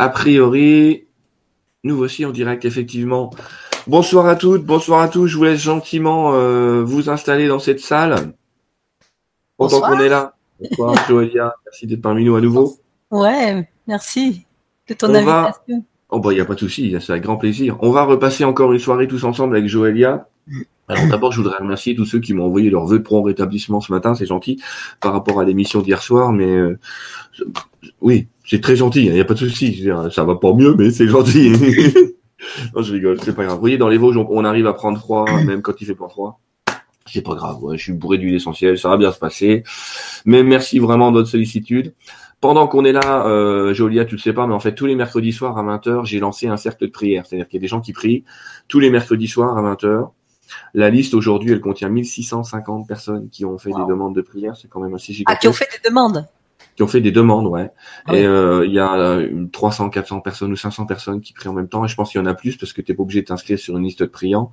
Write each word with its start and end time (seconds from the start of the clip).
A 0.00 0.08
priori, 0.08 1.08
nous 1.84 1.94
voici 1.94 2.24
en 2.24 2.30
direct, 2.30 2.64
effectivement. 2.64 3.34
Bonsoir 3.86 4.24
à 4.28 4.34
toutes, 4.34 4.64
bonsoir 4.64 5.02
à 5.02 5.08
tous. 5.08 5.26
Je 5.26 5.36
vous 5.36 5.44
laisse 5.44 5.60
gentiment 5.60 6.32
euh, 6.32 6.82
vous 6.82 7.10
installer 7.10 7.48
dans 7.48 7.58
cette 7.58 7.80
salle. 7.80 8.32
Pendant 9.58 9.82
qu'on 9.82 10.00
est 10.00 10.08
là. 10.08 10.36
Bonsoir, 10.58 10.94
Joëlia. 11.06 11.54
Merci 11.66 11.86
d'être 11.86 12.00
parmi 12.00 12.24
nous 12.24 12.34
à 12.34 12.40
nouveau. 12.40 12.78
Ouais, 13.10 13.68
merci 13.86 14.46
de 14.88 14.94
ton 14.94 15.14
invitation. 15.14 15.84
Oh 16.08 16.18
bah 16.18 16.32
il 16.32 16.36
n'y 16.36 16.40
a 16.40 16.46
pas 16.46 16.54
de 16.54 16.60
souci, 16.60 16.96
c'est 16.98 17.12
avec 17.12 17.24
grand 17.24 17.36
plaisir. 17.36 17.76
On 17.80 17.90
va 17.90 18.04
repasser 18.04 18.44
encore 18.44 18.72
une 18.72 18.78
soirée 18.78 19.06
tous 19.06 19.24
ensemble 19.24 19.54
avec 19.54 19.68
Joëlia. 19.68 20.28
Alors 20.88 21.06
d'abord, 21.08 21.30
je 21.30 21.42
voudrais 21.42 21.58
remercier 21.58 21.94
tous 21.94 22.06
ceux 22.06 22.20
qui 22.20 22.32
m'ont 22.32 22.46
envoyé 22.46 22.70
leurs 22.70 22.86
vœux 22.86 23.00
de 23.00 23.04
prompt 23.04 23.22
rétablissement 23.22 23.82
ce 23.82 23.92
matin, 23.92 24.14
c'est 24.14 24.24
gentil, 24.24 24.62
par 25.02 25.12
rapport 25.12 25.40
à 25.40 25.44
l'émission 25.44 25.82
d'hier 25.82 26.02
soir, 26.02 26.32
mais 26.32 26.56
euh, 26.56 26.78
oui, 28.00 28.28
c'est 28.50 28.60
très 28.60 28.74
gentil, 28.74 29.06
il 29.06 29.12
n'y 29.12 29.20
a 29.20 29.24
pas 29.24 29.34
de 29.34 29.38
souci. 29.38 29.88
Ça 30.10 30.24
va 30.24 30.34
pas 30.34 30.52
mieux, 30.52 30.74
mais 30.74 30.90
c'est 30.90 31.06
gentil. 31.06 31.50
non, 32.74 32.82
je 32.82 32.92
rigole, 32.92 33.20
c'est 33.22 33.32
pas 33.32 33.44
grave. 33.44 33.54
Vous 33.54 33.60
voyez, 33.60 33.78
dans 33.78 33.88
les 33.88 33.96
Vosges, 33.96 34.16
on 34.16 34.44
arrive 34.44 34.66
à 34.66 34.72
prendre 34.72 34.98
froid, 34.98 35.24
même 35.46 35.62
quand 35.62 35.80
il 35.80 35.86
fait 35.86 35.94
pas 35.94 36.08
froid. 36.08 36.40
C'est 37.06 37.22
pas 37.22 37.36
grave, 37.36 37.58
je 37.74 37.82
suis 37.82 37.92
bourré 37.92 38.18
d'huile 38.18 38.34
essentielle, 38.34 38.76
ça 38.76 38.88
va 38.88 38.96
bien 38.96 39.12
se 39.12 39.20
passer. 39.20 39.62
Mais 40.24 40.42
merci 40.42 40.80
vraiment 40.80 41.12
de 41.12 41.18
votre 41.18 41.28
sollicitude 41.28 41.94
pendant 42.40 42.66
qu'on 42.66 42.84
est 42.84 42.92
là, 42.92 43.26
euh, 43.26 43.72
Jolia, 43.72 44.04
tu 44.04 44.16
le 44.16 44.20
sais 44.20 44.32
pas, 44.32 44.46
mais 44.46 44.54
en 44.54 44.60
fait, 44.60 44.74
tous 44.74 44.86
les 44.86 44.96
mercredis 44.96 45.32
soirs 45.32 45.58
à 45.58 45.62
20h, 45.62 46.06
j'ai 46.06 46.18
lancé 46.20 46.48
un 46.48 46.56
cercle 46.56 46.86
de 46.86 46.90
prière. 46.90 47.26
C'est-à-dire 47.26 47.46
qu'il 47.46 47.58
y 47.58 47.60
a 47.60 47.62
des 47.62 47.68
gens 47.68 47.82
qui 47.82 47.92
prient 47.92 48.24
tous 48.66 48.80
les 48.80 48.90
mercredis 48.90 49.28
soirs 49.28 49.56
à 49.56 49.62
20h. 49.62 50.08
La 50.74 50.90
liste 50.90 51.14
aujourd'hui, 51.14 51.52
elle 51.52 51.60
contient 51.60 51.90
1650 51.90 52.88
personnes 52.88 53.28
qui 53.28 53.44
ont 53.44 53.58
fait 53.58 53.70
des 53.70 53.84
demandes 53.86 54.14
de 54.14 54.22
prière. 54.22 54.56
C'est 54.56 54.68
quand 54.68 54.80
même 54.80 54.94
assez 54.94 55.12
gigantesque. 55.12 55.38
Ah, 55.38 55.40
qui 55.40 55.48
ont 55.48 55.52
fait 55.52 55.68
des 55.70 55.88
demandes? 55.88 56.26
Qui 56.76 56.82
ont 56.82 56.88
fait 56.88 57.00
des 57.00 57.12
demandes, 57.12 57.46
ouais. 57.46 57.70
Ah 58.06 58.16
et 58.16 58.24
euh, 58.24 58.64
il 58.66 58.72
y 58.72 58.78
a 58.78 59.20
300, 59.52 59.90
400 59.90 60.20
personnes 60.20 60.52
ou 60.52 60.56
500 60.56 60.86
personnes 60.86 61.20
qui 61.20 61.32
prient 61.32 61.48
en 61.48 61.52
même 61.52 61.68
temps. 61.68 61.84
Et 61.84 61.88
je 61.88 61.94
pense 61.94 62.10
qu'il 62.10 62.20
y 62.20 62.22
en 62.22 62.26
a 62.26 62.34
plus 62.34 62.56
parce 62.56 62.72
que 62.72 62.80
tu 62.80 62.90
n'es 62.90 62.96
pas 62.96 63.02
obligé 63.02 63.20
de 63.22 63.26
t'inscrire 63.26 63.58
sur 63.58 63.76
une 63.76 63.84
liste 63.84 64.00
de 64.00 64.06
priants. 64.06 64.50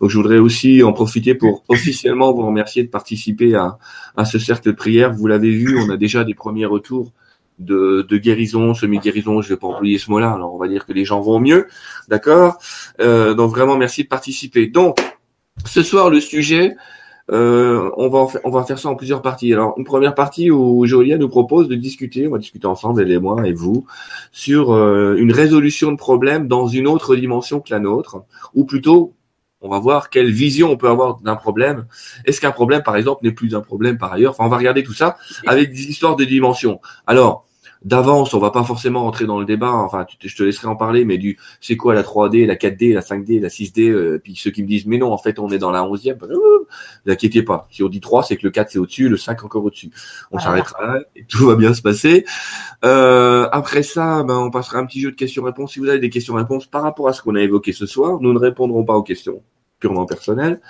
Donc 0.00 0.10
je 0.10 0.16
voudrais 0.16 0.38
aussi 0.38 0.82
en 0.82 0.92
profiter 0.92 1.34
pour 1.34 1.64
officiellement 1.68 2.32
vous 2.32 2.46
remercier 2.46 2.82
de 2.82 2.88
participer 2.88 3.54
à, 3.54 3.78
à 4.16 4.24
ce 4.24 4.38
cercle 4.38 4.68
de 4.68 4.72
prière. 4.72 5.12
Vous 5.12 5.26
l'avez 5.26 5.50
vu, 5.50 5.78
on 5.78 5.90
a 5.90 5.96
déjà 5.96 6.24
des 6.24 6.34
premiers 6.34 6.66
retours 6.66 7.12
de, 7.60 8.06
de 8.08 8.16
guérison, 8.16 8.74
semi-guérison, 8.74 9.42
je 9.42 9.50
vais 9.50 9.56
pas 9.56 9.66
employer 9.66 9.98
ce 9.98 10.10
mot-là, 10.10 10.32
alors 10.32 10.54
on 10.54 10.58
va 10.58 10.66
dire 10.66 10.86
que 10.86 10.92
les 10.92 11.04
gens 11.04 11.20
vont 11.20 11.38
mieux, 11.38 11.68
d'accord? 12.08 12.58
Euh, 13.00 13.34
Donc 13.34 13.50
vraiment 13.50 13.76
merci 13.76 14.04
de 14.04 14.08
participer. 14.08 14.66
Donc 14.66 14.98
ce 15.66 15.82
soir 15.82 16.08
le 16.08 16.20
sujet, 16.20 16.74
euh, 17.30 17.90
on 17.96 18.08
va 18.08 18.26
on 18.44 18.50
va 18.50 18.64
faire 18.64 18.78
ça 18.78 18.88
en 18.88 18.96
plusieurs 18.96 19.22
parties. 19.22 19.52
Alors 19.52 19.74
une 19.76 19.84
première 19.84 20.14
partie 20.14 20.50
où 20.50 20.84
Jolia 20.86 21.16
nous 21.18 21.28
propose 21.28 21.68
de 21.68 21.76
discuter, 21.76 22.26
on 22.26 22.32
va 22.32 22.38
discuter 22.38 22.66
ensemble 22.66 23.02
elle 23.02 23.10
et 23.10 23.18
moi 23.18 23.46
et 23.46 23.52
vous 23.52 23.86
sur 24.32 24.72
euh, 24.72 25.16
une 25.16 25.32
résolution 25.32 25.92
de 25.92 25.96
problème 25.96 26.48
dans 26.48 26.66
une 26.66 26.86
autre 26.86 27.16
dimension 27.16 27.60
que 27.60 27.72
la 27.72 27.78
nôtre, 27.78 28.22
ou 28.54 28.64
plutôt 28.64 29.14
on 29.62 29.68
va 29.68 29.78
voir 29.78 30.08
quelle 30.08 30.30
vision 30.30 30.70
on 30.70 30.76
peut 30.76 30.88
avoir 30.88 31.20
d'un 31.20 31.36
problème. 31.36 31.86
Est-ce 32.24 32.40
qu'un 32.40 32.50
problème, 32.50 32.82
par 32.82 32.96
exemple, 32.96 33.24
n'est 33.24 33.32
plus 33.32 33.54
un 33.54 33.60
problème 33.60 33.98
par 33.98 34.12
ailleurs? 34.12 34.32
Enfin, 34.32 34.44
on 34.46 34.48
va 34.48 34.56
regarder 34.56 34.82
tout 34.82 34.94
ça 34.94 35.18
avec 35.46 35.70
des 35.70 35.90
histoires 35.90 36.16
de 36.16 36.24
dimensions. 36.24 36.80
Alors, 37.06 37.44
d'avance, 37.82 38.34
on 38.34 38.38
va 38.38 38.50
pas 38.50 38.62
forcément 38.62 39.02
rentrer 39.02 39.24
dans 39.24 39.40
le 39.40 39.46
débat, 39.46 39.72
enfin 39.72 40.06
je 40.22 40.36
te 40.36 40.42
laisserai 40.42 40.68
en 40.68 40.76
parler, 40.76 41.04
mais 41.04 41.16
du 41.16 41.38
c'est 41.60 41.76
quoi 41.76 41.94
la 41.94 42.02
3D, 42.02 42.46
la 42.46 42.54
4D, 42.54 42.92
la 42.92 43.00
5D, 43.00 43.40
la 43.40 43.48
6D, 43.48 43.88
euh, 43.88 44.20
puis 44.22 44.36
ceux 44.36 44.50
qui 44.50 44.62
me 44.62 44.68
disent 44.68 44.86
mais 44.86 44.98
non, 44.98 45.12
en 45.12 45.18
fait 45.18 45.38
on 45.38 45.48
est 45.48 45.58
dans 45.58 45.70
la 45.70 45.82
11e, 45.82 46.14
bah, 46.18 46.26
euh, 46.30 46.66
n'inquiétez 47.06 47.42
pas, 47.42 47.68
si 47.70 47.82
on 47.82 47.88
dit 47.88 48.00
3, 48.00 48.22
c'est 48.24 48.36
que 48.36 48.46
le 48.46 48.50
4 48.50 48.70
c'est 48.70 48.78
au-dessus, 48.78 49.08
le 49.08 49.16
5 49.16 49.44
encore 49.44 49.64
au-dessus. 49.64 49.90
On 50.30 50.38
s'arrêtera 50.38 50.86
là 50.86 51.00
et 51.16 51.24
tout 51.24 51.46
va 51.46 51.56
bien 51.56 51.72
se 51.72 51.80
passer. 51.80 52.26
Euh, 52.84 53.48
après 53.50 53.82
ça, 53.82 54.24
ben, 54.24 54.36
on 54.36 54.50
passera 54.50 54.78
un 54.78 54.86
petit 54.86 55.00
jeu 55.00 55.10
de 55.10 55.16
questions-réponses. 55.16 55.72
Si 55.72 55.80
vous 55.80 55.88
avez 55.88 55.98
des 55.98 56.10
questions-réponses 56.10 56.66
par 56.66 56.82
rapport 56.82 57.08
à 57.08 57.14
ce 57.14 57.22
qu'on 57.22 57.34
a 57.34 57.40
évoqué 57.40 57.72
ce 57.72 57.86
soir, 57.86 58.18
nous 58.20 58.32
ne 58.32 58.38
répondrons 58.38 58.84
pas 58.84 58.94
aux 58.94 59.02
questions 59.02 59.42
purement 59.78 60.04
personnelles. 60.04 60.60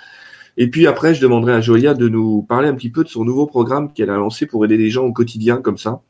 Et 0.57 0.69
puis 0.69 0.87
après, 0.87 1.13
je 1.13 1.21
demanderai 1.21 1.53
à 1.53 1.61
Joya 1.61 1.93
de 1.93 2.09
nous 2.09 2.43
parler 2.43 2.67
un 2.67 2.75
petit 2.75 2.89
peu 2.89 3.03
de 3.03 3.09
son 3.09 3.23
nouveau 3.23 3.45
programme 3.45 3.93
qu'elle 3.93 4.09
a 4.09 4.17
lancé 4.17 4.45
pour 4.45 4.65
aider 4.65 4.77
les 4.77 4.89
gens 4.89 5.05
au 5.05 5.13
quotidien 5.13 5.57
comme 5.57 5.77
ça. 5.77 6.01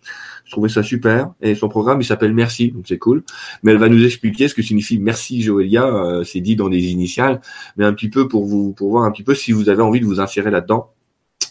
Je 0.52 0.56
trouvais 0.56 0.68
ça 0.68 0.84
super. 0.84 1.32
Et 1.42 1.56
son 1.56 1.70
programme, 1.70 2.02
il 2.02 2.04
s'appelle 2.04 2.34
Merci, 2.34 2.72
donc 2.72 2.84
c'est 2.86 2.98
cool. 2.98 3.24
Mais 3.64 3.72
elle 3.72 3.78
va 3.78 3.88
nous 3.88 4.04
expliquer 4.04 4.50
ce 4.50 4.54
que 4.54 4.62
signifie 4.62 5.00
Merci 5.00 5.42
Joëlia. 5.42 5.86
Euh, 5.86 6.26
c'est 6.26 6.42
dit 6.42 6.58
dans 6.58 6.68
des 6.68 6.92
initiales, 6.92 7.40
mais 7.78 7.86
un 7.86 7.94
petit 7.94 8.10
peu 8.10 8.28
pour 8.28 8.44
vous, 8.44 8.74
pour 8.74 8.90
voir 8.90 9.06
un 9.06 9.12
petit 9.12 9.24
peu 9.24 9.34
si 9.34 9.54
vous 9.54 9.70
avez 9.70 9.82
envie 9.82 10.02
de 10.02 10.06
vous 10.06 10.20
insérer 10.20 10.52
là-dedans. 10.52 10.92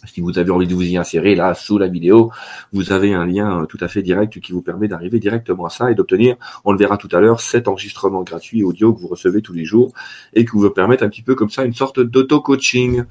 Si 0.04 0.20
vous 0.20 0.38
avez 0.38 0.50
envie 0.50 0.66
de 0.66 0.74
vous 0.74 0.82
y 0.82 0.98
insérer, 0.98 1.34
là, 1.34 1.54
sous 1.54 1.78
la 1.78 1.88
vidéo, 1.88 2.30
vous 2.74 2.92
avez 2.92 3.14
un 3.14 3.24
lien 3.24 3.62
euh, 3.62 3.64
tout 3.64 3.78
à 3.80 3.88
fait 3.88 4.02
direct 4.02 4.38
qui 4.38 4.52
vous 4.52 4.60
permet 4.60 4.86
d'arriver 4.86 5.18
directement 5.18 5.64
à 5.64 5.70
ça 5.70 5.90
et 5.90 5.94
d'obtenir, 5.94 6.36
on 6.66 6.72
le 6.72 6.78
verra 6.78 6.98
tout 6.98 7.08
à 7.12 7.20
l'heure, 7.20 7.40
cet 7.40 7.68
enregistrement 7.68 8.22
gratuit 8.22 8.62
audio 8.62 8.92
que 8.92 9.00
vous 9.00 9.08
recevez 9.08 9.40
tous 9.40 9.54
les 9.54 9.64
jours 9.64 9.94
et 10.34 10.44
qui 10.44 10.50
vous 10.52 10.68
permettent 10.68 11.02
un 11.02 11.08
petit 11.08 11.22
peu 11.22 11.34
comme 11.34 11.48
ça 11.48 11.64
une 11.64 11.72
sorte 11.72 12.00
d'auto-coaching. 12.00 13.04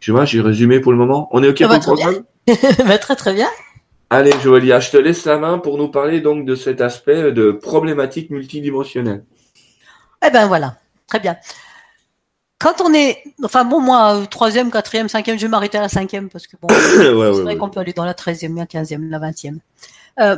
Tu 0.00 0.10
vois, 0.10 0.24
j'ai 0.24 0.40
résumé 0.40 0.80
pour 0.80 0.92
le 0.92 0.96
moment. 0.96 1.28
On 1.32 1.42
est 1.42 1.48
OK 1.50 1.62
pour 1.62 1.74
le 1.74 1.80
programme? 1.80 2.24
Bah, 2.86 2.96
Très 2.96 3.16
très 3.16 3.34
bien. 3.34 3.48
Allez, 4.10 4.32
Joëlia, 4.40 4.80
je 4.80 4.90
te 4.90 4.96
laisse 4.96 5.24
la 5.24 5.38
main 5.38 5.58
pour 5.58 5.78
nous 5.78 5.88
parler 5.88 6.20
donc 6.20 6.44
de 6.44 6.54
cet 6.54 6.80
aspect 6.80 7.32
de 7.32 7.50
problématique 7.52 8.30
multidimensionnelle. 8.30 9.24
Eh 10.26 10.30
ben 10.30 10.46
voilà, 10.46 10.76
très 11.06 11.20
bien. 11.20 11.36
Quand 12.58 12.80
on 12.80 12.94
est, 12.94 13.22
enfin 13.42 13.64
bon, 13.64 13.80
moi, 13.80 14.22
troisième, 14.30 14.70
quatrième, 14.70 15.08
cinquième, 15.08 15.36
je 15.36 15.42
vais 15.42 15.50
m'arrêter 15.50 15.78
à 15.78 15.82
la 15.82 15.88
cinquième 15.88 16.28
parce 16.30 16.46
que 16.46 16.56
bon, 16.60 16.68
c'est 16.70 17.10
vrai 17.42 17.56
qu'on 17.56 17.68
peut 17.68 17.80
aller 17.80 17.92
dans 17.92 18.04
la 18.04 18.14
treizième, 18.14 18.56
la 18.56 18.66
quinzième, 18.66 19.10
la 19.10 19.18
vingtième. 19.18 19.58
Euh, 20.20 20.36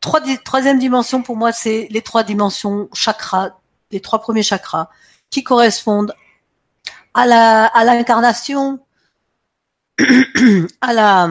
troisième 0.00 0.78
dimension 0.78 1.22
pour 1.22 1.36
moi, 1.36 1.52
c'est 1.52 1.88
les 1.90 2.02
trois 2.02 2.22
dimensions 2.22 2.88
chakras, 2.94 3.50
les 3.90 4.00
trois 4.00 4.20
premiers 4.20 4.42
chakras 4.42 4.88
qui 5.30 5.44
correspondent 5.44 6.14
à 7.14 7.26
la 7.26 7.66
à 7.66 7.84
l'incarnation, 7.84 8.80
à 10.80 10.92
la 10.92 11.30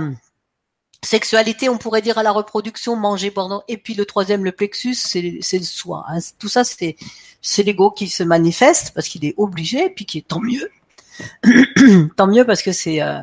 sexualité, 1.05 1.69
on 1.69 1.77
pourrait 1.77 2.01
dire 2.01 2.17
à 2.17 2.23
la 2.23 2.31
reproduction, 2.31 2.95
manger, 2.95 3.29
boire, 3.29 3.63
et 3.67 3.77
puis 3.77 3.93
le 3.93 4.05
troisième, 4.05 4.43
le 4.43 4.51
plexus, 4.51 4.95
c'est 4.95 5.21
le 5.21 5.63
soi. 5.63 6.05
Hein. 6.09 6.19
Tout 6.39 6.49
ça, 6.49 6.63
c'est 6.63 6.95
c'est 7.41 7.61
l'ego 7.61 7.91
qui 7.91 8.07
se 8.07 8.23
manifeste 8.23 8.91
parce 8.95 9.07
qu'il 9.07 9.23
est 9.23 9.35
obligé, 9.37 9.85
et 9.85 9.89
puis 9.89 10.05
qui 10.05 10.17
est 10.17 10.27
tant 10.27 10.39
mieux, 10.39 10.69
tant 12.17 12.27
mieux 12.27 12.45
parce 12.45 12.61
que 12.61 12.71
c'est 12.71 13.01
euh, 13.01 13.19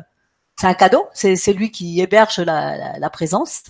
c'est 0.59 0.67
un 0.67 0.73
cadeau, 0.73 1.05
c'est 1.13 1.35
c'est 1.35 1.53
lui 1.53 1.71
qui 1.71 1.99
héberge 1.99 2.39
la, 2.39 3.09
présence. 3.11 3.63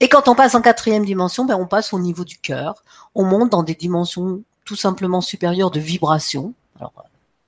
Et 0.00 0.08
quand 0.08 0.28
on 0.28 0.34
passe 0.34 0.54
en 0.54 0.62
quatrième 0.62 1.04
dimension, 1.04 1.44
ben 1.44 1.56
on 1.56 1.66
passe 1.66 1.92
au 1.92 2.00
niveau 2.00 2.24
du 2.24 2.38
cœur, 2.38 2.82
on 3.14 3.24
monte 3.24 3.50
dans 3.50 3.62
des 3.62 3.74
dimensions 3.74 4.42
tout 4.64 4.76
simplement 4.76 5.20
supérieures 5.20 5.70
de 5.70 5.80
vibration. 5.80 6.54
Alors 6.76 6.92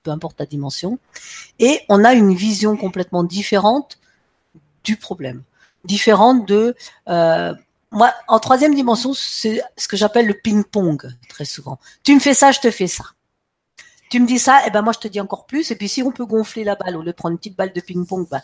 peu 0.03 0.11
importe 0.11 0.39
la 0.39 0.47
dimension, 0.47 0.99
et 1.59 1.81
on 1.89 2.05
a 2.05 2.12
une 2.12 2.35
vision 2.35 2.77
complètement 2.77 3.25
différente 3.25 3.99
du 4.84 4.97
problème, 4.97 5.43
différente 5.84 6.47
de 6.47 6.75
euh, 7.09 7.55
moi 7.91 8.12
en 8.28 8.39
troisième 8.39 8.75
dimension, 8.75 9.15
c'est 9.15 9.62
ce 9.77 9.89
que 9.89 9.97
j'appelle 9.97 10.27
le 10.27 10.34
ping-pong 10.34 11.09
très 11.28 11.45
souvent. 11.45 11.78
Tu 12.03 12.15
me 12.15 12.21
fais 12.21 12.34
ça, 12.34 12.53
je 12.53 12.61
te 12.61 12.71
fais 12.71 12.87
ça. 12.87 13.05
Tu 14.11 14.21
me 14.21 14.27
dis 14.27 14.39
ça, 14.39 14.61
et 14.61 14.65
eh 14.67 14.71
ben 14.71 14.83
moi 14.83 14.93
je 14.93 15.00
te 15.00 15.09
dis 15.09 15.21
encore 15.21 15.47
plus. 15.47 15.71
Et 15.71 15.77
puis 15.77 15.89
si 15.89 16.03
on 16.03 16.12
peut 16.12 16.27
gonfler 16.27 16.65
la 16.65 16.75
balle 16.77 16.97
au 16.97 17.00
lieu 17.00 17.12
de 17.12 17.12
prendre 17.12 17.33
une 17.33 17.39
petite 17.39 17.56
balle 17.56 17.73
de 17.73 17.81
ping-pong, 17.81 18.28
ben, 18.31 18.43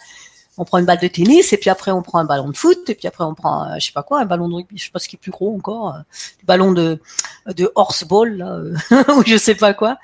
on 0.58 0.64
prend 0.64 0.78
une 0.78 0.84
balle 0.84 0.98
de 0.98 1.08
tennis 1.08 1.52
et 1.52 1.56
puis 1.56 1.70
après 1.70 1.90
on 1.90 2.02
prend 2.02 2.18
un 2.18 2.24
ballon 2.24 2.48
de 2.48 2.56
foot 2.56 2.88
et 2.90 2.94
puis 2.94 3.08
après 3.08 3.24
on 3.24 3.34
prend 3.34 3.64
euh, 3.64 3.74
je 3.78 3.86
sais 3.86 3.92
pas 3.92 4.02
quoi 4.02 4.20
un 4.20 4.26
ballon 4.26 4.48
de 4.48 4.54
rugby 4.54 4.76
je 4.76 4.84
sais 4.84 4.90
pas 4.90 4.98
ce 4.98 5.08
qui 5.08 5.16
est 5.16 5.18
plus 5.18 5.30
gros 5.30 5.54
encore 5.54 5.94
euh, 5.94 6.00
ballon 6.44 6.72
de 6.72 7.00
de 7.46 7.72
horseball 7.76 8.36
là 8.36 8.56
euh, 8.56 8.74
ou 9.16 9.22
je 9.24 9.36
sais 9.36 9.54
pas 9.54 9.74
quoi 9.74 9.98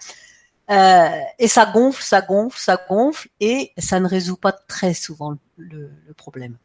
euh, 0.70 1.20
et 1.38 1.48
ça 1.48 1.66
gonfle, 1.66 2.02
ça 2.02 2.20
gonfle, 2.20 2.58
ça 2.58 2.78
gonfle, 2.88 3.28
et 3.40 3.72
ça 3.78 4.00
ne 4.00 4.08
résout 4.08 4.36
pas 4.36 4.52
très 4.52 4.94
souvent 4.94 5.36
le, 5.56 5.90
problème. 6.16 6.56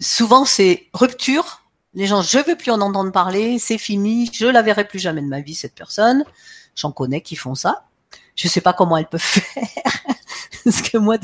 Souvent, 0.00 0.44
c'est 0.44 0.86
rupture. 0.92 1.62
Les 1.94 2.06
gens, 2.06 2.22
je 2.22 2.38
veux 2.38 2.56
plus 2.56 2.72
en 2.72 2.80
entendre 2.80 3.12
parler, 3.12 3.58
c'est 3.58 3.78
fini, 3.78 4.30
je 4.32 4.46
la 4.46 4.62
verrai 4.62 4.86
plus 4.86 4.98
jamais 4.98 5.22
de 5.22 5.28
ma 5.28 5.40
vie, 5.40 5.54
cette 5.54 5.74
personne. 5.74 6.24
J'en 6.74 6.92
connais 6.92 7.20
qui 7.20 7.36
font 7.36 7.54
ça. 7.54 7.84
Je 8.34 8.48
sais 8.48 8.60
pas 8.60 8.72
comment 8.72 8.96
elles 8.96 9.06
peuvent 9.06 9.20
faire. 9.22 9.64
Parce 10.64 10.82
que 10.82 10.98
moi, 10.98 11.16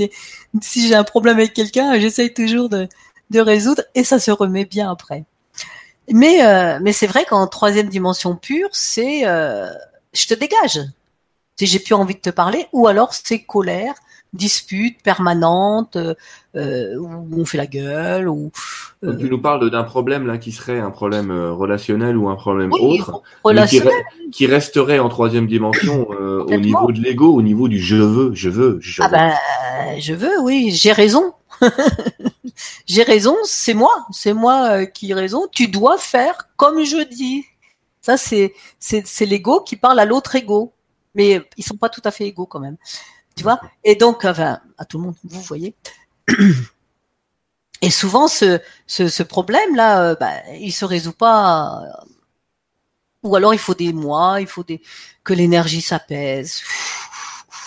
si 0.63 0.87
j'ai 0.87 0.95
un 0.95 1.05
problème 1.05 1.39
avec 1.39 1.53
quelqu'un, 1.55 1.99
j'essaye 1.99 2.33
toujours 2.33 2.69
de, 2.69 2.89
résoudre 3.35 3.83
et 3.95 4.05
ça 4.05 4.19
se 4.19 4.31
remet 4.31 4.65
bien 4.65 4.91
après. 4.91 5.25
Mais, 6.09 6.45
euh, 6.45 6.79
mais 6.81 6.93
c'est 6.93 7.07
vrai 7.07 7.25
qu'en 7.25 7.47
troisième 7.47 7.89
dimension 7.89 8.37
pure, 8.37 8.69
c'est 8.73 9.27
euh, 9.27 9.73
je 10.13 10.27
te 10.27 10.35
dégage. 10.35 10.81
Si 11.57 11.67
j'ai 11.67 11.79
plus 11.79 11.95
envie 11.95 12.15
de 12.15 12.21
te 12.21 12.31
parler, 12.31 12.67
ou 12.73 12.87
alors 12.87 13.13
c'est 13.13 13.43
colère, 13.43 13.95
dispute 14.33 15.03
permanente, 15.03 15.97
euh, 15.97 16.15
euh, 16.57 16.97
où 16.97 17.41
on 17.41 17.45
fait 17.45 17.59
la 17.59 17.67
gueule, 17.67 18.29
ou. 18.29 18.51
Euh, 19.05 19.17
tu 19.17 19.29
nous 19.29 19.41
parles 19.41 19.71
d'un 19.71 19.83
problème 19.83 20.27
là 20.27 20.39
qui 20.39 20.53
serait 20.53 20.79
un 20.79 20.91
problème 20.91 21.31
relationnel 21.31 22.17
ou 22.17 22.29
un 22.29 22.37
problème 22.37 22.73
autre, 22.73 23.23
qui, 24.33 24.47
resterait 24.47 24.99
en 24.99 25.09
troisième 25.09 25.47
dimension 25.47 26.09
au 26.09 26.57
niveau 26.57 26.93
de 26.93 27.01
l'ego, 27.01 27.35
au 27.35 27.43
niveau 27.43 27.69
du 27.69 27.79
je 27.79 27.97
veux, 27.97 28.31
je 28.35 28.51
veux, 28.51 28.79
je 28.81 29.03
ah 29.03 29.09
veux. 29.09 29.15
Ah 29.17 29.35
ben, 29.89 30.01
je 30.01 30.15
veux, 30.15 30.41
oui, 30.43 30.71
j'ai 30.73 30.93
raison. 30.93 31.33
j'ai 32.87 33.03
raison, 33.03 33.37
c'est 33.45 33.75
moi, 33.75 34.07
c'est 34.13 34.33
moi 34.33 34.87
qui 34.87 35.11
ai 35.11 35.15
raison. 35.15 35.47
Tu 35.53 35.69
dois 35.69 35.99
faire 35.99 36.49
comme 36.57 36.85
je 36.85 37.07
dis. 37.09 37.45
Ça, 38.01 38.17
c'est 38.17 38.55
l'ego 39.27 39.61
qui 39.61 39.77
parle 39.77 39.99
à 40.01 40.05
l'autre 40.05 40.35
ego, 40.35 40.73
mais 41.15 41.43
ils 41.57 41.65
sont 41.65 41.77
pas 41.77 41.89
tout 41.89 42.03
à 42.05 42.11
fait 42.11 42.27
égaux 42.27 42.47
quand 42.47 42.61
même, 42.61 42.77
tu 43.37 43.43
vois? 43.43 43.61
Et 43.85 43.95
donc, 43.95 44.25
enfin, 44.25 44.61
à 44.79 44.85
tout 44.85 44.99
le 44.99 45.05
monde, 45.05 45.17
vous 45.25 45.41
voyez. 45.43 45.75
Et 47.83 47.91
souvent, 47.91 48.29
ce, 48.29 48.61
ce, 48.87 49.09
ce 49.09 49.23
problème-là, 49.23 50.11
euh, 50.11 50.15
bah, 50.15 50.33
il 50.59 50.73
se 50.73 50.85
résout 50.85 51.13
pas. 51.13 52.05
Ou 53.23 53.37
alors, 53.37 53.55
il 53.55 53.59
faut 53.59 53.75
des 53.75 53.93
mois, 53.93 54.41
il 54.41 54.47
faut 54.47 54.65
des 54.65 54.83
que 55.25 55.35
l'énergie 55.35 55.83
s'apaise. 55.83 56.63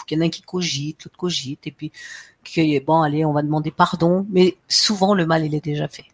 Qu'il 0.05 0.17
y 0.17 0.21
en 0.21 0.23
a 0.23 0.27
un 0.27 0.29
qui 0.29 0.41
cogite, 0.41 1.05
l'autre 1.05 1.17
cogite, 1.17 1.65
et 1.65 1.71
puis 1.71 1.91
bon, 2.81 3.01
allez, 3.01 3.23
on 3.25 3.33
va 3.33 3.41
demander 3.41 3.71
pardon. 3.71 4.25
Mais 4.29 4.57
souvent, 4.67 5.13
le 5.13 5.25
mal, 5.25 5.45
il 5.45 5.55
est 5.55 5.63
déjà 5.63 5.87
fait. 5.87 6.05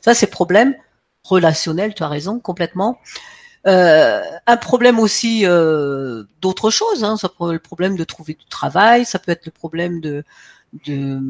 Ça, 0.00 0.14
c'est 0.14 0.26
problème 0.26 0.76
relationnel. 1.28 1.94
Tu 1.94 2.02
as 2.02 2.08
raison, 2.08 2.40
complètement. 2.40 2.98
Euh, 3.66 4.22
un 4.46 4.56
problème 4.56 4.98
aussi 5.00 5.44
euh, 5.44 6.24
d'autres 6.40 6.70
choses. 6.70 7.02
Hein, 7.02 7.16
ça 7.16 7.28
peut 7.28 7.46
être 7.46 7.52
le 7.52 7.58
problème 7.58 7.96
de 7.96 8.04
trouver 8.04 8.34
du 8.34 8.44
travail, 8.46 9.04
ça 9.04 9.18
peut 9.18 9.32
être 9.32 9.46
le 9.46 9.52
problème 9.52 10.00
de, 10.00 10.24
de 10.86 11.20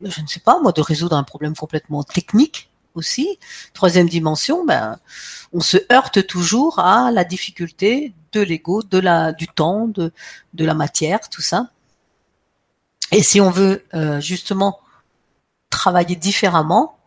je 0.00 0.20
ne 0.20 0.26
sais 0.26 0.40
pas 0.40 0.60
moi, 0.60 0.72
de 0.72 0.80
résoudre 0.80 1.16
un 1.16 1.22
problème 1.24 1.56
complètement 1.56 2.02
technique 2.02 2.70
aussi. 2.94 3.38
Troisième 3.72 4.08
dimension, 4.08 4.64
ben, 4.64 4.98
on 5.52 5.60
se 5.60 5.76
heurte 5.92 6.26
toujours 6.26 6.78
à 6.80 7.10
la 7.12 7.24
difficulté 7.24 8.12
de 8.32 8.40
l'ego, 8.40 8.82
de 8.82 8.98
la, 8.98 9.32
du 9.32 9.46
temps, 9.46 9.86
de, 9.86 10.12
de 10.54 10.64
la 10.64 10.74
matière, 10.74 11.28
tout 11.28 11.42
ça. 11.42 11.70
Et 13.12 13.22
si 13.22 13.40
on 13.40 13.50
veut 13.50 13.84
euh, 13.94 14.20
justement 14.20 14.80
travailler 15.70 16.16
différemment, 16.16 16.98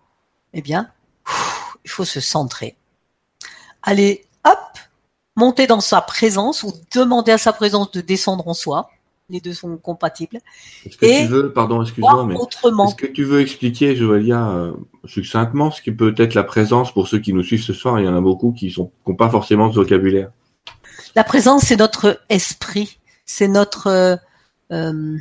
eh 0.53 0.61
bien, 0.61 0.89
il 1.83 1.89
faut 1.89 2.05
se 2.05 2.19
centrer. 2.19 2.75
Aller, 3.83 4.25
hop, 4.45 4.57
monter 5.35 5.67
dans 5.67 5.81
sa 5.81 6.01
présence 6.01 6.63
ou 6.63 6.73
demander 6.93 7.31
à 7.31 7.37
sa 7.37 7.53
présence 7.53 7.91
de 7.91 8.01
descendre 8.01 8.47
en 8.47 8.53
soi 8.53 8.89
les 9.31 9.39
deux 9.39 9.53
sont 9.53 9.77
compatibles. 9.77 10.39
Est-ce 10.85 10.97
que 10.97 11.21
tu 11.21 11.27
veux, 11.27 11.53
pardon, 11.53 11.81
excuse-moi, 11.81 12.25
mais 12.25 12.35
est-ce 12.35 12.95
que 12.95 13.07
tu 13.07 13.23
veux 13.23 13.41
expliquer, 13.41 13.95
Joëlia, 13.95 14.49
euh, 14.49 14.73
succinctement, 15.05 15.71
ce 15.71 15.81
qui 15.81 15.91
peut 15.91 16.13
être 16.17 16.33
la 16.33 16.43
présence 16.43 16.93
pour 16.93 17.07
ceux 17.07 17.19
qui 17.19 17.33
nous 17.33 17.43
suivent 17.43 17.63
ce 17.63 17.73
soir? 17.73 17.99
Il 17.99 18.05
y 18.05 18.09
en 18.09 18.15
a 18.15 18.21
beaucoup 18.21 18.51
qui 18.51 18.75
n'ont 18.77 19.15
pas 19.15 19.29
forcément 19.29 19.71
ce 19.71 19.77
vocabulaire. 19.77 20.31
La 21.15 21.23
présence, 21.23 21.63
c'est 21.63 21.77
notre 21.77 22.21
esprit, 22.29 22.99
c'est 23.25 23.47
notre, 23.47 23.87
euh, 23.87 24.15
euh, 24.71 25.17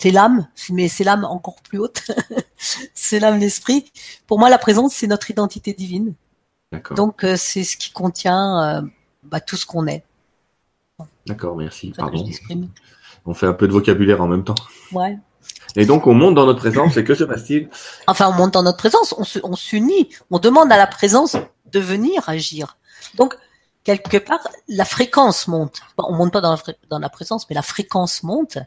c'est 0.00 0.10
l'âme, 0.10 0.48
mais 0.70 0.88
c'est 0.88 1.04
l'âme 1.04 1.24
encore 1.24 1.60
plus 1.62 1.78
haute. 1.78 2.02
c'est 2.94 3.20
l'âme, 3.20 3.38
l'esprit. 3.38 3.90
Pour 4.26 4.38
moi, 4.38 4.48
la 4.48 4.58
présence, 4.58 4.94
c'est 4.94 5.06
notre 5.06 5.30
identité 5.30 5.72
divine. 5.72 6.14
Donc, 6.96 7.26
c'est 7.36 7.64
ce 7.64 7.76
qui 7.76 7.92
contient 7.92 8.88
bah, 9.24 9.40
tout 9.40 9.56
ce 9.56 9.66
qu'on 9.66 9.86
est. 9.86 10.04
D'accord, 11.26 11.56
merci. 11.56 11.92
Pardon. 11.96 12.24
On 13.26 13.34
fait 13.34 13.46
un 13.46 13.52
peu 13.52 13.68
de 13.68 13.72
vocabulaire 13.72 14.20
en 14.20 14.28
même 14.28 14.44
temps. 14.44 14.54
Ouais. 14.92 15.18
Et 15.76 15.86
donc 15.86 16.06
on 16.06 16.14
monte 16.14 16.34
dans 16.34 16.46
notre 16.46 16.58
présence, 16.58 16.96
et 16.96 17.04
que 17.04 17.14
se 17.14 17.24
passe-t-il? 17.24 17.68
Enfin, 18.06 18.28
on 18.28 18.32
monte 18.32 18.54
dans 18.54 18.62
notre 18.62 18.78
présence, 18.78 19.14
on 19.42 19.56
s'unit, 19.56 20.08
on, 20.30 20.38
demande 20.38 20.72
à 20.72 20.76
la 20.76 20.86
présence 20.86 21.36
de 21.66 21.80
venir 21.80 22.28
agir. 22.28 22.76
Donc, 23.14 23.36
quelque 23.84 24.16
part, 24.16 24.46
la 24.68 24.84
fréquence 24.84 25.48
monte. 25.48 25.80
On 25.96 26.14
monte 26.14 26.32
pas 26.32 26.40
dans 26.40 26.52
la, 26.52 26.58
dans 26.88 26.98
la 26.98 27.08
présence, 27.08 27.48
mais 27.48 27.54
la 27.54 27.62
fréquence 27.62 28.22
monte. 28.22 28.58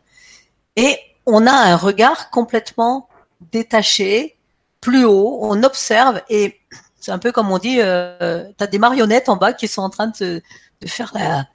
Et 0.75 0.97
on 1.25 1.47
a 1.47 1.51
un 1.51 1.75
regard 1.75 2.29
complètement 2.29 3.07
détaché, 3.51 4.37
plus 4.81 5.05
haut, 5.05 5.39
on 5.41 5.63
observe, 5.63 6.21
et 6.29 6.59
c'est 6.99 7.11
un 7.11 7.19
peu 7.19 7.31
comme 7.31 7.51
on 7.51 7.57
dit, 7.57 7.77
euh, 7.79 8.43
tu 8.57 8.63
as 8.63 8.67
des 8.67 8.79
marionnettes 8.79 9.29
en 9.29 9.35
bas 9.35 9.53
qui 9.53 9.67
sont 9.67 9.81
en 9.81 9.89
train 9.89 10.07
de, 10.07 10.41
de 10.81 10.87
faire 10.87 11.11
la, 11.13 11.45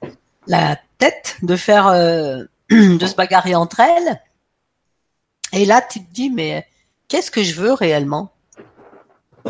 la 0.47 0.77
tête, 0.97 1.37
de 1.41 1.55
faire... 1.55 1.87
Euh, 1.87 2.43
de 2.69 3.05
se 3.05 3.15
bagarrer 3.15 3.55
entre 3.55 3.79
elles. 3.79 4.21
Et 5.53 5.65
là, 5.65 5.81
tu 5.81 5.99
te 5.99 6.13
dis, 6.13 6.29
mais 6.29 6.67
qu'est-ce 7.07 7.31
que 7.31 7.43
je 7.43 7.59
veux 7.59 7.73
réellement? 7.73 8.31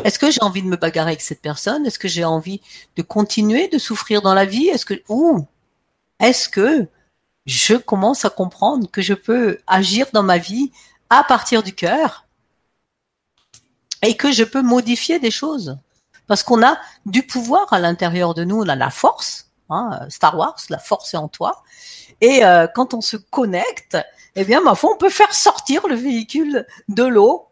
Est-ce 0.04 0.18
que 0.18 0.30
j'ai 0.30 0.42
envie 0.42 0.62
de 0.62 0.68
me 0.68 0.76
bagarrer 0.76 1.10
avec 1.10 1.20
cette 1.20 1.42
personne? 1.42 1.84
Est-ce 1.84 1.98
que 1.98 2.08
j'ai 2.08 2.24
envie 2.24 2.62
de 2.96 3.02
continuer 3.02 3.68
de 3.68 3.76
souffrir 3.76 4.22
dans 4.22 4.32
la 4.32 4.46
vie? 4.46 4.68
Est-ce 4.68 4.86
que 4.86 5.02
ou 5.08 5.44
est-ce 6.18 6.48
que 6.48 6.86
je 7.46 7.74
commence 7.74 8.24
à 8.24 8.30
comprendre 8.30 8.90
que 8.90 9.02
je 9.02 9.14
peux 9.14 9.58
agir 9.66 10.06
dans 10.12 10.22
ma 10.22 10.38
vie 10.38 10.72
à 11.08 11.24
partir 11.24 11.62
du 11.62 11.74
cœur 11.74 12.26
et 14.02 14.16
que 14.16 14.32
je 14.32 14.44
peux 14.44 14.62
modifier 14.62 15.18
des 15.18 15.30
choses 15.30 15.78
parce 16.30 16.44
qu'on 16.44 16.62
a 16.62 16.78
du 17.06 17.24
pouvoir 17.24 17.72
à 17.72 17.80
l'intérieur 17.80 18.34
de 18.34 18.44
nous, 18.44 18.60
on 18.60 18.68
a 18.68 18.76
la 18.76 18.90
force, 18.90 19.50
hein, 19.68 20.06
Star 20.08 20.38
Wars, 20.38 20.56
la 20.68 20.78
force 20.78 21.12
est 21.12 21.16
en 21.16 21.26
toi, 21.26 21.64
et 22.20 22.44
euh, 22.44 22.68
quand 22.72 22.94
on 22.94 23.00
se 23.00 23.16
connecte, 23.16 23.96
eh 24.36 24.44
bien, 24.44 24.60
ma 24.60 24.76
foi, 24.76 24.92
on 24.94 24.96
peut 24.96 25.10
faire 25.10 25.34
sortir 25.34 25.88
le 25.88 25.96
véhicule 25.96 26.66
de 26.88 27.02
l'eau. 27.02 27.48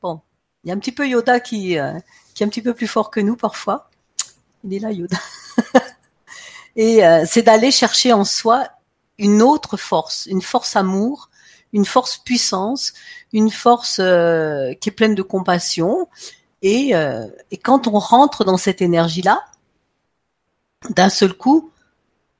Bon, 0.00 0.22
il 0.64 0.68
y 0.68 0.70
a 0.70 0.74
un 0.74 0.78
petit 0.78 0.92
peu 0.92 1.06
Yoda 1.06 1.40
qui, 1.40 1.78
euh, 1.78 1.92
qui 2.34 2.42
est 2.42 2.46
un 2.46 2.48
petit 2.48 2.62
peu 2.62 2.72
plus 2.72 2.86
fort 2.86 3.10
que 3.10 3.20
nous 3.20 3.36
parfois. 3.36 3.90
Il 4.64 4.72
est 4.72 4.78
là, 4.78 4.92
Yoda. 4.92 5.18
Et 6.76 7.04
euh, 7.04 7.24
c'est 7.28 7.42
d'aller 7.42 7.70
chercher 7.70 8.14
en 8.14 8.24
soi 8.24 8.66
une 9.18 9.42
autre 9.42 9.76
force, 9.76 10.26
une 10.26 10.42
force 10.42 10.76
amour, 10.76 11.30
une 11.72 11.84
force 11.84 12.18
puissance, 12.18 12.92
une 13.32 13.50
force 13.50 13.96
qui 13.96 14.88
est 14.88 14.94
pleine 14.94 15.14
de 15.14 15.22
compassion. 15.22 16.08
Et, 16.62 16.92
et 17.50 17.56
quand 17.58 17.86
on 17.86 17.98
rentre 17.98 18.44
dans 18.44 18.58
cette 18.58 18.82
énergie-là, 18.82 19.44
d'un 20.90 21.08
seul 21.08 21.34
coup, 21.34 21.70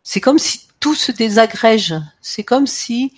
c'est 0.02 0.20
comme 0.20 0.38
si 0.38 0.68
tout 0.80 0.94
se 0.94 1.12
désagrège. 1.12 1.94
C'est 2.20 2.44
comme 2.44 2.66
si 2.66 3.14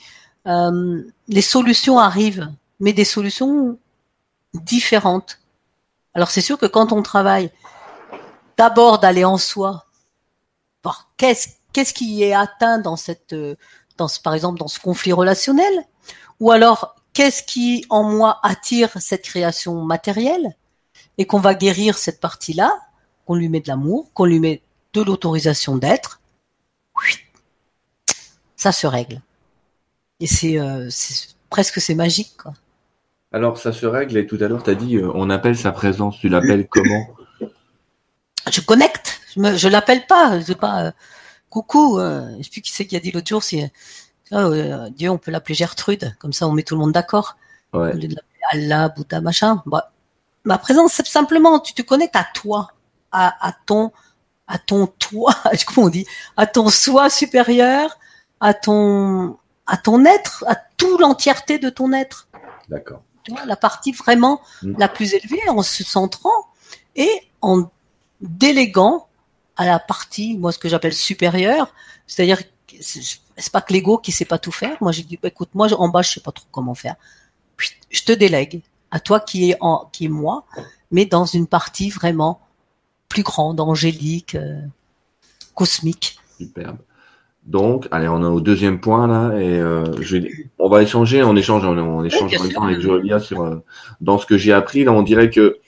euh, 0.47 1.03
les 1.29 1.43
solutions 1.43 1.99
arrivent, 1.99 2.53
mais 2.79 2.93
des 2.93 3.07
solutions 3.07 3.79
différentes. 4.53 5.41
Alors 6.13 6.31
c'est 6.31 6.43
sûr 6.43 6.59
que 6.59 6.67
quand 6.67 6.93
on 6.93 7.03
travaille, 7.03 7.51
d'abord 8.57 8.99
d'aller 8.99 9.25
en 9.25 9.39
soi, 9.39 9.87
qu'est-ce 11.17 11.49
qu'est-ce 11.75 11.93
qui 11.93 12.23
est 12.23 12.33
atteint 12.33 12.79
dans 12.79 12.97
cette, 12.97 13.35
dans 13.99 14.09
ce, 14.09 14.21
par 14.21 14.33
exemple 14.33 14.59
dans 14.59 14.69
ce 14.69 14.81
conflit 14.81 15.13
relationnel, 15.13 15.75
ou 16.41 16.51
alors 16.51 16.97
qu'est-ce 17.13 17.43
qui 17.43 17.85
en 17.91 18.05
moi 18.05 18.41
attire 18.43 18.91
cette 18.99 19.23
création 19.23 19.83
matérielle 19.83 20.57
et 21.19 21.27
qu'on 21.27 21.41
va 21.41 21.55
guérir 21.55 21.99
cette 21.99 22.21
partie-là, 22.21 22.73
qu'on 23.27 23.35
lui 23.35 23.49
met 23.49 23.61
de 23.61 23.69
l'amour, 23.69 24.09
qu'on 24.15 24.25
lui 24.25 24.41
met 24.41 24.63
de 24.95 25.03
l'autorisation 25.03 25.77
d'être, 25.77 26.21
ça 28.57 28.73
se 28.73 28.87
règle. 28.87 29.21
Et 30.21 30.27
c'est 30.27 30.59
euh, 30.59 30.89
presque 31.51 31.81
c'est 31.81 31.95
magique. 31.95 32.37
Quoi. 32.37 32.55
Alors 33.33 33.59
ça 33.59 33.73
se 33.73 33.87
règle 33.87 34.17
et 34.17 34.27
tout 34.27 34.39
à 34.41 34.49
l'heure 34.49 34.63
tu 34.63 34.71
as 34.71 34.75
dit 34.75 34.97
euh, 34.97 35.11
on 35.15 35.29
appelle 35.31 35.57
sa 35.57 35.73
présence, 35.73 36.19
tu 36.19 36.29
l'appelles 36.29 36.67
comment? 36.69 37.09
Je 38.51 38.61
connecte, 38.61 39.21
je, 39.35 39.57
je 39.57 39.69
l'appelle 39.69 40.07
pas, 40.07 40.41
je 40.41 40.53
pas 40.53 40.85
euh, 40.85 40.93
coucou, 41.55 41.99
je 41.99 42.43
sais 42.43 42.51
plus 42.51 42.61
qui 42.61 42.73
c'est 42.73 42.87
qui 42.87 42.97
a 42.97 43.01
dit 43.01 43.13
l'autre 43.13 43.29
jour 43.29 43.43
c'est 43.43 43.73
oh, 44.33 44.53
Dieu 44.91 45.11
on 45.11 45.19
peut 45.19 45.31
l'appeler 45.31 45.55
Gertrude, 45.55 46.15
comme 46.19 46.33
ça 46.33 46.49
on 46.49 46.53
met 46.53 46.63
tout 46.63 46.75
le 46.75 46.81
monde 46.81 46.93
d'accord. 46.93 47.37
Ouais. 47.73 47.93
Allah, 48.53 48.89
Bouddha, 48.91 49.21
machin. 49.21 49.63
Bah, 49.67 49.93
ma 50.45 50.59
présence 50.59 50.93
c'est 50.93 51.07
simplement 51.07 51.61
tu 51.61 51.75
te 51.75 51.83
connectes 51.83 52.17
à 52.17 52.27
toi, 52.35 52.69
à, 53.13 53.47
à 53.47 53.53
ton 53.67 53.93
à 54.47 54.59
ton 54.59 54.87
toi, 54.87 55.35
comment 55.67 55.87
on 55.87 55.91
dit, 55.91 56.07
à 56.37 56.47
ton 56.47 56.69
soi 56.69 57.09
supérieur, 57.09 57.99
à 58.41 58.53
ton 58.53 59.39
à 59.67 59.77
ton 59.77 60.05
être, 60.05 60.45
à 60.47 60.57
toute 60.77 61.01
l'entièreté 61.01 61.59
de 61.59 61.71
ton 61.71 61.93
être. 61.93 62.29
D'accord. 62.69 63.03
La 63.47 63.57
partie 63.57 63.93
vraiment 63.93 64.43
mm. 64.63 64.75
la 64.79 64.89
plus 64.89 65.15
élevée 65.15 65.49
en 65.49 65.63
se 65.63 65.83
centrant 65.85 66.49
et 66.97 67.11
en 67.41 67.71
déléguant 68.21 69.09
à 69.57 69.67
la 69.67 69.79
partie, 69.79 70.37
moi 70.37 70.53
ce 70.53 70.59
que 70.59 70.69
j'appelle 70.69 70.95
supérieure, 70.95 71.73
c'est-à-dire 72.07 72.39
c'est 72.81 73.53
pas 73.53 73.61
que 73.61 73.73
l'ego 73.73 73.99
qui 73.99 74.13
sait 74.13 74.25
pas 74.25 74.39
tout 74.39 74.53
faire. 74.53 74.77
Moi 74.81 74.93
j'ai 74.93 75.03
dit 75.03 75.19
bah, 75.21 75.29
écoute 75.29 75.51
moi 75.55 75.73
en 75.75 75.89
bas 75.89 76.03
je 76.03 76.13
sais 76.13 76.21
pas 76.21 76.33
trop 76.33 76.47
comment 76.51 76.75
faire. 76.75 76.97
Puis, 77.57 77.71
je 77.91 78.03
te 78.03 78.13
délègue 78.13 78.63
à 78.91 79.01
toi 79.01 79.21
qui 79.21 79.51
est 79.51 79.57
en 79.61 79.89
qui 79.93 80.07
est 80.07 80.09
moi, 80.09 80.45
mais 80.91 81.05
dans 81.07 81.25
une 81.25 81.47
partie 81.47 81.91
vraiment 81.91 82.41
plus 83.09 83.23
grande, 83.23 83.61
angélique, 83.61 84.35
euh, 84.35 84.61
cosmique. 85.55 86.19
Superbe. 86.39 86.79
Donc, 87.45 87.89
allez, 87.91 88.09
on 88.09 88.23
est 88.23 88.27
au 88.27 88.41
deuxième 88.41 88.81
point 88.81 89.07
là, 89.07 89.39
et 89.39 89.61
euh, 89.61 90.01
je 90.01 90.17
on 90.59 90.69
va 90.69 90.83
échanger, 90.83 91.23
on 91.23 91.37
échange, 91.37 91.65
on, 91.65 92.03
échange 92.03 92.35
en 92.35 92.43
même 92.43 92.53
temps 92.53 92.65
avec 92.65 92.81
Jolia 92.81 93.21
sur 93.21 93.43
euh, 93.43 93.57
dans 94.01 94.19
ce 94.19 94.25
que 94.25 94.39
j'ai 94.39 94.53
appris. 94.53 94.85
Là, 94.85 94.93
on 94.93 95.03
dirait 95.03 95.29
que 95.29 95.59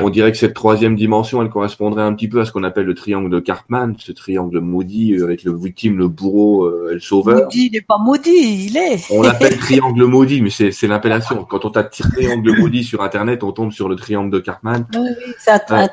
On 0.00 0.10
dirait 0.10 0.30
que 0.32 0.38
cette 0.38 0.54
troisième 0.54 0.96
dimension, 0.96 1.42
elle 1.42 1.48
correspondrait 1.48 2.02
un 2.02 2.14
petit 2.14 2.28
peu 2.28 2.40
à 2.40 2.44
ce 2.44 2.52
qu'on 2.52 2.62
appelle 2.62 2.84
le 2.84 2.94
triangle 2.94 3.30
de 3.30 3.40
Cartman, 3.40 3.94
ce 3.98 4.12
triangle 4.12 4.60
maudit 4.60 5.14
euh, 5.14 5.24
avec 5.24 5.42
le 5.44 5.56
victime, 5.56 5.98
le 5.98 6.08
bourreau 6.08 6.64
euh, 6.64 6.90
et 6.90 6.94
le 6.94 7.00
sauveur. 7.00 7.44
Maudit, 7.44 7.66
il 7.66 7.72
n'est 7.72 7.80
pas 7.80 7.98
maudit, 7.98 8.66
il 8.66 8.76
est. 8.76 9.10
On 9.10 9.22
l'appelle 9.22 9.56
triangle 9.56 10.04
maudit, 10.04 10.42
mais 10.42 10.50
c'est 10.50 10.86
l'appellation. 10.86 11.44
Quand 11.44 11.64
on 11.64 11.70
tape 11.70 11.90
triangle 11.90 12.58
maudit 12.58 12.84
sur 12.84 13.02
Internet, 13.02 13.42
on 13.42 13.52
tombe 13.52 13.72
sur 13.72 13.88
le 13.88 13.96
triangle 13.96 14.30
de 14.30 14.38
Cartman. 14.38 14.86
Oui, 14.94 15.00
oui, 15.08 15.32
c'est 15.38 15.50
un, 15.70 15.88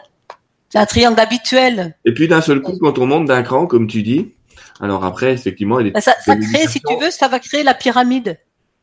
un, 0.76 0.86
triangle 0.86 1.20
habituel. 1.20 1.96
Et 2.06 2.14
puis 2.14 2.28
d'un 2.28 2.42
seul 2.42 2.62
coup, 2.62 2.78
quand 2.80 3.00
on 3.00 3.08
monte 3.08 3.26
d'un 3.26 3.44
cran, 3.44 3.66
comme 3.66 3.88
tu 3.88 4.04
dis, 4.04 4.34
alors 4.82 5.06
après, 5.06 5.32
effectivement, 5.32 5.80
il 5.80 5.88
est... 5.88 5.92
Bah, 5.92 6.02
ça, 6.02 6.16
ça 6.24 6.36
crée, 6.36 6.68
si 6.68 6.82
tu 6.82 6.96
veux, 7.00 7.12
ça 7.12 7.28
va 7.28 7.40
créer 7.40 7.64
la 7.64 7.74
pyramide. 7.74 8.40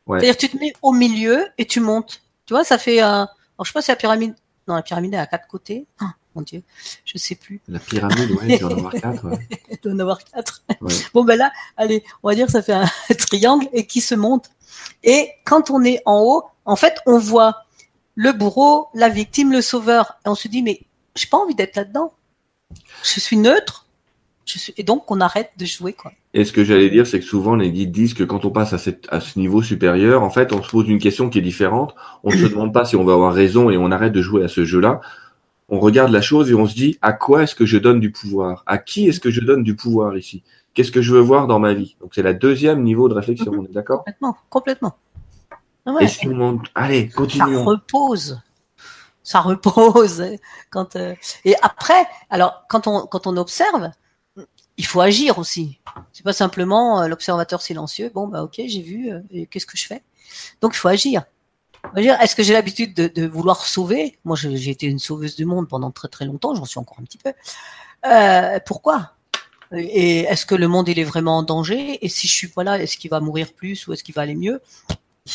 Ouais. 0.07 0.19
C'est-à-dire 0.19 0.37
tu 0.37 0.49
te 0.49 0.57
mets 0.57 0.73
au 0.81 0.91
milieu 0.91 1.45
et 1.57 1.65
tu 1.65 1.79
montes. 1.79 2.21
Tu 2.45 2.53
vois, 2.53 2.63
ça 2.63 2.77
fait 2.77 2.99
un... 2.99 3.27
Alors, 3.55 3.65
je 3.65 3.69
sais 3.69 3.73
pas 3.73 3.81
si 3.81 3.91
la 3.91 3.95
pyramide 3.95 4.33
non, 4.67 4.75
la 4.75 4.81
pyramide 4.81 5.13
est 5.13 5.17
à 5.17 5.27
quatre 5.27 5.47
côtés. 5.47 5.85
Oh, 6.01 6.05
mon 6.35 6.41
Dieu, 6.41 6.63
je 7.05 7.17
sais 7.17 7.35
plus. 7.35 7.61
La 7.67 7.79
pyramide, 7.79 8.31
ouais, 8.31 8.47
il 8.47 8.59
doit 8.59 8.73
en 8.73 8.77
avoir 8.77 8.93
quatre. 8.93 9.25
Ouais. 9.25 9.47
il 9.71 9.77
doit 9.81 9.93
en 9.93 9.99
avoir 9.99 10.23
quatre. 10.23 10.63
Ouais. 10.81 10.93
Bon, 11.13 11.23
ben 11.23 11.37
là, 11.37 11.51
allez, 11.77 12.03
on 12.23 12.29
va 12.29 12.35
dire 12.35 12.49
ça 12.49 12.61
fait 12.61 12.73
un 12.73 12.89
triangle 13.17 13.67
et 13.73 13.85
qui 13.85 14.01
se 14.01 14.15
monte. 14.15 14.49
Et 15.03 15.29
quand 15.45 15.69
on 15.69 15.83
est 15.83 16.01
en 16.05 16.21
haut, 16.21 16.43
en 16.65 16.75
fait, 16.75 16.99
on 17.05 17.19
voit 17.19 17.65
le 18.15 18.31
bourreau, 18.31 18.89
la 18.93 19.09
victime, 19.09 19.51
le 19.51 19.61
sauveur. 19.61 20.17
Et 20.25 20.29
on 20.29 20.35
se 20.35 20.47
dit, 20.47 20.63
mais 20.63 20.81
j'ai 21.15 21.27
pas 21.27 21.37
envie 21.37 21.55
d'être 21.55 21.75
là-dedans. 21.75 22.13
Je 23.03 23.19
suis 23.19 23.37
neutre. 23.37 23.82
Je 24.45 24.59
suis... 24.59 24.73
Et 24.77 24.83
donc, 24.83 25.09
on 25.09 25.21
arrête 25.21 25.51
de 25.57 25.65
jouer, 25.65 25.93
quoi. 25.93 26.11
Et 26.33 26.45
ce 26.45 26.51
que 26.51 26.63
j'allais 26.63 26.89
dire, 26.89 27.05
c'est 27.07 27.19
que 27.19 27.25
souvent 27.25 27.55
les 27.55 27.71
guides 27.71 27.91
disent 27.91 28.13
que 28.13 28.23
quand 28.23 28.43
on 28.43 28.49
passe 28.49 28.73
à, 28.73 28.77
cette, 28.77 29.07
à 29.09 29.19
ce 29.19 29.37
niveau 29.37 29.61
supérieur, 29.61 30.23
en 30.23 30.29
fait, 30.29 30.51
on 30.51 30.63
se 30.63 30.69
pose 30.69 30.89
une 30.89 30.99
question 30.99 31.29
qui 31.29 31.37
est 31.39 31.43
différente. 31.43 31.95
On 32.23 32.31
ne 32.31 32.37
se 32.37 32.47
demande 32.47 32.73
pas 32.73 32.85
si 32.85 32.95
on 32.95 33.03
va 33.03 33.13
avoir 33.13 33.33
raison 33.33 33.69
et 33.69 33.77
on 33.77 33.91
arrête 33.91 34.13
de 34.13 34.21
jouer 34.21 34.43
à 34.43 34.47
ce 34.47 34.65
jeu-là. 34.65 34.99
On 35.69 35.79
regarde 35.79 36.11
la 36.11 36.21
chose 36.21 36.51
et 36.51 36.55
on 36.55 36.67
se 36.67 36.75
dit 36.75 36.97
à 37.01 37.13
quoi 37.13 37.43
est-ce 37.43 37.55
que 37.55 37.65
je 37.65 37.77
donne 37.77 37.99
du 37.99 38.11
pouvoir? 38.11 38.63
À 38.65 38.77
qui 38.77 39.07
est-ce 39.07 39.19
que 39.19 39.31
je 39.31 39.41
donne 39.41 39.63
du 39.63 39.75
pouvoir 39.75 40.17
ici? 40.17 40.43
Qu'est-ce 40.73 40.91
que 40.91 41.01
je 41.01 41.13
veux 41.13 41.21
voir 41.21 41.47
dans 41.47 41.59
ma 41.59 41.73
vie? 41.73 41.95
Donc 42.01 42.13
c'est 42.15 42.23
la 42.23 42.33
deuxième 42.33 42.83
niveau 42.83 43.07
de 43.07 43.13
réflexion. 43.13 43.51
On 43.55 43.63
est 43.63 43.71
d'accord? 43.71 43.99
Complètement, 43.99 44.37
complètement. 44.49 44.97
Ouais. 45.85 46.03
Et 46.03 46.07
si 46.07 46.27
on... 46.27 46.59
allez, 46.75 47.09
continuons. 47.09 47.63
Ça 47.63 47.69
repose. 47.69 48.41
Ça 49.23 49.39
repose. 49.39 50.23
Quand 50.69 50.95
euh... 50.95 51.13
et 51.45 51.55
après, 51.61 52.05
alors 52.29 52.65
quand 52.69 52.87
on 52.87 53.05
quand 53.05 53.27
on 53.27 53.37
observe, 53.37 53.91
il 54.77 54.85
faut 54.85 55.01
agir 55.01 55.37
aussi. 55.37 55.79
C'est 56.11 56.23
pas 56.23 56.33
simplement 56.33 57.01
euh, 57.01 57.07
l'observateur 57.07 57.61
silencieux. 57.61 58.11
Bon, 58.13 58.27
bah 58.27 58.43
ok, 58.43 58.61
j'ai 58.65 58.81
vu. 58.81 59.11
Euh, 59.11 59.45
Qu'est-ce 59.49 59.65
que 59.65 59.77
je 59.77 59.85
fais? 59.85 60.01
Donc 60.61 60.73
il 60.73 60.77
faut 60.77 60.87
agir. 60.87 61.23
Est-ce 61.95 62.35
que 62.35 62.43
j'ai 62.43 62.53
l'habitude 62.53 62.93
de, 62.93 63.27
vouloir 63.27 63.65
sauver? 63.65 64.17
Moi, 64.23 64.37
j'ai 64.37 64.69
été 64.69 64.87
une 64.87 64.99
sauveuse 64.99 65.35
du 65.35 65.45
monde 65.45 65.67
pendant 65.67 65.91
très 65.91 66.07
très 66.07 66.25
longtemps. 66.25 66.55
J'en 66.55 66.65
suis 66.65 66.79
encore 66.79 66.97
un 66.99 67.03
petit 67.03 67.17
peu. 67.17 67.33
Euh, 68.05 68.59
pourquoi? 68.65 69.13
Et 69.75 70.21
est-ce 70.21 70.45
que 70.45 70.55
le 70.55 70.67
monde 70.67 70.87
il 70.87 70.97
est 70.97 71.03
vraiment 71.03 71.39
en 71.39 71.43
danger? 71.43 72.03
Et 72.03 72.09
si 72.09 72.27
je 72.27 72.33
suis 72.33 72.47
pas 72.47 72.63
là, 72.63 72.79
est-ce 72.79 72.97
qu'il 72.97 73.09
va 73.09 73.19
mourir 73.19 73.53
plus 73.53 73.87
ou 73.87 73.93
est-ce 73.93 74.03
qu'il 74.03 74.15
va 74.15 74.21
aller 74.21 74.35
mieux? 74.35 74.61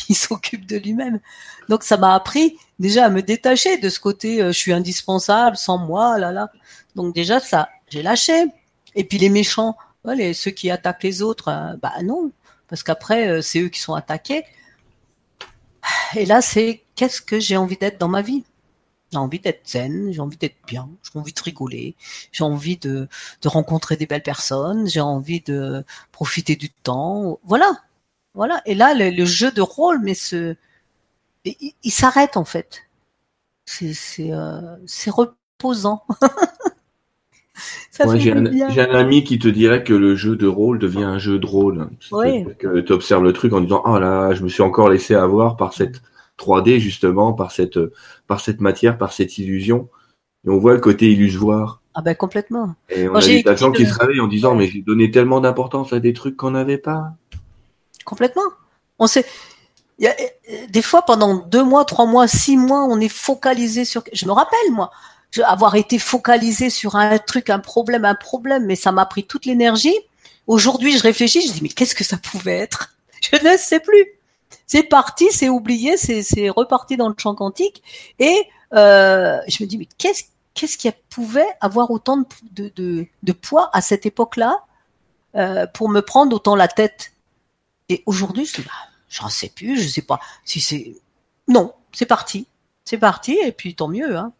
Il 0.09 0.15
s'occupe 0.15 0.65
de 0.65 0.77
lui-même. 0.77 1.19
Donc 1.67 1.83
ça 1.83 1.97
m'a 1.97 2.15
appris 2.15 2.57
déjà 2.79 3.05
à 3.05 3.09
me 3.09 3.21
détacher 3.21 3.77
de 3.77 3.89
ce 3.89 3.99
côté. 3.99 4.41
Euh, 4.41 4.47
je 4.47 4.57
suis 4.57 4.73
indispensable, 4.73 5.55
sans 5.55 5.77
moi, 5.77 6.17
là 6.17 6.31
là. 6.31 6.51
Donc 6.95 7.13
déjà 7.13 7.39
ça, 7.39 7.69
j'ai 7.89 8.01
lâché. 8.01 8.45
Et 8.95 9.03
puis 9.03 9.17
les 9.17 9.29
méchants, 9.29 9.77
ceux 10.33 10.51
qui 10.51 10.71
attaquent 10.71 11.03
les 11.03 11.21
autres, 11.21 11.49
euh, 11.49 11.75
bah 11.81 11.93
non, 12.03 12.31
parce 12.67 12.83
qu'après 12.83 13.27
euh, 13.27 13.41
c'est 13.41 13.59
eux 13.59 13.69
qui 13.69 13.79
sont 13.79 13.93
attaqués. 13.93 14.43
Et 16.15 16.25
là 16.25 16.41
c'est 16.41 16.83
qu'est-ce 16.95 17.21
que 17.21 17.39
j'ai 17.39 17.57
envie 17.57 17.77
d'être 17.77 17.99
dans 17.99 18.07
ma 18.07 18.21
vie? 18.21 18.43
J'ai 19.11 19.17
envie 19.17 19.39
d'être 19.39 19.67
zen, 19.67 20.11
j'ai 20.11 20.21
envie 20.21 20.37
d'être 20.37 20.57
bien, 20.67 20.87
j'ai 21.03 21.19
envie 21.19 21.33
de 21.33 21.41
rigoler, 21.41 21.95
j'ai 22.31 22.43
envie 22.43 22.77
de, 22.77 23.07
rencontrer 23.43 23.97
des 23.97 24.05
belles 24.05 24.21
personnes, 24.23 24.87
j'ai 24.87 25.01
envie 25.01 25.41
de 25.41 25.83
profiter 26.11 26.55
du 26.55 26.69
temps. 26.69 27.39
Voilà, 27.43 27.71
voilà. 28.35 28.61
Et 28.65 28.75
là 28.75 28.93
le, 28.93 29.25
jeu 29.25 29.51
de 29.51 29.61
rôle, 29.61 29.99
mais 30.03 30.13
ce, 30.13 30.55
il, 31.45 31.91
s'arrête 31.91 32.37
en 32.37 32.45
fait. 32.45 32.83
C'est 33.65 33.95
euh, 34.31 34.77
c'est 34.85 35.11
reposant. 35.11 36.03
Ouais, 38.05 38.17
j'ai, 38.17 38.31
un, 38.31 38.69
j'ai 38.69 38.81
un, 38.81 38.95
ami 38.95 39.25
qui 39.25 39.39
te 39.39 39.49
dirait 39.49 39.83
que 39.83 39.93
le 39.93 40.15
jeu 40.15 40.37
de 40.37 40.47
rôle 40.47 40.79
devient 40.79 41.03
un 41.03 41.17
jeu 41.17 41.37
drôle. 41.37 41.89
Oui. 42.13 42.45
Que 42.57 42.79
tu 42.79 42.93
observes 42.93 43.23
le 43.23 43.33
truc 43.33 43.51
en 43.51 43.59
disant 43.59 43.81
oh 43.85 43.99
là, 43.99 44.33
je 44.33 44.41
me 44.41 44.47
suis 44.47 44.61
encore 44.61 44.89
laissé 44.89 45.15
avoir 45.15 45.57
par 45.57 45.73
cette 45.73 46.01
3D 46.37 46.79
justement, 46.79 47.33
par 47.33 47.51
cette 47.51 47.77
par 48.25 48.39
cette 48.39 48.61
matière, 48.61 48.97
par 48.97 49.11
cette 49.11 49.37
illusion. 49.37 49.89
Et 50.47 50.49
on 50.49 50.59
voit 50.59 50.73
le 50.73 50.79
côté 50.79 51.11
illusoire. 51.11 51.81
Ah 51.93 52.01
ben 52.01 52.15
complètement. 52.15 52.75
Et 52.89 53.09
on 53.09 53.15
a 53.15 53.19
des 53.19 53.43
gens 53.57 53.73
qui 53.73 53.85
se 53.85 53.99
réveillent 53.99 54.21
en 54.21 54.27
disant 54.27 54.55
mais 54.55 54.67
j'ai 54.67 54.81
donné 54.81 55.11
tellement 55.11 55.41
d'importance 55.41 55.91
à 55.91 55.99
des 55.99 56.13
trucs 56.13 56.37
qu'on 56.37 56.51
n'avait 56.51 56.77
pas. 56.77 57.11
Complètement. 58.05 58.43
On 58.97 59.07
sait. 59.07 59.25
Il 59.99 60.05
y 60.05 60.07
a, 60.07 60.15
des 60.69 60.81
fois, 60.81 61.01
pendant 61.01 61.35
deux 61.35 61.63
mois, 61.63 61.83
trois 61.83 62.05
mois, 62.05 62.27
six 62.27 62.55
mois, 62.55 62.85
on 62.85 63.01
est 63.01 63.09
focalisé 63.09 63.83
sur. 63.83 64.03
Je 64.13 64.25
me 64.25 64.31
rappelle, 64.31 64.71
moi, 64.71 64.91
avoir 65.43 65.75
été 65.75 65.99
focalisé 65.99 66.69
sur 66.69 66.95
un 66.95 67.17
truc, 67.19 67.49
un 67.49 67.59
problème, 67.59 68.05
un 68.05 68.15
problème, 68.15 68.65
mais 68.65 68.75
ça 68.75 68.91
m'a 68.91 69.05
pris 69.05 69.25
toute 69.25 69.45
l'énergie. 69.45 69.95
Aujourd'hui, 70.47 70.97
je 70.97 71.03
réfléchis, 71.03 71.47
je 71.47 71.53
dis 71.53 71.61
mais 71.61 71.69
qu'est-ce 71.69 71.95
que 71.95 72.03
ça 72.03 72.17
pouvait 72.17 72.57
être? 72.57 72.95
Je 73.21 73.35
ne 73.45 73.57
sais 73.57 73.79
plus. 73.81 74.07
C'est 74.65 74.83
parti, 74.83 75.27
c'est 75.31 75.49
oublié, 75.49 75.97
c'est 75.97 76.49
reparti 76.49 76.95
dans 76.95 77.09
le 77.09 77.15
champ 77.17 77.35
quantique, 77.35 77.83
et 78.17 78.47
euh, 78.73 79.39
je 79.47 79.63
me 79.63 79.67
dis 79.67 79.77
mais 79.77 79.87
qu'est-ce 79.97 80.23
qu'est-ce 80.53 80.77
qui 80.77 80.89
pouvait 81.09 81.47
avoir 81.59 81.91
autant 81.91 82.17
de, 82.17 82.25
de, 82.51 82.71
de, 82.75 83.07
de 83.23 83.31
poids 83.31 83.69
à 83.73 83.81
cette 83.81 84.05
époque-là 84.05 84.63
euh, 85.35 85.65
pour 85.67 85.89
me 85.89 86.01
prendre 86.01 86.35
autant 86.35 86.55
la 86.55 86.67
tête? 86.67 87.13
Et 87.89 88.03
aujourd'hui, 88.05 88.45
je 88.45 88.55
dis 88.55 88.61
bah, 88.61 88.71
j'en 89.09 89.29
sais 89.29 89.49
plus, 89.49 89.81
je 89.81 89.87
sais 89.87 90.01
pas 90.01 90.19
si 90.45 90.61
c'est 90.61 90.95
non, 91.47 91.73
c'est 91.91 92.05
parti, 92.05 92.47
c'est 92.85 92.99
parti, 92.99 93.37
et 93.43 93.51
puis 93.51 93.75
tant 93.75 93.87
mieux. 93.87 94.15
Hein. 94.15 94.31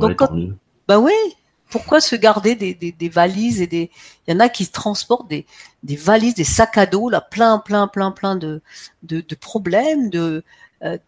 Donc, 0.00 0.16
quand... 0.16 0.30
bah 0.88 0.98
oui. 0.98 1.12
Pourquoi 1.70 2.00
se 2.00 2.16
garder 2.16 2.56
des, 2.56 2.74
des, 2.74 2.90
des, 2.90 3.08
valises 3.08 3.60
et 3.60 3.68
des 3.68 3.90
Il 4.26 4.34
y 4.34 4.36
en 4.36 4.40
a 4.40 4.48
qui 4.48 4.66
transportent 4.66 5.28
des, 5.30 5.46
des 5.84 5.94
valises, 5.94 6.34
des 6.34 6.42
sacs 6.42 6.76
à 6.76 6.84
dos 6.84 7.08
là, 7.08 7.20
plein, 7.20 7.58
plein, 7.58 7.86
plein, 7.86 8.10
plein 8.10 8.34
de 8.34 8.60
de, 9.04 9.20
de 9.20 9.34
problèmes, 9.36 10.10
de 10.10 10.42
euh, 10.82 10.98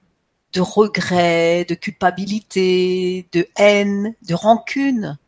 de 0.53 0.61
regrets, 0.61 1.65
de 1.69 1.75
culpabilité, 1.75 3.27
de 3.33 3.47
haine, 3.57 4.15
de 4.29 4.35
rancune. 4.35 5.19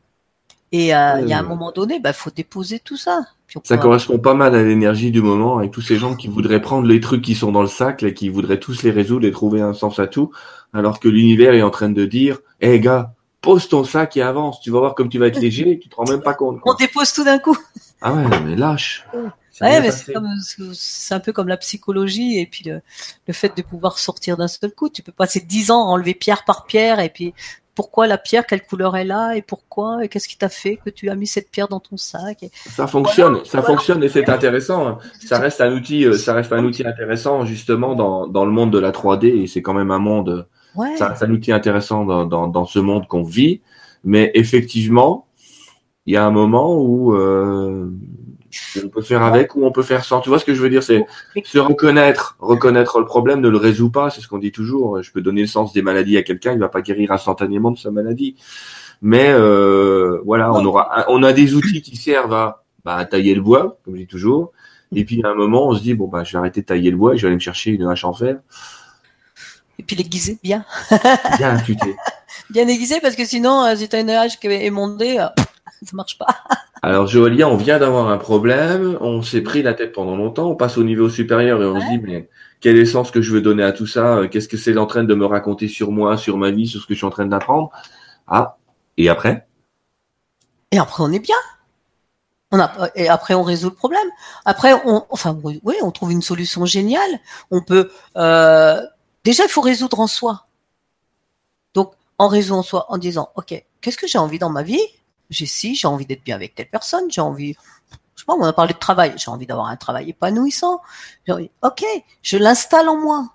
Et 0.73 0.94
euh, 0.94 1.20
il 1.20 1.28
y 1.28 1.32
a 1.32 1.38
un 1.38 1.44
moment 1.44 1.70
donné, 1.70 2.00
bah 2.00 2.12
faut 2.12 2.30
déposer 2.30 2.80
tout 2.80 2.96
ça. 2.96 3.25
ça 3.62 3.76
correspond 3.76 4.18
pas 4.18 4.34
mal 4.34 4.54
à 4.56 4.62
l'énergie 4.62 5.12
du 5.12 5.23
moment, 5.23 5.58
avec 5.58 5.70
tous 5.70 5.82
ces 5.82 5.96
gens 5.96 6.16
qui 6.16 6.26
voudraient 6.26 6.61
prendre 6.61 6.87
les 6.87 7.00
trucs 7.00 7.23
qui 7.23 7.37
sont 7.37 7.52
dans 7.52 7.62
le 7.62 7.68
sac 7.68 8.02
et 8.02 8.12
qui 8.12 8.28
voudraient 8.28 8.58
tous 8.58 8.82
les 8.82 8.90
résoudre 8.90 9.26
et 9.26 9.30
trouver 9.30 9.61
un 9.61 9.73
sens 9.73 10.00
à 10.00 10.08
tout, 10.08 10.32
alors 10.75 11.00
que 11.00 11.09
l'univers 11.09 11.54
est 11.54 11.62
en 11.62 11.71
train 11.71 11.88
de 11.88 12.04
dire 12.04 12.38
hé 12.61 12.73
hey, 12.73 12.81
gars, 12.81 13.14
pose 13.40 13.69
ton 13.69 13.85
sac 13.85 14.16
et 14.16 14.23
avance, 14.23 14.61
tu 14.61 14.71
vas 14.71 14.81
voir 14.81 14.95
comme 14.95 15.09
tu 15.09 15.19
vas 15.19 15.28
être 15.28 15.40
léger 15.40 15.73
et 15.73 15.78
tu 15.78 15.88
te 15.88 15.97
rends 15.97 16.11
même 16.11 16.23
pas 16.23 16.35
compte. 16.35 16.61
Quoi. 16.61 16.73
On 16.73 16.76
dépose 16.76 17.12
tout 17.12 17.25
d'un 17.25 17.38
coup. 17.38 17.57
Ah 18.00 18.12
ouais, 18.12 18.25
mais 18.45 18.57
lâche. 18.57 19.07
Ouais, 19.61 19.81
mais 19.81 19.93
c'est, 19.93 20.12
comme, 20.12 20.28
c'est 20.73 21.14
un 21.14 21.21
peu 21.21 21.33
comme 21.33 21.47
la 21.47 21.57
psychologie 21.57 22.38
et 22.38 22.47
puis 22.47 22.64
le, 22.64 22.81
le 23.28 23.33
fait 23.33 23.57
de 23.57 23.62
pouvoir 23.62 23.99
sortir 23.99 24.37
d'un 24.37 24.49
seul 24.49 24.73
coup. 24.73 24.88
Tu 24.88 25.02
peux 25.02 25.12
passer 25.12 25.40
dix 25.40 25.71
ans 25.71 25.87
à 25.87 25.93
enlever 25.93 26.14
pierre 26.14 26.45
par 26.45 26.64
pierre 26.64 26.99
et 26.99 27.09
puis 27.09 27.35
pourquoi 27.75 28.07
la 28.07 28.19
pierre, 28.19 28.47
quelle 28.47 28.62
couleur 28.62 28.97
elle 28.97 29.12
a 29.12 29.37
et 29.37 29.43
pourquoi 29.43 30.04
et 30.04 30.09
qu'est-ce 30.09 30.28
qui 30.28 30.38
t'a 30.38 30.49
fait 30.49 30.76
que 30.76 30.90
tu 30.90 31.11
as 31.11 31.14
mis 31.14 31.26
cette 31.26 31.50
pierre 31.50 31.69
dans 31.69 31.81
ton 31.81 31.97
sac. 31.97 32.43
Et... 32.43 32.50
Ça 32.54 32.87
fonctionne, 32.87 33.33
voilà, 33.33 33.45
ça 33.45 33.61
voilà. 33.61 33.66
fonctionne 33.66 34.02
et 34.02 34.09
c'est 34.09 34.28
intéressant. 34.28 34.88
Hein. 34.88 34.99
Ça 35.25 35.38
reste 35.38 35.61
un 35.61 35.73
outil, 35.73 36.04
euh, 36.04 36.16
ça 36.16 36.35
reste 36.35 36.52
un 36.52 36.64
outil 36.64 36.87
intéressant 36.87 37.45
justement 37.45 37.95
dans, 37.95 38.26
dans 38.26 38.45
le 38.45 38.52
monde 38.52 38.73
de 38.73 38.78
la 38.78 38.93
3D 38.93 39.43
et 39.43 39.47
c'est 39.47 39.62
quand 39.62 39.75
même 39.75 39.90
un 39.90 39.99
monde 39.99 40.47
Ouais. 40.76 40.95
C'est 40.97 41.25
un 41.25 41.31
outil 41.31 41.52
intéressant 41.52 42.04
dans, 42.04 42.26
dans, 42.26 42.49
dans 42.49 42.64
ce 42.64 42.78
monde 42.78 43.07
qu'on 43.07 43.23
vit, 43.23 43.61
mais 44.02 44.31
effectivement, 44.35 45.26
il 46.07 46.14
y 46.14 46.16
a 46.16 46.26
un 46.26 46.31
moment 46.31 46.76
où 46.76 47.14
euh, 47.14 47.88
on 48.83 48.88
peut 48.88 49.02
faire 49.02 49.23
avec 49.23 49.57
ou 49.57 49.64
on 49.64 49.73
peut 49.73 49.83
faire 49.83 50.04
sans. 50.04 50.21
Tu 50.21 50.28
vois 50.28 50.38
ce 50.38 50.45
que 50.45 50.54
je 50.54 50.61
veux 50.61 50.69
dire? 50.69 50.83
C'est 50.83 51.07
se 51.45 51.59
reconnaître, 51.59 52.37
reconnaître 52.40 52.99
le 52.99 53.07
problème 53.07 53.40
ne 53.40 53.49
le 53.49 53.57
résout 53.57 53.90
pas. 53.90 54.11
C'est 54.11 54.21
ce 54.21 54.28
qu'on 54.28 54.38
dit 54.38 54.52
toujours. 54.52 55.02
Je 55.02 55.11
peux 55.12 55.23
donner 55.23 55.40
le 55.40 55.47
sens 55.47 55.73
des 55.73 55.83
maladies 55.83 56.16
à 56.16 56.23
quelqu'un, 56.23 56.52
il 56.52 56.59
va 56.59 56.69
pas 56.69 56.83
guérir 56.83 57.11
instantanément 57.12 57.71
de 57.71 57.78
sa 57.78 57.90
maladie. 57.90 58.37
Mais 59.00 59.28
euh, 59.31 60.21
voilà, 60.25 60.52
on 60.52 60.64
aura, 60.64 61.07
on 61.09 61.23
a 61.23 61.33
des 61.33 61.54
outils 61.54 61.83
qui 61.83 61.97
servent 61.97 62.33
à, 62.33 62.64
bah, 62.85 62.97
à 62.97 63.04
tailler 63.04 63.35
le 63.35 63.43
bois, 63.43 63.78
comme 63.85 63.95
je 63.95 64.00
dis 64.00 64.07
toujours. 64.07 64.52
Et 64.95 65.04
puis 65.04 65.23
à 65.25 65.31
un 65.31 65.35
moment, 65.35 65.69
on 65.69 65.75
se 65.75 65.83
dit 65.83 65.95
bon 65.95 66.07
bah 66.07 66.23
je 66.23 66.33
vais 66.33 66.38
arrêter 66.38 66.61
de 66.61 66.66
tailler 66.66 66.90
le 66.90 66.97
bois, 66.97 67.14
et 67.14 67.16
je 67.16 67.23
vais 67.23 67.28
aller 67.28 67.37
me 67.37 67.40
chercher 67.40 67.71
une 67.71 67.85
hache 67.87 68.04
en 68.04 68.12
fer. 68.12 68.38
Et 69.78 69.83
puis 69.83 69.97
l'aiguiser 69.97 70.38
bien. 70.43 70.64
bien 71.38 71.57
affûté. 71.57 71.97
bien 72.50 72.66
aiguisé 72.69 73.00
parce 73.00 73.16
que 73.16 73.25
sinon, 73.25 73.64
euh, 73.64 73.76
si 73.76 73.88
t'as 73.88 74.00
une 74.00 74.11
hache 74.11 74.38
qui 74.38 74.47
est 74.47 74.66
émondée, 74.66 75.19
euh, 75.19 75.28
ça 75.83 75.95
marche 75.97 76.19
pas. 76.19 76.26
Alors 76.83 77.07
Joëlia, 77.07 77.49
on 77.49 77.57
vient 77.57 77.78
d'avoir 77.78 78.09
un 78.09 78.19
problème, 78.19 78.99
on 79.00 79.23
s'est 79.23 79.40
pris 79.40 79.62
la 79.62 79.75
tête 79.75 79.93
pendant 79.93 80.16
longtemps, 80.16 80.50
on 80.50 80.54
passe 80.54 80.76
au 80.76 80.85
niveau 80.85 81.09
supérieur 81.09 81.62
et 81.62 81.66
on 81.66 81.75
ouais. 81.75 81.81
se 81.81 81.87
dit 81.87 81.99
mais 81.99 82.28
quel 82.61 82.76
est 82.76 82.85
sens 82.85 83.11
que 83.11 83.23
je 83.23 83.33
veux 83.33 83.40
donner 83.40 83.62
à 83.62 83.73
tout 83.73 83.87
ça? 83.87 84.23
Qu'est-ce 84.31 84.49
que 84.49 84.57
c'est 84.57 84.76
en 84.76 84.87
train 84.87 85.04
de 85.04 85.14
me 85.14 85.26
raconter 85.26 85.69
sur 85.69 85.90
moi, 85.90 86.16
sur 86.16 86.37
ma 86.37 86.50
vie, 86.50 86.66
sur 86.66 86.81
ce 86.81 86.87
que 86.87 86.95
je 86.95 86.99
suis 86.99 87.07
en 87.07 87.11
train 87.11 87.26
d'apprendre? 87.26 87.71
Ah, 88.26 88.57
et 88.97 89.09
après? 89.09 89.47
Et 90.71 90.78
après, 90.78 91.02
on 91.02 91.12
est 91.12 91.21
bien. 91.21 91.37
On 92.50 92.59
a, 92.61 92.73
et 92.95 93.09
après, 93.09 93.35
on 93.35 93.43
résout 93.43 93.71
le 93.71 93.75
problème. 93.75 94.09
Après, 94.45 94.73
on, 94.87 95.04
enfin, 95.11 95.38
oui, 95.43 95.75
on 95.83 95.90
trouve 95.90 96.12
une 96.12 96.23
solution 96.23 96.64
géniale. 96.66 97.21
On 97.50 97.62
peut, 97.62 97.90
euh, 98.16 98.81
déjà, 99.25 99.45
il 99.45 99.49
faut 99.49 99.61
résoudre 99.61 100.00
en 100.00 100.07
soi. 100.07 100.47
Donc, 101.75 101.93
en 102.19 102.28
résout 102.28 102.54
en 102.54 102.62
soi, 102.62 102.87
en 102.88 102.99
disant, 102.99 103.31
ok, 103.35 103.64
qu'est-ce 103.81 103.99
que 103.99 104.07
j'ai 104.07 104.19
envie 104.19 104.38
dans 104.38 104.50
ma 104.50 104.62
vie? 104.62 104.83
J'ai 105.31 105.47
si, 105.47 105.75
j'ai 105.75 105.88
envie 105.88 106.07
d'être 106.07 106.23
bien 106.23 106.37
avec 106.37 106.54
telle 106.54 106.71
personne, 106.71 107.11
j'ai 107.11 107.21
envie, 107.21 107.57
je 108.14 108.21
sais 108.21 108.26
pas, 108.26 108.35
on 108.35 108.45
a 108.45 108.52
parlé 108.52 108.75
de 108.75 108.78
travail, 108.78 109.14
j'ai 109.16 109.31
envie 109.31 109.47
d'avoir 109.47 109.66
un 109.66 109.76
travail 109.76 110.11
épanouissant. 110.11 110.81
Envie, 111.28 111.50
ok, 111.62 111.85
je 112.23 112.37
l'installe 112.37 112.88
en 112.88 112.97
moi. 112.97 113.31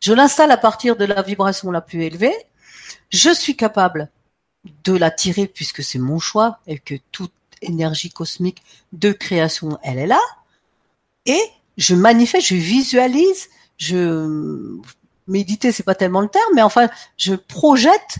Je 0.00 0.12
l'installe 0.12 0.50
à 0.50 0.58
partir 0.58 0.96
de 0.96 1.04
la 1.04 1.22
vibration 1.22 1.70
la 1.70 1.80
plus 1.80 2.02
élevée. 2.02 2.34
Je 3.10 3.32
suis 3.32 3.56
capable 3.56 4.10
de 4.84 4.92
la 4.92 5.10
tirer 5.10 5.46
puisque 5.46 5.82
c'est 5.82 5.98
mon 5.98 6.18
choix 6.18 6.58
et 6.66 6.78
que 6.78 6.94
toute 7.12 7.32
énergie 7.62 8.10
cosmique 8.10 8.62
de 8.92 9.12
création, 9.12 9.78
elle 9.82 9.98
est 9.98 10.06
là. 10.06 10.20
Et 11.26 11.40
je 11.78 11.94
manifeste, 11.94 12.48
je 12.48 12.54
visualise, 12.54 13.48
je 13.78 14.78
méditer, 15.26 15.72
c'est 15.72 15.82
pas 15.82 15.94
tellement 15.94 16.20
le 16.20 16.28
terme, 16.28 16.52
mais 16.54 16.62
enfin, 16.62 16.88
je 17.16 17.34
projette 17.34 18.18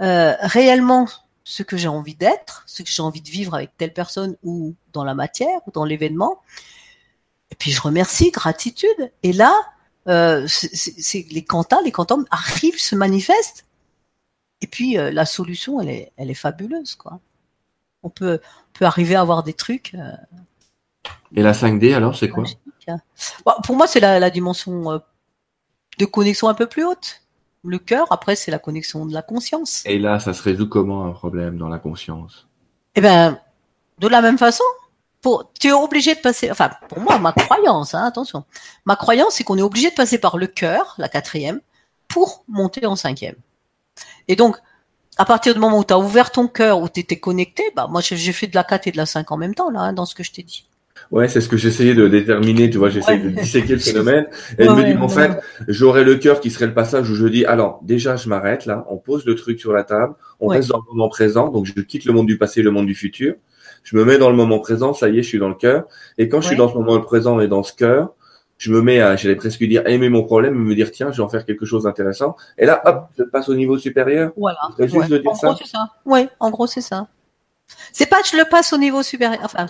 euh, 0.00 0.34
réellement 0.40 1.08
ce 1.44 1.62
que 1.62 1.76
j'ai 1.76 1.88
envie 1.88 2.14
d'être, 2.14 2.62
ce 2.66 2.82
que 2.82 2.90
j'ai 2.90 3.02
envie 3.02 3.22
de 3.22 3.30
vivre 3.30 3.54
avec 3.54 3.76
telle 3.76 3.92
personne 3.92 4.36
ou 4.42 4.74
dans 4.92 5.04
la 5.04 5.14
matière 5.14 5.60
ou 5.66 5.70
dans 5.70 5.84
l'événement. 5.84 6.40
Et 7.50 7.54
puis 7.54 7.70
je 7.70 7.80
remercie, 7.80 8.30
gratitude. 8.30 9.12
Et 9.22 9.32
là, 9.32 9.54
euh, 10.08 10.46
c'est 10.48 11.26
les 11.30 11.44
quantas, 11.44 11.80
les 11.82 11.92
quantums 11.92 12.26
arrivent, 12.30 12.80
se 12.80 12.94
manifestent 12.94 13.64
et 14.60 14.66
puis 14.66 14.98
euh, 14.98 15.10
la 15.10 15.24
solution, 15.24 15.80
elle 15.80 15.88
est, 15.88 16.12
elle 16.16 16.30
est 16.30 16.34
fabuleuse, 16.34 16.94
quoi. 16.94 17.20
On 18.02 18.10
peut, 18.10 18.40
peut 18.72 18.84
arriver 18.84 19.14
à 19.14 19.20
avoir 19.20 19.42
des 19.42 19.52
trucs. 19.52 19.94
Euh, 19.94 20.12
Et 21.34 21.42
la 21.42 21.52
5D 21.52 21.94
alors, 21.94 22.16
c'est 22.16 22.28
quoi? 22.28 22.44
hein. 22.88 23.00
Pour 23.64 23.76
moi, 23.76 23.86
c'est 23.86 24.00
la, 24.00 24.18
la, 24.18 24.30
dimension 24.30 25.00
de 25.98 26.04
connexion 26.04 26.48
un 26.48 26.54
peu 26.54 26.66
plus 26.66 26.84
haute. 26.84 27.22
Le 27.64 27.78
cœur, 27.78 28.06
après, 28.10 28.36
c'est 28.36 28.50
la 28.50 28.58
connexion 28.58 29.04
de 29.04 29.12
la 29.12 29.22
conscience. 29.22 29.82
Et 29.84 29.98
là, 29.98 30.20
ça 30.20 30.32
se 30.32 30.42
résout 30.42 30.68
comment 30.68 31.04
un 31.04 31.12
problème 31.12 31.58
dans 31.58 31.68
la 31.68 31.78
conscience? 31.78 32.46
Eh 32.94 33.00
ben, 33.00 33.38
de 33.98 34.08
la 34.08 34.22
même 34.22 34.38
façon. 34.38 34.64
Pour, 35.20 35.50
tu 35.58 35.66
es 35.66 35.72
obligé 35.72 36.14
de 36.14 36.20
passer. 36.20 36.48
Enfin, 36.50 36.70
pour 36.88 37.00
moi, 37.00 37.18
ma 37.18 37.32
croyance, 37.32 37.92
hein, 37.94 38.04
attention. 38.04 38.44
Ma 38.84 38.94
croyance, 38.94 39.34
c'est 39.34 39.44
qu'on 39.44 39.58
est 39.58 39.62
obligé 39.62 39.90
de 39.90 39.94
passer 39.96 40.18
par 40.18 40.38
le 40.38 40.46
cœur, 40.46 40.94
la 40.96 41.08
quatrième, 41.08 41.60
pour 42.06 42.44
monter 42.46 42.86
en 42.86 42.94
cinquième. 42.94 43.34
Et 44.28 44.36
donc, 44.36 44.56
à 45.16 45.24
partir 45.24 45.52
du 45.52 45.60
moment 45.60 45.78
où 45.78 45.84
tu 45.84 45.92
as 45.92 45.98
ouvert 45.98 46.30
ton 46.30 46.46
cœur, 46.46 46.80
où 46.80 46.88
tu 46.88 47.00
étais 47.00 47.18
connecté, 47.18 47.64
bah 47.74 47.88
moi 47.90 48.00
j'ai 48.00 48.32
fait 48.32 48.46
de 48.46 48.54
la 48.54 48.62
4 48.62 48.86
et 48.86 48.92
de 48.92 48.96
la 48.96 49.06
5 49.06 49.30
en 49.32 49.36
même 49.36 49.54
temps 49.54 49.70
là, 49.70 49.80
hein, 49.80 49.92
dans 49.92 50.06
ce 50.06 50.14
que 50.14 50.22
je 50.22 50.30
t'ai 50.30 50.44
dit. 50.44 50.67
Ouais, 51.10 51.28
c'est 51.28 51.40
ce 51.40 51.48
que 51.48 51.56
j'essayais 51.56 51.94
de 51.94 52.06
déterminer, 52.08 52.68
tu 52.70 52.78
vois, 52.78 52.90
j'essayais 52.90 53.18
de 53.18 53.30
disséquer 53.30 53.74
le 53.74 53.78
phénomène. 53.78 54.26
Et 54.58 54.64
elle 54.64 54.70
me 54.70 54.84
dit, 54.84 54.96
en 54.98 55.08
fait, 55.08 55.40
j'aurais 55.66 56.04
le 56.04 56.16
cœur 56.16 56.40
qui 56.40 56.50
serait 56.50 56.66
le 56.66 56.74
passage 56.74 57.10
où 57.10 57.14
je 57.14 57.26
dis, 57.26 57.44
alors, 57.44 57.80
déjà, 57.82 58.16
je 58.16 58.28
m'arrête 58.28 58.66
là, 58.66 58.84
on 58.90 58.98
pose 58.98 59.24
le 59.24 59.34
truc 59.34 59.58
sur 59.58 59.72
la 59.72 59.84
table, 59.84 60.14
on 60.40 60.48
reste 60.48 60.68
dans 60.68 60.78
le 60.78 60.92
moment 60.92 61.08
présent, 61.08 61.48
donc 61.48 61.66
je 61.66 61.72
quitte 61.80 62.04
le 62.04 62.12
monde 62.12 62.26
du 62.26 62.38
passé, 62.38 62.62
le 62.62 62.70
monde 62.70 62.86
du 62.86 62.94
futur. 62.94 63.34
Je 63.82 63.96
me 63.96 64.04
mets 64.04 64.18
dans 64.18 64.30
le 64.30 64.36
moment 64.36 64.58
présent, 64.58 64.92
ça 64.92 65.08
y 65.08 65.18
est, 65.18 65.22
je 65.22 65.28
suis 65.28 65.38
dans 65.38 65.48
le 65.48 65.54
cœur. 65.54 65.84
Et 66.18 66.28
quand 66.28 66.40
je 66.40 66.48
suis 66.48 66.56
dans 66.56 66.68
ce 66.68 66.74
moment 66.74 67.00
présent 67.00 67.40
et 67.40 67.48
dans 67.48 67.62
ce 67.62 67.72
cœur, 67.72 68.14
je 68.58 68.72
me 68.72 68.82
mets 68.82 69.00
à, 69.00 69.16
j'allais 69.16 69.36
presque 69.36 69.62
dire, 69.62 69.86
aimer 69.86 70.08
mon 70.08 70.24
problème, 70.24 70.54
me 70.54 70.74
dire, 70.74 70.90
tiens, 70.90 71.12
je 71.12 71.18
vais 71.18 71.22
en 71.22 71.28
faire 71.28 71.46
quelque 71.46 71.64
chose 71.64 71.84
d'intéressant. 71.84 72.36
Et 72.58 72.66
là, 72.66 72.82
hop, 72.84 73.06
je 73.16 73.22
passe 73.22 73.48
au 73.48 73.54
niveau 73.54 73.78
supérieur. 73.78 74.32
Voilà. 74.36 74.58
Juste 74.80 75.08
de 75.08 75.18
dire 75.18 75.30
en 75.30 75.34
ça. 75.34 75.48
gros, 75.48 75.56
c'est 75.56 75.70
ça. 75.70 75.90
Oui, 76.04 76.28
en 76.40 76.50
gros, 76.50 76.66
c'est 76.66 76.80
ça. 76.80 77.06
C'est 77.92 78.06
pas 78.06 78.20
que 78.20 78.28
je 78.32 78.36
le 78.36 78.44
passe 78.44 78.72
au 78.72 78.78
niveau 78.78 79.02
supérieur. 79.02 79.40
Enfin, 79.44 79.66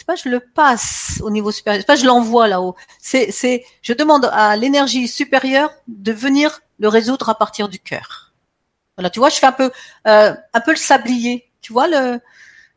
c'est 0.00 0.06
pas 0.06 0.16
je 0.16 0.30
le 0.30 0.40
passe 0.40 1.20
au 1.22 1.30
niveau 1.30 1.52
supérieur. 1.52 1.82
C'est 1.82 1.86
pas 1.86 1.94
je 1.94 2.06
l'envoie 2.06 2.48
là-haut. 2.48 2.74
C'est, 2.98 3.30
c'est, 3.30 3.66
je 3.82 3.92
demande 3.92 4.30
à 4.32 4.56
l'énergie 4.56 5.06
supérieure 5.08 5.70
de 5.88 6.10
venir 6.10 6.62
le 6.78 6.88
résoudre 6.88 7.28
à 7.28 7.34
partir 7.34 7.68
du 7.68 7.78
cœur. 7.78 8.32
Voilà, 8.96 9.10
tu 9.10 9.18
vois, 9.18 9.28
je 9.28 9.36
fais 9.36 9.46
un 9.46 9.52
peu, 9.52 9.70
euh, 10.06 10.34
un 10.54 10.60
peu 10.62 10.70
le 10.70 10.78
sablier. 10.78 11.50
Tu 11.60 11.74
vois 11.74 11.86
le, 11.86 12.18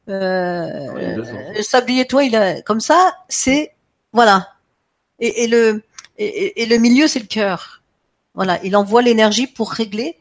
euh, 0.10 1.54
le 1.56 1.62
sablier, 1.62 2.06
toi, 2.06 2.26
il 2.26 2.36
a, 2.36 2.62
comme 2.62 2.82
ça, 2.82 3.16
c'est, 3.30 3.74
voilà, 4.12 4.56
et, 5.20 5.48
le 5.48 5.82
et, 6.18 6.66
le 6.66 6.78
milieu 6.78 7.08
c'est 7.08 7.20
le 7.20 7.26
cœur. 7.26 7.84
Voilà, 8.34 8.60
il 8.66 8.76
envoie 8.76 9.02
l'énergie 9.02 9.48
pour 9.48 9.72
régler 9.72 10.20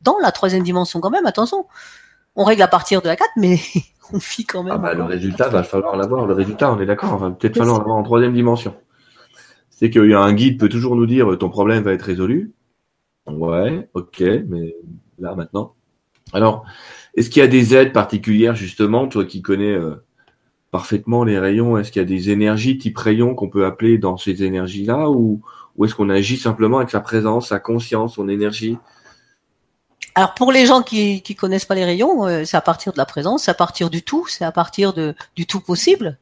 dans 0.00 0.18
la 0.18 0.32
troisième 0.32 0.62
dimension 0.62 1.00
quand 1.00 1.10
même. 1.10 1.26
Attention, 1.26 1.66
on 2.36 2.44
règle 2.44 2.62
à 2.62 2.68
partir 2.68 3.02
de 3.02 3.08
la 3.08 3.16
4, 3.16 3.28
mais 3.36 3.60
quand 4.46 4.62
même. 4.62 4.72
Ah 4.74 4.78
bah, 4.78 4.94
le 4.94 5.04
résultat 5.04 5.48
va 5.48 5.62
falloir 5.62 5.96
l'avoir. 5.96 6.26
Le 6.26 6.34
résultat, 6.34 6.72
on 6.72 6.80
est 6.80 6.86
d'accord, 6.86 7.16
va 7.18 7.30
peut-être 7.30 7.58
falloir 7.58 7.78
l'avoir 7.78 7.96
en 7.96 8.02
troisième 8.02 8.34
dimension. 8.34 8.74
C'est 9.70 9.90
qu'il 9.90 10.10
y 10.10 10.14
a 10.14 10.20
un 10.20 10.32
guide 10.32 10.58
peut 10.58 10.68
toujours 10.68 10.96
nous 10.96 11.06
dire 11.06 11.38
ton 11.38 11.50
problème 11.50 11.84
va 11.84 11.92
être 11.92 12.02
résolu. 12.02 12.52
Ouais, 13.26 13.88
ok, 13.94 14.22
mais 14.48 14.74
là 15.18 15.34
maintenant. 15.34 15.74
Alors, 16.32 16.64
est-ce 17.14 17.30
qu'il 17.30 17.40
y 17.40 17.44
a 17.44 17.48
des 17.48 17.74
aides 17.74 17.92
particulières 17.92 18.54
justement, 18.54 19.08
toi 19.08 19.24
qui 19.24 19.42
connais 19.42 19.72
euh, 19.72 19.94
parfaitement 20.70 21.24
les 21.24 21.38
rayons 21.38 21.78
Est-ce 21.78 21.92
qu'il 21.92 22.00
y 22.00 22.04
a 22.04 22.08
des 22.08 22.30
énergies 22.30 22.78
type 22.78 22.98
rayons 22.98 23.34
qu'on 23.34 23.48
peut 23.48 23.64
appeler 23.64 23.98
dans 23.98 24.16
ces 24.16 24.42
énergies-là 24.42 25.10
ou, 25.10 25.40
ou 25.76 25.84
est-ce 25.84 25.94
qu'on 25.94 26.10
agit 26.10 26.36
simplement 26.36 26.78
avec 26.78 26.90
sa 26.90 27.00
présence, 27.00 27.48
sa 27.48 27.60
conscience, 27.60 28.14
son 28.14 28.28
énergie? 28.28 28.78
Alors 30.18 30.34
pour 30.34 30.50
les 30.50 30.66
gens 30.66 30.82
qui 30.82 31.22
qui 31.22 31.36
connaissent 31.36 31.64
pas 31.64 31.76
les 31.76 31.84
rayons, 31.84 32.26
euh, 32.26 32.44
c'est 32.44 32.56
à 32.56 32.60
partir 32.60 32.92
de 32.92 32.98
la 32.98 33.06
présence, 33.06 33.44
c'est 33.44 33.52
à 33.52 33.54
partir 33.54 33.88
du 33.88 34.02
tout, 34.02 34.26
c'est 34.26 34.44
à 34.44 34.50
partir 34.50 34.92
de 34.92 35.14
du 35.36 35.46
tout 35.46 35.60
possible. 35.60 36.18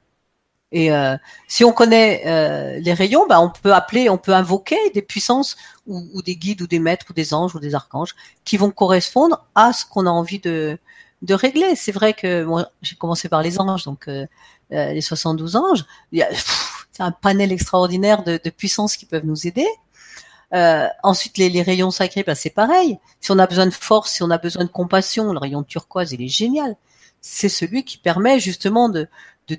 Et 0.71 0.93
euh, 0.93 1.17
si 1.49 1.65
on 1.65 1.73
connaît 1.73 2.23
euh, 2.27 2.79
les 2.79 2.93
rayons, 2.93 3.27
bah, 3.27 3.41
on 3.41 3.49
peut 3.51 3.73
appeler, 3.73 4.11
on 4.11 4.19
peut 4.19 4.35
invoquer 4.35 4.77
des 4.93 5.01
puissances 5.01 5.57
ou, 5.87 6.05
ou, 6.13 6.21
des 6.21 6.37
guides 6.37 6.61
ou 6.61 6.67
des 6.67 6.79
maîtres 6.79 7.07
ou 7.09 7.15
des 7.15 7.33
anges 7.33 7.55
ou 7.55 7.61
des 7.61 7.75
archanges 7.75 8.15
qui 8.45 8.59
vont 8.59 8.71
correspondre 8.71 9.47
à 9.55 9.73
ce 9.73 9.87
qu'on 9.87 10.07
a 10.07 10.11
envie 10.11 10.41
de 10.41 10.79
de 11.23 11.35
régler. 11.35 11.75
C'est 11.77 11.93
vrai 11.93 12.13
que 12.13 12.45
moi, 12.45 12.71
j'ai 12.83 12.97
commencé 12.97 13.31
par 13.31 13.43
les 13.43 13.59
anges, 13.59 13.85
donc 13.85 14.09
euh, 14.09 14.27
euh 14.73 14.93
les 14.93 15.01
72 15.01 15.57
anges. 15.57 15.87
Il 16.13 16.19
y 16.19 16.23
a 16.23 16.29
un 16.99 17.13
panel 17.13 17.51
extraordinaire 17.51 18.25
de, 18.25 18.39
de 18.45 18.51
puissances 18.51 18.97
qui 18.99 19.07
peuvent 19.07 19.25
nous 19.25 19.47
aider. 19.47 19.67
Euh, 20.55 20.89
ensuite, 21.03 21.39
les, 21.39 21.51
les, 21.51 21.63
rayons 21.63 21.91
sacrés, 21.91 22.23
bah, 22.23 22.35
c'est 22.35 22.51
pareil. 22.51 22.99
Si 23.21 23.33
on 23.33 23.39
a 23.39 23.47
besoin 23.47 23.67
de 23.67 23.73
force, 23.73 24.13
si 24.13 24.23
on 24.23 24.31
a 24.31 24.39
besoin 24.39 24.65
de 24.65 24.71
compassion, 24.71 25.33
le 25.33 25.39
rayon 25.39 25.63
turquoise, 25.63 26.13
il 26.13 26.23
est 26.23 26.29
génial. 26.29 26.77
C'est 27.21 27.49
celui 27.49 27.85
qui 27.85 27.99
permet 27.99 28.39
justement 28.39 28.89
de, 28.89 29.09
de, 29.49 29.57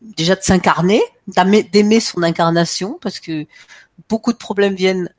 déjà 0.00 0.34
de 0.34 0.42
s'incarner, 0.42 1.00
d'aimer 1.26 2.00
son 2.00 2.22
incarnation, 2.22 2.98
parce 3.00 3.20
que 3.20 3.46
beaucoup 4.08 4.32
de 4.32 4.38
problèmes 4.38 4.74
viennent 4.74 5.10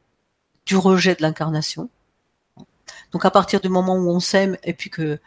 du 0.66 0.76
rejet 0.76 1.16
de 1.16 1.22
l'incarnation. 1.22 1.90
Donc 3.12 3.26
à 3.26 3.32
partir 3.32 3.62
du 3.62 3.70
moment 3.70 3.96
où 3.96 4.10
on 4.10 4.20
s'aime 4.20 4.58
et 4.64 4.74
puis 4.74 4.90
que 4.90 5.20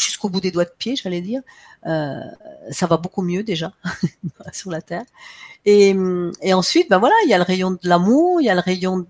jusqu'au 0.00 0.28
bout 0.28 0.40
des 0.40 0.50
doigts 0.50 0.64
de 0.64 0.72
pied, 0.76 0.96
j'allais 0.96 1.20
dire. 1.20 1.42
Euh, 1.86 2.20
ça 2.70 2.86
va 2.86 2.96
beaucoup 2.96 3.22
mieux 3.22 3.42
déjà 3.42 3.72
sur 4.52 4.70
la 4.70 4.82
terre. 4.82 5.04
Et, 5.64 5.94
et 6.42 6.54
ensuite, 6.54 6.88
ben 6.88 6.98
voilà, 6.98 7.14
il 7.24 7.30
y 7.30 7.34
a 7.34 7.38
le 7.38 7.44
rayon 7.44 7.72
de 7.72 7.78
l'amour, 7.88 8.40
il 8.40 8.44
y 8.46 8.50
a 8.50 8.54
le 8.54 8.60
rayon 8.60 9.06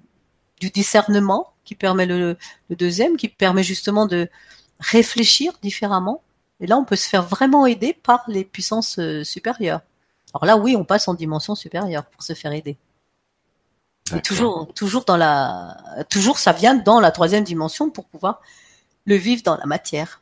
du 0.60 0.70
discernement 0.70 1.52
qui 1.64 1.74
permet 1.74 2.06
le, 2.06 2.36
le, 2.68 2.76
deuxième, 2.76 3.16
qui 3.16 3.28
permet 3.28 3.62
justement 3.62 4.06
de 4.06 4.28
réfléchir 4.78 5.52
différemment. 5.62 6.22
Et 6.60 6.66
là, 6.66 6.76
on 6.76 6.84
peut 6.84 6.96
se 6.96 7.08
faire 7.08 7.22
vraiment 7.22 7.66
aider 7.66 7.92
par 7.92 8.24
les 8.28 8.44
puissances 8.44 8.98
euh, 8.98 9.24
supérieures. 9.24 9.80
Alors 10.34 10.44
là, 10.44 10.56
oui, 10.56 10.76
on 10.76 10.84
passe 10.84 11.08
en 11.08 11.14
dimension 11.14 11.54
supérieure 11.54 12.04
pour 12.06 12.22
se 12.22 12.34
faire 12.34 12.52
aider. 12.52 12.76
Et 14.16 14.20
toujours, 14.22 14.72
toujours 14.74 15.04
dans 15.04 15.16
la, 15.16 15.76
toujours 16.08 16.38
ça 16.38 16.52
vient 16.52 16.74
dans 16.74 17.00
la 17.00 17.10
troisième 17.10 17.44
dimension 17.44 17.90
pour 17.90 18.06
pouvoir 18.06 18.40
le 19.04 19.14
vivre 19.14 19.42
dans 19.44 19.56
la 19.56 19.66
matière. 19.66 20.20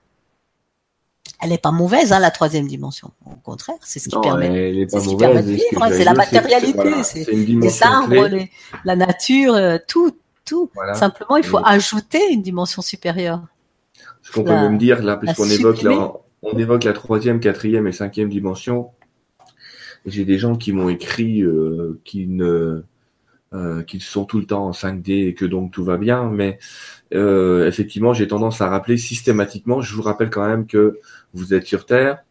Elle 1.40 1.50
n'est 1.50 1.58
pas 1.58 1.70
mauvaise, 1.70 2.12
hein, 2.12 2.18
la 2.18 2.30
troisième 2.30 2.66
dimension. 2.66 3.12
Au 3.26 3.36
contraire, 3.36 3.76
c'est 3.82 3.98
ce 3.98 4.08
qui 4.08 4.18
permet, 4.20 4.86
c'est 4.88 5.00
ce 5.00 5.08
qui 5.08 5.16
permet 5.16 5.42
de 5.42 5.52
vivre. 5.52 5.88
C'est 5.90 6.04
la 6.04 6.14
matérialité, 6.14 7.02
c'est 7.04 7.30
les 7.32 7.82
arbres, 7.82 8.28
la 8.84 8.96
nature, 8.96 9.54
euh, 9.54 9.78
tout, 9.86 10.16
tout. 10.44 10.70
Simplement, 10.94 11.36
il 11.36 11.44
faut 11.44 11.60
ajouter 11.64 12.32
une 12.32 12.42
dimension 12.42 12.82
supérieure. 12.82 13.42
Ce 14.22 14.32
qu'on 14.32 14.44
peut 14.44 14.50
même 14.50 14.78
dire 14.78 15.02
là, 15.02 15.16
puisqu'on 15.16 15.48
évoque 15.48 15.84
on 16.42 16.56
évoque 16.56 16.84
la 16.84 16.92
troisième, 16.92 17.40
quatrième 17.40 17.86
et 17.86 17.92
cinquième 17.92 18.28
dimension. 18.28 18.90
J'ai 20.06 20.24
des 20.24 20.38
gens 20.38 20.56
qui 20.56 20.72
m'ont 20.72 20.88
écrit 20.88 21.42
euh, 21.42 22.00
qui 22.04 22.26
ne 22.26 22.84
euh, 23.54 23.82
qu'ils 23.82 24.02
sont 24.02 24.24
tout 24.24 24.38
le 24.38 24.46
temps 24.46 24.66
en 24.66 24.72
5D 24.72 25.28
et 25.28 25.34
que 25.34 25.44
donc 25.44 25.72
tout 25.72 25.84
va 25.84 25.96
bien. 25.96 26.28
Mais 26.30 26.58
euh, 27.14 27.66
effectivement, 27.66 28.12
j'ai 28.12 28.28
tendance 28.28 28.60
à 28.60 28.68
rappeler 28.68 28.98
systématiquement, 28.98 29.80
je 29.80 29.94
vous 29.94 30.02
rappelle 30.02 30.30
quand 30.30 30.46
même 30.46 30.66
que 30.66 30.98
vous 31.34 31.54
êtes 31.54 31.66
sur 31.66 31.86
Terre, 31.86 32.24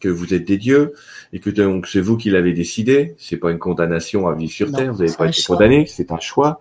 que 0.00 0.08
vous 0.08 0.34
êtes 0.34 0.46
des 0.46 0.58
dieux 0.58 0.92
et 1.32 1.40
que 1.40 1.50
donc 1.50 1.86
c'est 1.86 2.00
vous 2.00 2.16
qui 2.16 2.30
l'avez 2.30 2.52
décidé. 2.52 3.14
C'est 3.18 3.36
pas 3.36 3.50
une 3.50 3.58
condamnation 3.58 4.28
à 4.28 4.34
vivre 4.34 4.52
sur 4.52 4.70
terre. 4.72 4.92
Vous 4.92 5.02
n'avez 5.02 5.16
pas 5.16 5.28
été 5.28 5.42
condamné. 5.42 5.86
C'est 5.86 6.12
un 6.12 6.20
choix. 6.20 6.60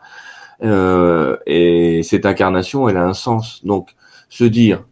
Euh, 0.63 1.37
et 1.45 2.03
cette 2.03 2.25
incarnation, 2.25 2.87
elle 2.87 2.97
a 2.97 3.05
un 3.05 3.13
sens. 3.13 3.63
Donc, 3.65 3.95
se 4.29 4.43
dire, 4.43 4.85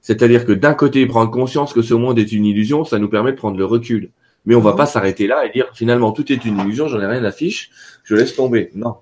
c'est-à-dire 0.00 0.44
que 0.46 0.52
d'un 0.52 0.74
côté, 0.74 1.04
prendre 1.06 1.30
conscience 1.30 1.72
que 1.72 1.82
ce 1.82 1.94
monde 1.94 2.18
est 2.18 2.30
une 2.32 2.44
illusion, 2.44 2.84
ça 2.84 2.98
nous 2.98 3.08
permet 3.08 3.32
de 3.32 3.36
prendre 3.36 3.58
le 3.58 3.64
recul. 3.64 4.10
Mais 4.46 4.54
on 4.54 4.60
va 4.60 4.72
mhm. 4.72 4.76
pas 4.76 4.86
s'arrêter 4.86 5.26
là 5.26 5.44
et 5.44 5.50
dire 5.50 5.66
finalement 5.74 6.12
tout 6.12 6.30
est 6.32 6.44
une 6.44 6.58
illusion, 6.58 6.88
j'en 6.88 7.00
ai 7.00 7.06
rien 7.06 7.24
à 7.24 7.32
fiche, 7.32 7.70
je 8.04 8.14
laisse 8.14 8.34
tomber. 8.34 8.70
Non, 8.74 8.96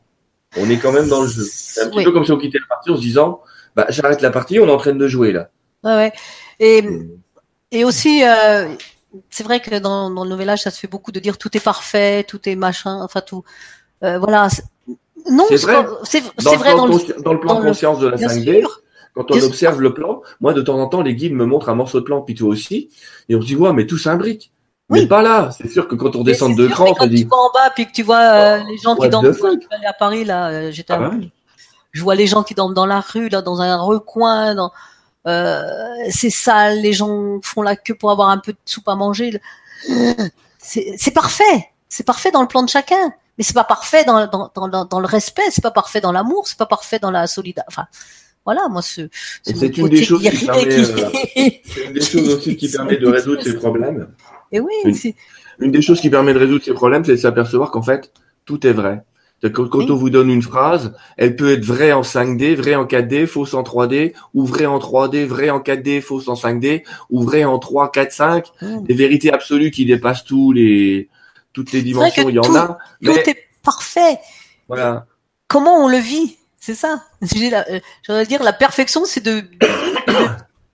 on 0.56 0.68
est 0.68 0.78
quand 0.78 0.92
même 0.92 1.08
dans 1.08 1.22
le 1.22 1.28
jeu. 1.28 1.44
C'est 1.48 1.82
un 1.82 1.90
petit 1.90 2.04
peu 2.04 2.12
comme 2.12 2.24
si 2.24 2.32
on 2.32 2.38
quittait 2.38 2.58
la 2.58 2.66
partie 2.66 2.90
en 2.90 2.96
se 2.96 3.02
disant, 3.02 3.40
bah 3.76 3.86
j'arrête 3.90 4.22
la 4.22 4.30
partie, 4.30 4.58
on 4.58 4.66
est 4.66 4.72
en 4.72 4.76
train 4.76 4.94
de 4.94 5.08
jouer 5.08 5.32
là. 5.32 5.50
Ouais, 5.84 5.94
ouais. 5.94 6.12
Et 6.60 6.82
et 7.70 7.84
aussi, 7.84 8.22
euh, 8.24 8.68
c'est 9.30 9.44
vrai 9.44 9.60
que 9.60 9.78
dans, 9.78 10.10
dans 10.10 10.24
le 10.24 10.30
nouvel 10.30 10.48
âge, 10.48 10.62
ça 10.62 10.70
se 10.70 10.78
fait 10.78 10.86
beaucoup 10.86 11.12
de 11.12 11.20
dire 11.20 11.38
tout 11.38 11.54
est 11.56 11.64
parfait, 11.64 12.24
tout 12.24 12.48
est 12.48 12.56
machin, 12.56 13.00
enfin 13.02 13.20
tout. 13.20 13.42
Euh, 14.02 14.18
voilà. 14.18 14.48
Non, 15.30 15.44
c'est 15.48 15.56
vrai. 15.56 15.84
C'est 16.04 16.56
vrai 16.56 16.74
dans, 16.74 16.86
le, 16.86 17.22
dans 17.22 17.32
le 17.32 17.40
plan 17.40 17.60
de 17.60 17.66
conscience 17.66 17.98
de 17.98 18.08
la 18.08 18.16
5D. 18.16 18.64
Quand 19.14 19.30
on 19.30 19.42
observe 19.42 19.80
le 19.80 19.94
plan, 19.94 20.22
moi 20.40 20.54
de 20.54 20.62
temps 20.62 20.78
en 20.80 20.88
temps, 20.88 21.00
les 21.00 21.14
guides 21.14 21.34
me 21.34 21.46
montrent 21.46 21.68
un 21.68 21.76
morceau 21.76 22.00
de 22.00 22.04
plan, 22.04 22.22
puis 22.22 22.34
toi 22.34 22.48
aussi, 22.48 22.90
et 23.28 23.36
on 23.36 23.40
se 23.40 23.46
dit 23.46 23.54
ouais, 23.54 23.72
mais 23.72 23.86
tout 23.86 23.98
s'imbrique. 23.98 24.52
Oui. 24.90 25.00
Mais 25.02 25.06
pas 25.06 25.22
là. 25.22 25.50
C'est 25.56 25.68
sûr 25.68 25.88
que 25.88 25.94
quand 25.94 26.14
on 26.14 26.22
descend 26.22 26.56
de 26.56 26.66
cran, 26.66 26.92
quand 26.94 27.08
tu 27.08 27.24
vas 27.24 27.36
en 27.36 27.50
bas 27.52 27.70
puis 27.74 27.86
que 27.86 27.92
tu 27.92 28.02
vois 28.02 28.18
euh, 28.18 28.60
oh, 28.62 28.68
les 28.70 28.78
gens 28.78 28.96
qui 28.96 29.08
dorment. 29.08 29.32
à 29.86 29.92
Paris 29.92 30.24
là, 30.24 30.48
euh, 30.48 30.70
j'étais. 30.70 30.92
Ah 30.92 31.10
je 31.92 32.02
vois 32.02 32.16
les 32.16 32.26
gens 32.26 32.42
qui 32.42 32.54
dorment 32.54 32.74
dans 32.74 32.86
la 32.86 33.00
rue 33.00 33.28
là, 33.28 33.40
dans 33.40 33.60
un 33.60 33.76
recoin. 33.76 34.54
Dans, 34.54 34.72
euh, 35.26 35.62
c'est 36.10 36.30
sale. 36.30 36.80
Les 36.80 36.92
gens 36.92 37.40
font 37.42 37.62
la 37.62 37.76
queue 37.76 37.94
pour 37.94 38.10
avoir 38.10 38.28
un 38.28 38.38
peu 38.38 38.52
de 38.52 38.58
soupe 38.66 38.88
à 38.88 38.94
manger. 38.94 39.40
C'est 40.58 41.14
parfait. 41.14 41.70
C'est 41.88 42.04
parfait 42.04 42.30
dans 42.30 42.42
le 42.42 42.48
plan 42.48 42.62
de 42.62 42.68
chacun. 42.68 43.12
Mais 43.38 43.44
c'est 43.44 43.54
pas 43.54 43.64
parfait 43.64 44.04
dans, 44.04 44.26
dans, 44.26 44.50
dans, 44.68 44.84
dans 44.84 45.00
le 45.00 45.06
respect. 45.06 45.42
C'est 45.50 45.62
pas 45.62 45.70
parfait 45.70 46.00
dans 46.00 46.12
l'amour. 46.12 46.46
C'est 46.46 46.58
pas 46.58 46.66
parfait 46.66 46.98
dans 46.98 47.10
la 47.10 47.26
solidarité. 47.26 47.66
Enfin, 47.68 47.86
voilà, 48.44 48.68
moi, 48.68 48.82
c'est 48.82 49.08
une 49.46 49.88
des 49.88 50.04
choses 50.04 50.22
qui 50.22 50.44
permet, 50.44 50.78
euh, 50.78 51.10
une 51.86 51.92
des 51.94 52.00
choses 52.00 52.28
aussi 52.28 52.56
qui 52.56 52.68
permet 52.72 52.96
de 52.96 53.06
résoudre 53.06 53.42
ces 53.42 53.56
problèmes. 53.56 54.08
Et 54.54 54.60
oui, 54.60 54.72
une, 54.84 55.12
une, 55.58 55.72
des 55.72 55.82
choses 55.82 56.00
qui 56.00 56.08
permet 56.08 56.32
de 56.32 56.38
résoudre 56.38 56.64
ces 56.64 56.74
problèmes, 56.74 57.04
c'est 57.04 57.12
de 57.12 57.16
s'apercevoir 57.16 57.70
qu'en 57.72 57.82
fait, 57.82 58.12
tout 58.44 58.64
est 58.66 58.72
vrai. 58.72 59.04
Quand, 59.52 59.90
on 59.90 59.96
vous 59.96 60.10
donne 60.10 60.30
une 60.30 60.42
phrase, 60.42 60.94
elle 61.18 61.36
peut 61.36 61.52
être 61.52 61.64
vraie 61.64 61.92
en 61.92 62.00
5D, 62.00 62.54
vraie 62.54 62.76
en 62.76 62.86
4D, 62.86 63.26
fausse 63.26 63.52
en 63.52 63.62
3D, 63.62 64.14
ou 64.32 64.46
vraie 64.46 64.64
en 64.64 64.78
3D, 64.78 65.26
vraie 65.26 65.50
en 65.50 65.58
4D, 65.58 66.00
fausse 66.00 66.28
en 66.28 66.34
5D, 66.34 66.84
ou 67.10 67.22
vraie 67.24 67.44
en 67.44 67.58
3, 67.58 67.90
4, 67.90 68.12
5. 68.12 68.46
Des 68.82 68.94
vérités 68.94 69.32
absolues 69.32 69.70
qui 69.70 69.84
dépassent 69.84 70.24
tous 70.24 70.52
les, 70.52 71.10
toutes 71.52 71.72
les 71.72 71.82
dimensions, 71.82 72.28
il 72.28 72.36
y 72.36 72.38
en 72.38 72.54
a. 72.54 72.78
Tout 73.02 73.10
est 73.10 73.48
parfait. 73.62 74.18
Voilà. 74.68 75.04
Comment 75.48 75.84
on 75.84 75.88
le 75.88 75.98
vit? 75.98 76.38
C'est 76.58 76.74
ça. 76.74 77.02
Euh, 77.22 77.80
j'allais 78.06 78.26
dire 78.26 78.42
la 78.42 78.54
perfection, 78.54 79.04
c'est 79.04 79.22
de, 79.22 79.42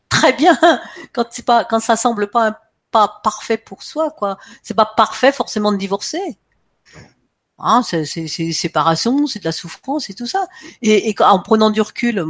très 0.08 0.32
bien 0.34 0.56
quand 1.12 1.24
c'est 1.30 1.44
pas 1.44 1.64
quand 1.64 1.80
ça 1.80 1.96
semble 1.96 2.28
pas 2.28 2.60
pas 2.90 3.20
parfait 3.22 3.56
pour 3.56 3.82
soi 3.82 4.10
quoi. 4.10 4.38
C'est 4.62 4.74
pas 4.74 4.86
parfait 4.96 5.32
forcément 5.32 5.72
de 5.72 5.76
divorcer. 5.76 6.38
Hein, 7.58 7.82
c'est 7.82 8.04
séparation, 8.06 9.26
c'est 9.26 9.40
de 9.40 9.44
la 9.44 9.52
souffrance 9.52 10.08
et 10.08 10.14
tout 10.14 10.26
ça. 10.26 10.46
Et, 10.82 11.14
en 11.20 11.40
prenant 11.40 11.70
du 11.70 11.82
recul, 11.82 12.24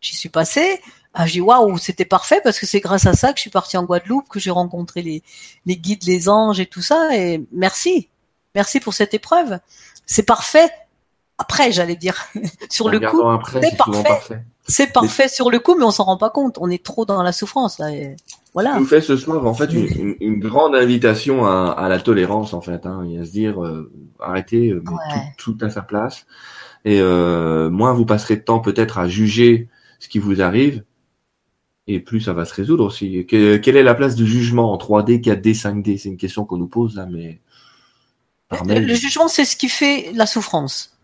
j'y 0.00 0.16
suis 0.16 0.30
passée. 0.30 0.80
Ah, 1.12 1.26
j'ai 1.26 1.40
waouh, 1.40 1.76
c'était 1.76 2.04
parfait 2.04 2.40
parce 2.42 2.58
que 2.58 2.66
c'est 2.66 2.80
grâce 2.80 3.04
à 3.04 3.12
ça 3.12 3.32
que 3.32 3.38
je 3.38 3.42
suis 3.42 3.50
partie 3.50 3.76
en 3.76 3.84
Guadeloupe, 3.84 4.28
que 4.28 4.40
j'ai 4.40 4.50
rencontré 4.50 5.02
les, 5.02 5.22
les 5.66 5.76
guides, 5.76 6.04
les 6.04 6.28
anges 6.28 6.60
et 6.60 6.66
tout 6.66 6.82
ça. 6.82 7.14
Et 7.14 7.44
merci, 7.52 8.08
merci 8.54 8.80
pour 8.80 8.94
cette 8.94 9.12
épreuve. 9.12 9.58
C'est 10.06 10.22
parfait 10.22 10.70
après, 11.40 11.72
j'allais 11.72 11.96
dire, 11.96 12.26
sur 12.70 12.90
le 12.90 13.00
coup, 13.00 13.22
c'est 13.60 13.76
parfait. 13.76 14.42
C'est 14.68 14.92
parfait 14.92 15.26
sur 15.26 15.50
le 15.50 15.58
coup, 15.58 15.74
mais 15.74 15.84
on 15.84 15.90
s'en 15.90 16.04
rend 16.04 16.18
pas 16.18 16.28
compte. 16.28 16.58
On 16.60 16.70
est 16.70 16.84
trop 16.84 17.06
dans 17.06 17.22
la 17.22 17.32
souffrance. 17.32 17.78
Là, 17.78 17.88
voilà. 18.52 18.78
nous 18.78 18.84
fait 18.84 19.00
ce 19.00 19.16
soir, 19.16 19.46
en 19.46 19.54
fait, 19.54 19.72
une, 19.72 20.40
grande 20.40 20.74
invitation 20.74 21.46
à, 21.46 21.88
la 21.88 21.98
tolérance, 22.00 22.52
en 22.52 22.60
fait, 22.60 22.86
hein, 22.86 23.04
et 23.08 23.18
à 23.18 23.24
se 23.24 23.30
dire, 23.30 23.62
euh, 23.64 23.90
arrêtez, 24.18 24.70
euh, 24.70 24.82
tout, 25.36 25.56
à 25.60 25.70
sa 25.70 25.82
place. 25.82 26.26
Et 26.84 27.00
euh, 27.00 27.70
moins 27.70 27.92
vous 27.92 28.06
passerez 28.06 28.36
de 28.36 28.42
temps 28.42 28.60
peut-être 28.60 28.98
à 28.98 29.08
juger 29.08 29.68
ce 29.98 30.08
qui 30.08 30.18
vous 30.18 30.42
arrive, 30.42 30.82
et 31.86 32.00
plus 32.00 32.20
ça 32.20 32.32
va 32.32 32.44
se 32.44 32.54
résoudre 32.54 32.84
aussi. 32.84 33.26
quelle 33.26 33.76
est 33.76 33.82
la 33.82 33.94
place 33.94 34.14
du 34.14 34.26
jugement 34.26 34.72
en 34.72 34.78
3D, 34.78 35.20
4D, 35.20 35.54
5D 35.54 35.98
C'est 35.98 36.08
une 36.08 36.16
question 36.16 36.44
qu'on 36.44 36.56
nous 36.56 36.68
pose 36.68 36.96
là, 36.96 37.06
mais 37.06 37.40
le 38.64 38.94
jugement, 38.94 39.28
c'est 39.28 39.44
ce 39.44 39.56
qui 39.56 39.68
fait 39.68 40.10
la 40.14 40.26
souffrance. 40.26 40.96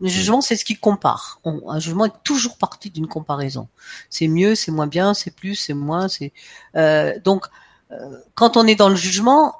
Le 0.00 0.08
jugement, 0.08 0.40
c'est 0.40 0.56
ce 0.56 0.64
qui 0.64 0.76
compare. 0.76 1.40
un 1.44 1.78
jugement 1.78 2.06
est 2.06 2.22
toujours 2.24 2.56
parti 2.56 2.90
d'une 2.90 3.06
comparaison. 3.06 3.68
C'est 4.08 4.28
mieux, 4.28 4.54
c'est 4.54 4.72
moins 4.72 4.86
bien, 4.86 5.12
c'est 5.14 5.30
plus, 5.30 5.54
c'est 5.56 5.74
moins. 5.74 6.08
C'est 6.08 6.32
euh, 6.76 7.18
donc 7.20 7.46
euh, 7.92 8.18
quand 8.34 8.56
on 8.56 8.66
est 8.66 8.76
dans 8.76 8.88
le 8.88 8.96
jugement, 8.96 9.56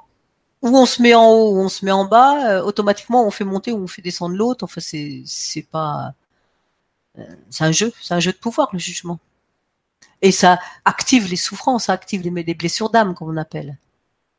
où 0.63 0.69
on 0.77 0.85
se 0.85 1.01
met 1.01 1.13
en 1.15 1.29
haut, 1.29 1.51
ou 1.53 1.59
on 1.59 1.69
se 1.69 1.85
met 1.85 1.91
en 1.91 2.05
bas, 2.05 2.57
euh, 2.59 2.63
automatiquement 2.63 3.25
on 3.25 3.31
fait 3.31 3.43
monter 3.45 3.71
ou 3.71 3.83
on 3.83 3.87
fait 3.87 4.01
descendre 4.01 4.35
l'autre. 4.35 4.63
Enfin, 4.63 4.81
c'est 4.81 5.23
c'est 5.25 5.63
pas 5.63 6.13
c'est 7.49 7.63
un 7.65 7.71
jeu, 7.71 7.93
c'est 8.01 8.13
un 8.13 8.19
jeu 8.19 8.31
de 8.31 8.37
pouvoir 8.37 8.69
le 8.73 8.79
jugement. 8.79 9.19
Et 10.21 10.31
ça 10.31 10.59
active 10.85 11.27
les 11.29 11.35
souffrances, 11.35 11.85
ça 11.85 11.93
active 11.93 12.21
les, 12.23 12.43
les 12.43 12.53
blessures 12.55 12.89
d'âme, 12.89 13.15
comme 13.15 13.29
on 13.29 13.37
appelle. 13.37 13.77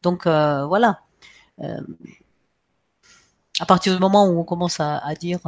Donc 0.03 0.27
voilà. 0.27 1.01
à 3.61 3.67
partir 3.67 3.95
du 3.95 4.01
moment 4.01 4.27
où 4.27 4.39
on 4.41 4.45
commence 4.45 4.81
à, 4.81 4.99
à 4.99 5.15
dire 5.15 5.41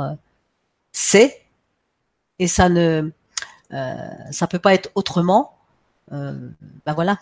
c'est 0.94 1.42
et 2.38 2.46
ça 2.46 2.70
ne 2.70 3.10
euh, 3.72 3.94
ça 4.30 4.46
peut 4.46 4.58
pas 4.58 4.72
être 4.72 4.90
autrement. 4.94 5.58
Euh, 6.12 6.32
ben 6.86 6.94
voilà. 6.94 7.18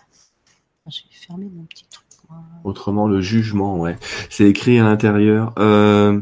Ah, 0.85 0.89
je 0.89 1.01
vais 1.01 1.15
fermer 1.27 1.49
mon 1.53 1.63
petit 1.63 1.85
truc. 1.89 2.03
Autrement, 2.63 3.07
le 3.07 3.21
jugement, 3.21 3.79
ouais. 3.79 3.97
C'est 4.29 4.45
écrit 4.45 4.79
à 4.79 4.83
l'intérieur. 4.83 5.53
Euh, 5.59 6.19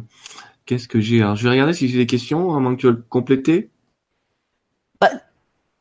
Qu'est-ce 0.66 0.88
que 0.88 1.00
j'ai 1.00 1.22
Alors, 1.22 1.36
je 1.36 1.44
vais 1.44 1.50
regarder 1.50 1.74
si 1.74 1.88
j'ai 1.88 1.98
des 1.98 2.06
questions, 2.06 2.56
à 2.56 2.60
moins 2.60 2.76
que 2.76 2.82
tu 2.82 2.88
le 2.88 3.04
compléter. 3.10 3.70
Bah, 5.00 5.10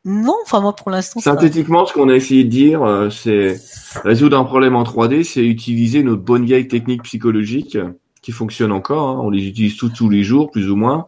non, 0.03 0.35
enfin 0.43 0.59
moi 0.59 0.75
pour 0.75 0.89
l'instant. 0.89 1.19
Synthétiquement, 1.19 1.85
ce 1.85 1.93
qu'on 1.93 2.09
a 2.09 2.15
essayé 2.15 2.43
de 2.43 2.49
dire, 2.49 2.83
euh, 2.83 3.09
c'est 3.09 3.59
résoudre 4.03 4.37
un 4.37 4.43
problème 4.43 4.75
en 4.75 4.83
3D, 4.83 5.23
c'est 5.23 5.45
utiliser 5.45 6.03
notre 6.03 6.21
bonne 6.21 6.45
vieille 6.45 6.67
technique 6.67 7.03
psychologique 7.03 7.77
qui 8.21 8.31
fonctionne 8.31 8.71
encore. 8.71 9.09
Hein. 9.09 9.19
On 9.21 9.29
les 9.29 9.47
utilise 9.47 9.77
tous 9.77 9.89
tous 9.89 10.09
les 10.09 10.23
jours, 10.23 10.51
plus 10.51 10.69
ou 10.69 10.75
moins. 10.75 11.07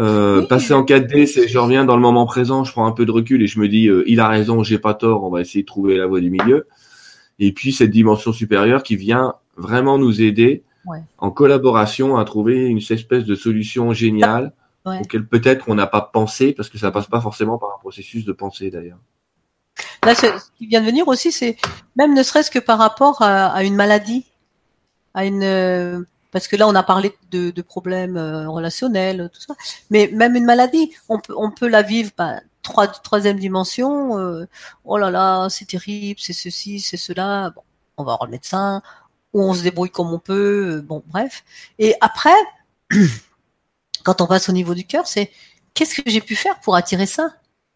Euh, 0.00 0.44
passer 0.46 0.74
en 0.74 0.82
4D, 0.82 1.26
c'est 1.26 1.46
je 1.46 1.58
reviens 1.58 1.84
dans 1.84 1.94
le 1.94 2.02
moment 2.02 2.26
présent, 2.26 2.64
je 2.64 2.72
prends 2.72 2.86
un 2.86 2.92
peu 2.92 3.06
de 3.06 3.12
recul 3.12 3.42
et 3.42 3.46
je 3.46 3.60
me 3.60 3.68
dis 3.68 3.88
euh, 3.88 4.02
il 4.06 4.18
a 4.18 4.28
raison, 4.28 4.62
j'ai 4.64 4.78
pas 4.78 4.94
tort, 4.94 5.22
on 5.22 5.30
va 5.30 5.40
essayer 5.40 5.62
de 5.62 5.66
trouver 5.66 5.96
la 5.96 6.06
voie 6.06 6.20
du 6.20 6.30
milieu. 6.30 6.66
Et 7.38 7.52
puis 7.52 7.72
cette 7.72 7.90
dimension 7.90 8.32
supérieure 8.32 8.82
qui 8.82 8.96
vient 8.96 9.34
vraiment 9.56 9.98
nous 9.98 10.20
aider 10.20 10.64
en 11.18 11.30
collaboration 11.30 12.16
à 12.16 12.24
trouver 12.24 12.66
une 12.66 12.78
espèce 12.78 13.24
de 13.24 13.34
solution 13.34 13.92
géniale 13.92 14.52
auquel 14.84 15.26
peut-être 15.26 15.64
on 15.68 15.74
n'a 15.74 15.86
pas 15.86 16.02
pensé 16.02 16.52
parce 16.52 16.68
que 16.68 16.76
ça 16.76 16.90
passe 16.90 17.06
pas 17.06 17.20
forcément 17.20 17.56
par 17.56 17.70
un 17.70 17.78
processus 17.78 18.24
de 18.24 18.32
pensée 18.32 18.70
d'ailleurs. 18.70 18.98
Là, 20.04 20.14
ce 20.14 20.26
qui 20.58 20.66
vient 20.66 20.80
de 20.80 20.86
venir 20.86 21.08
aussi, 21.08 21.32
c'est 21.32 21.56
même 21.96 22.14
ne 22.14 22.22
serait-ce 22.22 22.50
que 22.50 22.58
par 22.58 22.78
rapport 22.78 23.22
à, 23.22 23.46
à 23.46 23.62
une 23.62 23.74
maladie, 23.74 24.26
à 25.14 25.24
une 25.24 25.42
euh, 25.42 26.02
parce 26.34 26.48
que 26.48 26.56
là 26.56 26.66
on 26.66 26.74
a 26.74 26.82
parlé 26.82 27.16
de, 27.30 27.62
problèmes 27.62 28.16
euh, 28.16 28.48
relationnels, 28.50 29.30
tout 29.32 29.40
ça, 29.40 29.54
mais 29.88 30.10
même 30.12 30.34
une 30.34 30.44
maladie, 30.44 30.92
on 31.08 31.50
peut, 31.52 31.68
la 31.68 31.82
vivre, 31.82 32.10
bah, 32.18 32.40
trois, 32.62 32.88
troisième 32.88 33.38
dimension, 33.38 34.18
euh, 34.18 34.46
oh 34.84 34.98
là 34.98 35.12
là, 35.12 35.48
c'est 35.48 35.64
terrible, 35.64 36.18
c'est 36.20 36.32
ceci, 36.32 36.80
c'est 36.80 36.96
cela, 36.96 37.50
bon, 37.54 37.62
on 37.98 38.02
va 38.02 38.16
voir 38.16 38.24
le 38.26 38.32
médecin, 38.32 38.82
ou 39.32 39.42
on 39.44 39.54
se 39.54 39.62
débrouille 39.62 39.90
comme 39.90 40.12
on 40.12 40.18
peut, 40.18 40.78
euh, 40.78 40.82
bon, 40.82 41.04
bref. 41.06 41.44
Et 41.78 41.94
après, 42.00 42.34
quand 44.02 44.20
on 44.20 44.26
passe 44.26 44.48
au 44.48 44.52
niveau 44.52 44.74
du 44.74 44.84
cœur, 44.84 45.06
c'est 45.06 45.30
qu'est-ce 45.72 46.02
que 46.02 46.10
j'ai 46.10 46.20
pu 46.20 46.34
faire 46.34 46.58
pour 46.60 46.74
attirer 46.74 47.06
ça? 47.06 47.28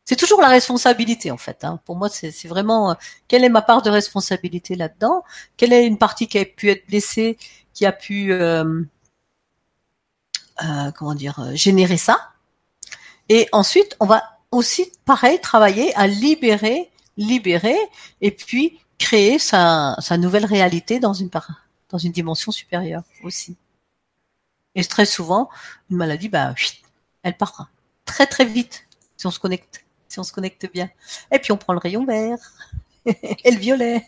C'est 0.04 0.16
toujours 0.16 0.40
la 0.40 0.48
responsabilité 0.48 1.30
en 1.30 1.36
fait. 1.36 1.64
Hein. 1.64 1.80
Pour 1.84 1.94
moi, 1.94 2.08
c'est 2.08 2.48
vraiment 2.48 2.96
quelle 3.28 3.44
est 3.44 3.50
ma 3.50 3.60
part 3.60 3.82
de 3.82 3.90
responsabilité 3.90 4.74
là-dedans? 4.74 5.22
Quelle 5.58 5.72
est 5.72 5.86
une 5.86 5.98
partie 5.98 6.26
qui 6.26 6.38
a 6.38 6.46
pu 6.46 6.70
être 6.70 6.86
blessée 6.88 7.36
qui 7.78 7.86
a 7.86 7.92
pu 7.92 8.32
euh, 8.32 8.82
euh, 10.64 10.90
comment 10.96 11.14
dire 11.14 11.38
euh, 11.38 11.54
générer 11.54 11.96
ça. 11.96 12.32
Et 13.28 13.48
ensuite, 13.52 13.96
on 14.00 14.06
va 14.06 14.20
aussi 14.50 14.90
pareil 15.04 15.40
travailler 15.40 15.94
à 15.94 16.08
libérer, 16.08 16.90
libérer 17.16 17.78
et 18.20 18.32
puis 18.32 18.80
créer 18.98 19.38
sa, 19.38 19.94
sa 20.00 20.16
nouvelle 20.16 20.44
réalité 20.44 20.98
dans 20.98 21.12
une 21.12 21.30
dans 21.90 21.98
une 21.98 22.10
dimension 22.10 22.50
supérieure 22.50 23.04
aussi. 23.22 23.56
Et 24.74 24.84
très 24.84 25.06
souvent, 25.06 25.48
une 25.88 25.98
maladie, 25.98 26.28
bah, 26.28 26.56
elle 27.22 27.36
part 27.36 27.70
très 28.04 28.26
très 28.26 28.44
vite 28.44 28.88
si 29.16 29.28
on 29.28 29.30
se 29.30 29.38
connecte, 29.38 29.84
si 30.08 30.18
on 30.18 30.24
se 30.24 30.32
connecte 30.32 30.68
bien. 30.72 30.90
Et 31.30 31.38
puis 31.38 31.52
on 31.52 31.56
prend 31.56 31.74
le 31.74 31.78
rayon 31.78 32.04
vert 32.04 32.38
et 33.06 33.52
le 33.52 33.58
violet. 33.58 34.04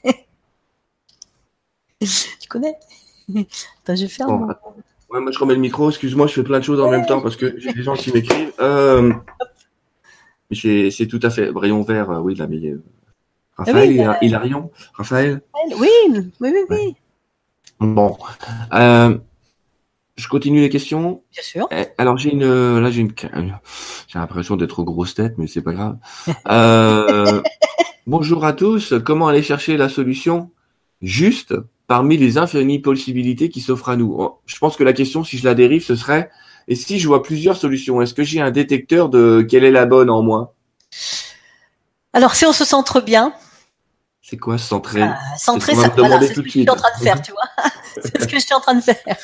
tu 2.00 2.48
connais? 2.48 2.76
Attends, 3.84 3.96
je 4.00 4.06
faire. 4.06 4.28
mon- 4.28 4.46
Ouais, 5.12 5.20
moi 5.20 5.32
je 5.32 5.38
remets 5.40 5.54
le 5.54 5.60
micro, 5.60 5.88
excuse-moi, 5.90 6.28
je 6.28 6.34
fais 6.34 6.44
plein 6.44 6.60
de 6.60 6.64
choses 6.64 6.80
en 6.80 6.88
même 6.88 7.04
temps 7.04 7.20
parce 7.20 7.34
que 7.36 7.58
j'ai 7.58 7.72
des 7.72 7.82
gens 7.82 7.94
qui 7.94 8.12
m'écrivent. 8.12 8.52
Euh, 8.60 9.12
c'est 10.52 11.06
tout 11.08 11.20
à 11.22 11.30
fait. 11.30 11.50
Rayon 11.54 11.82
vert, 11.82 12.10
euh, 12.10 12.20
oui, 12.20 12.34
là, 12.34 12.46
mais. 12.46 12.58
euh, 12.64 12.82
Raphaël, 13.56 13.88
oui, 13.88 13.94
il 13.96 14.02
a- 14.02 14.18
Hilarion 14.24 14.70
Raphaël? 14.94 15.42
Oui, 15.78 15.88
oui, 16.08 16.30
oui, 16.40 16.52
oui, 16.70 16.96
Bon. 17.80 18.16
Euh, 18.72 19.18
je 20.16 20.28
continue 20.28 20.60
les 20.60 20.68
questions. 20.70 21.22
bien 21.32 21.42
sûr. 21.42 21.68
Eh, 21.70 21.86
Alors 21.98 22.16
j'ai 22.16 22.32
une, 22.32 22.42
euh, 22.44 22.80
là 22.80 22.90
j'ai 22.90 23.00
une, 23.02 23.12
j'ai 24.08 24.18
l'impression 24.18 24.56
d'être 24.56 24.78
aux 24.78 24.84
grosses 24.84 25.14
têtes, 25.14 25.34
mais 25.38 25.46
c'est 25.46 25.62
pas 25.62 25.72
grave. 25.72 25.96
Euh, 26.48 27.42
bonjour 28.06 28.44
à 28.44 28.52
tous. 28.52 28.94
Comment 29.04 29.28
aller 29.28 29.42
chercher 29.42 29.76
la 29.76 29.88
solution 29.88 30.50
juste? 31.02 31.54
Parmi 31.90 32.16
les 32.16 32.38
infinies 32.38 32.78
possibilités 32.78 33.48
qui 33.48 33.60
s'offrent 33.60 33.88
à 33.88 33.96
nous 33.96 34.14
Oh, 34.16 34.38
Je 34.46 34.56
pense 34.58 34.76
que 34.76 34.84
la 34.84 34.92
question, 34.92 35.24
si 35.24 35.38
je 35.38 35.44
la 35.44 35.56
dérive, 35.56 35.84
ce 35.84 35.96
serait 35.96 36.30
et 36.68 36.76
si 36.76 37.00
je 37.00 37.08
vois 37.08 37.20
plusieurs 37.20 37.56
solutions, 37.56 38.00
est-ce 38.00 38.14
que 38.14 38.22
j'ai 38.22 38.40
un 38.40 38.52
détecteur 38.52 39.08
de 39.08 39.44
quelle 39.50 39.64
est 39.64 39.72
la 39.72 39.86
bonne 39.86 40.08
en 40.08 40.22
moi? 40.22 40.54
Alors, 42.12 42.36
si 42.36 42.46
on 42.46 42.52
se 42.52 42.64
centre 42.64 43.00
bien, 43.00 43.32
C'est 44.22 44.36
quoi 44.36 44.56
centrer? 44.56 45.02
euh, 45.02 45.08
centrer, 45.36 45.74
C'est 45.74 45.82
ce 45.82 45.96
voilà, 45.96 46.20
ce 46.20 46.32
que 46.32 46.44
je 46.44 46.50
suis 46.50 46.70
en 46.70 46.76
train 46.76 46.96
de 46.96 47.02
faire, 47.02 47.22
tu 47.22 47.32
vois. 47.32 47.70
c'est 48.00 48.22
ce 48.22 48.28
que 48.28 48.38
je 48.38 48.44
suis 48.44 48.54
en 48.54 48.60
train 48.60 48.74
de 48.74 48.82
faire. 48.82 49.16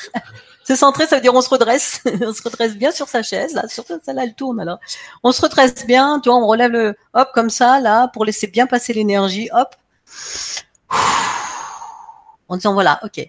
Se 0.65 0.75
centrer, 0.75 1.07
ça 1.07 1.15
veut 1.15 1.21
dire 1.21 1.33
on 1.33 1.39
se 1.39 1.49
redresse, 1.49 2.03
on 2.21 2.33
se 2.33 2.43
redresse 2.43 2.75
bien 2.75 2.91
sur 2.91 3.07
sa 3.07 3.23
chaise, 3.23 3.53
là, 3.53 3.65
sur 3.69 3.85
celle-là, 3.85 4.25
elle 4.25 4.33
tourne 4.33 4.59
alors. 4.59 4.79
On 5.23 5.31
se 5.31 5.41
redresse 5.41 5.85
bien, 5.87 6.19
tu 6.21 6.27
vois, 6.27 6.37
on 6.37 6.45
relève 6.45 6.71
le, 6.71 6.95
hop, 7.13 7.29
comme 7.33 7.49
ça, 7.49 7.79
là, 7.79 8.09
pour 8.09 8.25
laisser 8.25 8.47
bien 8.47 8.67
passer 8.67 8.91
l'énergie, 8.91 9.47
hop. 9.53 9.73
En 12.49 12.55
disant 12.57 12.73
voilà, 12.73 12.99
ok, 13.03 13.19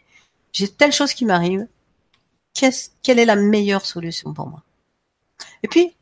j'ai 0.53 0.69
telle 0.69 0.93
chose 0.93 1.13
qui 1.15 1.25
m'arrive, 1.25 1.67
quelle 2.53 3.19
est 3.19 3.25
la 3.25 3.37
meilleure 3.37 3.87
solution 3.87 4.33
pour 4.33 4.49
moi? 4.49 4.63
Et 5.63 5.69
puis, 5.69 5.95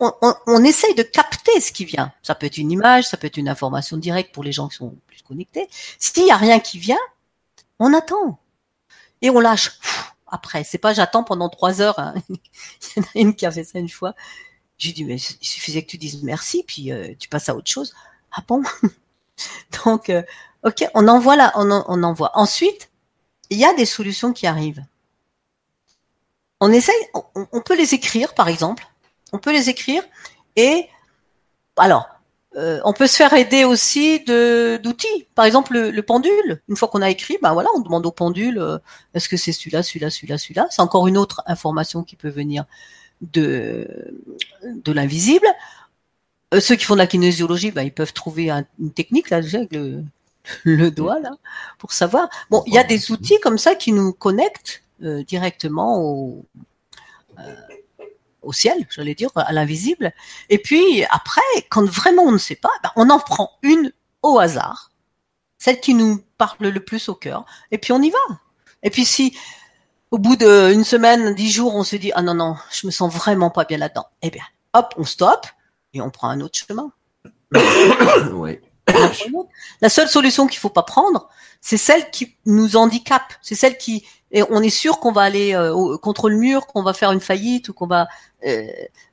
on, 0.00 0.12
on, 0.46 0.64
essaye 0.64 0.94
de 0.94 1.02
capter 1.02 1.60
ce 1.60 1.70
qui 1.70 1.84
vient. 1.84 2.12
Ça 2.22 2.34
peut 2.34 2.46
être 2.46 2.58
une 2.58 2.72
image, 2.72 3.06
ça 3.06 3.16
peut 3.16 3.28
être 3.28 3.36
une 3.36 3.48
information 3.48 3.96
directe 3.96 4.34
pour 4.34 4.42
les 4.42 4.52
gens 4.52 4.68
qui 4.68 4.76
sont 4.76 4.96
plus 5.06 5.22
connectés. 5.22 5.68
S'il 5.98 6.26
y 6.26 6.30
a 6.30 6.36
rien 6.36 6.58
qui 6.58 6.78
vient, 6.78 6.98
on 7.78 7.94
attend 7.94 8.40
et 9.22 9.30
on 9.30 9.40
lâche. 9.40 9.78
Après, 10.26 10.64
c'est 10.64 10.78
pas 10.78 10.94
j'attends 10.94 11.24
pendant 11.24 11.48
trois 11.48 11.80
heures. 11.80 11.98
hein. 11.98 12.14
Il 12.28 12.36
y 12.96 13.00
en 13.00 13.02
a 13.02 13.08
une 13.14 13.34
qui 13.36 13.46
a 13.46 13.50
fait 13.52 13.64
ça 13.64 13.78
une 13.78 13.88
fois. 13.88 14.14
J'ai 14.78 14.92
dit 14.92 15.04
mais 15.04 15.16
il 15.16 15.46
suffisait 15.46 15.82
que 15.82 15.90
tu 15.90 15.98
dises 15.98 16.22
merci 16.24 16.64
puis 16.66 16.90
euh, 16.90 17.14
tu 17.18 17.28
passes 17.28 17.48
à 17.48 17.54
autre 17.54 17.70
chose. 17.70 17.94
Ah 18.32 18.42
bon? 18.48 18.62
Donc 19.84 20.10
euh, 20.10 20.22
ok, 20.64 20.88
on 20.94 21.08
envoie 21.08 21.36
là, 21.36 21.52
on, 21.56 21.70
en- 21.70 21.84
on. 21.88 22.16
Ensuite, 22.34 22.90
il 23.50 23.58
y 23.58 23.64
a 23.64 23.74
des 23.74 23.86
solutions 23.86 24.32
qui 24.32 24.46
arrivent. 24.46 24.84
On 26.60 26.70
essaye, 26.70 26.94
on, 27.34 27.60
peut 27.60 27.76
les 27.76 27.94
écrire 27.94 28.34
par 28.34 28.48
exemple. 28.48 28.86
On 29.32 29.38
peut 29.38 29.52
les 29.52 29.68
écrire 29.68 30.02
et 30.56 30.86
alors 31.76 32.08
euh, 32.56 32.80
on 32.84 32.92
peut 32.92 33.06
se 33.06 33.16
faire 33.16 33.32
aider 33.32 33.64
aussi 33.64 34.20
d'outils. 34.20 35.26
Par 35.34 35.44
exemple, 35.44 35.72
le, 35.72 35.90
le 35.90 36.02
pendule. 36.02 36.62
Une 36.68 36.76
fois 36.76 36.88
qu'on 36.88 37.02
a 37.02 37.10
écrit, 37.10 37.38
ben 37.42 37.52
voilà, 37.52 37.68
on 37.74 37.80
demande 37.80 38.06
au 38.06 38.12
pendule 38.12 38.58
euh, 38.58 38.78
est-ce 39.14 39.28
que 39.28 39.36
c'est 39.36 39.52
celui-là, 39.52 39.82
celui-là, 39.82 40.10
celui-là, 40.10 40.38
celui-là? 40.38 40.66
C'est 40.70 40.82
encore 40.82 41.08
une 41.08 41.18
autre 41.18 41.42
information 41.46 42.04
qui 42.04 42.14
peut 42.14 42.28
venir 42.28 42.64
de 43.22 43.86
l'invisible. 44.92 45.46
Euh, 46.54 46.60
ceux 46.60 46.76
qui 46.76 46.84
font 46.84 46.94
de 46.94 46.98
la 46.98 47.06
kinésiologie, 47.06 47.70
ben, 47.70 47.82
ils 47.82 47.92
peuvent 47.92 48.12
trouver 48.12 48.50
un- 48.50 48.64
une 48.78 48.92
technique 48.92 49.30
là 49.30 49.38
avec 49.38 49.72
le 49.72 50.04
le 50.64 50.90
doigt 50.90 51.20
là 51.20 51.30
pour 51.78 51.92
savoir. 51.92 52.28
Bon, 52.50 52.62
il 52.66 52.74
y 52.74 52.78
a 52.78 52.84
des 52.84 53.10
outils 53.10 53.38
comme 53.40 53.58
ça 53.58 53.74
qui 53.74 53.92
nous 53.92 54.12
connectent 54.12 54.82
euh, 55.02 55.22
directement 55.24 56.00
au 56.00 56.44
euh, 57.38 57.54
au 58.42 58.52
ciel, 58.52 58.86
j'allais 58.90 59.14
dire, 59.14 59.30
à 59.36 59.52
l'invisible. 59.52 60.12
Et 60.48 60.58
puis 60.58 61.04
après, 61.10 61.40
quand 61.70 61.84
vraiment 61.84 62.24
on 62.24 62.32
ne 62.32 62.38
sait 62.38 62.56
pas, 62.56 62.70
ben, 62.82 62.90
on 62.96 63.08
en 63.10 63.18
prend 63.18 63.52
une 63.62 63.92
au 64.22 64.38
hasard, 64.38 64.90
celle 65.58 65.80
qui 65.80 65.94
nous 65.94 66.22
parle 66.38 66.58
le 66.58 66.80
plus 66.80 67.08
au 67.08 67.14
cœur, 67.14 67.44
et 67.70 67.78
puis 67.78 67.92
on 67.92 68.02
y 68.02 68.10
va. 68.10 68.18
Et 68.82 68.90
puis 68.90 69.04
si 69.04 69.36
au 70.10 70.18
bout 70.18 70.36
d'une 70.36 70.84
semaine, 70.84 71.34
dix 71.34 71.50
jours, 71.50 71.74
on 71.74 71.84
se 71.84 71.96
dit 71.96 72.12
ah 72.14 72.22
non 72.22 72.34
non, 72.34 72.56
je 72.72 72.86
me 72.86 72.90
sens 72.90 73.12
vraiment 73.12 73.50
pas 73.50 73.64
bien 73.64 73.78
là-dedans, 73.78 74.06
eh 74.22 74.30
bien 74.30 74.44
hop, 74.74 74.94
on 74.96 75.04
stoppe 75.04 75.46
et 75.94 76.00
on 76.00 76.10
prend 76.10 76.28
un 76.28 76.40
autre 76.40 76.58
chemin. 76.58 76.92
ouais. 78.34 78.60
La 79.80 79.88
seule 79.88 80.08
solution 80.08 80.46
qu'il 80.46 80.58
faut 80.58 80.68
pas 80.70 80.82
prendre, 80.82 81.28
c'est 81.60 81.76
celle 81.76 82.10
qui 82.10 82.36
nous 82.46 82.76
handicape, 82.76 83.32
c'est 83.42 83.54
celle 83.54 83.76
qui 83.78 84.04
et 84.34 84.42
on 84.48 84.62
est 84.62 84.70
sûr 84.70 84.98
qu'on 84.98 85.12
va 85.12 85.22
aller 85.22 85.54
euh, 85.54 85.74
au- 85.74 85.98
contre 85.98 86.30
le 86.30 86.36
mur, 86.36 86.66
qu'on 86.66 86.82
va 86.82 86.94
faire 86.94 87.12
une 87.12 87.20
faillite 87.20 87.68
ou 87.68 87.74
qu'on 87.74 87.86
va 87.86 88.08
euh, 88.46 88.66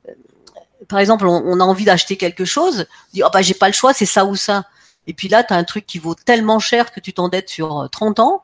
euh, 0.08 0.14
par 0.88 1.00
exemple, 1.00 1.28
on, 1.28 1.44
on 1.46 1.60
a 1.60 1.64
envie 1.64 1.84
d'acheter 1.86 2.16
quelque 2.18 2.46
chose, 2.46 2.88
on 2.90 3.10
dit 3.14 3.24
oh 3.24 3.30
bah 3.32 3.42
j'ai 3.42 3.54
pas 3.54 3.68
le 3.68 3.74
choix, 3.74 3.94
c'est 3.94 4.06
ça 4.06 4.26
ou 4.26 4.36
ça. 4.36 4.66
Et 5.08 5.14
puis 5.14 5.28
là, 5.28 5.44
tu 5.44 5.54
as 5.54 5.58
un 5.58 5.64
truc 5.66 5.86
qui 5.86 6.00
vaut 6.00 6.16
tellement 6.16 6.60
cher 6.60 6.92
que 6.94 7.00
tu 7.00 7.14
t'endettes 7.14 7.50
sur 7.50 7.82
euh, 7.82 7.88
30 7.88 8.20
ans. 8.20 8.44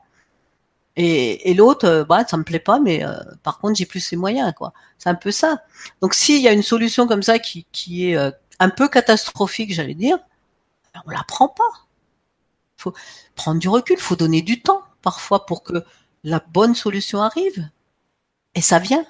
Et, 0.96 1.50
et 1.50 1.54
l'autre, 1.54 1.86
euh, 1.86 2.04
bah 2.04 2.24
ça 2.28 2.36
me 2.36 2.44
plaît 2.44 2.58
pas, 2.58 2.78
mais 2.80 3.04
euh, 3.04 3.14
par 3.42 3.58
contre 3.58 3.76
j'ai 3.76 3.84
plus 3.86 4.00
ces 4.00 4.16
moyens, 4.16 4.52
quoi. 4.56 4.72
C'est 4.98 5.10
un 5.10 5.14
peu 5.14 5.30
ça. 5.30 5.62
Donc 6.00 6.14
s'il 6.14 6.40
y 6.40 6.48
a 6.48 6.52
une 6.52 6.62
solution 6.62 7.06
comme 7.06 7.22
ça 7.22 7.38
qui, 7.38 7.66
qui 7.72 8.10
est 8.10 8.16
euh, 8.16 8.30
un 8.60 8.70
peu 8.70 8.88
catastrophique, 8.88 9.72
j'allais 9.74 9.94
dire, 9.94 10.18
ben, 10.96 11.02
on 11.06 11.10
la 11.10 11.24
prend 11.24 11.48
pas. 11.48 11.64
Faut 12.76 12.92
prendre 13.34 13.60
du 13.60 13.68
recul, 13.68 13.98
faut 13.98 14.16
donner 14.16 14.42
du 14.42 14.60
temps 14.60 14.82
parfois 15.02 15.46
pour 15.46 15.62
que 15.62 15.84
la 16.24 16.42
bonne 16.52 16.74
solution 16.74 17.22
arrive. 17.22 17.68
Et 18.54 18.60
ça 18.60 18.78
vient. 18.78 19.04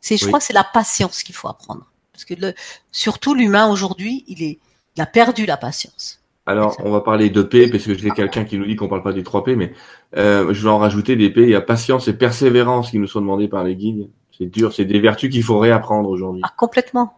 C'est, 0.00 0.16
je 0.16 0.24
Oui. 0.24 0.30
crois, 0.30 0.38
que 0.38 0.44
c'est 0.44 0.52
la 0.52 0.64
patience 0.64 1.22
qu'il 1.22 1.34
faut 1.34 1.48
apprendre, 1.48 1.90
parce 2.12 2.24
que 2.24 2.34
le, 2.34 2.54
surtout 2.90 3.34
l'humain 3.34 3.68
aujourd'hui, 3.70 4.24
il 4.28 4.42
est, 4.42 4.58
il 4.96 5.02
a 5.02 5.06
perdu 5.06 5.44
la 5.44 5.58
patience. 5.58 6.20
Alors, 6.46 6.76
on 6.82 6.90
va 6.90 7.02
parler 7.02 7.28
de 7.28 7.42
P, 7.42 7.68
parce 7.70 7.84
que 7.84 7.94
j'ai 7.94 8.10
quelqu'un 8.10 8.44
qui 8.44 8.58
nous 8.58 8.64
dit 8.64 8.76
qu'on 8.76 8.88
parle 8.88 9.02
pas 9.02 9.12
des 9.12 9.22
trois 9.22 9.44
P, 9.44 9.56
mais 9.56 9.72
euh, 10.16 10.52
je 10.54 10.62
vais 10.62 10.70
en 10.70 10.78
rajouter 10.78 11.16
des 11.16 11.30
P. 11.30 11.42
Il 11.42 11.50
y 11.50 11.54
a 11.54 11.60
patience 11.60 12.08
et 12.08 12.14
persévérance 12.14 12.90
qui 12.90 12.98
nous 12.98 13.06
sont 13.06 13.20
demandés 13.20 13.46
par 13.46 13.62
les 13.62 13.76
guides. 13.76 14.08
C'est 14.36 14.46
dur, 14.46 14.72
c'est 14.72 14.86
des 14.86 15.00
vertus 15.00 15.30
qu'il 15.30 15.42
faut 15.42 15.58
réapprendre 15.58 16.08
aujourd'hui. 16.08 16.40
Ah, 16.44 16.52
complètement. 16.56 17.12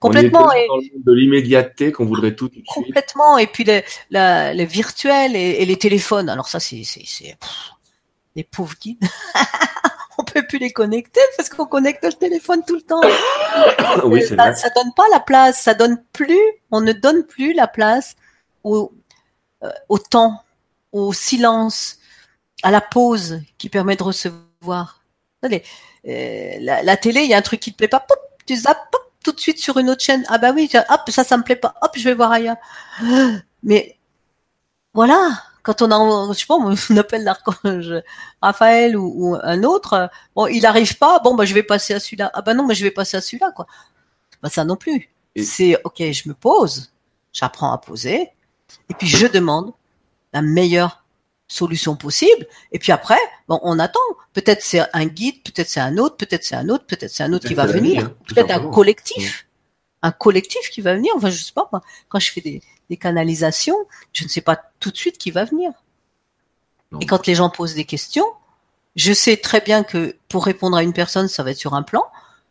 On 0.00 0.10
est 0.10 0.30
Complètement. 0.30 0.52
Et, 0.52 0.66
dans 0.68 0.76
le 0.76 0.82
monde 0.82 1.04
de 1.04 1.12
l'immédiateté 1.12 1.92
qu'on 1.92 2.04
voudrait 2.04 2.34
tout 2.34 2.48
tout 2.48 2.60
de 2.60 2.66
suite. 2.66 2.86
complètement. 2.86 3.38
Et 3.38 3.46
puis 3.46 3.64
le, 3.64 3.82
la, 4.10 4.54
le 4.54 4.64
virtuel 4.64 5.34
et, 5.34 5.56
et 5.60 5.66
les 5.66 5.76
téléphones. 5.76 6.28
Alors 6.28 6.48
ça, 6.48 6.60
c'est, 6.60 6.82
les 8.36 8.44
pauvres 8.44 8.74
guides. 8.80 9.04
on 10.18 10.24
peut 10.24 10.46
plus 10.46 10.58
les 10.58 10.72
connecter 10.72 11.20
parce 11.36 11.48
qu'on 11.48 11.66
connecte 11.66 12.04
le 12.04 12.12
téléphone 12.12 12.62
tout 12.66 12.76
le 12.76 12.82
temps. 12.82 13.00
oui, 14.04 14.22
ça, 14.22 14.34
vrai. 14.34 14.54
ça 14.54 14.70
donne 14.70 14.92
pas 14.94 15.06
la 15.12 15.20
place, 15.20 15.62
ça 15.62 15.74
donne 15.74 16.02
plus, 16.12 16.38
on 16.70 16.80
ne 16.80 16.92
donne 16.92 17.24
plus 17.24 17.52
la 17.52 17.66
place 17.66 18.14
au, 18.64 18.92
euh, 19.62 19.70
au 19.88 19.98
temps, 19.98 20.42
au 20.92 21.12
silence, 21.12 21.98
à 22.62 22.70
la 22.70 22.80
pause 22.80 23.40
qui 23.58 23.68
permet 23.68 23.96
de 23.96 24.02
recevoir. 24.02 25.02
Allez, 25.42 25.62
euh, 26.06 26.52
la, 26.60 26.82
la 26.82 26.96
télé, 26.96 27.22
il 27.22 27.30
y 27.30 27.34
a 27.34 27.38
un 27.38 27.42
truc 27.42 27.60
qui 27.60 27.72
te 27.72 27.76
plaît 27.76 27.88
pas, 27.88 28.00
pop, 28.00 28.18
tu 28.46 28.56
zappes, 28.56 28.90
pop, 28.90 29.07
tout 29.24 29.32
de 29.32 29.40
suite 29.40 29.58
sur 29.58 29.78
une 29.78 29.90
autre 29.90 30.02
chaîne. 30.02 30.24
Ah 30.28 30.38
bah 30.38 30.52
oui, 30.54 30.70
hop, 30.74 31.00
ça, 31.08 31.24
ça 31.24 31.36
me 31.36 31.42
plaît 31.42 31.56
pas, 31.56 31.74
hop, 31.82 31.92
je 31.96 32.04
vais 32.04 32.14
voir 32.14 32.32
ailleurs. 32.32 32.56
Mais 33.62 33.98
voilà, 34.94 35.42
quand 35.62 35.82
on 35.82 35.90
a, 35.90 36.32
je 36.32 36.38
sais 36.38 36.46
pas, 36.46 36.54
on 36.56 36.96
appelle 36.96 37.24
l'archange 37.24 37.92
Raphaël 38.40 38.96
ou, 38.96 39.12
ou 39.32 39.36
un 39.42 39.62
autre, 39.64 39.92
euh, 39.94 40.06
bon, 40.34 40.46
il 40.46 40.64
arrive 40.66 40.96
pas, 40.98 41.18
bon, 41.20 41.34
bah 41.34 41.44
je 41.44 41.54
vais 41.54 41.62
passer 41.62 41.94
à 41.94 42.00
celui-là. 42.00 42.30
Ah 42.34 42.42
bah 42.42 42.54
non, 42.54 42.66
mais 42.66 42.74
je 42.74 42.84
vais 42.84 42.90
passer 42.90 43.16
à 43.16 43.20
celui-là, 43.20 43.52
quoi. 43.52 43.66
Bah 44.42 44.48
ça 44.50 44.64
non 44.64 44.76
plus. 44.76 45.10
C'est 45.36 45.80
ok, 45.84 45.98
je 45.98 46.28
me 46.28 46.34
pose, 46.34 46.92
j'apprends 47.32 47.72
à 47.72 47.78
poser, 47.78 48.30
et 48.88 48.94
puis 48.94 49.06
je 49.06 49.26
demande 49.26 49.72
la 50.32 50.42
meilleure 50.42 51.04
solution 51.48 51.96
possible. 51.96 52.46
Et 52.72 52.78
puis 52.78 52.92
après, 52.92 53.18
bon, 53.48 53.58
on 53.62 53.78
attend. 53.78 54.00
Peut-être 54.34 54.62
c'est 54.62 54.82
un 54.92 55.06
guide, 55.06 55.42
peut-être 55.42 55.68
c'est 55.68 55.80
un 55.80 55.96
autre, 55.98 56.16
peut-être 56.16 56.44
c'est 56.44 56.54
un 56.54 56.68
autre, 56.68 56.84
peut-être 56.86 57.10
c'est 57.10 57.22
un 57.22 57.32
autre 57.32 57.48
qui 57.48 57.54
va 57.54 57.66
venir, 57.66 58.04
hein, 58.04 58.14
peut-être 58.26 58.50
un 58.50 58.70
collectif, 58.70 59.46
un 60.02 60.12
collectif 60.12 60.70
qui 60.70 60.82
va 60.82 60.94
venir. 60.94 61.12
Enfin, 61.16 61.30
je 61.30 61.42
sais 61.42 61.52
pas. 61.52 61.68
moi, 61.72 61.82
quand 62.08 62.20
je 62.20 62.30
fais 62.30 62.42
des, 62.42 62.62
des 62.90 62.96
canalisations, 62.96 63.76
je 64.12 64.24
ne 64.24 64.28
sais 64.28 64.42
pas 64.42 64.60
tout 64.78 64.90
de 64.90 64.96
suite 64.96 65.18
qui 65.18 65.30
va 65.30 65.44
venir. 65.44 65.72
Non. 66.92 67.00
Et 67.00 67.06
quand 67.06 67.26
les 67.26 67.34
gens 67.34 67.50
posent 67.50 67.74
des 67.74 67.84
questions, 67.84 68.26
je 68.96 69.12
sais 69.12 69.36
très 69.36 69.60
bien 69.60 69.84
que 69.84 70.16
pour 70.28 70.44
répondre 70.44 70.76
à 70.76 70.82
une 70.82 70.92
personne, 70.92 71.28
ça 71.28 71.42
va 71.42 71.50
être 71.50 71.58
sur 71.58 71.74
un 71.74 71.82
plan, 71.82 72.04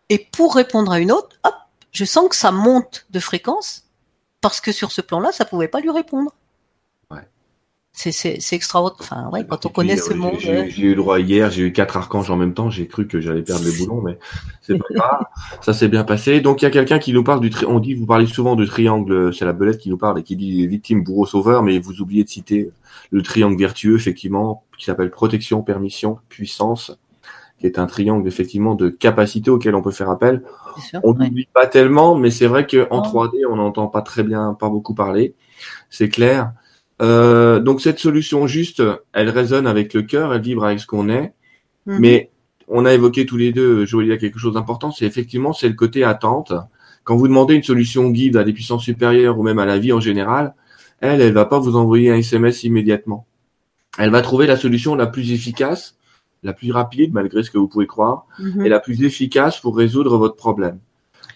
et 0.10 0.20
pour 0.20 0.56
répondre 0.56 0.92
à 0.92 1.00
une 1.00 1.12
autre, 1.12 1.38
hop, 1.44 1.54
je 1.92 2.06
sens 2.06 2.30
que 2.30 2.36
ça 2.36 2.52
monte 2.52 3.06
de 3.10 3.20
fréquence 3.20 3.84
parce 4.42 4.62
que 4.62 4.72
sur 4.72 4.92
ce 4.92 5.02
plan-là, 5.02 5.32
ça 5.32 5.46
pouvait 5.46 5.68
pas 5.68 5.80
lui 5.80 5.90
répondre. 5.90 6.32
C'est 7.94 8.54
extraordinaire. 8.54 8.98
Enfin, 9.00 9.30
ouais, 9.32 9.46
quand 9.48 9.66
on 9.66 9.70
connaît 9.70 9.98
ce 9.98 10.14
monde. 10.14 10.36
J'ai 10.38 10.82
eu 10.82 10.90
le 10.90 10.96
droit 10.96 11.20
hier, 11.20 11.50
j'ai 11.50 11.64
eu 11.64 11.74
quatre 11.74 11.98
archanges 11.98 12.30
en 12.30 12.36
même 12.36 12.54
temps. 12.54 12.70
J'ai 12.70 12.88
cru 12.88 13.08
que 13.08 13.20
j'allais 13.20 13.42
perdre 13.42 13.66
les 13.66 13.72
boulons, 13.80 14.02
mais 14.02 14.20
c'est 14.62 14.78
pas 14.78 14.86
grave. 14.92 15.26
Ça 15.62 15.74
s'est 15.74 15.88
bien 15.88 16.04
passé. 16.04 16.40
Donc 16.40 16.62
il 16.62 16.66
y 16.66 16.68
a 16.68 16.72
quelqu'un 16.72 17.00
qui 17.00 17.12
nous 17.12 17.24
parle 17.24 17.40
du. 17.40 17.50
Tri 17.50 17.66
on 17.66 17.80
dit, 17.80 17.96
vous 17.96 18.06
parlez 18.06 18.28
souvent 18.28 18.56
du 18.56 18.68
triangle. 18.68 19.34
C'est 19.34 19.46
la 19.46 19.54
belette 19.54 19.80
qui 19.80 19.90
nous 19.90 19.98
parle 19.98 20.20
et 20.20 20.24
qui 20.24 20.36
dit 20.36 20.68
victime, 20.68 21.04
bourreau, 21.04 21.26
sauveur, 21.26 21.64
mais 21.64 21.80
vous 21.80 22.02
oubliez 22.02 22.24
de 22.24 22.30
citer 22.30 22.70
le 23.10 23.22
triangle 23.24 23.58
vertueux, 23.58 23.96
effectivement, 23.96 24.64
qui 24.78 24.86
s'appelle 24.86 25.10
protection, 25.10 25.64
permission, 25.64 26.20
puissance, 26.30 26.98
qui 27.60 27.66
est 27.66 27.80
un 27.80 27.88
triangle 27.88 28.28
effectivement 28.28 28.76
de 28.76 28.90
capacité 28.90 29.50
auquel 29.50 29.76
on 29.76 29.82
peut 29.82 29.92
faire 29.92 30.10
appel. 30.10 30.44
on 31.04 31.14
n'oublie 31.14 31.48
pas 31.52 31.66
tellement, 31.66 32.16
mais 32.16 32.30
c'est 32.30 32.48
vrai 32.48 32.68
qu'en 32.68 33.02
3D, 33.02 33.46
on 33.50 33.56
n'entend 33.56 33.88
pas 33.88 34.02
très 34.02 34.24
bien, 34.24 34.54
pas 34.54 34.70
beaucoup 34.70 34.94
parler. 34.94 35.34
C'est 35.90 36.10
clair. 36.10 36.52
Euh, 37.02 37.60
donc 37.60 37.82
cette 37.82 38.00
solution 38.00 38.48
juste, 38.48 38.82
elle 39.14 39.30
résonne 39.30 39.68
avec 39.68 39.94
le 39.94 40.02
cœur, 40.02 40.34
elle 40.34 40.42
vibre 40.42 40.66
avec 40.66 40.80
ce 40.80 40.88
qu'on 40.88 41.10
est. 41.10 41.34
Mhm. 41.86 42.00
Mais 42.00 42.32
on 42.68 42.86
a 42.86 42.94
évoqué 42.94 43.26
tous 43.26 43.38
les 43.38 43.52
deux, 43.52 43.86
Joël, 43.86 44.12
a 44.12 44.18
quelque 44.18 44.40
chose 44.40 44.56
d'important, 44.56 44.92
c'est 44.92 45.06
effectivement 45.06 45.54
c'est 45.54 45.70
le 45.70 45.76
côté 45.76 46.04
attente. 46.04 46.54
Quand 47.04 47.16
vous 47.16 47.28
demandez 47.28 47.56
une 47.56 47.64
solution 47.64 48.10
guide 48.10 48.36
à 48.36 48.44
des 48.44 48.52
puissances 48.52 48.84
supérieures 48.84 49.40
ou 49.40 49.44
même 49.44 49.60
à 49.60 49.66
la 49.66 49.78
vie 49.78 49.94
en 49.94 50.02
général, 50.02 50.54
elle, 51.00 51.22
elle 51.22 51.34
va 51.34 51.46
pas 51.46 51.60
vous 51.60 51.76
envoyer 51.76 52.12
un 52.12 52.18
SMS 52.18 52.64
immédiatement. 52.64 53.26
Elle 53.98 54.10
va 54.10 54.22
trouver 54.22 54.48
la 54.48 54.58
solution 54.58 54.96
la 54.96 55.08
plus 55.08 55.32
efficace, 55.32 55.96
la 56.44 56.54
plus 56.54 56.72
rapide, 56.72 57.14
malgré 57.14 57.44
ce 57.44 57.52
que 57.52 57.58
vous 57.58 57.68
pouvez 57.68 57.88
croire, 57.88 58.26
mhm. 58.40 58.66
et 58.66 58.70
la 58.70 58.80
plus 58.80 59.04
efficace 59.04 59.60
pour 59.60 59.78
résoudre 59.78 60.18
votre 60.18 60.36
problème. 60.36 60.80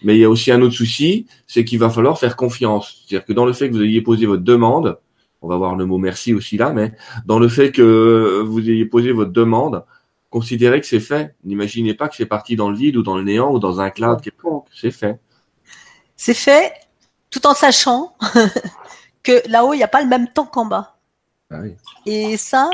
Mais 0.02 0.16
il 0.16 0.20
y 0.20 0.24
a 0.24 0.30
aussi 0.30 0.50
un 0.50 0.60
autre 0.60 0.74
souci, 0.74 1.26
c'est 1.46 1.64
qu'il 1.64 1.78
va 1.78 1.88
falloir 1.88 2.18
faire 2.18 2.36
confiance. 2.36 3.04
C'est-à-dire 3.06 3.24
que 3.24 3.32
dans 3.32 3.46
le 3.46 3.52
fait 3.52 3.68
que 3.68 3.74
vous 3.74 3.82
ayez 3.82 4.02
posé 4.02 4.26
votre 4.26 4.42
demande, 4.42 4.98
on 5.42 5.48
va 5.48 5.56
voir 5.56 5.76
le 5.76 5.84
mot 5.84 5.98
merci 5.98 6.32
aussi 6.32 6.56
là, 6.56 6.72
mais 6.72 6.92
dans 7.26 7.38
le 7.38 7.48
fait 7.48 7.72
que 7.72 8.42
vous 8.46 8.60
ayez 8.60 8.86
posé 8.86 9.12
votre 9.12 9.32
demande, 9.32 9.84
considérez 10.30 10.80
que 10.80 10.86
c'est 10.86 11.00
fait. 11.00 11.34
N'imaginez 11.44 11.94
pas 11.94 12.08
que 12.08 12.16
c'est 12.16 12.26
parti 12.26 12.56
dans 12.56 12.70
le 12.70 12.76
vide 12.76 12.96
ou 12.96 13.02
dans 13.02 13.16
le 13.16 13.24
néant 13.24 13.52
ou 13.52 13.58
dans 13.58 13.80
un 13.80 13.90
cloud 13.90 14.20
quelconque. 14.20 14.66
C'est 14.72 14.92
fait. 14.92 15.20
C'est 16.16 16.34
fait, 16.34 16.72
tout 17.30 17.46
en 17.46 17.54
sachant 17.54 18.14
que 19.22 19.42
là-haut, 19.48 19.74
il 19.74 19.78
n'y 19.78 19.82
a 19.82 19.88
pas 19.88 20.02
le 20.02 20.08
même 20.08 20.28
temps 20.28 20.46
qu'en 20.46 20.64
bas. 20.64 20.96
Ah 21.50 21.58
oui. 21.60 21.74
Et 22.06 22.36
ça, 22.36 22.70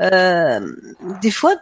euh, 0.00 0.74
des 1.20 1.30
fois, 1.30 1.54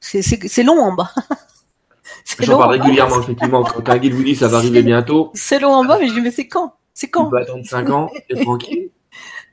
c'est 0.00 0.62
long 0.62 0.80
en 0.80 0.92
bas. 0.94 1.12
J'en 2.40 2.58
parle 2.58 2.72
régulièrement, 2.72 3.20
effectivement. 3.20 3.62
Quand 3.62 3.88
un 3.88 3.98
guide 3.98 4.14
vous 4.14 4.24
dit 4.24 4.36
ça 4.36 4.48
va 4.48 4.56
arriver 4.58 4.82
bientôt. 4.82 5.30
C'est 5.34 5.58
long 5.58 5.72
en 5.72 5.84
bas, 5.84 5.98
mais 5.98 6.08
je 6.08 6.14
dis, 6.14 6.20
mais 6.20 6.30
c'est 6.30 6.48
quand? 6.48 6.77
C'est 6.98 7.08
quand 7.08 7.26
On 7.26 7.30
peut 7.30 7.38
attendre 7.38 7.64
5 7.64 7.90
ans, 7.90 8.10
et 8.28 8.34
tranquille. 8.44 8.90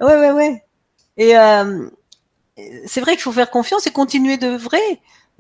Ouais, 0.02 0.18
ouais, 0.20 0.32
ouais. 0.32 0.64
Et 1.16 1.38
euh, 1.38 1.88
c'est 2.88 3.02
vrai 3.02 3.12
qu'il 3.12 3.22
faut 3.22 3.32
faire 3.32 3.52
confiance 3.52 3.86
et 3.86 3.92
continuer 3.92 4.38
de 4.38 4.48
vrai 4.48 4.82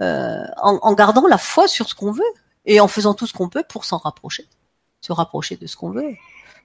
euh, 0.01 0.45
en, 0.61 0.93
gardant 0.93 1.25
la 1.25 1.39
foi 1.39 1.67
sur 1.67 1.89
ce 1.89 1.95
qu'on 1.95 2.11
veut 2.11 2.21
et 2.67 2.79
en 2.79 2.87
faisant 2.87 3.15
tout 3.15 3.25
ce 3.25 3.33
qu'on 3.33 3.49
peut 3.49 3.63
pour 3.67 3.85
s'en 3.85 3.97
rapprocher, 3.97 4.47
se 5.01 5.13
rapprocher 5.13 5.55
de 5.55 5.65
ce 5.65 5.75
qu'on 5.75 5.89
veut. 5.89 6.13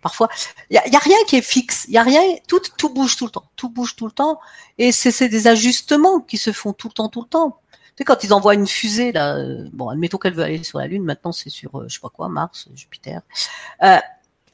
Parfois, 0.03 0.29
il 0.69 0.75
y 0.75 0.79
a, 0.79 0.87
y 0.87 0.97
a, 0.97 0.99
rien 0.99 1.17
qui 1.27 1.37
est 1.37 1.43
fixe, 1.43 1.87
il 1.89 1.95
y 1.95 1.99
a 1.99 2.03
rien, 2.03 2.21
tout, 2.47 2.61
tout 2.77 2.93
bouge 2.93 3.17
tout 3.17 3.25
le 3.25 3.31
temps, 3.31 3.51
tout 3.57 3.71
bouge 3.71 3.97
tout 3.97 4.05
le 4.05 4.13
temps, 4.13 4.41
et 4.77 4.93
c'est 4.93 5.31
des 5.31 5.47
ajustements 5.47 6.21
qui 6.21 6.37
se 6.37 6.53
font 6.53 6.75
tout 6.75 6.89
le 6.89 6.93
temps, 6.93 7.09
tout 7.09 7.23
le 7.23 7.29
temps. 7.29 7.63
Tu 7.71 7.93
sais, 7.97 8.05
quand 8.05 8.25
ils 8.25 8.35
envoient 8.35 8.55
une 8.55 8.67
fusée 8.67 9.13
là, 9.13 9.37
euh, 9.37 9.71
bon, 9.73 9.89
admettons 9.89 10.19
qu'elle 10.19 10.35
veut 10.35 10.45
aller 10.45 10.63
sur 10.65 10.81
la 10.81 10.87
Lune, 10.87 11.03
maintenant 11.03 11.33
c'est 11.33 11.49
sur, 11.49 11.83
je 11.89 11.95
sais 11.95 12.01
pas 12.01 12.11
quoi, 12.11 12.29
Mars, 12.29 12.69
Jupiter. 12.75 13.23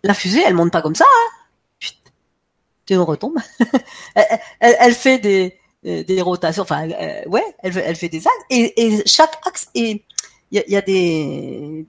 Euh, 0.06 0.08
la 0.08 0.14
fusée, 0.14 0.42
elle 0.46 0.54
monte 0.54 0.72
pas 0.72 0.82
comme 0.82 0.94
ça. 0.94 1.04
Hein 1.04 1.88
tu 2.86 2.96
retombe. 2.98 3.38
elle, 4.60 4.94
fait 4.94 5.18
des, 5.18 5.58
des 5.82 6.22
rotations. 6.22 6.62
Enfin, 6.62 6.88
euh, 6.88 7.24
ouais, 7.26 7.44
elle, 7.58 7.76
elle 7.78 7.96
fait 7.96 8.08
des 8.08 8.26
axes. 8.26 8.44
Et, 8.50 9.02
chaque 9.06 9.36
axe 9.44 9.68
il 9.74 10.02
y 10.52 10.76
a, 10.76 10.82
des, 10.82 11.84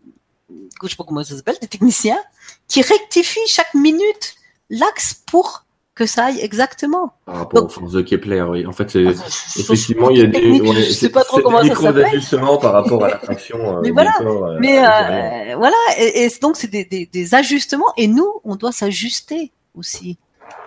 des 1.60 1.68
techniciens 1.68 2.20
qui 2.68 2.82
rectifient 2.82 3.48
chaque 3.48 3.74
minute 3.76 4.36
l'axe 4.70 5.14
pour 5.14 5.66
que 5.98 6.06
ça 6.06 6.26
aille 6.26 6.40
exactement. 6.40 7.14
Par 7.26 7.38
rapport 7.38 7.66
aux 7.66 7.70
forces 7.70 7.94
de 7.94 8.02
Kepler, 8.02 8.44
oui. 8.44 8.68
En 8.68 8.72
fait, 8.72 8.92
c'est 8.92 9.08
ah, 9.08 9.60
effectivement 9.60 10.12
il 10.12 10.20
y 10.20 10.22
a 10.22 10.28
des, 10.28 10.62
ouais, 10.62 10.84
je 10.84 10.92
sais 10.92 11.10
pas 11.10 11.24
trop 11.24 11.42
comment 11.42 11.64
ça 11.64 11.92
d'ajustement 11.92 12.58
par 12.58 12.74
rapport 12.74 13.04
à 13.04 13.08
l'attraction. 13.10 13.78
Euh, 13.78 13.82
mais 13.82 13.90
voilà, 13.90 14.14
euh, 14.22 14.58
mais 14.60 14.78
euh, 14.78 15.56
voilà, 15.58 15.76
et, 15.98 16.24
et 16.24 16.30
donc 16.40 16.56
c'est 16.56 16.68
des, 16.68 16.86
des, 16.86 17.08
des, 17.08 17.36
ajustements, 17.36 17.92
et 17.98 18.08
nous, 18.08 18.32
on 18.44 18.56
doit 18.56 18.72
s'ajuster 18.72 19.52
aussi. 19.74 20.20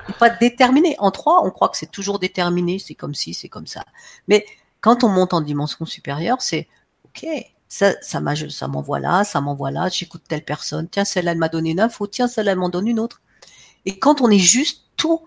Et 0.09 0.13
pas 0.15 0.31
déterminer. 0.31 0.97
En 0.99 1.13
trois, 1.13 1.45
on 1.45 1.51
croit 1.51 1.69
que 1.69 1.77
c'est 1.77 1.91
toujours 1.91 2.19
déterminé, 2.19 2.81
c'est 2.81 2.95
comme 2.95 3.15
si, 3.15 3.33
c'est 3.33 3.49
comme 3.49 3.69
ça. 3.69 3.85
Mais 4.27 4.45
quand 4.81 5.05
on 5.05 5.09
monte 5.09 5.33
en 5.33 5.41
dimension 5.41 5.87
supérieure, 5.87 6.43
c'est 6.43 6.67
ok. 7.05 7.27
Ça, 7.69 7.93
ça 8.03 8.21
ça 8.49 8.67
m'envoie 8.67 8.99
là, 8.99 9.23
ça 9.23 9.41
m'envoie 9.41 9.71
là. 9.71 9.89
J'écoute 9.89 10.23
telle 10.27 10.45
personne. 10.45 10.89
Tiens, 10.91 11.05
celle-là 11.05 11.33
elle 11.33 11.39
m'a 11.39 11.49
donné 11.49 11.71
une 11.71 11.79
info. 11.79 12.09
Tiens, 12.09 12.27
celle-là 12.27 12.53
elle 12.53 12.59
m'en 12.59 12.69
donne 12.69 12.89
une 12.89 12.99
autre. 12.99 13.21
Et 13.87 13.99
quand 13.99 14.21
on 14.21 14.31
est 14.31 14.39
juste 14.39 14.85
tout 14.97 15.23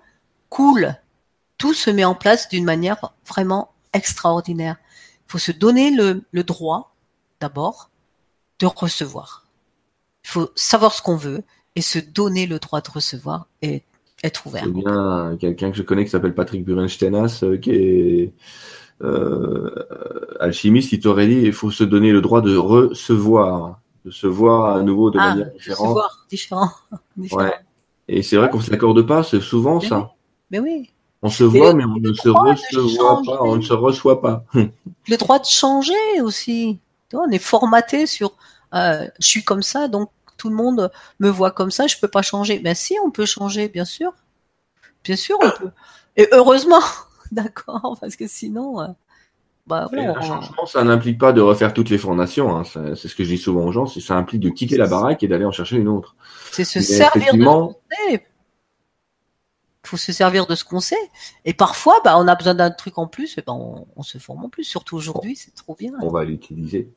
coule, 0.49 0.95
tout 1.57 1.73
se 1.73 1.89
met 1.89 2.05
en 2.05 2.15
place 2.15 2.49
d'une 2.49 2.65
manière 2.65 3.13
vraiment 3.27 3.73
extraordinaire. 3.93 4.77
Il 5.27 5.31
faut 5.31 5.37
se 5.37 5.51
donner 5.51 5.91
le, 5.91 6.43
droit, 6.43 6.95
d'abord, 7.39 7.89
de 8.59 8.65
recevoir. 8.65 9.47
Il 10.23 10.29
faut 10.29 10.51
savoir 10.55 10.93
ce 10.93 11.01
qu'on 11.01 11.15
veut 11.15 11.43
et 11.75 11.81
se 11.81 11.99
donner 11.99 12.45
le 12.45 12.59
droit 12.59 12.81
de 12.81 12.89
recevoir 12.91 13.47
et 13.61 13.83
être 14.23 14.45
ouvert. 14.45 14.63
C'est 14.63 14.71
bien 14.71 15.37
quelqu'un 15.39 15.71
que 15.71 15.77
je 15.77 15.83
connais 15.83 16.05
qui 16.05 16.11
s'appelle 16.11 16.35
Patrick 16.35 16.63
Burenstenas, 16.63 17.39
euh, 17.43 17.57
qui 17.57 17.71
est 17.71 18.33
euh, 19.01 19.69
alchimiste, 20.39 20.93
il 20.93 20.99
t'aurait 20.99 21.27
dit 21.27 21.41
il 21.41 21.53
faut 21.53 21.71
se 21.71 21.83
donner 21.83 22.11
le 22.11 22.21
droit 22.21 22.41
de 22.41 22.55
recevoir, 22.55 23.79
de 24.05 24.11
se 24.11 24.27
voir 24.27 24.75
à 24.75 24.81
nouveau 24.81 25.11
de 25.11 25.19
ah, 25.19 25.29
manière 25.29 25.51
différente. 25.51 25.87
Se 25.87 25.93
voir 25.93 26.25
différent. 26.29 26.71
Ouais. 27.31 27.53
Et 28.07 28.21
c'est 28.21 28.35
vrai 28.37 28.49
qu'on 28.49 28.57
ne 28.57 28.63
s'accorde 28.63 29.01
pas, 29.05 29.23
c'est 29.23 29.41
souvent 29.41 29.79
ça. 29.79 30.11
mais 30.51 30.59
oui. 30.59 30.89
On 31.21 31.29
se 31.29 31.45
voit, 31.45 31.73
mais 31.73 31.85
on 31.85 31.99
ne 31.99 32.13
se 32.13 32.27
reçoit 32.27 33.21
pas, 33.25 33.41
on 33.43 33.55
ne 33.55 33.61
se 33.61 33.73
reçoit 33.73 34.21
pas. 34.21 34.43
le 34.53 35.17
droit 35.17 35.39
de 35.39 35.45
changer 35.45 36.21
aussi. 36.21 36.79
On 37.13 37.29
est 37.29 37.39
formaté 37.39 38.07
sur 38.07 38.33
euh, 38.73 39.07
je 39.19 39.27
suis 39.27 39.43
comme 39.43 39.61
ça, 39.61 39.87
donc 39.87 40.09
tout 40.37 40.49
le 40.49 40.55
monde 40.55 40.91
me 41.19 41.29
voit 41.29 41.51
comme 41.51 41.71
ça, 41.71 41.87
je 41.87 41.97
peux 41.97 42.07
pas 42.07 42.21
changer. 42.21 42.59
Ben 42.59 42.75
si, 42.75 42.97
on 43.05 43.11
peut 43.11 43.25
changer, 43.25 43.69
bien 43.69 43.85
sûr. 43.85 44.13
Bien 45.03 45.15
sûr, 45.15 45.37
on 45.41 45.49
peut. 45.51 45.71
Et 46.17 46.27
heureusement, 46.31 46.81
d'accord, 47.31 47.97
parce 48.01 48.15
que 48.15 48.27
sinon, 48.27 48.81
euh, 48.81 48.87
bah, 49.65 49.88
voilà, 49.91 50.19
changement, 50.21 50.65
ça 50.65 50.84
n'implique 50.84 51.17
pas 51.17 51.32
de 51.32 51.39
refaire 51.39 51.73
toutes 51.73 51.89
les 51.89 51.97
formations. 51.97 52.56
Hein. 52.56 52.63
C'est 52.65 53.08
ce 53.08 53.15
que 53.15 53.23
je 53.23 53.30
dis 53.30 53.38
souvent 53.38 53.65
aux 53.65 53.71
gens, 53.71 53.86
c'est 53.86 54.02
ça 54.02 54.15
implique 54.15 54.41
de 54.41 54.49
quitter 54.49 54.76
la 54.76 54.88
baraque 54.88 55.23
et 55.23 55.28
d'aller 55.28 55.45
en 55.45 55.52
chercher 55.52 55.78
une 55.78 55.88
autre. 55.88 56.15
C'est 56.52 56.65
se 56.65 56.82
servir 56.82 57.34
de 57.34 57.39
ce 57.39 57.45
qu'on 57.45 57.76
sait. 57.89 58.26
Il 59.86 59.89
faut 59.89 59.97
se 59.97 60.12
servir 60.12 60.47
de 60.47 60.56
ce 60.56 60.65
qu'on 60.65 60.80
sait. 60.80 60.95
Et 61.45 61.54
parfois, 61.54 62.02
bah, 62.04 62.17
on 62.17 62.28
a 62.28 62.36
besoin 62.36 62.56
d'un 62.56 62.71
truc 62.71 62.97
en 62.97 63.08
plus, 63.08 63.38
et 63.38 63.43
ben 63.45 63.54
on, 63.95 64.04
se 64.04 64.17
forme 64.17 64.45
en 64.45 64.49
plus. 64.49 64.63
Surtout 64.65 64.97
aujourd'hui, 64.97 65.36
c'est 65.36 65.56
trop 65.56 65.76
bien. 65.76 65.91
On 66.02 66.10
va 66.10 66.26
l'utiliser. 66.26 66.89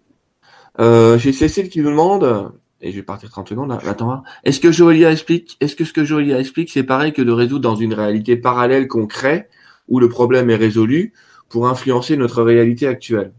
Euh, 0.81 1.19
J'ai 1.19 1.33
Cécile 1.33 1.69
qui 1.69 1.81
nous 1.81 1.91
demande, 1.91 2.53
et 2.81 2.91
je 2.91 2.97
vais 2.97 3.03
partir 3.03 3.31
30 3.31 3.49
secondes, 3.49 3.73
attends, 3.73 4.23
est-ce 4.45 4.61
que 4.61 4.73
Joëlia 4.73 5.13
explique, 5.13 5.57
est-ce 5.61 5.77
que 5.77 5.85
ce 5.85 5.93
que 5.93 6.05
Joëlia 6.05 6.39
explique, 6.39 6.71
c'est 6.71 6.83
pareil 6.83 7.13
que 7.13 7.23
de 7.23 7.33
résoudre 7.33 7.63
dans 7.63 7.77
une 7.77 7.95
réalité 7.95 8.37
parallèle 8.37 8.89
qu'on 8.89 9.07
crée, 9.07 9.49
où 9.89 10.01
le 10.01 10.09
problème 10.09 10.51
est 10.51 10.57
résolu, 10.57 11.13
pour 11.49 11.69
influencer 11.69 12.17
notre 12.17 12.43
réalité 12.43 12.87
actuelle. 12.87 13.33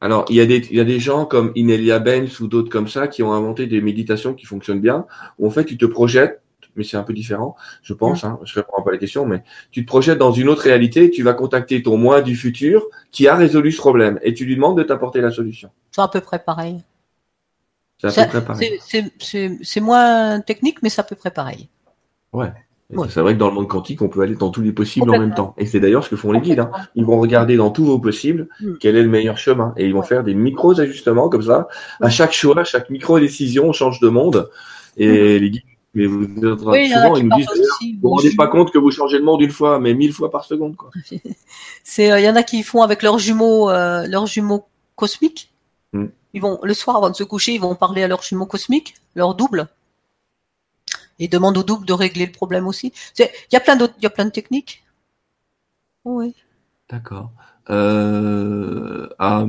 Alors, 0.00 0.24
il 0.28 0.36
y, 0.36 0.40
a 0.40 0.46
des, 0.46 0.66
il 0.70 0.76
y 0.76 0.80
a 0.80 0.84
des 0.84 0.98
gens 0.98 1.26
comme 1.26 1.52
Inelia 1.54 2.00
Benz 2.00 2.40
ou 2.40 2.48
d'autres 2.48 2.70
comme 2.70 2.88
ça 2.88 3.06
qui 3.06 3.22
ont 3.22 3.32
inventé 3.32 3.66
des 3.68 3.80
méditations 3.80 4.34
qui 4.34 4.46
fonctionnent 4.46 4.80
bien, 4.80 5.06
où 5.38 5.46
en 5.46 5.50
fait 5.50 5.64
tu 5.64 5.78
te 5.78 5.86
projettes, 5.86 6.42
mais 6.74 6.82
c'est 6.82 6.96
un 6.96 7.04
peu 7.04 7.12
différent, 7.12 7.54
je 7.82 7.94
pense, 7.94 8.24
hein, 8.24 8.40
je 8.42 8.54
réponds 8.54 8.82
pas 8.82 8.90
à 8.90 8.92
la 8.94 8.98
question, 8.98 9.26
mais 9.26 9.44
tu 9.70 9.82
te 9.82 9.86
projettes 9.86 10.18
dans 10.18 10.32
une 10.32 10.48
autre 10.48 10.62
réalité, 10.62 11.10
tu 11.10 11.22
vas 11.22 11.34
contacter 11.34 11.82
ton 11.82 11.96
moi 11.96 12.20
du 12.20 12.34
futur 12.34 12.84
qui 13.12 13.28
a 13.28 13.36
résolu 13.36 13.70
ce 13.70 13.78
problème 13.78 14.18
et 14.22 14.34
tu 14.34 14.44
lui 14.44 14.56
demandes 14.56 14.76
de 14.76 14.82
t'apporter 14.82 15.20
la 15.20 15.30
solution. 15.30 15.70
C'est 15.92 16.00
à 16.00 16.08
peu 16.08 16.20
près 16.20 16.40
pareil. 16.40 16.82
C'est 17.98 18.18
à 18.18 18.24
peu 18.24 18.40
près 18.40 18.44
pareil. 18.44 18.80
C'est 19.60 19.80
moins 19.80 20.40
technique, 20.40 20.82
mais 20.82 20.88
c'est 20.88 21.00
à 21.00 21.04
peu 21.04 21.14
près 21.14 21.30
pareil. 21.30 21.68
Ouais. 22.32 22.52
C'est 23.08 23.20
vrai 23.20 23.34
que 23.34 23.38
dans 23.38 23.48
le 23.48 23.54
monde 23.54 23.68
quantique, 23.68 24.02
on 24.02 24.08
peut 24.08 24.20
aller 24.20 24.34
dans 24.34 24.50
tous 24.50 24.60
les 24.60 24.72
possibles 24.72 25.10
en 25.10 25.18
même 25.18 25.34
temps. 25.34 25.54
Et 25.58 25.66
c'est 25.66 25.80
d'ailleurs 25.80 26.04
ce 26.04 26.10
que 26.10 26.16
font 26.16 26.32
les 26.32 26.40
guides. 26.40 26.60
Hein. 26.60 26.70
Ils 26.94 27.04
vont 27.04 27.18
regarder 27.18 27.56
dans 27.56 27.70
tous 27.70 27.84
vos 27.84 27.98
possibles 27.98 28.48
hmm. 28.60 28.74
quel 28.80 28.96
est 28.96 29.02
le 29.02 29.08
meilleur 29.08 29.38
chemin. 29.38 29.72
Et 29.76 29.86
ils 29.86 29.94
vont 29.94 30.02
faire 30.02 30.24
des 30.24 30.34
micros 30.34 30.78
ajustements 30.78 31.28
comme 31.28 31.42
ça. 31.42 31.68
À 32.00 32.10
chaque 32.10 32.32
choix, 32.32 32.60
à 32.60 32.64
chaque 32.64 32.90
micro-décision, 32.90 33.66
on 33.66 33.72
change 33.72 34.00
de 34.00 34.08
monde. 34.08 34.50
Et 34.96 35.08
hmm. 35.08 35.42
les 35.42 35.50
guides, 35.50 35.62
mais 35.94 36.06
vous, 36.06 36.24
souvent, 36.24 37.16
ils 37.16 37.28
nous 37.28 37.36
disent, 37.36 37.46
vous 37.46 38.08
vous 38.08 38.08
rendez 38.10 38.34
pas 38.34 38.46
compte 38.46 38.72
que 38.72 38.78
vous 38.78 38.90
changez 38.90 39.18
de 39.18 39.24
monde 39.24 39.42
une 39.42 39.50
fois, 39.50 39.78
mais 39.78 39.92
mille 39.92 40.12
fois 40.12 40.30
par 40.30 40.44
seconde. 40.44 40.76
Euh, 41.98 42.20
il 42.20 42.24
y 42.24 42.28
en 42.28 42.36
a 42.36 42.42
qui 42.42 42.62
font 42.62 42.80
avec 42.80 43.02
leurs 43.02 43.18
jumeaux, 43.18 43.68
euh, 43.68 44.06
leurs 44.06 44.26
jumeaux 44.26 44.64
cosmiques. 44.94 45.52
Hmm. 45.92 46.06
Ils 46.32 46.40
vont, 46.40 46.58
le 46.62 46.72
soir 46.72 46.96
avant 46.96 47.10
de 47.10 47.16
se 47.16 47.24
coucher, 47.24 47.52
ils 47.52 47.60
vont 47.60 47.74
parler 47.74 48.02
à 48.02 48.08
leurs 48.08 48.22
jumeaux 48.22 48.46
cosmiques, 48.46 48.94
leur 49.14 49.34
double 49.34 49.68
Et 51.22 51.28
demande 51.28 51.56
au 51.56 51.62
double 51.62 51.86
de 51.86 51.92
régler 51.92 52.26
le 52.26 52.32
problème 52.32 52.66
aussi. 52.66 52.92
Il 53.16 53.28
y 53.52 53.56
a 53.56 53.60
plein 53.60 53.76
d'autres, 53.76 53.94
il 53.98 54.02
y 54.02 54.06
a 54.06 54.10
plein 54.10 54.24
de 54.24 54.30
techniques. 54.30 54.82
Oui. 56.04 56.34
D'accord. 56.90 57.30
Euh, 57.70 59.08
ah, 59.20 59.46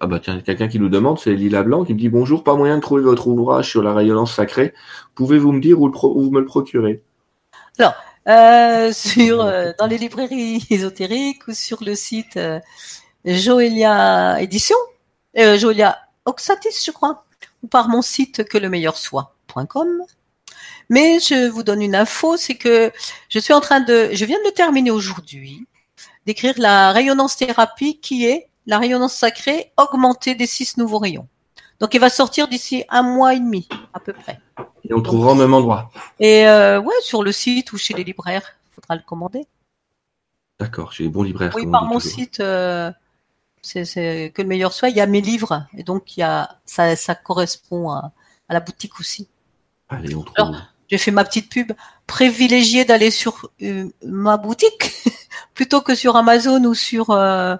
ah, 0.00 0.06
bah 0.06 0.20
tiens, 0.20 0.40
quelqu'un 0.40 0.68
qui 0.68 0.78
nous 0.78 0.90
demande, 0.90 1.18
c'est 1.18 1.34
Lila 1.34 1.62
Blanc 1.62 1.84
qui 1.84 1.94
me 1.94 1.98
dit 1.98 2.10
bonjour, 2.10 2.44
pas 2.44 2.54
moyen 2.54 2.76
de 2.76 2.82
trouver 2.82 3.02
votre 3.02 3.28
ouvrage 3.28 3.70
sur 3.70 3.82
la 3.82 3.94
rayonnance 3.94 4.34
sacrée. 4.34 4.74
Pouvez-vous 5.14 5.52
me 5.52 5.60
dire 5.60 5.80
où, 5.80 5.88
le 5.88 5.92
vous 5.92 6.30
me 6.30 6.40
le 6.40 6.44
procurez 6.44 7.02
Alors, 7.78 7.94
euh, 8.28 8.92
sur 8.92 9.40
euh, 9.40 9.72
dans 9.78 9.86
les 9.86 9.96
librairies 9.96 10.66
ésotériques 10.70 11.48
ou 11.48 11.54
sur 11.54 11.82
le 11.82 11.94
site 11.94 12.36
euh, 12.36 12.60
Joelia 13.24 14.40
Édition, 14.42 14.76
euh, 15.38 15.56
Joelia 15.56 15.98
Oxatis, 16.26 16.84
je 16.84 16.90
crois, 16.90 17.24
ou 17.62 17.68
par 17.68 17.88
mon 17.88 18.02
site 18.02 18.44
que 18.44 18.58
le 18.58 18.68
meilleur 18.68 18.96
soit.com. 18.96 20.04
Mais 20.88 21.18
je 21.20 21.48
vous 21.48 21.62
donne 21.62 21.82
une 21.82 21.94
info, 21.94 22.36
c'est 22.36 22.56
que 22.56 22.92
je 23.28 23.38
suis 23.38 23.52
en 23.52 23.60
train 23.60 23.80
de, 23.80 24.10
je 24.12 24.24
viens 24.24 24.38
de 24.38 24.44
le 24.44 24.52
terminer 24.52 24.90
aujourd'hui 24.90 25.66
d'écrire 26.26 26.54
la 26.58 26.92
rayonnance 26.92 27.36
thérapie 27.36 27.98
qui 28.00 28.26
est 28.26 28.48
la 28.66 28.78
rayonnance 28.78 29.14
sacrée 29.14 29.72
augmentée 29.78 30.34
des 30.34 30.46
six 30.46 30.76
nouveaux 30.76 30.98
rayons. 30.98 31.26
Donc 31.80 31.94
il 31.94 32.00
va 32.00 32.10
sortir 32.10 32.48
d'ici 32.48 32.84
un 32.90 33.02
mois 33.02 33.34
et 33.34 33.40
demi 33.40 33.66
à 33.94 34.00
peu 34.00 34.12
près. 34.12 34.38
Et 34.84 34.92
on 34.92 35.00
trouvera 35.00 35.32
au 35.32 35.34
même 35.34 35.54
endroit. 35.54 35.90
Et 36.20 36.46
euh, 36.46 36.80
ouais, 36.80 36.94
sur 37.00 37.22
le 37.22 37.32
site 37.32 37.72
ou 37.72 37.78
chez 37.78 37.94
les 37.94 38.04
libraires, 38.04 38.56
il 38.70 38.74
faudra 38.74 38.96
le 38.96 39.02
commander. 39.06 39.46
D'accord, 40.60 40.92
chez 40.92 41.04
les 41.04 41.08
bons 41.08 41.22
libraires. 41.22 41.52
Oui, 41.54 41.66
par 41.66 41.84
mon 41.84 42.00
site, 42.00 42.40
euh, 42.40 42.92
c'est 43.62 44.32
que 44.34 44.42
le 44.42 44.48
meilleur 44.48 44.72
soit. 44.72 44.90
Il 44.90 44.96
y 44.96 45.00
a 45.00 45.06
mes 45.06 45.20
livres 45.20 45.66
et 45.76 45.82
donc 45.82 46.16
il 46.16 46.20
y 46.20 46.24
a 46.24 46.58
ça, 46.66 46.94
ça 46.94 47.14
correspond 47.14 47.90
à, 47.90 48.12
la 48.50 48.60
boutique 48.60 49.00
aussi. 49.00 49.28
Allez, 49.88 50.14
on 50.14 50.22
trouve. 50.22 50.56
J'ai 50.88 50.98
fait 50.98 51.10
ma 51.10 51.24
petite 51.24 51.50
pub. 51.50 51.72
Privilégié 52.06 52.84
d'aller 52.84 53.10
sur 53.10 53.50
euh, 53.62 53.84
ma 54.04 54.36
boutique 54.36 54.92
plutôt 55.54 55.80
que 55.80 55.94
sur 55.94 56.16
Amazon 56.16 56.64
ou 56.64 56.74
sur. 56.74 57.10
Euh, 57.10 57.56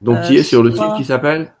Donc, 0.00 0.22
qui 0.22 0.36
est 0.36 0.42
sur 0.42 0.62
le 0.62 0.72
site 0.72 0.94
qui 0.96 1.04
s'appelle 1.04 1.52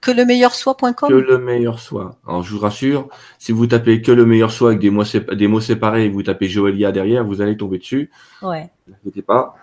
que 0.00 0.10
le 0.10 0.24
meilleur 0.24 0.54
soit.com. 0.54 1.08
Que 1.08 1.14
le 1.14 1.38
meilleur 1.38 1.80
soit. 1.80 2.16
Alors 2.26 2.42
je 2.42 2.52
vous 2.52 2.60
rassure, 2.60 3.08
si 3.38 3.52
vous 3.52 3.66
tapez 3.66 4.02
que 4.02 4.12
le 4.12 4.24
meilleur 4.24 4.52
soit 4.52 4.70
avec 4.70 4.80
des 4.80 4.90
mots, 4.90 5.04
des 5.32 5.48
mots 5.48 5.60
séparés 5.60 6.04
et 6.04 6.08
vous 6.08 6.22
tapez 6.22 6.48
Joelia 6.48 6.92
derrière, 6.92 7.24
vous 7.24 7.40
allez 7.40 7.56
tomber 7.56 7.78
dessus. 7.78 8.10
Ouais. 8.42 8.70
Ne 9.04 9.20
pas. 9.22 9.56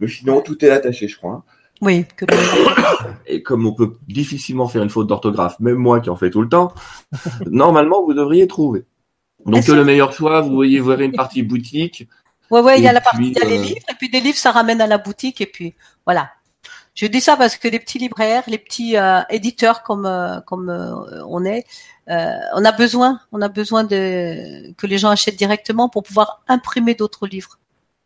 Mais 0.00 0.08
sinon, 0.08 0.40
tout 0.40 0.64
est 0.64 0.70
attaché, 0.70 1.08
je 1.08 1.16
crois. 1.16 1.44
Oui. 1.80 2.04
Que 2.16 2.26
et 3.26 3.42
comme 3.42 3.66
on 3.66 3.72
peut 3.72 3.94
difficilement 4.06 4.68
faire 4.68 4.82
une 4.82 4.90
faute 4.90 5.08
d'orthographe, 5.08 5.58
même 5.58 5.76
moi 5.76 6.00
qui 6.00 6.10
en 6.10 6.16
fais 6.16 6.30
tout 6.30 6.42
le 6.42 6.48
temps, 6.48 6.72
normalement 7.46 8.04
vous 8.04 8.14
devriez 8.14 8.46
trouver. 8.46 8.84
Donc 9.46 9.64
que 9.64 9.72
le 9.72 9.84
meilleur 9.84 10.12
soit, 10.12 10.40
vous 10.40 10.54
voyez, 10.54 10.78
vous 10.78 10.90
verrez 10.90 11.06
une 11.06 11.12
partie 11.12 11.42
boutique. 11.42 12.08
Ouais, 12.50 12.60
ouais, 12.60 12.78
il 12.78 12.84
y 12.84 12.88
a 12.88 12.92
la 12.92 13.00
partie, 13.00 13.28
il 13.30 13.38
y 13.38 13.40
a 13.40 13.44
les 13.44 13.58
euh, 13.58 13.62
livres, 13.62 13.86
et 13.88 13.94
puis 13.98 14.10
des 14.10 14.20
livres, 14.20 14.36
ça 14.36 14.52
ramène 14.52 14.80
à 14.80 14.86
la 14.86 14.98
boutique, 14.98 15.40
et 15.40 15.46
puis 15.46 15.74
voilà. 16.04 16.30
Je 16.94 17.06
dis 17.06 17.20
ça 17.22 17.36
parce 17.36 17.56
que 17.56 17.68
les 17.68 17.78
petits 17.78 17.98
libraires, 17.98 18.42
les 18.46 18.58
petits 18.58 18.96
euh, 18.98 19.22
éditeurs 19.30 19.82
comme 19.82 20.04
euh, 20.04 20.40
comme 20.40 20.68
euh, 20.68 21.24
on 21.26 21.44
est, 21.44 21.64
on 22.06 22.64
a 22.64 22.72
besoin, 22.72 23.20
on 23.32 23.40
a 23.40 23.48
besoin 23.48 23.84
de 23.84 24.74
que 24.74 24.86
les 24.86 24.98
gens 24.98 25.08
achètent 25.08 25.36
directement 25.36 25.88
pour 25.88 26.02
pouvoir 26.02 26.42
imprimer 26.48 26.94
d'autres 26.94 27.26
livres. 27.26 27.58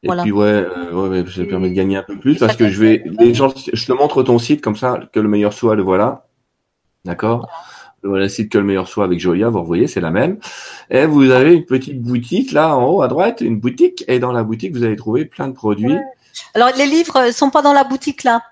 Et 0.04 0.08
puis 0.22 0.30
ouais, 0.30 0.64
ouais, 0.92 1.24
ça 1.34 1.44
permet 1.44 1.70
de 1.70 1.74
gagner 1.74 1.96
un 1.96 2.04
peu 2.04 2.16
plus 2.16 2.38
parce 2.38 2.54
que 2.54 2.68
je 2.68 2.80
vais, 2.80 3.02
les 3.18 3.34
gens, 3.34 3.52
je 3.72 3.86
te 3.86 3.92
montre 3.92 4.22
ton 4.22 4.38
site 4.38 4.60
comme 4.60 4.76
ça, 4.76 5.00
que 5.12 5.18
le 5.18 5.28
meilleur 5.28 5.52
soit, 5.52 5.74
le 5.74 5.82
voilà, 5.82 6.28
d'accord? 7.04 7.38
Voilà 7.38 7.75
le 8.14 8.28
site 8.28 8.50
que 8.50 8.58
le 8.58 8.64
meilleur 8.64 8.88
soit 8.88 9.04
avec 9.04 9.18
Jolia, 9.20 9.48
vous 9.48 9.64
voyez, 9.64 9.86
c'est 9.86 10.00
la 10.00 10.10
même. 10.10 10.38
Et 10.90 11.06
vous 11.06 11.30
avez 11.30 11.54
une 11.54 11.64
petite 11.64 12.00
boutique 12.02 12.52
là 12.52 12.76
en 12.76 12.86
haut 12.86 13.02
à 13.02 13.08
droite, 13.08 13.40
une 13.40 13.58
boutique, 13.58 14.04
et 14.08 14.18
dans 14.18 14.32
la 14.32 14.44
boutique 14.44 14.74
vous 14.74 14.84
allez 14.84 14.96
trouver 14.96 15.24
plein 15.24 15.48
de 15.48 15.54
produits. 15.54 15.98
Alors 16.54 16.70
les 16.76 16.86
livres 16.86 17.30
sont 17.30 17.50
pas 17.50 17.62
dans 17.62 17.72
la 17.72 17.84
boutique 17.84 18.24
là. 18.24 18.42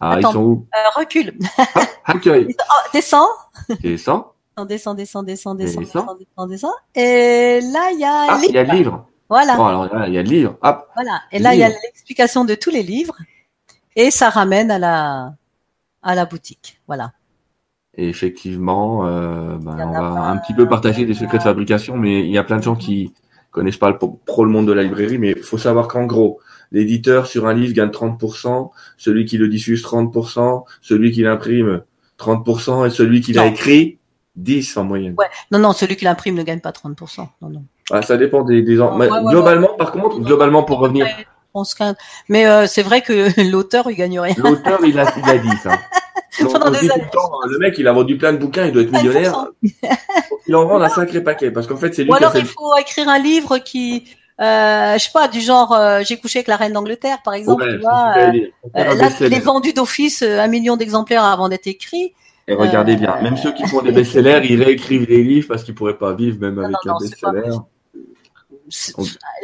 Ah, 0.00 0.16
ils 0.18 0.26
sont 0.26 0.42
où? 0.42 0.66
Euh, 0.74 1.00
Recule. 1.00 1.32
Ah, 1.58 1.86
accueil. 2.06 2.56
Descends. 2.92 3.28
Descends. 3.80 4.32
Descends, 4.56 4.94
descends, 4.94 4.94
descends, 4.94 5.54
descends, 5.54 5.80
descends, 5.80 6.16
descends, 6.18 6.46
descends. 6.46 6.74
Et 6.94 7.60
là, 7.72 7.90
il 7.92 8.00
y 8.00 8.04
a 8.04 8.26
ah, 8.30 8.40
il 8.46 8.52
y 8.52 8.58
a 8.58 8.64
le 8.64 8.72
livre. 8.72 9.06
Voilà. 9.28 9.56
Bon, 9.56 9.66
alors 9.66 9.94
là, 9.94 10.08
il 10.08 10.14
y 10.14 10.18
a 10.18 10.22
le 10.22 10.28
livre. 10.28 10.58
Hop. 10.62 10.88
Voilà. 10.94 11.22
Et 11.30 11.38
là, 11.38 11.54
il 11.54 11.60
y 11.60 11.64
a 11.64 11.68
l'explication 11.68 12.44
de 12.44 12.54
tous 12.54 12.70
les 12.70 12.82
livres. 12.82 13.16
Et 13.96 14.10
ça 14.10 14.28
ramène 14.28 14.70
à 14.70 14.78
la, 14.78 15.34
à 16.02 16.14
la 16.14 16.26
boutique. 16.26 16.80
Voilà. 16.86 17.12
Et 17.96 18.08
effectivement, 18.08 19.06
euh, 19.06 19.56
ben, 19.58 19.76
on 19.78 19.92
va 19.92 20.30
un 20.30 20.36
petit 20.38 20.54
peu 20.54 20.66
partager 20.66 21.04
des 21.04 21.14
secrets 21.14 21.38
de 21.38 21.42
fabrication, 21.42 21.96
mais 21.96 22.20
il 22.20 22.30
y 22.30 22.38
a 22.38 22.44
plein 22.44 22.56
de 22.56 22.62
gens 22.62 22.74
qui 22.74 23.12
connaissent 23.50 23.76
pas 23.76 23.90
le 23.90 23.98
pro 23.98 24.44
le 24.44 24.50
monde 24.50 24.66
de 24.66 24.72
la 24.72 24.82
librairie, 24.82 25.18
mais 25.18 25.34
il 25.36 25.42
faut 25.42 25.58
savoir 25.58 25.88
qu'en 25.88 26.06
gros, 26.06 26.40
l'éditeur 26.70 27.26
sur 27.26 27.46
un 27.46 27.52
livre 27.52 27.74
gagne 27.74 27.90
30%, 27.90 28.70
celui 28.96 29.26
qui 29.26 29.36
le 29.36 29.48
diffuse 29.48 29.84
30%, 29.84 30.64
celui 30.80 31.12
qui 31.12 31.22
l'imprime 31.22 31.82
30% 32.18 32.86
et 32.86 32.90
celui 32.90 33.20
qui 33.20 33.34
l'a 33.34 33.46
écrit 33.46 33.98
10 34.36 34.76
en 34.78 34.84
moyenne. 34.84 35.14
Ouais. 35.18 35.26
Non, 35.50 35.58
non, 35.58 35.72
celui 35.72 35.96
qui 35.96 36.06
l'imprime 36.06 36.34
ne 36.34 36.42
gagne 36.42 36.60
pas 36.60 36.70
30%. 36.70 37.28
Non, 37.42 37.50
non. 37.50 37.64
Ah, 37.90 38.00
ça 38.00 38.16
dépend 38.16 38.42
des, 38.42 38.62
des 38.62 38.76
globalement, 38.76 39.74
par 39.76 39.92
contre, 39.92 40.18
globalement 40.20 40.62
pour 40.62 40.78
revenir. 40.78 41.06
Mais 42.30 42.46
euh, 42.46 42.66
c'est 42.66 42.82
vrai 42.82 43.02
que 43.02 43.28
l'auteur 43.50 43.90
il 43.90 43.96
gagne 43.96 44.18
rien. 44.18 44.34
L'auteur 44.38 44.80
il 44.84 44.98
a, 44.98 45.12
il 45.16 45.28
a 45.28 45.38
dit 45.38 45.56
ça. 45.62 45.72
le 46.40 47.58
mec 47.58 47.78
il 47.78 47.88
a 47.88 47.92
vendu 47.92 48.16
plein 48.16 48.32
de 48.32 48.38
bouquins, 48.38 48.66
il 48.66 48.72
doit 48.72 48.82
être 48.82 48.92
millionnaire. 48.92 49.46
il 50.46 50.56
en 50.56 50.66
vend 50.66 50.80
un 50.80 50.88
sacré 50.88 51.22
paquet 51.22 51.50
parce 51.50 51.66
qu'en 51.66 51.76
fait 51.76 51.94
c'est 51.94 52.04
lui. 52.04 52.10
Ou 52.10 52.14
alors 52.14 52.36
il 52.36 52.46
faut 52.46 52.76
écrire 52.78 53.08
un 53.08 53.18
livre 53.18 53.58
qui 53.58 54.04
euh, 54.40 54.94
je 54.94 55.04
sais 55.04 55.10
pas, 55.12 55.28
du 55.28 55.40
genre 55.40 55.72
euh, 55.72 56.00
j'ai 56.04 56.16
couché 56.16 56.40
avec 56.40 56.48
la 56.48 56.56
reine 56.56 56.72
d'Angleterre 56.72 57.18
par 57.22 57.34
exemple, 57.34 57.68
tu 57.70 57.78
vois. 57.78 58.14
Euh, 58.16 58.94
là, 58.94 59.10
il 59.20 59.34
est 59.34 59.40
vendu 59.40 59.72
d'office 59.72 60.22
un 60.22 60.48
million 60.48 60.76
d'exemplaires 60.76 61.24
avant 61.24 61.48
d'être 61.48 61.66
écrit. 61.66 62.14
Et 62.48 62.54
regardez 62.54 62.96
bien, 62.96 63.20
même 63.22 63.36
ceux 63.36 63.52
qui 63.52 63.64
font 63.68 63.82
des 63.82 63.92
best-sellers, 63.92 64.40
ils 64.50 64.60
réécrivent 64.60 65.08
les 65.08 65.22
livres 65.22 65.46
parce 65.48 65.62
qu'ils 65.62 65.74
pourraient 65.74 65.98
pas 65.98 66.12
vivre 66.14 66.40
même 66.40 66.58
avec 66.58 66.74
un 66.86 66.96
best-seller. 66.98 67.56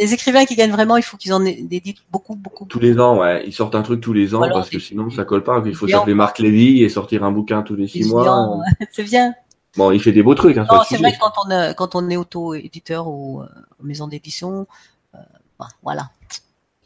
Les 0.01 0.15
écrivains 0.15 0.45
qui 0.45 0.55
gagnent 0.55 0.73
vraiment, 0.73 0.97
il 0.97 1.03
faut 1.03 1.17
qu'ils 1.17 1.33
en 1.33 1.45
éditent 1.45 2.03
beaucoup, 2.11 2.35
beaucoup. 2.35 2.67
Tous 2.67 2.79
les 2.79 2.99
ans, 2.99 3.19
ouais. 3.19 3.45
Ils 3.47 3.53
sortent 3.53 3.75
un 3.75 3.83
truc 3.83 4.01
tous 4.01 4.13
les 4.13 4.35
ans 4.35 4.41
parce 4.41 4.71
que 4.71 4.79
sinon 4.79 5.11
ça 5.11 5.25
colle 5.25 5.45
pas. 5.45 5.63
Il 5.67 5.75
faut 5.75 5.89
s'appeler 5.89 6.15
Marc 6.15 6.39
Lévy 6.39 6.83
et 6.83 6.89
sortir 6.89 7.25
un 7.25 7.33
bouquin 7.33 7.63
tous 7.63 7.77
les 7.77 7.89
six 7.89 8.09
mois. 8.09 8.61
C'est 8.93 9.05
bien. 9.05 9.35
Bon, 9.77 9.93
il 9.93 10.01
fait 10.01 10.13
des 10.13 10.23
beaux 10.23 10.35
trucs. 10.35 10.57
Hein, 10.57 10.67
non, 10.71 10.81
c'est 10.89 10.97
vrai 10.97 11.13
que 11.13 11.19
quand 11.21 11.33
on, 11.47 11.51
euh, 11.51 11.73
quand 11.73 11.95
on 11.95 12.11
est 12.11 12.17
auto-éditeur 12.17 13.07
ou 13.07 13.43
euh, 13.43 13.47
maison 13.83 14.09
d'édition, 14.09 14.67
euh, 15.15 15.19
bah, 15.59 15.69
voilà. 15.83 16.09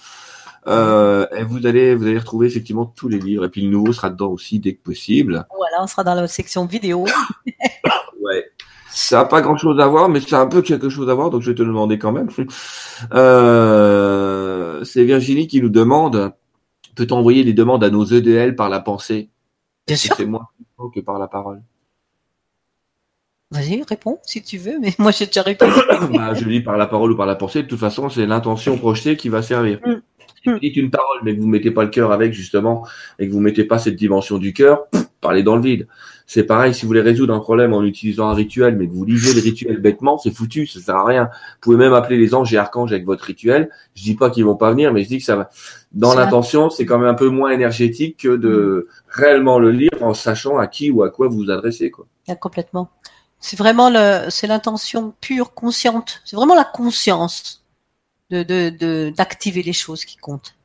Euh, 0.68 1.26
et 1.36 1.43
vous 1.43 1.66
allez, 1.66 1.95
vous 1.95 2.05
allez 2.05 2.20
retrouver 2.20 2.47
effectivement 2.47 2.86
tous 2.86 3.07
les 3.07 3.20
livres. 3.20 3.45
Et 3.45 3.49
puis, 3.49 3.62
le 3.62 3.70
nouveau 3.70 3.93
sera 3.93 4.09
dedans 4.09 4.32
aussi 4.32 4.59
dès 4.59 4.74
que 4.74 4.84
possible. 4.84 5.45
Voilà, 5.55 5.84
on 5.84 5.88
sera 5.88 6.03
dans 6.03 6.14
la 6.14 6.28
section 6.28 6.66
vidéo. 6.66 7.05
ouais. 8.22 8.51
Ça 8.89 9.20
n'a 9.20 9.26
pas 9.26 9.41
grand 9.41 9.57
chose 9.57 9.80
à 9.80 9.88
voir, 9.88 10.09
mais 10.09 10.20
c'est 10.20 10.36
un 10.36 10.47
peu 10.47 10.62
quelque 10.62 10.89
chose 10.89 11.09
à 11.09 11.14
voir, 11.14 11.30
donc 11.30 11.41
je 11.41 11.51
vais 11.51 11.55
te 11.55 11.62
le 11.62 11.70
demander 11.70 11.97
quand 11.97 12.12
même. 12.12 12.30
Euh, 13.14 14.84
c'est 14.84 15.03
Virginie 15.03 15.47
qui 15.47 15.59
nous 15.59 15.70
demande 15.70 16.34
peut-on 16.95 17.18
envoyer 17.18 17.43
les 17.43 17.53
demandes 17.53 17.84
à 17.84 17.89
nos 17.89 18.05
EDL 18.05 18.55
par 18.55 18.70
la 18.70 18.80
pensée? 18.80 19.30
Bien 19.88 19.95
sûr. 19.95 20.16
C'est 20.16 20.26
moins 20.26 20.47
que 20.93 20.99
par 20.99 21.20
la 21.20 21.28
parole? 21.28 21.62
Vas-y, 23.51 23.84
réponds 23.84 24.20
si 24.24 24.41
tu 24.41 24.57
veux, 24.57 24.80
mais 24.80 24.93
moi 24.97 25.12
j'ai 25.12 25.26
déjà 25.26 25.41
répondu. 25.41 25.74
bah, 26.14 26.34
je 26.34 26.47
dis 26.47 26.62
par 26.62 26.78
la 26.78 26.88
parole 26.88 27.12
ou 27.12 27.18
par 27.18 27.26
la 27.26 27.36
pensée, 27.36 27.64
de 27.64 27.68
toute 27.68 27.80
façon, 27.80 28.09
c'est 28.09 28.26
l'intention 28.26 28.78
projetée 28.78 29.18
qui 29.18 29.30
va 29.30 29.41
servir. 29.41 29.80
Mm. 29.86 30.01
Si 30.44 30.50
vous 30.50 30.60
dites 30.60 30.76
une 30.76 30.89
parole, 30.89 31.20
mais 31.24 31.36
que 31.36 31.42
vous 31.42 31.48
mettez 31.48 31.72
pas 31.72 31.84
le 31.84 31.89
cœur 31.89 32.12
avec, 32.12 32.34
justement, 32.34 32.86
et 33.20 33.28
que 33.28 33.34
vous 33.34 33.39
mettez 33.39 33.64
pas 33.64 33.78
cette 33.78 33.96
dimension 33.96 34.38
du 34.38 34.54
cœur, 34.54 34.88
parlez 35.22 35.44
dans 35.44 35.56
le 35.56 35.62
vide. 35.62 35.88
C'est 36.26 36.44
pareil, 36.44 36.74
si 36.74 36.84
vous 36.84 36.88
voulez 36.88 37.02
résoudre 37.02 37.34
un 37.34 37.39
problème 37.39 37.74
en 37.74 37.84
utilisant 37.84 38.30
un 38.30 38.34
rituel, 38.34 38.76
mais 38.78 38.88
que 38.88 38.94
vous 38.94 39.06
lisez 39.06 39.34
le 39.34 39.42
rituel 39.42 39.78
bêtement, 39.80 40.18
c'est 40.18 40.32
foutu, 40.32 40.66
ça 40.66 40.80
sert 40.80 40.96
à 40.96 41.06
rien. 41.06 41.26
Vous 41.26 41.60
pouvez 41.62 41.78
même 41.78 41.94
appeler 41.94 42.18
les 42.18 42.34
anges 42.34 42.54
et 42.54 42.58
archanges 42.58 42.92
avec 42.92 43.06
votre 43.06 43.26
rituel. 43.26 43.70
Je 43.96 44.04
dis 44.04 44.16
pas 44.16 44.30
qu'ils 44.30 44.46
vont 44.46 44.56
pas 44.56 44.72
venir, 44.72 44.94
mais 44.94 45.04
je 45.04 45.10
dis 45.10 45.18
que 45.20 45.26
ça 45.26 45.36
va. 45.36 45.50
Dans 45.92 46.16
l'intention, 46.16 46.70
c'est 46.70 46.86
quand 46.86 46.98
même 46.98 47.10
un 47.10 47.16
peu 47.16 47.28
moins 47.28 47.52
énergétique 47.52 48.18
que 48.18 48.36
de 48.36 48.88
mm. 48.88 48.94
réellement 49.10 49.60
le 49.60 49.72
lire 49.72 49.92
en 50.02 50.14
sachant 50.14 50.58
à 50.58 50.68
qui 50.68 50.89
ou 50.89 51.04
à 51.04 51.10
quoi 51.10 51.28
vous 51.28 51.38
vous 51.38 51.52
adressez, 51.52 51.92
quoi. 51.92 52.08
complètement. 52.39 52.89
C'est 53.39 53.58
vraiment 53.58 53.89
le, 53.89 54.30
c'est 54.30 54.48
l'intention 54.48 55.14
pure, 55.20 55.54
consciente. 55.54 56.22
C'est 56.24 56.36
vraiment 56.36 56.56
la 56.56 56.64
conscience 56.64 57.61
de, 58.32 58.70
de, 58.70 59.14
d'activer 59.16 59.64
les 59.64 59.74
choses 59.74 60.06
qui 60.06 60.18
comptent. 60.18 60.56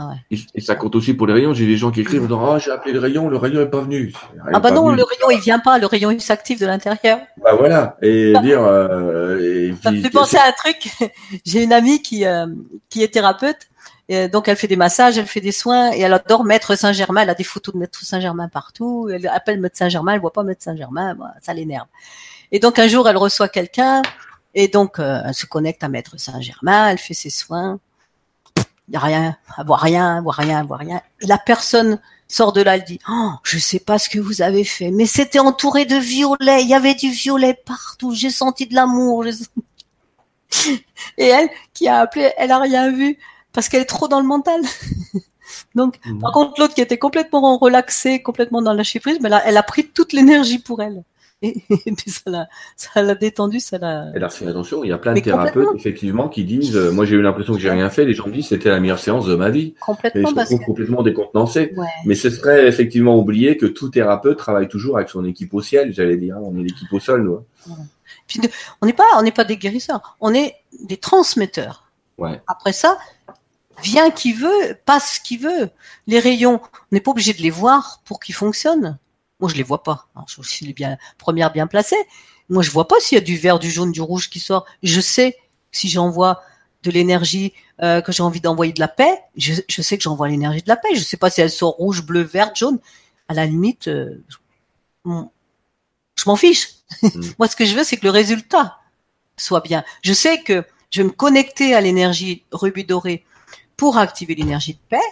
Ah 0.00 0.14
et, 0.30 0.60
ça 0.60 0.76
compte 0.76 0.94
aussi 0.94 1.12
pour 1.12 1.26
les 1.26 1.32
rayons. 1.32 1.52
J'ai 1.54 1.66
des 1.66 1.76
gens 1.76 1.90
qui 1.90 2.00
écrivent 2.00 2.22
en 2.22 2.26
disant, 2.26 2.52
ah, 2.52 2.58
j'ai 2.60 2.70
appelé 2.70 2.92
le 2.92 3.00
rayon, 3.00 3.28
le 3.28 3.36
rayon 3.36 3.60
est 3.62 3.66
pas 3.66 3.80
venu. 3.80 4.12
ah 4.52 4.60
bah 4.60 4.70
non, 4.70 4.90
le 4.90 5.02
rayon 5.02 5.30
il 5.32 5.40
vient 5.40 5.58
pas, 5.58 5.78
le 5.78 5.86
rayon 5.86 6.12
il 6.12 6.20
s'active 6.20 6.60
de 6.60 6.66
l'intérieur. 6.66 7.18
Bah 7.42 7.56
voilà. 7.58 7.96
Et 8.00 8.32
dire, 8.42 8.62
euh, 8.62 9.72
ça 9.82 9.90
me 9.90 10.00
fait 10.00 10.10
penser 10.10 10.36
à 10.36 10.46
un 10.46 10.52
truc. 10.52 10.92
j'ai 11.44 11.64
une 11.64 11.72
amie 11.72 12.00
qui, 12.00 12.24
euh, 12.24 12.46
qui 12.88 13.02
est 13.02 13.12
thérapeute. 13.12 13.68
Et 14.08 14.28
donc 14.28 14.46
elle 14.46 14.56
fait 14.56 14.68
des 14.68 14.76
massages, 14.76 15.18
elle 15.18 15.26
fait 15.26 15.40
des 15.40 15.52
soins 15.52 15.92
et 15.92 16.00
elle 16.00 16.14
adore 16.14 16.44
Maître 16.44 16.76
Saint-Germain. 16.76 17.22
Elle 17.22 17.30
a 17.30 17.34
des 17.34 17.44
photos 17.44 17.74
de 17.74 17.80
Maître 17.80 18.04
Saint-Germain 18.04 18.48
partout. 18.48 19.10
Elle 19.12 19.26
appelle 19.26 19.60
Maître 19.60 19.76
Saint-Germain, 19.76 20.12
elle 20.12 20.20
voit 20.20 20.32
pas 20.32 20.44
Maître 20.44 20.62
Saint-Germain, 20.62 21.16
ça 21.42 21.52
l'énerve. 21.54 21.88
Et 22.52 22.60
donc 22.60 22.78
un 22.78 22.86
jour 22.86 23.08
elle 23.08 23.16
reçoit 23.16 23.48
quelqu'un 23.48 24.02
et 24.58 24.68
donc 24.68 24.98
euh, 24.98 25.20
elle 25.24 25.34
se 25.34 25.46
connecte 25.46 25.82
à 25.84 25.88
Maître 25.88 26.18
Saint-Germain, 26.18 26.88
elle 26.90 26.98
fait 26.98 27.14
ses 27.14 27.30
soins 27.30 27.78
il 28.88 28.92
n'y 28.92 28.96
a 28.96 29.00
rien, 29.00 29.36
à 29.56 29.64
voir 29.64 29.80
rien, 29.80 30.16
à 30.16 30.20
voir 30.22 30.36
rien, 30.36 30.60
à 30.60 30.64
voir 30.64 30.80
rien. 30.80 31.02
Et 31.20 31.26
la 31.26 31.36
personne 31.36 32.00
sort 32.26 32.54
de 32.54 32.62
là, 32.62 32.76
elle 32.76 32.84
dit, 32.84 32.98
oh, 33.08 33.32
je 33.42 33.58
sais 33.58 33.80
pas 33.80 33.98
ce 33.98 34.08
que 34.08 34.18
vous 34.18 34.40
avez 34.40 34.64
fait, 34.64 34.90
mais 34.90 35.04
c'était 35.04 35.38
entouré 35.38 35.84
de 35.84 35.96
violets, 35.96 36.62
il 36.62 36.68
y 36.68 36.74
avait 36.74 36.94
du 36.94 37.10
violet 37.10 37.52
partout, 37.52 38.14
j'ai 38.14 38.30
senti 38.30 38.66
de 38.66 38.74
l'amour. 38.74 39.24
Et 41.18 41.26
elle, 41.26 41.50
qui 41.74 41.86
a 41.86 42.00
appelé, 42.00 42.32
elle 42.38 42.50
a 42.50 42.58
rien 42.58 42.90
vu, 42.90 43.18
parce 43.52 43.68
qu'elle 43.68 43.82
est 43.82 43.86
trop 43.86 44.08
dans 44.08 44.20
le 44.20 44.26
mental. 44.26 44.62
Donc, 45.74 45.98
mmh. 46.06 46.20
par 46.20 46.32
contre, 46.32 46.58
l'autre 46.58 46.74
qui 46.74 46.80
était 46.80 46.98
complètement 46.98 47.58
relaxée, 47.58 48.22
complètement 48.22 48.62
dans 48.62 48.72
la 48.72 48.84
prise, 48.84 49.18
mais 49.20 49.28
là, 49.28 49.42
elle 49.44 49.58
a 49.58 49.62
pris 49.62 49.86
toute 49.86 50.14
l'énergie 50.14 50.58
pour 50.58 50.80
elle. 50.80 51.02
Et, 51.42 51.92
puis 51.96 52.10
ça 52.10 52.30
l'a, 52.30 52.48
ça 52.74 53.00
l'a 53.02 53.14
détendu, 53.14 53.60
ça 53.60 53.78
l'a. 53.78 54.10
Elle 54.14 54.24
a 54.24 54.28
fait 54.28 54.46
attention. 54.46 54.82
Il 54.82 54.90
y 54.90 54.92
a 54.92 54.98
plein 54.98 55.14
de 55.14 55.20
thérapeutes 55.20 55.68
effectivement 55.76 56.28
qui 56.28 56.44
disent, 56.44 56.76
euh, 56.76 56.90
moi 56.90 57.04
j'ai 57.04 57.14
eu 57.14 57.22
l'impression 57.22 57.52
que 57.54 57.60
j'ai 57.60 57.70
rien 57.70 57.90
fait. 57.90 58.04
Les 58.04 58.14
gens 58.14 58.26
me 58.26 58.32
disent 58.32 58.48
c'était 58.48 58.70
la 58.70 58.80
meilleure 58.80 58.98
séance 58.98 59.26
de 59.26 59.36
ma 59.36 59.48
vie. 59.48 59.74
Complètement. 59.80 60.30
Et 60.30 60.44
trouve 60.44 60.60
complètement 60.64 61.02
décontenancé. 61.02 61.74
Mais 62.04 62.16
ce 62.16 62.30
serait 62.30 62.66
effectivement 62.66 63.16
oublier 63.16 63.56
que 63.56 63.66
tout 63.66 63.88
thérapeute 63.88 64.36
travaille 64.36 64.68
toujours 64.68 64.96
avec 64.96 65.10
son 65.10 65.24
équipe 65.24 65.54
au 65.54 65.62
ciel. 65.62 65.92
J'allais 65.92 66.16
dire, 66.16 66.36
on 66.42 66.58
est 66.58 66.62
l'équipe 66.62 66.92
au 66.92 66.98
sol, 66.98 67.22
nous. 67.22 67.44
Hein. 67.70 67.76
Puis, 68.26 68.40
on 68.82 68.86
n'est 68.86 68.92
pas, 68.92 69.04
on 69.16 69.22
n'est 69.22 69.32
pas 69.32 69.44
des 69.44 69.56
guérisseurs. 69.56 70.16
On 70.20 70.34
est 70.34 70.56
des 70.82 70.96
transmetteurs. 70.96 71.84
Ouais. 72.18 72.40
Après 72.48 72.72
ça, 72.72 72.98
vient 73.82 74.10
qui 74.10 74.32
veut, 74.32 74.76
passe 74.84 75.18
qui 75.20 75.36
veut. 75.36 75.70
Les 76.06 76.18
rayons, 76.18 76.60
on 76.62 76.86
n'est 76.92 77.00
pas 77.00 77.12
obligé 77.12 77.32
de 77.32 77.42
les 77.42 77.50
voir 77.50 78.00
pour 78.04 78.18
qu'ils 78.18 78.34
fonctionnent. 78.34 78.98
Moi, 79.40 79.50
je 79.50 79.56
les 79.56 79.62
vois 79.62 79.82
pas. 79.82 80.08
Alors, 80.14 80.28
je 80.28 80.42
suis 80.42 80.72
bien 80.72 80.98
première 81.16 81.52
bien 81.52 81.66
placée. 81.66 81.96
Moi, 82.48 82.62
je 82.62 82.70
vois 82.70 82.88
pas 82.88 82.96
s'il 83.00 83.16
y 83.16 83.20
a 83.20 83.24
du 83.24 83.36
vert, 83.36 83.58
du 83.58 83.70
jaune, 83.70 83.92
du 83.92 84.00
rouge 84.00 84.30
qui 84.30 84.40
sort. 84.40 84.64
Je 84.82 85.00
sais 85.00 85.36
si 85.70 85.88
j'envoie 85.88 86.42
de 86.82 86.90
l'énergie, 86.90 87.52
euh, 87.82 88.00
que 88.00 88.12
j'ai 88.12 88.22
envie 88.22 88.40
d'envoyer 88.40 88.72
de 88.72 88.80
la 88.80 88.88
paix. 88.88 89.18
Je, 89.36 89.54
je 89.68 89.82
sais 89.82 89.96
que 89.96 90.02
j'envoie 90.02 90.28
l'énergie 90.28 90.62
de 90.62 90.68
la 90.68 90.76
paix. 90.76 90.94
Je 90.94 91.02
sais 91.02 91.16
pas 91.16 91.30
si 91.30 91.40
elle 91.40 91.50
sort 91.50 91.74
rouge, 91.74 92.02
bleu, 92.02 92.22
vert, 92.22 92.54
jaune. 92.54 92.78
À 93.28 93.34
la 93.34 93.46
limite, 93.46 93.88
euh, 93.88 94.24
je 95.04 96.24
m'en 96.26 96.36
fiche. 96.36 96.70
Mm. 97.02 97.08
Moi, 97.38 97.48
ce 97.48 97.56
que 97.56 97.64
je 97.64 97.74
veux, 97.74 97.84
c'est 97.84 97.96
que 97.96 98.04
le 98.04 98.10
résultat 98.10 98.78
soit 99.36 99.60
bien. 99.60 99.84
Je 100.02 100.12
sais 100.12 100.42
que 100.42 100.64
je 100.90 101.02
vais 101.02 101.08
me 101.08 101.12
connecter 101.12 101.74
à 101.74 101.80
l'énergie 101.80 102.44
rubis 102.50 102.84
doré 102.84 103.24
pour 103.76 103.98
activer 103.98 104.34
l'énergie 104.34 104.74
de 104.74 104.80
paix. 104.88 105.08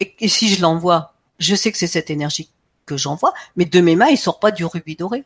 Et, 0.00 0.14
et 0.20 0.28
si 0.28 0.48
je 0.48 0.62
l'envoie, 0.62 1.14
je 1.38 1.54
sais 1.54 1.70
que 1.70 1.78
c'est 1.78 1.86
cette 1.86 2.10
énergie 2.10 2.50
que 2.88 2.96
j'envoie, 2.96 3.32
mais 3.56 3.64
de 3.64 3.80
mes 3.80 3.94
mains, 3.94 4.08
il 4.08 4.18
sort 4.18 4.40
pas 4.40 4.50
du 4.50 4.64
rubis 4.64 4.96
doré. 4.96 5.24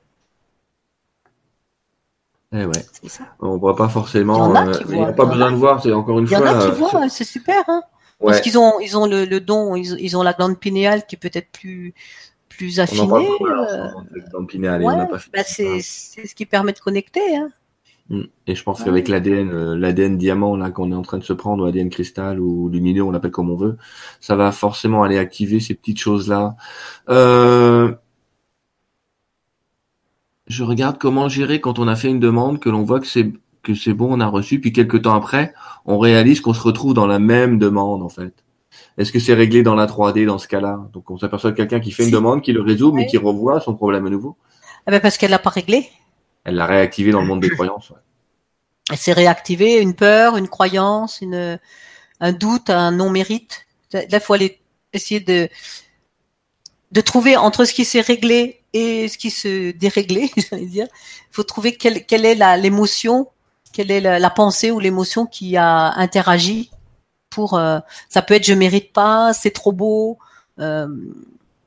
Eh 2.52 2.66
ouais. 2.66 2.72
On 3.40 3.56
voit 3.56 3.76
pas 3.76 3.88
forcément. 3.88 4.54
Il 4.54 4.94
n'y 4.94 5.02
a, 5.02 5.08
euh, 5.08 5.12
pas 5.12 5.24
besoin 5.24 5.50
de 5.50 5.56
voir. 5.56 5.82
C'est 5.82 5.92
encore 5.92 6.18
une 6.18 6.26
fois. 6.26 6.38
Il 6.38 6.44
y 6.44 6.48
en 6.48 6.60
a 6.60 6.64
qui 6.64 6.70
voient. 6.72 7.08
C'est 7.08 7.24
super. 7.24 7.62
Hein 7.68 7.82
Parce 8.20 8.42
qu'ils 8.42 8.58
ont, 8.58 8.78
ils 8.80 8.96
ont 8.98 9.06
le, 9.06 9.40
don. 9.40 9.74
Ils, 9.74 10.16
ont 10.16 10.22
la 10.22 10.34
glande 10.34 10.58
pinéale 10.58 11.06
qui 11.06 11.16
est 11.16 11.18
peut-être 11.18 11.50
plus, 11.50 11.94
plus 12.50 12.78
affinée. 12.78 13.08
c'est, 15.46 15.80
ce 15.80 16.34
qui 16.34 16.44
permet 16.44 16.72
de 16.72 16.78
connecter. 16.78 17.36
Hein. 17.36 17.48
Mm. 18.10 18.22
Et 18.46 18.54
je 18.54 18.62
pense 18.62 18.82
qu'avec 18.82 19.08
l'ADN, 19.08 19.50
euh, 19.50 19.76
l'ADN 19.76 20.18
diamant 20.18 20.56
là 20.56 20.70
qu'on 20.70 20.92
est 20.92 20.94
en 20.94 21.02
train 21.02 21.18
de 21.18 21.24
se 21.24 21.32
prendre, 21.32 21.62
ou 21.62 21.66
l'ADN 21.66 21.90
cristal 21.90 22.40
ou 22.40 22.68
lumineux, 22.68 23.02
on 23.02 23.10
l'appelle 23.10 23.30
comme 23.30 23.50
on 23.50 23.56
veut, 23.56 23.76
ça 24.20 24.36
va 24.36 24.52
forcément 24.52 25.02
aller 25.02 25.18
activer 25.18 25.60
ces 25.60 25.74
petites 25.74 25.98
choses 25.98 26.28
là. 26.28 26.56
Euh, 27.08 27.92
je 30.46 30.64
regarde 30.64 30.98
comment 30.98 31.28
gérer 31.28 31.60
quand 31.60 31.78
on 31.78 31.88
a 31.88 31.96
fait 31.96 32.08
une 32.08 32.20
demande, 32.20 32.60
que 32.60 32.68
l'on 32.68 32.82
voit 32.82 33.00
que 33.00 33.06
c'est 33.06 33.32
que 33.62 33.74
c'est 33.74 33.94
bon, 33.94 34.08
on 34.10 34.20
a 34.20 34.26
reçu, 34.26 34.60
puis 34.60 34.72
quelques 34.72 35.02
temps 35.02 35.14
après, 35.14 35.54
on 35.86 35.98
réalise 35.98 36.40
qu'on 36.40 36.52
se 36.52 36.62
retrouve 36.62 36.94
dans 36.94 37.06
la 37.06 37.20
même 37.20 37.58
demande 37.58 38.02
en 38.02 38.08
fait. 38.08 38.44
Est-ce 38.98 39.12
que 39.12 39.20
c'est 39.20 39.34
réglé 39.34 39.62
dans 39.62 39.74
la 39.74 39.86
3D 39.86 40.26
dans 40.26 40.38
ce 40.38 40.48
cas-là? 40.48 40.88
Donc 40.92 41.10
on 41.10 41.18
s'aperçoit 41.18 41.52
quelqu'un 41.52 41.78
qui 41.78 41.92
fait 41.92 42.04
une 42.04 42.10
demande, 42.10 42.42
qui 42.42 42.52
le 42.52 42.60
résout, 42.60 42.92
mais 42.92 43.06
qui 43.06 43.18
revoit 43.18 43.60
son 43.60 43.74
problème 43.74 44.06
à 44.06 44.10
nouveau. 44.10 44.36
Ah 44.86 44.90
ben 44.90 45.00
parce 45.00 45.16
qu'elle 45.16 45.30
l'a 45.30 45.38
pas 45.38 45.50
réglé. 45.50 45.88
Elle 46.44 46.56
l'a 46.56 46.66
réactivé 46.66 47.12
dans 47.12 47.20
le 47.20 47.26
monde 47.26 47.40
des 47.40 47.50
croyances. 47.54 47.90
Ouais. 47.90 47.96
Elle 48.90 48.96
s'est 48.98 49.12
réactivée 49.12 49.80
une 49.80 49.94
peur, 49.94 50.36
une 50.36 50.48
croyance, 50.48 51.20
une, 51.20 51.58
un 52.20 52.32
doute, 52.32 52.70
un 52.70 52.90
non-mérite. 52.90 53.66
Là, 53.92 54.02
il 54.10 54.20
faut 54.20 54.34
aller 54.34 54.60
essayer 54.92 55.20
de, 55.20 55.48
de 56.90 57.00
trouver 57.00 57.36
entre 57.36 57.64
ce 57.64 57.72
qui 57.72 57.84
s'est 57.84 58.00
réglé 58.00 58.62
et 58.72 59.08
ce 59.08 59.18
qui 59.18 59.30
se 59.30 59.72
déréglait, 59.72 60.30
j'allais 60.50 60.66
dire. 60.66 60.86
Il 61.30 61.34
faut 61.34 61.42
trouver 61.42 61.76
quelle, 61.76 62.04
quelle 62.06 62.24
est 62.24 62.34
l'émotion, 62.58 63.28
quelle 63.72 63.90
est 63.90 64.00
la, 64.00 64.30
pensée 64.30 64.70
ou 64.70 64.78
l'émotion 64.78 65.26
qui 65.26 65.56
a 65.56 65.92
interagi 65.98 66.70
pour. 67.30 67.54
Euh, 67.54 67.78
ça 68.08 68.22
peut 68.22 68.34
être 68.34 68.46
je 68.46 68.54
mérite 68.54 68.92
pas, 68.92 69.32
c'est 69.32 69.50
trop 69.50 69.72
beau. 69.72 70.18
Euh, 70.58 70.88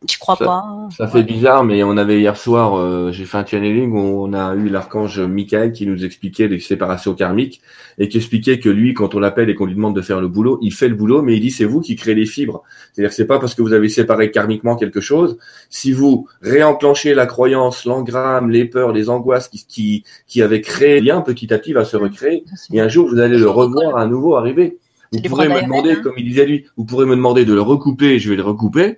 tu 0.08 0.20
crois 0.20 0.38
pas 0.38 0.64
Ça 0.95 1.08
fait 1.08 1.24
bizarre, 1.24 1.64
mais 1.64 1.84
on 1.84 1.97
avait 1.97 2.20
hier 2.20 2.38
soir, 2.38 2.78
euh, 2.78 3.12
j'ai 3.12 3.26
fait 3.26 3.38
un 3.38 3.45
channeling 3.45 3.91
où 3.91 4.26
on 4.26 4.34
a 4.34 4.56
eu 4.56 4.70
l'archange 4.70 5.20
Michael 5.20 5.72
qui 5.72 5.86
nous 5.86 6.06
expliquait 6.06 6.47
les 6.47 6.60
séparations 6.60 7.14
karmiques 7.14 7.62
et 7.97 8.10
qui 8.10 8.18
expliquait 8.18 8.60
que 8.60 8.70
lui, 8.70 8.93
quand 8.93 9.16
on 9.16 9.20
l'appelle 9.20 9.49
et 9.49 9.56
qu'on 9.56 9.66
lui 9.66 9.76
demande 9.76 9.95
de 9.95 10.01
faire 10.01 10.22
le 10.22 10.28
boulot, 10.28 10.60
il 10.62 10.74
fait 10.74 10.89
le 10.89 10.95
boulot, 10.95 11.22
mais 11.22 11.36
il 11.36 11.41
dit 11.41 11.51
c'est 11.51 11.66
vous 11.66 11.82
qui 11.82 11.95
créez 11.95 12.16
les 12.16 12.26
fibres. 12.26 12.64
C'est-à-dire 12.93 13.10
que 13.10 13.16
c'est 13.16 13.28
pas 13.28 13.39
parce 13.39 13.56
que 13.56 13.62
vous 13.62 13.74
avez 13.74 13.89
séparé 13.89 14.32
karmiquement 14.32 14.76
quelque 14.76 15.01
chose. 15.01 15.38
Si 15.70 15.91
vous 15.91 16.28
réenclenchez 16.41 17.14
la 17.14 17.26
croyance, 17.26 17.86
l'engramme, 17.86 18.49
les 18.49 18.66
peurs, 18.66 18.91
les 18.91 19.10
angoisses 19.10 19.47
qui, 19.47 19.66
qui, 19.66 20.03
qui 20.28 20.41
avaient 20.41 20.62
créé 20.62 21.01
lien 21.01 21.22
petit 21.22 21.53
à 21.53 21.58
petit 21.58 21.74
va 21.74 21.86
se 21.86 21.97
recréer. 21.97 22.43
Et 22.72 22.80
un 22.80 22.88
jour, 22.88 23.10
vous 23.10 23.20
allez 23.20 23.38
le 23.38 23.49
revoir 23.49 23.97
à 23.97 24.06
nouveau 24.06 24.36
arriver. 24.36 24.78
Vous 25.12 25.22
pourrez 25.30 25.47
me 25.47 25.62
demander, 25.62 25.91
hein. 25.91 26.01
comme 26.03 26.16
il 26.18 26.26
disait 26.26 26.45
lui, 26.45 26.66
vous 26.78 26.86
pourrez 26.86 27.06
me 27.06 27.16
demander 27.16 27.45
de 27.45 27.53
le 27.53 27.62
recouper, 27.62 28.20
je 28.20 28.30
vais 28.30 28.36
le 28.36 28.43
recouper. 28.43 28.97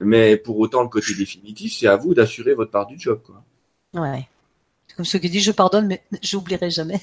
Mais 0.00 0.36
pour 0.36 0.58
autant, 0.58 0.82
le 0.82 0.88
côté 0.88 1.14
définitif, 1.14 1.74
c'est 1.78 1.86
à 1.86 1.96
vous 1.96 2.14
d'assurer 2.14 2.54
votre 2.54 2.70
part 2.70 2.86
du 2.86 2.98
job. 2.98 3.20
Quoi. 3.24 3.42
Ouais. 3.94 4.28
Comme 4.96 5.04
ceux 5.04 5.18
qui 5.18 5.28
disent 5.30 5.44
je 5.44 5.52
pardonne, 5.52 5.86
mais 5.86 6.02
j'oublierai 6.22 6.70
jamais. 6.70 7.00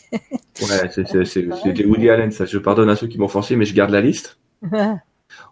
ouais, 0.62 0.90
c'était 0.92 1.86
Woody 1.86 2.10
Allen, 2.10 2.32
ça. 2.32 2.46
Je 2.46 2.58
pardonne 2.58 2.90
à 2.90 2.96
ceux 2.96 3.08
qui 3.08 3.18
m'ont 3.20 3.28
forcé, 3.28 3.56
mais 3.56 3.66
je 3.66 3.74
garde 3.74 3.92
la 3.92 4.02
liste. 4.02 4.38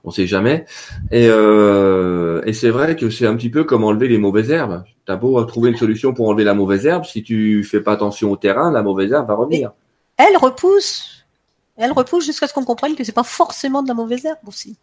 On 0.04 0.12
sait 0.12 0.28
jamais. 0.28 0.66
Et, 1.12 1.28
euh, 1.28 2.42
et 2.46 2.54
c'est 2.54 2.70
vrai 2.70 2.96
que 2.96 3.10
c'est 3.10 3.26
un 3.26 3.36
petit 3.36 3.50
peu 3.50 3.64
comme 3.64 3.84
enlever 3.84 4.08
les 4.08 4.20
mauvaises 4.20 4.52
herbes. 4.52 4.84
T'as 5.06 5.16
beau 5.16 5.44
trouver 5.46 5.72
une 5.72 5.78
solution 5.78 6.14
pour 6.14 6.30
enlever 6.30 6.44
la 6.44 6.54
mauvaise 6.54 6.86
herbe, 6.86 7.06
si 7.06 7.24
tu 7.24 7.64
fais 7.64 7.82
pas 7.82 7.94
attention 7.94 8.32
au 8.32 8.38
terrain, 8.38 8.72
la 8.72 8.84
mauvaise 8.84 9.12
herbe 9.12 9.28
va 9.28 9.34
revenir. 9.36 9.72
elle 10.18 10.38
repousse. 10.38 11.26
Elle 11.78 11.92
repousse 11.94 12.26
jusqu'à 12.26 12.48
ce 12.48 12.54
qu'on 12.54 12.64
comprenne 12.66 12.96
que 12.96 13.04
c'est 13.04 13.12
pas 13.12 13.24
forcément 13.24 13.82
de 13.82 13.88
la 13.88 13.96
mauvaise 13.96 14.26
herbe 14.26 14.48
aussi. 14.48 14.78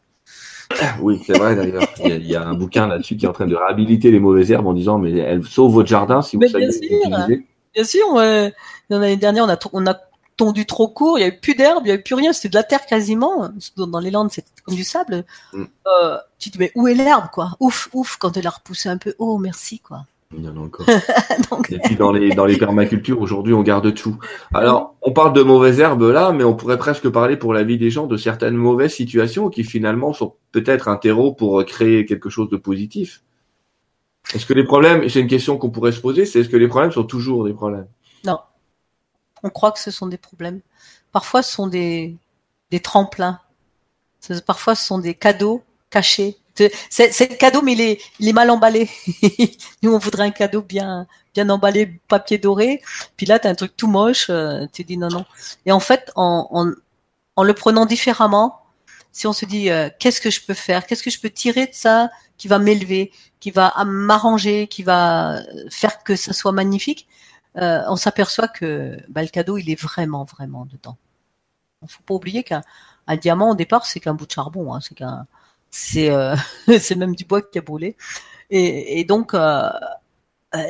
Oui, 1.01 1.21
c'est 1.27 1.37
vrai 1.37 1.57
d'ailleurs. 1.57 1.89
Il, 2.05 2.27
y, 2.27 2.37
a 2.37 2.43
un 2.43 2.55
bouquin 2.55 2.87
là-dessus 2.87 3.17
qui 3.17 3.25
est 3.25 3.29
en 3.29 3.33
train 3.33 3.47
de 3.47 3.55
réhabiliter 3.55 4.11
les 4.11 4.21
mauvaises 4.21 4.51
herbes 4.51 4.67
en 4.67 4.75
disant 4.75 4.99
mais 4.99 5.17
elles 5.17 5.45
sauvent 5.45 5.73
votre 5.73 5.89
jardin 5.89 6.23
si 6.23 6.37
vous 6.37 6.47
savez 6.49 6.67
bien 6.67 6.73
sûr, 6.73 7.39
Bien 7.75 7.85
sûr, 7.85 8.53
l'année 8.91 9.17
dernière 9.17 9.45
on 9.45 9.49
a 9.49 9.59
on 9.73 9.87
a 9.87 9.97
tondu 10.39 10.65
trop 10.65 10.89
court, 10.89 11.19
il 11.19 11.23
y 11.23 11.25
avait 11.25 11.37
plus 11.37 11.55
d'herbe, 11.55 11.83
il 11.85 11.89
y 11.89 11.93
avait 11.93 12.03
plus 12.03 12.15
rien, 12.15 12.33
c'était 12.33 12.49
de 12.49 12.55
la 12.55 12.63
terre 12.63 12.87
quasiment. 12.87 13.51
Dans 13.77 14.01
les 14.01 14.11
Landes, 14.11 14.31
c'était 14.31 14.49
comme 14.65 14.77
du 14.77 14.85
sable. 14.85 15.25
Mm. 15.53 15.65
Euh, 15.87 16.19
tu 16.39 16.51
te 16.51 16.57
dis 16.57 16.65
mais 16.65 16.73
où 16.75 16.89
est 16.89 16.95
l'herbe 16.95 17.27
quoi? 17.33 17.57
Ouf, 17.61 17.89
ouf 17.93 18.17
quand 18.17 18.37
elle 18.37 18.47
a 18.47 18.51
repoussé 18.51 18.89
un 18.89 18.97
peu. 18.97 19.15
Oh 19.19 19.37
merci 19.37 19.81
quoi. 19.81 20.07
Il 20.37 20.45
y 20.45 20.49
en 20.49 20.57
a 20.57 20.61
encore. 20.61 20.87
Et 21.71 21.79
puis 21.79 21.97
dans 21.97 22.13
les 22.13 22.35
dans 22.35 22.45
les 22.45 22.59
permacultures 22.59 23.21
aujourd'hui, 23.21 23.55
on 23.55 23.63
garde 23.63 23.95
tout. 23.95 24.19
Alors, 24.53 24.95
on 25.01 25.13
parle 25.13 25.33
de 25.33 25.43
mauvaises 25.43 25.81
herbes 25.81 26.03
là, 26.03 26.33
mais 26.33 26.45
on 26.45 26.55
pourrait 26.55 26.77
presque 26.77 27.09
parler 27.09 27.37
pour 27.37 27.55
la 27.55 27.63
vie 27.63 27.79
des 27.79 27.91
gens 27.91 28.07
de 28.07 28.17
certaines 28.19 28.57
mauvaises 28.57 28.93
situations 28.93 29.49
qui 29.49 29.65
finalement 29.65 30.13
sont 30.13 30.35
peut-être 30.53 30.89
un 30.89 30.97
terreau 30.97 31.33
pour 31.33 31.65
créer 31.65 32.05
quelque 32.05 32.29
chose 32.29 32.51
de 32.51 32.59
positif. 32.59 33.23
Est-ce 34.35 34.45
que 34.45 34.53
les 34.53 34.65
problèmes, 34.65 35.09
c'est 35.09 35.21
une 35.21 35.29
question 35.29 35.57
qu'on 35.57 35.71
pourrait 35.71 35.93
se 35.93 36.01
poser, 36.01 36.27
c'est 36.27 36.41
est-ce 36.41 36.51
que 36.51 36.59
les 36.59 36.69
problèmes 36.69 36.93
sont 36.93 37.05
toujours 37.05 37.45
des 37.45 37.55
problèmes? 37.55 37.89
Non. 38.25 38.39
On 39.43 39.49
croit 39.49 39.73
que 39.73 39.79
ce 39.79 39.91
sont 39.91 40.09
des 40.09 40.19
problèmes. 40.19 40.61
Parfois, 41.11 41.43
ce 41.43 41.53
sont 41.53 41.69
des 41.69 42.15
des 42.71 42.81
tremplins. 42.81 43.41
Parfois, 44.45 44.75
ce 44.75 44.85
sont 44.85 44.99
des 44.99 45.15
cadeaux 45.15 45.63
cachés 45.89 46.37
c'est 46.91 47.31
le 47.31 47.37
cadeau, 47.37 47.63
mais 47.63 47.73
il 47.73 48.29
est, 48.29 48.33
mal 48.33 48.51
emballé. 48.51 48.89
Nous, 49.83 49.93
on 49.93 49.99
voudrait 49.99 50.25
un 50.25 50.31
cadeau 50.31 50.63
bien, 50.63 51.07
bien 51.35 51.49
emballé, 51.51 52.01
papier 52.09 52.39
doré. 52.39 52.83
Puis 53.17 53.27
là, 53.27 53.39
t'as 53.39 53.51
un 53.51 53.55
truc 53.55 53.77
tout 53.77 53.89
moche. 53.89 54.27
Euh, 54.31 54.67
tu 54.73 54.85
dis 54.85 54.97
non, 54.97 55.09
non. 55.09 55.25
Et 55.67 55.73
en 55.73 55.81
fait, 55.81 56.11
en, 56.17 56.65
le 56.65 57.55
prenant 57.55 57.87
différemment, 57.87 58.61
si 59.13 59.27
on 59.27 59.33
se 59.33 59.45
dit 59.47 59.71
euh, 59.71 59.89
qu'est-ce 59.99 60.21
que 60.21 60.31
je 60.31 60.41
peux 60.45 60.55
faire, 60.55 60.87
qu'est-ce 60.87 61.03
que 61.03 61.11
je 61.11 61.21
peux 61.21 61.31
tirer 61.31 61.67
de 61.67 61.75
ça 61.75 62.11
qui 62.37 62.49
va 62.49 62.59
m'élever, 62.59 63.13
qui 63.41 63.51
va 63.51 63.75
m'arranger, 63.85 64.69
qui 64.69 64.83
va 64.83 65.41
faire 65.71 66.03
que 66.05 66.17
ça 66.17 66.33
soit 66.33 66.53
magnifique, 66.53 67.09
euh, 67.57 67.83
on 67.89 67.97
s'aperçoit 67.97 68.49
que 68.49 68.99
bah, 69.09 69.23
le 69.23 69.29
cadeau 69.29 69.59
il 69.59 69.71
est 69.71 69.81
vraiment 69.81 70.25
vraiment 70.25 70.67
dedans. 70.67 70.97
Il 71.83 71.89
faut 71.89 72.03
pas 72.03 72.15
oublier 72.15 72.45
qu'un 72.45 72.63
diamant 73.21 73.51
au 73.51 73.55
départ 73.55 73.87
c'est 73.87 74.01
qu'un 74.01 74.15
bout 74.15 74.27
de 74.27 74.33
charbon, 74.33 74.75
hein, 74.75 74.81
c'est 74.81 74.95
qu'un 74.95 75.27
c'est 75.71 76.11
euh, 76.11 76.37
c'est 76.81 76.97
même 76.97 77.15
du 77.15 77.25
bois 77.25 77.43
qui 77.43 77.59
a 77.59 77.63
brûlé 77.63 77.97
et, 78.51 79.01
et 79.01 79.05
donc 79.05 79.35
euh, 79.35 79.71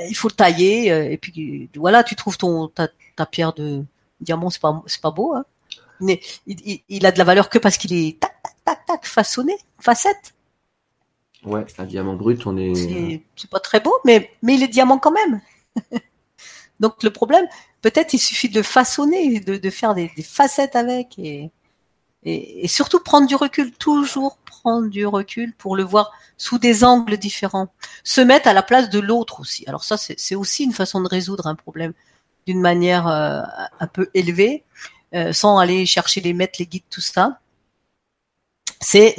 il 0.08 0.14
faut 0.14 0.28
le 0.28 0.34
tailler 0.34 1.12
et 1.12 1.16
puis 1.18 1.70
voilà 1.76 2.02
tu 2.02 2.16
trouves 2.16 2.36
ton 2.36 2.68
ta, 2.68 2.88
ta 3.16 3.26
pierre 3.26 3.52
de 3.52 3.84
diamant 4.20 4.50
c'est 4.50 4.60
pas 4.60 4.82
c'est 4.86 5.00
pas 5.00 5.12
beau 5.12 5.34
hein 5.34 5.44
mais 6.00 6.20
il, 6.46 6.80
il, 6.88 7.06
a 7.06 7.12
de 7.12 7.18
la 7.18 7.24
valeur 7.24 7.48
que 7.48 7.58
parce 7.58 7.76
qu'il 7.76 7.92
est 7.92 8.20
tac, 8.20 8.34
tac, 8.42 8.54
tac, 8.64 8.86
tac, 8.86 9.06
façonné, 9.06 9.56
facette. 9.80 10.34
Ouais, 11.44 11.64
un 11.78 11.84
diamant 11.84 12.14
brut, 12.14 12.46
on 12.46 12.56
est. 12.56 13.22
C'est 13.36 13.50
pas 13.50 13.60
très 13.60 13.80
beau, 13.80 13.94
mais, 14.04 14.30
mais 14.42 14.54
il 14.54 14.62
est 14.62 14.68
diamant 14.68 14.98
quand 14.98 15.12
même. 15.12 15.40
Donc 16.80 17.02
le 17.02 17.10
problème, 17.10 17.46
peut-être 17.82 18.12
il 18.12 18.18
suffit 18.18 18.48
de 18.48 18.56
le 18.56 18.62
façonner, 18.62 19.40
de, 19.40 19.56
de 19.56 19.70
faire 19.70 19.94
des, 19.94 20.10
des, 20.16 20.22
facettes 20.22 20.76
avec 20.76 21.18
et, 21.18 21.50
et, 22.22 22.64
et, 22.64 22.68
surtout 22.68 23.00
prendre 23.00 23.26
du 23.26 23.34
recul, 23.34 23.72
toujours 23.72 24.37
prendre 24.60 24.88
du 24.88 25.06
recul 25.06 25.54
pour 25.54 25.76
le 25.76 25.82
voir 25.82 26.12
sous 26.36 26.58
des 26.58 26.84
angles 26.84 27.16
différents. 27.16 27.68
Se 28.04 28.20
mettre 28.20 28.48
à 28.48 28.52
la 28.52 28.62
place 28.62 28.90
de 28.90 28.98
l'autre 28.98 29.40
aussi. 29.40 29.64
Alors 29.66 29.84
ça, 29.84 29.96
c'est 29.96 30.34
aussi 30.34 30.64
une 30.64 30.72
façon 30.72 31.00
de 31.00 31.08
résoudre 31.08 31.46
un 31.46 31.54
problème 31.54 31.92
d'une 32.46 32.60
manière 32.60 33.06
euh, 33.08 33.42
un 33.80 33.86
peu 33.86 34.08
élevée. 34.14 34.64
Euh, 35.14 35.32
sans 35.32 35.56
aller 35.58 35.86
chercher 35.86 36.20
les 36.20 36.34
maîtres, 36.34 36.56
les 36.58 36.66
guides, 36.66 36.82
tout 36.90 37.00
ça. 37.00 37.40
C'est 38.80 39.16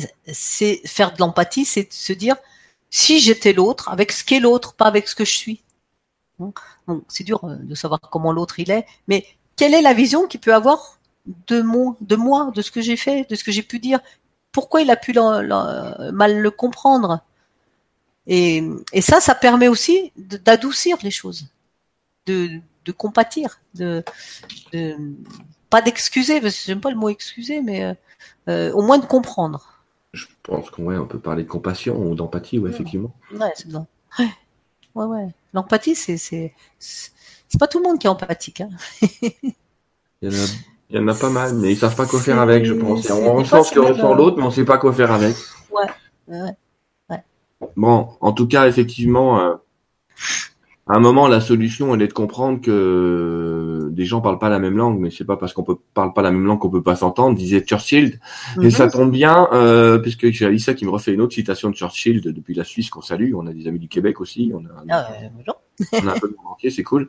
faire 0.86 1.14
de 1.14 1.20
l'empathie, 1.20 1.66
c'est 1.66 1.92
se 1.92 2.14
dire 2.14 2.36
si 2.92 3.20
j'étais 3.20 3.54
l'autre, 3.54 3.90
avec 3.90 4.12
ce 4.12 4.24
qu'est 4.24 4.40
l'autre, 4.40 4.76
pas 4.76 4.86
avec 4.86 5.08
ce 5.08 5.16
que 5.16 5.26
je 5.26 5.36
suis. 5.36 5.64
c'est 7.08 7.24
dur 7.24 7.44
euh, 7.44 7.56
de 7.56 7.76
savoir 7.76 8.00
comment 8.00 8.32
l'autre 8.32 8.60
il 8.60 8.72
est, 8.72 8.86
mais 9.08 9.26
quelle 9.56 9.74
est 9.74 9.82
la 9.82 9.94
vision 9.94 10.28
qu'il 10.28 10.40
peut 10.40 10.54
avoir 10.54 11.00
de 11.48 11.62
moi, 11.62 12.52
de 12.54 12.62
ce 12.62 12.72
que 12.72 12.82
j'ai 12.82 12.96
fait, 12.96 13.30
de 13.30 13.36
ce 13.36 13.44
que 13.44 13.52
j'ai 13.52 13.64
pu 13.64 13.80
dire 13.80 14.00
Pourquoi 14.52 14.82
il 14.82 14.90
a 14.90 14.96
pu 14.96 15.14
mal 15.14 16.40
le 16.40 16.52
comprendre 16.52 17.22
et, 18.28 18.64
et 18.94 19.02
ça, 19.02 19.20
ça 19.20 19.34
permet 19.34 19.68
aussi 19.68 20.12
d'adoucir 20.16 20.98
les 21.02 21.10
choses, 21.10 21.48
de, 22.28 22.62
de 22.86 22.92
compatir, 22.92 23.60
de, 23.74 24.04
de 24.72 24.96
pas 25.70 25.82
d'excuser, 25.82 26.40
parce 26.40 26.56
que 26.56 26.62
j'aime 26.66 26.80
pas 26.80 26.92
le 26.92 26.96
mot 26.96 27.10
excuser, 27.10 27.62
mais 27.62 27.84
euh, 27.84 27.94
euh, 28.48 28.72
au 28.74 28.84
moins 28.84 29.00
de 29.00 29.06
comprendre. 29.06 29.82
Je 30.14 30.28
pense 30.44 30.70
qu'on 30.70 30.96
on 30.96 31.08
peut 31.08 31.20
parler 31.20 31.44
de 31.44 31.48
compassion 31.48 31.98
ou 31.98 32.16
d'empathie, 32.16 32.60
ouais, 32.60 32.70
effectivement. 32.70 33.14
Ouais, 33.34 33.52
c'est 33.56 33.68
bien. 33.68 33.88
Ouais, 34.20 34.28
ouais. 34.96 35.06
ouais. 35.06 35.28
L'empathie, 35.54 35.96
c'est, 35.96 36.18
c'est, 36.18 36.54
c'est 36.78 37.60
pas 37.60 37.68
tout 37.68 37.80
le 37.80 37.84
monde 37.84 38.00
qui 38.00 38.06
est 38.06 38.10
empathique. 38.12 38.62
Hein. 38.62 38.70
il, 39.22 39.54
y 40.22 40.28
en 40.28 40.32
a, 40.32 40.48
il 40.90 40.96
y 40.98 41.00
en 41.00 41.08
a 41.08 41.14
pas 41.14 41.30
mal, 41.30 41.54
mais 41.56 41.72
ils 41.72 41.78
savent 41.78 41.96
pas 41.96 42.08
quoi 42.08 42.20
faire 42.20 42.40
avec, 42.40 42.66
je 42.66 42.74
pense. 42.74 43.10
On 43.12 43.34
ressent 43.34 43.64
ce 43.64 43.74
que 43.74 43.80
ressent 43.80 44.14
l'autre, 44.16 44.38
mais 44.38 44.44
on 44.44 44.52
sait 44.52 44.66
pas 44.66 44.78
quoi 44.78 44.92
faire 44.92 45.12
avec. 45.12 45.36
Ouais, 45.72 45.86
ouais, 46.28 46.56
ouais. 47.10 47.24
Bon, 47.76 48.10
en 48.22 48.32
tout 48.32 48.48
cas, 48.48 48.68
effectivement, 48.68 49.40
euh, 49.40 49.56
à 50.90 50.96
un 50.96 51.00
moment, 51.00 51.28
la 51.28 51.40
solution, 51.40 51.94
elle 51.94 52.02
est 52.02 52.08
de 52.08 52.14
comprendre 52.14 52.60
que 52.62 53.90
des 53.92 54.06
gens 54.06 54.22
parlent 54.22 54.40
pas 54.40 54.50
la 54.50 54.58
même 54.58 54.76
langue, 54.76 55.00
mais 55.00 55.12
c'est 55.12 55.24
pas 55.24 55.38
parce 55.38 55.54
qu'on 55.54 55.62
peut 55.62 55.78
parle 55.94 56.14
pas 56.14 56.24
la 56.24 56.32
même 56.32 56.46
langue 56.46 56.58
qu'on 56.58 56.72
peut 56.72 56.82
pas 56.82 56.96
s'entendre, 56.96 57.38
disait 57.38 57.62
Churchill. 57.62 58.20
Et 58.58 58.66
mhm. 58.66 58.72
ça 58.72 58.90
tombe 58.90 59.12
bien, 59.12 59.48
euh, 59.54 60.00
puisque 60.00 60.32
j'ai 60.32 60.48
Alissa 60.48 60.74
qui 60.74 60.86
me 60.86 60.90
refait 60.90 61.14
une 61.14 61.22
autre 61.22 61.36
citation 61.36 61.70
de 61.70 61.76
Churchill 61.76 62.22
depuis 62.22 62.56
la 62.56 62.64
Suisse 62.64 62.90
qu'on 62.90 63.04
salue. 63.04 63.36
On 63.36 63.46
a 63.46 63.54
des 63.54 63.68
amis 63.68 63.78
du 63.78 63.88
Québec 63.88 64.20
aussi. 64.20 64.52
On 64.56 64.66
a, 64.66 64.70
ah, 64.90 65.08
on 65.94 66.08
a 66.08 66.12
un 66.12 66.20
peu 66.20 66.28
de 66.28 66.36
monde 66.36 66.54
entier, 66.54 66.72
c'est 66.72 66.82
cool. 66.82 67.08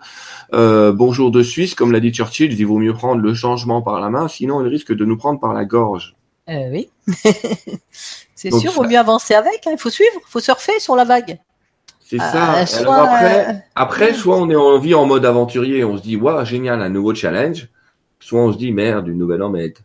Euh, 0.52 0.92
bonjour 0.92 1.30
de 1.30 1.42
Suisse, 1.42 1.74
comme 1.74 1.90
l'a 1.90 2.00
dit 2.00 2.12
Churchill, 2.12 2.52
il 2.52 2.66
vaut 2.66 2.78
mieux 2.78 2.92
prendre 2.92 3.22
le 3.22 3.32
changement 3.32 3.80
par 3.80 3.98
la 3.98 4.10
main, 4.10 4.28
sinon 4.28 4.62
il 4.62 4.68
risque 4.68 4.94
de 4.94 5.06
nous 5.06 5.16
prendre 5.16 5.40
par 5.40 5.54
la 5.54 5.64
gorge. 5.64 6.16
Euh, 6.50 6.68
oui. 6.70 6.90
c'est 8.34 8.50
sûr, 8.50 8.72
il 8.72 8.76
vaut 8.76 8.84
mieux 8.84 8.98
avancer 8.98 9.32
avec. 9.32 9.66
Hein. 9.66 9.70
Il 9.72 9.78
faut 9.78 9.88
suivre, 9.88 10.12
il 10.16 10.30
faut 10.30 10.40
surfer 10.40 10.78
sur 10.80 10.96
la 10.96 11.04
vague. 11.04 11.38
C'est 12.10 12.18
ça. 12.18 12.66
soit, 12.66 13.04
après, 13.04 13.64
après, 13.76 14.14
soit 14.14 14.36
on 14.36 14.50
est 14.50 14.56
en 14.56 14.80
vie 14.80 14.96
en 14.96 15.06
mode 15.06 15.24
aventurier, 15.24 15.84
on 15.84 15.96
se 15.96 16.02
dit, 16.02 16.16
waouh, 16.16 16.44
génial, 16.44 16.82
un 16.82 16.88
nouveau 16.88 17.14
challenge. 17.14 17.68
Soit 18.18 18.40
on 18.40 18.52
se 18.52 18.58
dit, 18.58 18.72
merde, 18.72 19.06
une 19.06 19.16
nouvelle 19.16 19.44
emmerde. 19.44 19.78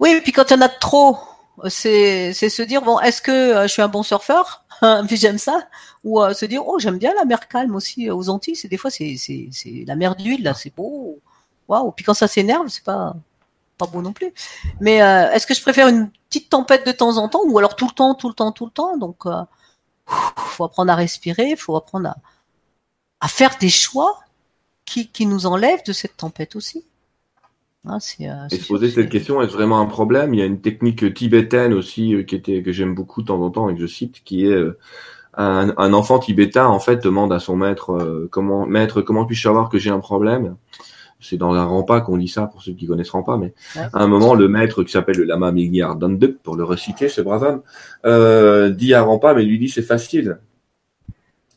Oui, 0.00 0.12
et 0.12 0.20
puis 0.22 0.32
quand 0.32 0.50
il 0.50 0.54
y 0.54 0.56
en 0.56 0.62
a 0.62 0.70
trop, 0.70 1.18
c'est, 1.66 2.32
se 2.32 2.62
dire, 2.62 2.80
bon, 2.80 2.98
est-ce 3.00 3.20
que 3.20 3.30
euh, 3.30 3.62
je 3.64 3.68
suis 3.68 3.82
un 3.82 3.88
bon 3.88 4.02
surfeur? 4.02 4.64
puis 5.08 5.18
j'aime 5.18 5.36
ça. 5.36 5.68
Ou 6.04 6.22
euh, 6.22 6.32
se 6.32 6.46
dire, 6.46 6.66
oh, 6.66 6.78
j'aime 6.78 6.96
bien 6.96 7.12
la 7.18 7.26
mer 7.26 7.48
calme 7.48 7.74
aussi 7.74 8.10
aux 8.10 8.30
Antilles. 8.30 8.56
C'est 8.56 8.68
des 8.68 8.78
fois, 8.78 8.90
c'est, 8.90 9.18
la 9.86 9.94
mer 9.94 10.16
d'huile, 10.16 10.42
là, 10.42 10.54
c'est 10.54 10.74
beau. 10.74 11.18
Waouh. 11.68 11.92
Puis 11.92 12.02
quand 12.02 12.14
ça 12.14 12.28
s'énerve, 12.28 12.68
c'est 12.68 12.82
pas, 12.82 13.14
pas 13.76 13.84
beau 13.84 14.00
non 14.00 14.14
plus. 14.14 14.32
Mais 14.80 15.02
euh, 15.02 15.30
est-ce 15.32 15.46
que 15.46 15.52
je 15.52 15.60
préfère 15.60 15.88
une 15.88 16.08
petite 16.30 16.48
tempête 16.48 16.86
de 16.86 16.92
temps 16.92 17.18
en 17.18 17.28
temps 17.28 17.42
ou 17.44 17.58
alors 17.58 17.76
tout 17.76 17.88
le 17.88 17.92
temps, 17.92 18.14
tout 18.14 18.28
le 18.28 18.34
temps, 18.34 18.52
tout 18.52 18.64
le 18.64 18.72
temps? 18.72 18.96
Donc, 18.96 19.26
faut 20.06 20.64
apprendre 20.64 20.92
à 20.92 20.96
respirer, 20.96 21.56
faut 21.56 21.76
apprendre 21.76 22.08
à, 22.08 22.16
à 23.20 23.28
faire 23.28 23.56
des 23.60 23.68
choix 23.68 24.20
qui, 24.84 25.08
qui 25.08 25.26
nous 25.26 25.46
enlèvent 25.46 25.84
de 25.86 25.92
cette 25.92 26.16
tempête 26.16 26.56
aussi. 26.56 26.84
Hein, 27.84 27.98
euh, 28.20 28.46
et 28.50 28.58
se 28.58 28.68
poser 28.68 28.90
cette 28.90 29.08
question, 29.08 29.42
est-ce 29.42 29.52
vraiment 29.52 29.80
un 29.80 29.86
problème? 29.86 30.34
Il 30.34 30.40
y 30.40 30.42
a 30.42 30.46
une 30.46 30.60
technique 30.60 31.12
tibétaine 31.14 31.72
aussi 31.72 32.14
euh, 32.14 32.22
qui 32.22 32.36
était 32.36 32.62
que 32.62 32.70
j'aime 32.70 32.94
beaucoup 32.94 33.22
de 33.22 33.26
temps 33.26 33.42
en 33.42 33.50
temps 33.50 33.68
et 33.68 33.74
que 33.74 33.80
je 33.80 33.86
cite, 33.86 34.22
qui 34.22 34.46
est 34.46 34.52
euh, 34.52 34.78
un, 35.34 35.74
un, 35.76 35.92
enfant 35.92 36.20
tibétain 36.20 36.66
en 36.66 36.78
fait 36.78 37.02
demande 37.02 37.32
à 37.32 37.40
son 37.40 37.56
maître 37.56 38.28
comment 38.30 38.66
maître 38.66 39.00
comment 39.00 39.24
puis-je 39.24 39.42
savoir 39.42 39.68
que 39.68 39.78
j'ai 39.78 39.90
un 39.90 39.98
problème? 39.98 40.56
C'est 41.22 41.36
dans 41.36 41.54
un 41.54 41.64
rempart 41.64 42.04
qu'on 42.04 42.16
lit 42.16 42.28
ça 42.28 42.46
pour 42.46 42.62
ceux 42.62 42.72
qui 42.72 42.86
connaissent 42.86 43.10
pas, 43.10 43.36
mais 43.36 43.54
à 43.76 44.02
un 44.02 44.06
moment, 44.06 44.34
le 44.34 44.48
maître 44.48 44.82
qui 44.82 44.92
s'appelle 44.92 45.16
le 45.16 45.24
lama 45.24 45.52
Migyar 45.52 45.96
Danduk, 45.96 46.38
pour 46.42 46.56
le 46.56 46.64
reciter, 46.64 47.08
ce 47.08 47.20
brave 47.20 47.42
homme, 47.42 47.62
euh, 48.04 48.70
dit 48.70 48.92
à 48.92 49.02
Rampa, 49.02 49.34
mais 49.34 49.44
lui 49.44 49.58
dit 49.58 49.68
c'est 49.68 49.82
facile. 49.82 50.38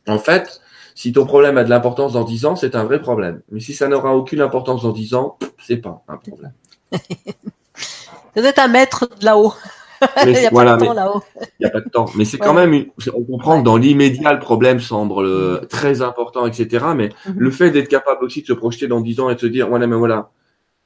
En 0.06 0.18
fait, 0.18 0.60
si 0.94 1.12
ton 1.12 1.26
problème 1.26 1.58
a 1.58 1.64
de 1.64 1.70
l'importance 1.70 2.14
dans 2.14 2.24
10 2.24 2.46
ans, 2.46 2.56
c'est 2.56 2.74
un 2.74 2.84
vrai 2.84 3.00
problème. 3.00 3.42
Mais 3.50 3.60
si 3.60 3.74
ça 3.74 3.88
n'aura 3.88 4.16
aucune 4.16 4.40
importance 4.40 4.82
dans 4.82 4.92
10 4.92 5.14
ans, 5.14 5.36
c'est 5.58 5.76
pas 5.76 6.02
un 6.08 6.16
problème. 6.16 6.52
Vous 8.36 8.42
êtes 8.44 8.58
un 8.58 8.68
maître 8.68 9.08
de 9.18 9.24
là-haut. 9.24 9.52
il 10.26 10.32
n'y 10.32 10.46
a 10.46 10.50
pas 10.50 10.76
de 10.76 10.84
temps 10.84 10.92
là-haut. 10.92 11.22
Il 11.40 11.46
n'y 11.60 11.66
a 11.66 11.70
pas 11.70 11.80
de 11.80 11.88
temps. 11.88 12.06
Mais 12.16 12.24
c'est 12.24 12.38
quand 12.46 12.54
même, 12.54 12.86
on 13.14 13.22
comprend 13.22 13.60
que 13.60 13.64
dans 13.64 13.76
l'immédiat, 13.76 14.32
le 14.32 14.38
problème 14.38 14.80
semble 14.80 15.24
euh, 15.24 15.60
mm. 15.60 15.66
très 15.66 16.02
important, 16.02 16.46
etc. 16.46 16.86
Mais 16.96 17.08
mm-hmm. 17.08 17.34
le 17.36 17.50
fait 17.50 17.70
d'être 17.70 17.88
capable 17.88 18.24
aussi 18.24 18.42
de 18.42 18.46
se 18.46 18.52
projeter 18.52 18.88
dans 18.88 19.00
10 19.00 19.20
ans 19.20 19.30
et 19.30 19.34
de 19.34 19.40
se 19.40 19.46
dire, 19.46 19.68
voilà, 19.68 19.86
mais 19.86 19.96
voilà, 19.96 20.30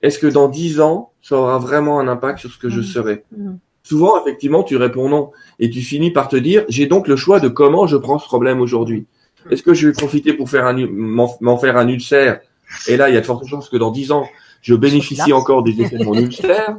est-ce 0.03 0.19
que 0.19 0.27
dans 0.27 0.49
10 0.49 0.81
ans, 0.81 1.13
ça 1.23 1.37
aura 1.37 1.59
vraiment 1.59 2.01
un 2.01 2.09
impact 2.09 2.41
sur 2.41 2.51
ce 2.51 2.59
que 2.59 2.69
je 2.69 2.81
mm-hmm. 2.81 2.93
serai? 2.93 3.25
Mm-hmm. 3.37 3.57
Souvent, 3.83 4.21
effectivement, 4.21 4.63
tu 4.63 4.77
réponds 4.77 5.09
non. 5.09 5.31
Et 5.59 5.71
tu 5.71 5.81
finis 5.81 6.11
par 6.11 6.29
te 6.29 6.37
dire, 6.37 6.65
j'ai 6.69 6.87
donc 6.87 7.09
le 7.09 7.17
choix 7.17 7.41
de 7.41 7.49
comment 7.49 7.87
je 7.87 7.97
prends 7.97 8.19
ce 8.19 8.27
problème 8.27 8.61
aujourd'hui. 8.61 9.07
Mm. 9.47 9.53
Est-ce 9.53 9.63
que 9.63 9.75
je 9.75 9.89
vais 9.89 9.93
profiter 9.93 10.33
pour 10.33 10.49
faire 10.49 10.67
un, 10.67 10.87
m'en 10.87 11.59
faire 11.59 11.77
un 11.77 11.89
ulcère? 11.89 12.41
Et 12.87 12.97
là, 12.97 13.09
il 13.09 13.15
y 13.15 13.19
a 13.19 13.21
de 13.21 13.27
fortes 13.27 13.47
chances 13.47 13.69
que 13.69 13.77
dans 13.77 13.91
10 13.91 14.13
ans, 14.13 14.29
je 14.63 14.75
bénéficie 14.75 15.33
encore 15.33 15.63
des 15.63 15.81
effets 15.81 15.99
de 15.99 16.05
mon 16.05 16.15
ulcère 16.19 16.77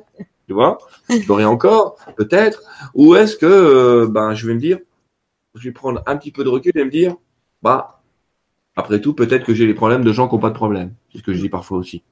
tu 0.51 0.55
vois, 0.55 0.79
je 1.09 1.45
encore, 1.45 1.95
peut-être, 2.17 2.61
ou 2.93 3.15
est-ce 3.15 3.37
que 3.37 3.45
euh, 3.45 4.05
ben 4.05 4.33
je 4.33 4.45
vais 4.45 4.53
me 4.53 4.59
dire, 4.59 4.79
je 5.55 5.63
vais 5.63 5.71
prendre 5.71 6.03
un 6.05 6.17
petit 6.17 6.31
peu 6.31 6.43
de 6.43 6.49
recul 6.49 6.73
et 6.75 6.83
me 6.83 6.89
dire, 6.89 7.15
bah 7.61 8.01
après 8.75 8.99
tout, 8.99 9.13
peut-être 9.13 9.45
que 9.45 9.53
j'ai 9.53 9.65
les 9.65 9.73
problèmes 9.73 10.03
de 10.03 10.11
gens 10.11 10.27
qui 10.27 10.35
n'ont 10.35 10.41
pas 10.41 10.49
de 10.49 10.55
problème. 10.55 10.93
C'est 11.09 11.19
ce 11.19 11.23
que 11.23 11.33
je 11.33 11.39
dis 11.39 11.47
parfois 11.47 11.77
aussi. 11.77 12.03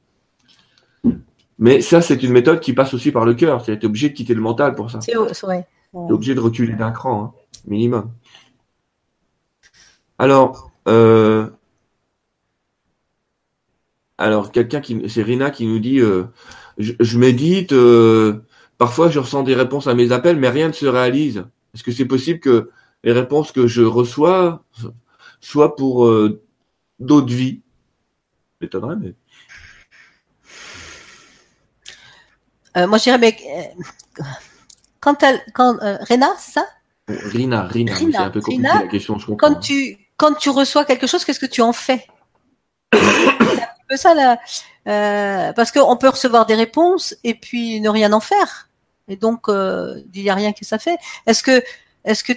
Mais 1.58 1.82
ça, 1.82 2.02
c'est 2.02 2.24
une 2.24 2.32
méthode 2.32 2.62
qui 2.62 2.72
passe 2.72 2.94
aussi 2.94 3.12
par 3.12 3.26
le 3.26 3.34
cœur. 3.34 3.62
Tu 3.62 3.74
es 3.74 3.86
obligé 3.86 4.08
de 4.08 4.14
quitter 4.14 4.34
le 4.34 4.40
mental 4.40 4.74
pour 4.74 4.90
ça. 4.90 5.02
C'est 5.02 5.16
vrai. 5.16 5.68
Tu 5.92 5.98
es 5.98 6.12
obligé 6.14 6.34
de 6.34 6.40
reculer 6.40 6.76
d'un 6.76 6.92
cran, 6.92 7.24
hein, 7.24 7.34
minimum. 7.68 8.10
Alors, 10.18 10.72
euh, 10.88 11.50
alors 14.18 14.54
quelqu'un 14.54 14.80
qui, 14.80 15.10
c'est 15.10 15.24
Rina 15.24 15.52
qui 15.52 15.68
nous 15.68 15.80
dit, 15.80 16.00
euh, 16.00 16.24
je, 16.80 17.18
médite, 17.18 17.74
euh, 17.74 18.42
parfois 18.78 19.10
je 19.10 19.20
ressens 19.20 19.44
des 19.44 19.56
réponses 19.56 19.88
à 19.88 19.94
mes 19.94 20.12
appels, 20.12 20.38
mais 20.38 20.50
rien 20.50 20.70
ne 20.70 20.74
se 20.74 20.86
réalise. 20.86 21.44
Est-ce 21.74 21.84
que 21.84 21.92
c'est 21.92 22.06
possible 22.06 22.40
que 22.40 22.72
les 23.04 23.12
réponses 23.12 23.52
que 23.52 23.68
je 23.68 23.82
reçois 23.82 24.64
soient 25.42 25.76
pour 25.76 26.06
euh, 26.06 26.42
d'autres 27.00 27.34
vies? 27.34 27.62
M'étonnerait, 28.62 28.96
mais. 28.96 29.14
Euh, 32.78 32.88
moi, 32.88 32.98
je 32.98 33.04
dirais, 33.04 33.18
mais 33.18 33.38
quand 35.00 35.22
elle, 35.24 35.42
quand 35.54 35.78
Rina, 35.82 36.30
c'est 36.38 36.54
ça? 36.54 36.66
Rina, 37.08 37.64
Rina, 37.64 37.94
c'est 37.96 38.18
un 38.18 38.30
peu 38.30 38.42
compliqué 38.42 38.64
la 38.64 38.88
question, 38.88 39.18
je 39.18 39.26
comprends. 39.26 39.50
Quand 39.50 39.60
tu, 39.60 39.98
quand 40.18 40.34
tu 40.34 40.50
reçois 40.50 40.86
quelque 40.86 41.08
chose, 41.08 41.26
qu'est-ce 41.26 41.40
que 41.40 41.46
tu 41.46 41.62
en 41.62 41.74
fais? 41.74 42.06
C'est 42.94 43.64
un 43.64 43.88
peu 43.88 43.98
ça 43.98 44.14
là. 44.14 44.38
Euh, 44.90 45.54
parce 45.54 45.72
qu'on 45.72 45.98
peut 45.98 46.10
recevoir 46.10 46.46
des 46.46 46.56
réponses 46.56 47.16
et 47.24 47.36
puis 47.36 47.80
ne 47.80 47.90
rien 47.90 48.12
en 48.14 48.20
faire. 48.20 48.70
Et 49.08 49.16
donc, 49.16 49.48
euh, 49.48 50.02
il 50.14 50.24
n'y 50.24 50.30
a 50.30 50.36
rien 50.36 50.54
que 50.54 50.66
ça 50.66 50.80
fait. 50.80 50.98
Est-ce 51.28 51.44
que, 51.44 51.64
est-ce 52.06 52.24
que 52.24 52.34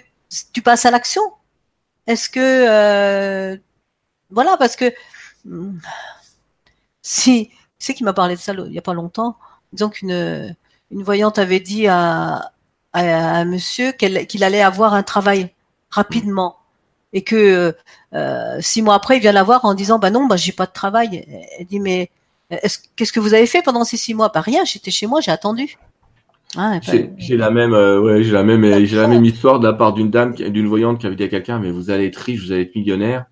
tu 0.53 0.61
passes 0.62 0.84
à 0.84 0.90
l'action? 0.90 1.22
Est-ce 2.07 2.28
que, 2.28 2.40
euh, 2.40 3.57
voilà, 4.30 4.57
parce 4.59 4.76
que 4.76 4.92
hmm, 5.44 5.78
si, 7.03 7.50
c'est 7.78 7.94
qui 7.94 8.05
m'a 8.05 8.12
parlé 8.12 8.36
de 8.36 8.40
ça 8.40 8.53
il 8.53 8.64
n'y 8.64 8.78
a 8.78 8.82
pas 8.82 8.94
longtemps? 8.94 9.36
Disons 9.72 9.88
qu'une 9.90 10.57
une 10.90 11.03
voyante 11.03 11.38
avait 11.38 11.61
dit 11.61 11.88
à, 11.88 12.53
à, 12.92 13.00
un 13.00 13.44
monsieur 13.46 13.92
qu'il 13.92 14.44
allait 14.44 14.62
avoir 14.62 14.94
un 14.94 15.03
travail 15.03 15.50
rapidement 15.90 16.59
et 17.14 17.22
que 17.24 17.74
euh, 18.14 18.61
six 18.61 18.82
mois 18.82 18.94
après 18.94 19.16
il 19.16 19.20
vient 19.20 19.32
la 19.32 19.42
voir 19.42 19.64
en 19.64 19.74
disant 19.74 19.98
bah 19.98 20.11
non 20.11 20.26
bah 20.26 20.36
j'ai 20.36 20.53
pas 20.53 20.66
de 20.66 20.72
travail. 20.72 21.24
Elle 21.59 21.66
dit 21.66 21.80
mais 21.80 22.11
qu'est-ce 22.96 23.12
que 23.12 23.20
vous 23.20 23.34
avez 23.34 23.46
fait 23.46 23.62
pendant 23.62 23.84
ces 23.84 23.96
six 23.96 24.14
mois? 24.14 24.30
Pas 24.30 24.40
rien, 24.40 24.64
j'étais 24.64 24.90
chez 24.90 25.07
moi, 25.07 25.20
j'ai 25.20 25.30
attendu. 25.30 25.78
Ah, 26.57 26.78
j'ai 27.16 27.36
la 27.36 27.50
même, 27.50 27.72
euh, 27.72 27.98
ouais, 28.00 28.22
j'ai 28.22 28.32
la 28.32 28.42
même, 28.42 28.84
j'ai 28.84 28.96
la 28.96 29.09
même 29.09 29.24
histoire 29.24 29.59
de 29.59 29.66
la 29.66 29.72
part 29.72 29.94
d'une 29.94 30.11
dame, 30.11 30.34
d'une 30.34 30.66
voyante 30.66 31.00
qui 31.00 31.07
avait 31.07 31.16
dit 31.16 31.24
à 31.24 31.28
quelqu'un, 31.28 31.59
mais 31.59 31.70
vous 31.70 31.90
allez 31.90 32.07
être 32.07 32.16
riche, 32.16 32.44
vous 32.44 32.53
allez 32.53 32.62
être 32.62 32.74
millionnaire. 32.74 33.24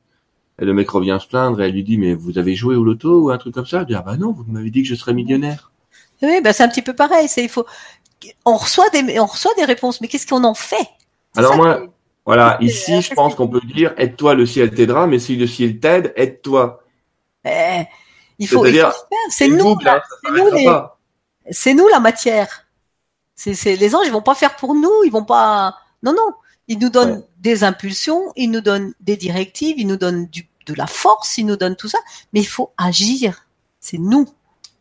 Et 0.59 0.65
le 0.65 0.73
mec 0.73 0.91
revient 0.91 1.19
se 1.21 1.27
plaindre, 1.27 1.61
et 1.61 1.67
elle 1.67 1.73
lui 1.73 1.85
dit, 1.85 1.99
mais 1.99 2.15
vous 2.15 2.39
avez 2.39 2.55
joué 2.55 2.77
au 2.77 2.85
loto 2.85 3.21
ou 3.21 3.31
un 3.31 3.37
truc 3.37 3.55
comme 3.55 3.67
ça? 3.67 3.81
Elle 3.81 3.87
dit, 3.87 3.95
ah 3.95 4.03
bah 4.03 4.17
non, 4.17 4.33
vous 4.33 4.45
m'avez 4.49 4.71
dit 4.71 4.83
que 4.83 4.89
je 4.89 4.95
serais 4.95 5.13
millionnaire. 5.13 5.71
Oui, 6.23 6.41
bah 6.43 6.53
c'est 6.53 6.63
un 6.63 6.69
petit 6.69 6.83
peu 6.83 6.95
pareil. 6.95 7.29
C'est 7.29 7.43
il 7.43 7.49
faut, 7.49 7.67
on 8.45 8.57
reçoit 8.57 8.89
des, 8.91 9.19
on 9.21 9.27
reçoit 9.27 9.53
des 9.57 9.65
réponses, 9.65 10.01
mais 10.01 10.09
qu'est-ce 10.09 10.27
qu'on 10.27 10.45
en 10.45 10.55
fait? 10.55 10.87
Alors 11.37 11.57
moi, 11.57 11.83
voilà, 12.27 12.59
ici, 12.61 13.01
je 13.03 13.15
pense 13.15 13.35
qu'on 13.35 13.49
peut 13.49 13.61
dire, 13.61 13.93
aide-toi, 13.97 14.35
le 14.35 14.47
ciel 14.47 14.71
t'aidera, 14.71 15.07
mais 15.07 15.19
si 15.19 15.37
le 15.37 15.47
ciel 15.47 15.79
t'aide, 15.79 16.13
aide-toi. 16.17 16.83
Eh, 17.45 17.85
il 18.41 18.49
faut, 18.49 18.65
c'est 18.65 19.49
nous, 19.49 19.77
c'est 20.19 20.31
nous, 20.31 20.51
c'est 21.51 21.75
nous 21.75 21.89
la 21.89 22.01
matière. 22.01 22.67
C'est, 23.37 23.77
les 23.77 23.95
anges, 23.95 24.07
ils 24.07 24.13
vont 24.13 24.23
pas 24.23 24.35
faire 24.35 24.57
pour 24.57 24.75
nous, 24.75 25.05
ils 25.05 25.13
vont 25.13 25.25
pas. 25.25 25.77
Non, 26.03 26.13
non, 26.13 26.33
ils 26.67 26.79
nous 26.79 26.89
donnent 26.89 27.23
des 27.39 27.65
impulsions, 27.65 28.33
ils 28.37 28.51
nous 28.51 28.63
donnent 28.63 28.95
des 29.01 29.17
directives, 29.17 29.79
ils 29.79 29.87
nous 29.87 29.99
donnent 29.99 30.27
du, 30.27 30.49
de 30.67 30.75
la 30.75 30.87
force, 30.87 31.37
ils 31.37 31.45
nous 31.45 31.57
donnent 31.57 31.77
tout 31.77 31.89
ça, 31.89 31.99
mais 32.33 32.41
il 32.41 32.47
faut 32.47 32.73
agir. 32.79 33.47
C'est 33.79 33.99
nous 33.99 34.27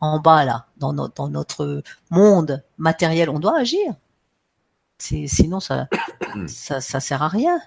en 0.00 0.20
bas 0.20 0.46
là, 0.46 0.66
dans, 0.78 0.92
dans 0.92 1.28
notre 1.28 1.82
monde 2.10 2.64
matériel, 2.78 3.28
on 3.28 3.40
doit 3.40 3.58
agir. 3.58 3.94
C'est, 4.96 5.26
sinon 5.26 5.60
ça, 5.60 5.86
ça, 6.46 6.80
ça 6.80 7.00
sert 7.00 7.22
à 7.22 7.28
rien. 7.28 7.60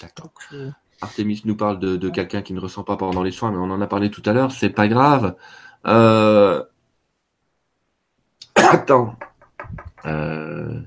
D'accord. 0.00 0.32
Euh, 0.54 0.70
Artemis 1.02 1.42
nous 1.44 1.56
parle 1.56 1.80
de, 1.80 2.08
quelqu'un 2.08 2.42
qui 2.42 2.54
ne 2.54 2.60
ressent 2.60 2.84
pas 2.84 2.96
pendant 2.96 3.22
les 3.22 3.32
soins, 3.32 3.50
mais 3.50 3.58
on 3.58 3.70
en 3.70 3.80
a 3.80 3.86
parlé 3.88 4.08
tout 4.08 4.22
à 4.24 4.32
l'heure, 4.32 4.52
c'est 4.52 4.70
pas 4.70 4.86
grave. 4.86 5.34
Euh... 5.86 6.62
Attends. 8.54 9.16
Euh... 10.06 10.80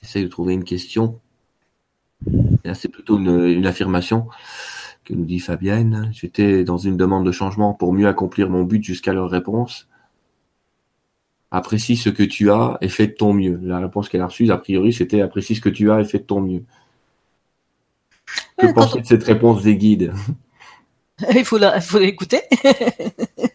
J'essaie 0.00 0.22
de 0.22 0.28
trouver 0.28 0.52
une 0.52 0.64
question. 0.64 1.20
Là, 2.64 2.74
c'est 2.74 2.88
plutôt 2.88 3.18
une, 3.18 3.66
affirmation 3.66 4.28
que 5.04 5.14
nous 5.14 5.24
dit 5.24 5.40
Fabienne. 5.40 6.10
J'étais 6.12 6.62
dans 6.62 6.78
une 6.78 6.98
demande 6.98 7.24
de 7.24 7.32
changement 7.32 7.72
pour 7.72 7.92
mieux 7.94 8.08
accomplir 8.08 8.50
mon 8.50 8.64
but 8.64 8.84
jusqu'à 8.84 9.14
leur 9.14 9.30
réponse. 9.30 9.88
Apprécie 11.50 11.96
ce 11.96 12.10
que 12.10 12.22
tu 12.22 12.50
as 12.50 12.76
et 12.82 12.88
fais 12.88 13.06
de 13.06 13.12
ton 13.12 13.32
mieux. 13.32 13.58
La 13.62 13.78
réponse 13.78 14.08
qu'elle 14.08 14.20
a 14.20 14.26
reçue, 14.26 14.50
a 14.50 14.58
priori, 14.58 14.92
c'était 14.92 15.22
apprécie 15.22 15.54
ce 15.54 15.60
que 15.60 15.68
tu 15.68 15.90
as 15.90 16.00
et 16.00 16.04
fais 16.04 16.18
de 16.18 16.24
ton 16.24 16.40
mieux. 16.40 16.64
Que 18.58 18.72
penses-tu 18.72 19.00
de 19.00 19.06
cette 19.06 19.24
réponse 19.24 19.62
des 19.62 19.76
guides 19.76 20.12
Il 21.34 21.44
faut 21.44 21.58
l'écouter. 21.98 22.42
il 22.64 23.50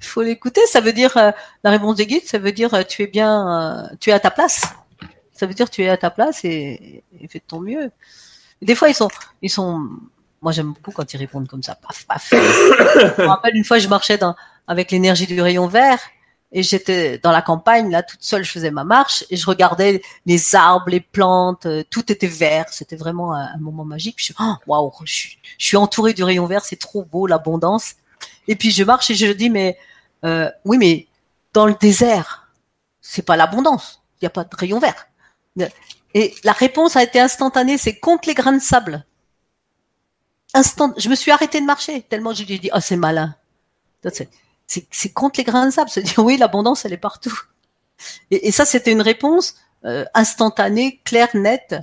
faut 0.00 0.22
l'écouter. 0.22 0.60
Ça 0.66 0.80
veut 0.80 0.92
dire 0.92 1.16
euh, 1.16 1.30
la 1.64 1.70
réponse 1.70 1.96
des 1.96 2.06
guides, 2.06 2.26
ça 2.26 2.38
veut 2.38 2.52
dire 2.52 2.72
euh, 2.74 2.82
tu 2.82 3.02
es 3.02 3.06
bien, 3.06 3.86
euh, 3.90 3.96
tu 4.00 4.10
es 4.10 4.12
à 4.12 4.20
ta 4.20 4.30
place. 4.30 4.62
Ça 5.32 5.46
veut 5.46 5.54
dire 5.54 5.70
tu 5.70 5.82
es 5.82 5.88
à 5.88 5.96
ta 5.96 6.10
place 6.10 6.44
et, 6.44 7.02
fais 7.30 7.38
de 7.38 7.44
ton 7.46 7.60
mieux. 7.60 7.90
des 8.60 8.74
fois 8.74 8.88
ils 8.88 8.94
sont, 8.94 9.08
ils 9.40 9.50
sont. 9.50 9.88
Moi 10.42 10.52
j'aime 10.52 10.72
beaucoup 10.72 10.92
quand 10.92 11.12
ils 11.14 11.16
répondent 11.16 11.48
comme 11.48 11.62
ça. 11.62 11.74
Paf 11.76 12.04
paf. 12.06 12.28
je 12.32 13.22
me 13.22 13.26
rappelle 13.26 13.56
une 13.56 13.64
fois 13.64 13.78
je 13.78 13.88
marchais 13.88 14.18
dans, 14.18 14.34
avec 14.66 14.90
l'énergie 14.90 15.26
du 15.26 15.40
rayon 15.40 15.66
vert 15.66 16.00
et 16.50 16.62
j'étais 16.62 17.18
dans 17.18 17.30
la 17.30 17.42
campagne 17.42 17.90
là 17.90 18.02
toute 18.02 18.22
seule 18.22 18.42
je 18.42 18.50
faisais 18.50 18.70
ma 18.70 18.84
marche 18.84 19.24
et 19.28 19.36
je 19.36 19.46
regardais 19.46 20.02
les 20.24 20.54
arbres 20.54 20.88
les 20.88 21.00
plantes 21.00 21.66
euh, 21.66 21.82
tout 21.90 22.10
était 22.10 22.26
vert. 22.26 22.66
C'était 22.70 22.96
vraiment 22.96 23.34
un, 23.34 23.58
moment 23.58 23.84
magique. 23.84 24.16
Je 24.18 24.24
suis 24.24 24.34
oh, 24.40 24.54
waouh 24.66 24.92
je, 25.04 25.12
suis, 25.12 25.38
je 25.58 25.66
suis 25.66 25.76
entourée 25.76 26.14
du 26.14 26.24
rayon 26.24 26.46
vert 26.46 26.64
c'est 26.64 26.78
trop 26.78 27.04
beau 27.04 27.26
l'abondance. 27.26 27.96
Et 28.46 28.56
puis 28.56 28.70
je 28.70 28.82
marche 28.82 29.10
et 29.10 29.14
je 29.14 29.30
dis 29.30 29.50
mais 29.50 29.78
euh, 30.24 30.50
oui 30.64 30.78
mais 30.78 31.06
dans 31.52 31.66
le 31.66 31.74
désert 31.74 32.48
c'est 33.02 33.22
pas 33.22 33.36
l'abondance. 33.36 34.02
Il 34.20 34.24
y 34.24 34.26
a 34.26 34.30
pas 34.30 34.44
de 34.44 34.56
rayon 34.56 34.78
vert. 34.78 35.06
Et 36.14 36.34
la 36.44 36.52
réponse 36.52 36.96
a 36.96 37.02
été 37.02 37.20
instantanée 37.20 37.76
c'est 37.76 37.98
contre 37.98 38.26
les 38.26 38.34
grains 38.34 38.52
de 38.52 38.62
sable. 38.62 39.04
Instant 40.54 40.94
je 40.96 41.10
me 41.10 41.14
suis 41.14 41.30
arrêtée 41.30 41.60
de 41.60 41.66
marcher 41.66 42.00
tellement 42.02 42.32
je 42.32 42.44
lui 42.44 42.54
ai 42.54 42.58
dit 42.58 42.70
oh 42.74 42.80
c'est 42.80 42.96
malin 42.96 43.34
c'est 44.68 45.12
contre 45.12 45.40
les 45.40 45.44
grains 45.44 45.66
de 45.66 45.72
sable. 45.72 45.90
Se 45.90 46.00
dire 46.00 46.18
oui, 46.18 46.36
l'abondance, 46.36 46.84
elle 46.84 46.92
est 46.92 46.98
partout. 46.98 47.36
Et, 48.30 48.52
ça, 48.52 48.64
c'était 48.64 48.92
une 48.92 49.02
réponse 49.02 49.56
euh, 49.84 50.04
instantanée, 50.14 51.00
claire, 51.04 51.30
nette. 51.34 51.74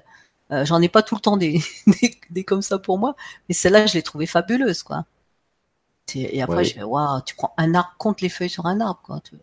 Euh, 0.52 0.64
J'en 0.64 0.82
ai 0.82 0.90
pas 0.90 1.02
tout 1.02 1.16
le 1.16 1.22
temps 1.22 1.38
des, 1.38 1.60
des, 2.30 2.44
comme 2.44 2.62
ça 2.62 2.78
pour 2.78 3.00
moi, 3.00 3.16
mais 3.50 3.56
celle-là, 3.56 3.88
je 3.88 3.96
l'ai 3.96 4.04
trouvée 4.04 4.28
fabuleuse, 4.28 4.84
quoi. 4.84 5.06
Et 6.14 6.42
après, 6.42 6.64
je 6.64 6.76
fais 6.76 6.84
waouh, 6.84 7.20
tu 7.26 7.36
prends 7.36 7.54
un 7.58 7.74
arbre 7.74 7.96
contre 7.98 8.24
les 8.24 8.30
feuilles 8.30 8.50
sur 8.50 8.68
un 8.68 8.80
arbre, 8.80 9.02
quoi. 9.04 9.20
Tu, 9.22 9.36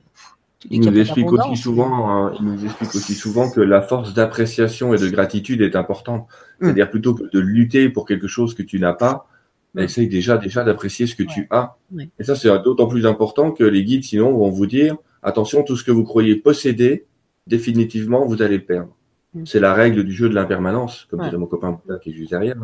il 0.70 0.80
nous 0.80 0.96
explique 0.96 1.32
aussi 1.32 1.56
souvent, 1.56 2.08
hein, 2.08 2.34
il 2.38 2.44
nous 2.44 2.64
explique 2.64 2.94
aussi 2.94 3.14
souvent 3.14 3.50
que 3.50 3.60
la 3.60 3.82
force 3.82 4.14
d'appréciation 4.14 4.94
et 4.94 4.98
de 4.98 5.08
gratitude 5.08 5.60
est 5.60 5.74
importante. 5.74 6.28
Hum. 6.60 6.68
C'est-à-dire 6.68 6.90
plutôt 6.90 7.14
que 7.14 7.24
de 7.24 7.40
lutter 7.40 7.88
pour 7.88 8.06
quelque 8.06 8.28
chose 8.28 8.54
que 8.54 8.62
tu 8.62 8.78
n'as 8.78 8.92
pas, 8.92 9.26
mais 9.74 9.84
essaye 9.84 10.08
déjà 10.08 10.36
déjà 10.36 10.64
d'apprécier 10.64 11.06
ce 11.06 11.14
que 11.14 11.22
tu 11.22 11.46
as. 11.50 11.76
Et 12.18 12.24
ça, 12.24 12.36
c'est 12.36 12.48
d'autant 12.62 12.86
plus 12.86 13.06
important 13.06 13.52
que 13.52 13.64
les 13.64 13.84
guides, 13.84 14.04
sinon, 14.04 14.32
vont 14.36 14.50
vous 14.50 14.66
dire 14.66 14.96
attention, 15.22 15.62
tout 15.62 15.76
ce 15.76 15.84
que 15.84 15.92
vous 15.92 16.04
croyez 16.04 16.36
posséder, 16.36 17.06
définitivement, 17.46 18.26
vous 18.26 18.42
allez 18.42 18.58
le 18.58 18.64
perdre. 18.64 18.94
Mm. 19.34 19.46
C'est 19.46 19.60
la 19.60 19.72
règle 19.72 20.04
du 20.04 20.12
jeu 20.12 20.28
de 20.28 20.34
l'impermanence, 20.34 21.06
comme 21.10 21.22
dirait 21.22 21.38
mon 21.38 21.46
copain 21.46 21.80
qui 22.02 22.10
est 22.10 22.14
juste 22.14 22.30
derrière. 22.30 22.56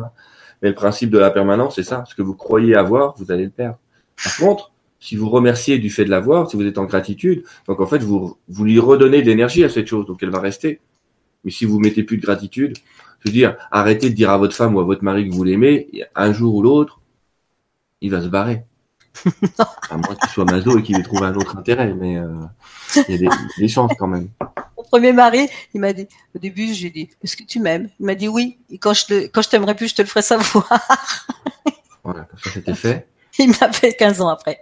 Mais 0.61 0.69
le 0.69 0.75
principe 0.75 1.09
de 1.09 1.17
la 1.17 1.31
permanence, 1.31 1.75
c'est 1.75 1.83
ça. 1.83 2.03
Ce 2.07 2.15
que 2.15 2.21
vous 2.21 2.35
croyez 2.35 2.75
avoir, 2.75 3.15
vous 3.17 3.31
allez 3.31 3.45
le 3.45 3.49
perdre. 3.49 3.79
Par 4.21 4.35
contre, 4.37 4.71
si 4.99 5.15
vous 5.15 5.29
remerciez 5.29 5.79
du 5.79 5.89
fait 5.89 6.03
de 6.03 6.09
l'avoir, 6.09 6.49
si 6.49 6.57
vous 6.57 6.65
êtes 6.65 6.77
en 6.77 6.83
gratitude, 6.83 7.43
donc 7.67 7.79
en 7.79 7.87
fait, 7.87 7.99
vous, 7.99 8.37
vous 8.49 8.65
lui 8.65 8.79
redonnez 8.79 9.21
de 9.21 9.27
l'énergie 9.27 9.63
à 9.63 9.69
cette 9.69 9.87
chose, 9.87 10.05
donc 10.05 10.21
elle 10.21 10.29
va 10.29 10.41
rester. 10.41 10.81
Mais 11.45 11.51
si 11.51 11.63
vous 11.63 11.79
mettez 11.79 12.03
plus 12.03 12.17
de 12.17 12.21
gratitude, 12.21 12.77
je 13.19 13.29
veux 13.29 13.33
dire, 13.33 13.55
arrêtez 13.71 14.09
de 14.09 14.15
dire 14.15 14.29
à 14.29 14.37
votre 14.37 14.55
femme 14.55 14.75
ou 14.75 14.81
à 14.81 14.83
votre 14.83 15.03
mari 15.05 15.29
que 15.29 15.33
vous 15.33 15.43
l'aimez, 15.45 15.89
un 16.15 16.33
jour 16.33 16.55
ou 16.55 16.61
l'autre, 16.61 16.98
il 18.01 18.11
va 18.11 18.21
se 18.21 18.27
barrer. 18.27 18.65
à 19.89 19.97
moins 19.97 20.15
qu'il 20.15 20.29
soit 20.29 20.45
maso 20.45 20.77
et 20.77 20.83
qu'il 20.83 20.97
ait 20.97 21.03
trouvé 21.03 21.25
un 21.25 21.35
autre 21.35 21.57
intérêt, 21.57 21.93
mais 21.93 22.17
euh, 22.17 22.33
il 23.07 23.15
y 23.15 23.27
a 23.27 23.31
des, 23.57 23.67
chances 23.67 23.91
quand 23.97 24.07
même. 24.07 24.29
Mon 24.77 24.83
premier 24.83 25.13
mari, 25.13 25.49
il 25.73 25.81
m'a 25.81 25.93
dit, 25.93 26.07
au 26.35 26.39
début, 26.39 26.73
j'ai 26.73 26.89
dit, 26.89 27.09
est-ce 27.23 27.35
que 27.35 27.43
tu 27.43 27.59
m'aimes? 27.59 27.89
Il 27.99 28.05
m'a 28.05 28.15
dit 28.15 28.27
oui, 28.27 28.59
et 28.69 28.77
quand 28.77 28.93
je, 28.93 29.05
te, 29.05 29.27
quand 29.27 29.41
je 29.41 29.49
t'aimerais 29.49 29.75
plus, 29.75 29.89
je 29.89 29.95
te 29.95 30.01
le 30.01 30.07
ferai 30.07 30.21
savoir. 30.21 30.69
voilà, 32.03 32.27
ça 32.43 32.51
c'était 32.51 32.75
fait. 32.75 33.07
Il 33.39 33.49
m'a 33.49 33.71
fait 33.71 33.93
15 33.93 34.21
ans 34.21 34.27
après. 34.29 34.59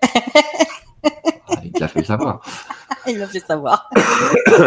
Ah, 1.49 1.61
il 1.63 1.71
l'a 1.79 1.87
fait 1.87 2.03
savoir. 2.03 2.41
il 3.07 3.17
m'a 3.17 3.25
fait 3.25 3.39
savoir. 3.39 3.89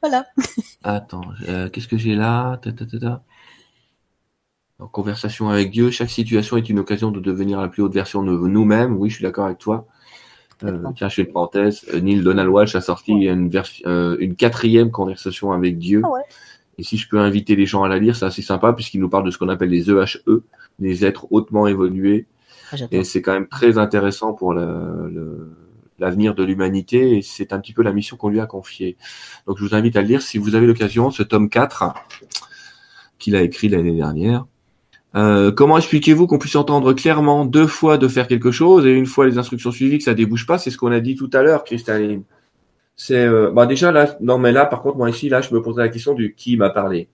voilà. 0.00 0.24
Attends, 0.82 1.24
euh, 1.48 1.68
qu'est-ce 1.68 1.88
que 1.88 1.98
j'ai 1.98 2.14
là? 2.14 2.56
Ta, 2.62 2.72
ta, 2.72 2.86
ta, 2.86 3.22
en 4.80 4.86
conversation 4.86 5.48
avec 5.48 5.70
Dieu, 5.70 5.90
chaque 5.90 6.10
situation 6.10 6.56
est 6.56 6.68
une 6.68 6.78
occasion 6.78 7.10
de 7.10 7.20
devenir 7.20 7.60
la 7.60 7.68
plus 7.68 7.82
haute 7.82 7.92
version 7.92 8.22
de 8.22 8.32
nous-mêmes. 8.32 8.96
Oui, 8.96 9.10
je 9.10 9.16
suis 9.16 9.22
d'accord 9.22 9.46
avec 9.46 9.58
toi. 9.58 9.86
Euh, 10.64 10.78
tiens, 10.94 11.08
je 11.08 11.14
fais 11.14 11.22
une 11.22 11.32
parenthèse. 11.32 11.84
Euh, 11.92 12.00
Neil 12.00 12.22
Donald 12.22 12.48
Walsh 12.48 12.74
a 12.74 12.80
sorti 12.80 13.12
une, 13.12 13.50
euh, 13.86 14.16
une 14.20 14.36
quatrième 14.36 14.90
conversation 14.90 15.52
avec 15.52 15.78
Dieu. 15.78 16.02
Ah 16.04 16.20
Et 16.78 16.82
si 16.82 16.96
je 16.96 17.08
peux 17.08 17.18
inviter 17.18 17.56
les 17.56 17.66
gens 17.66 17.82
à 17.82 17.88
la 17.88 17.98
lire, 17.98 18.16
c'est 18.16 18.26
assez 18.26 18.42
sympa 18.42 18.72
puisqu'il 18.72 19.00
nous 19.00 19.08
parle 19.08 19.24
de 19.24 19.30
ce 19.30 19.38
qu'on 19.38 19.48
appelle 19.48 19.70
les 19.70 19.90
EHE, 19.90 20.42
les 20.78 21.04
êtres 21.04 21.26
hautement 21.30 21.66
évolués. 21.66 22.26
Ah, 22.72 22.76
et 22.90 23.04
c'est 23.04 23.22
quand 23.22 23.32
même 23.32 23.48
très 23.48 23.78
intéressant 23.78 24.32
pour 24.32 24.54
l'avenir 24.54 26.34
de 26.34 26.44
l'humanité 26.44 27.16
et 27.16 27.22
c'est 27.22 27.52
un 27.52 27.58
petit 27.58 27.72
peu 27.72 27.82
la 27.82 27.92
mission 27.92 28.16
qu'on 28.16 28.28
lui 28.28 28.40
a 28.40 28.46
confiée. 28.46 28.96
Donc 29.46 29.58
je 29.58 29.64
vous 29.64 29.74
invite 29.74 29.96
à 29.96 30.02
le 30.02 30.08
lire 30.08 30.22
si 30.22 30.38
vous 30.38 30.54
avez 30.54 30.66
l'occasion, 30.66 31.10
ce 31.10 31.22
tome 31.22 31.48
4 31.48 31.94
qu'il 33.18 33.36
a 33.36 33.42
écrit 33.42 33.68
l'année 33.68 33.94
dernière. 33.94 34.46
Euh, 35.16 35.50
comment 35.50 35.76
expliquez-vous 35.76 36.26
qu'on 36.26 36.38
puisse 36.38 36.54
entendre 36.54 36.92
clairement 36.92 37.44
deux 37.44 37.66
fois 37.66 37.98
de 37.98 38.06
faire 38.06 38.28
quelque 38.28 38.52
chose 38.52 38.86
et 38.86 38.92
une 38.92 39.06
fois 39.06 39.26
les 39.26 39.38
instructions 39.38 39.72
suivies 39.72 39.98
que 39.98 40.04
ça 40.04 40.14
débouche 40.14 40.46
pas? 40.46 40.58
C'est 40.58 40.70
ce 40.70 40.78
qu'on 40.78 40.92
a 40.92 41.00
dit 41.00 41.16
tout 41.16 41.30
à 41.32 41.42
l'heure, 41.42 41.64
Cristalline. 41.64 42.22
C'est 42.94 43.24
euh, 43.24 43.50
bah 43.50 43.66
déjà 43.66 43.90
là, 43.92 44.16
non 44.20 44.38
mais 44.38 44.52
là 44.52 44.66
par 44.66 44.82
contre 44.82 44.98
moi 44.98 45.08
ici 45.08 45.30
là 45.30 45.40
je 45.40 45.54
me 45.54 45.62
posais 45.62 45.80
la 45.80 45.88
question 45.88 46.12
du 46.12 46.34
qui 46.34 46.56
m'a 46.56 46.68
parlé. 46.70 47.08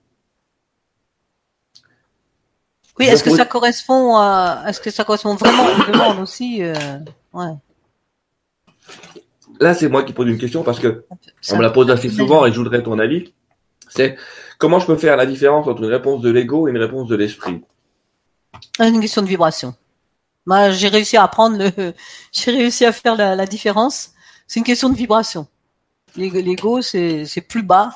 Oui, 2.99 3.05
est-ce 3.05 3.23
que 3.23 3.29
ça 3.29 3.45
correspond 3.45 4.17
à, 4.17 4.63
est-ce 4.67 4.81
que 4.81 4.89
ça 4.89 5.03
correspond 5.03 5.35
vraiment 5.35 5.65
aux 5.65 5.91
demandes 5.91 6.19
aussi 6.19 6.63
euh... 6.63 6.73
Ouais. 7.31 7.53
là, 9.59 9.73
c'est 9.73 9.87
moi 9.87 10.03
qui 10.03 10.13
pose 10.13 10.27
une 10.27 10.37
question 10.37 10.63
parce 10.63 10.79
que 10.79 11.05
on 11.51 11.57
me 11.57 11.61
la 11.61 11.69
pose 11.69 11.89
assez 11.91 12.09
souvent 12.09 12.45
et 12.45 12.51
je 12.51 12.57
voudrais 12.57 12.81
ton 12.81 12.97
avis. 12.99 13.33
C'est 13.89 14.17
comment 14.57 14.79
je 14.79 14.87
peux 14.87 14.97
faire 14.97 15.15
la 15.15 15.25
différence 15.25 15.67
entre 15.67 15.83
une 15.83 15.89
réponse 15.89 16.21
de 16.21 16.29
l'ego 16.29 16.67
et 16.67 16.71
une 16.71 16.77
réponse 16.77 17.07
de 17.07 17.15
l'esprit? 17.15 17.61
Une 18.79 18.99
question 18.99 19.21
de 19.21 19.27
vibration. 19.27 19.75
Moi, 20.45 20.71
j'ai 20.71 20.87
réussi 20.87 21.17
à 21.17 21.23
apprendre 21.23 21.57
le, 21.57 21.93
j'ai 22.31 22.51
réussi 22.51 22.85
à 22.85 22.91
faire 22.91 23.15
la, 23.15 23.45
différence. 23.45 24.11
C'est 24.47 24.59
une 24.59 24.65
question 24.65 24.89
de 24.89 24.95
vibration. 24.95 25.47
L'ego, 26.15 26.81
c'est, 26.81 27.25
c'est 27.25 27.41
plus 27.41 27.63
bas. 27.63 27.91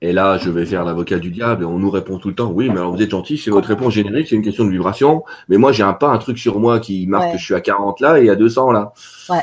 Et 0.00 0.12
là, 0.12 0.38
je 0.38 0.50
vais 0.50 0.66
faire 0.66 0.84
l'avocat 0.84 1.18
du 1.18 1.30
diable 1.30 1.62
et 1.62 1.66
on 1.66 1.78
nous 1.78 1.90
répond 1.90 2.18
tout 2.18 2.28
le 2.28 2.34
temps, 2.34 2.50
oui, 2.50 2.68
mais 2.68 2.78
alors 2.78 2.94
vous 2.94 3.00
êtes 3.00 3.10
gentil, 3.10 3.38
c'est 3.38 3.50
votre 3.50 3.68
réponse 3.68 3.94
générique, 3.94 4.28
c'est 4.28 4.34
une 4.34 4.42
question 4.42 4.64
de 4.64 4.70
vibration. 4.70 5.24
Mais 5.48 5.56
moi, 5.56 5.72
j'ai 5.72 5.82
un 5.82 5.94
pas 5.94 6.08
un 6.08 6.18
truc 6.18 6.38
sur 6.38 6.58
moi 6.60 6.78
qui 6.78 7.06
marque 7.06 7.32
que 7.32 7.38
je 7.38 7.44
suis 7.44 7.54
à 7.54 7.60
40 7.60 8.00
là 8.00 8.18
et 8.18 8.28
à 8.28 8.34
200 8.34 8.72
là. 8.72 8.92
Ouais. 9.30 9.42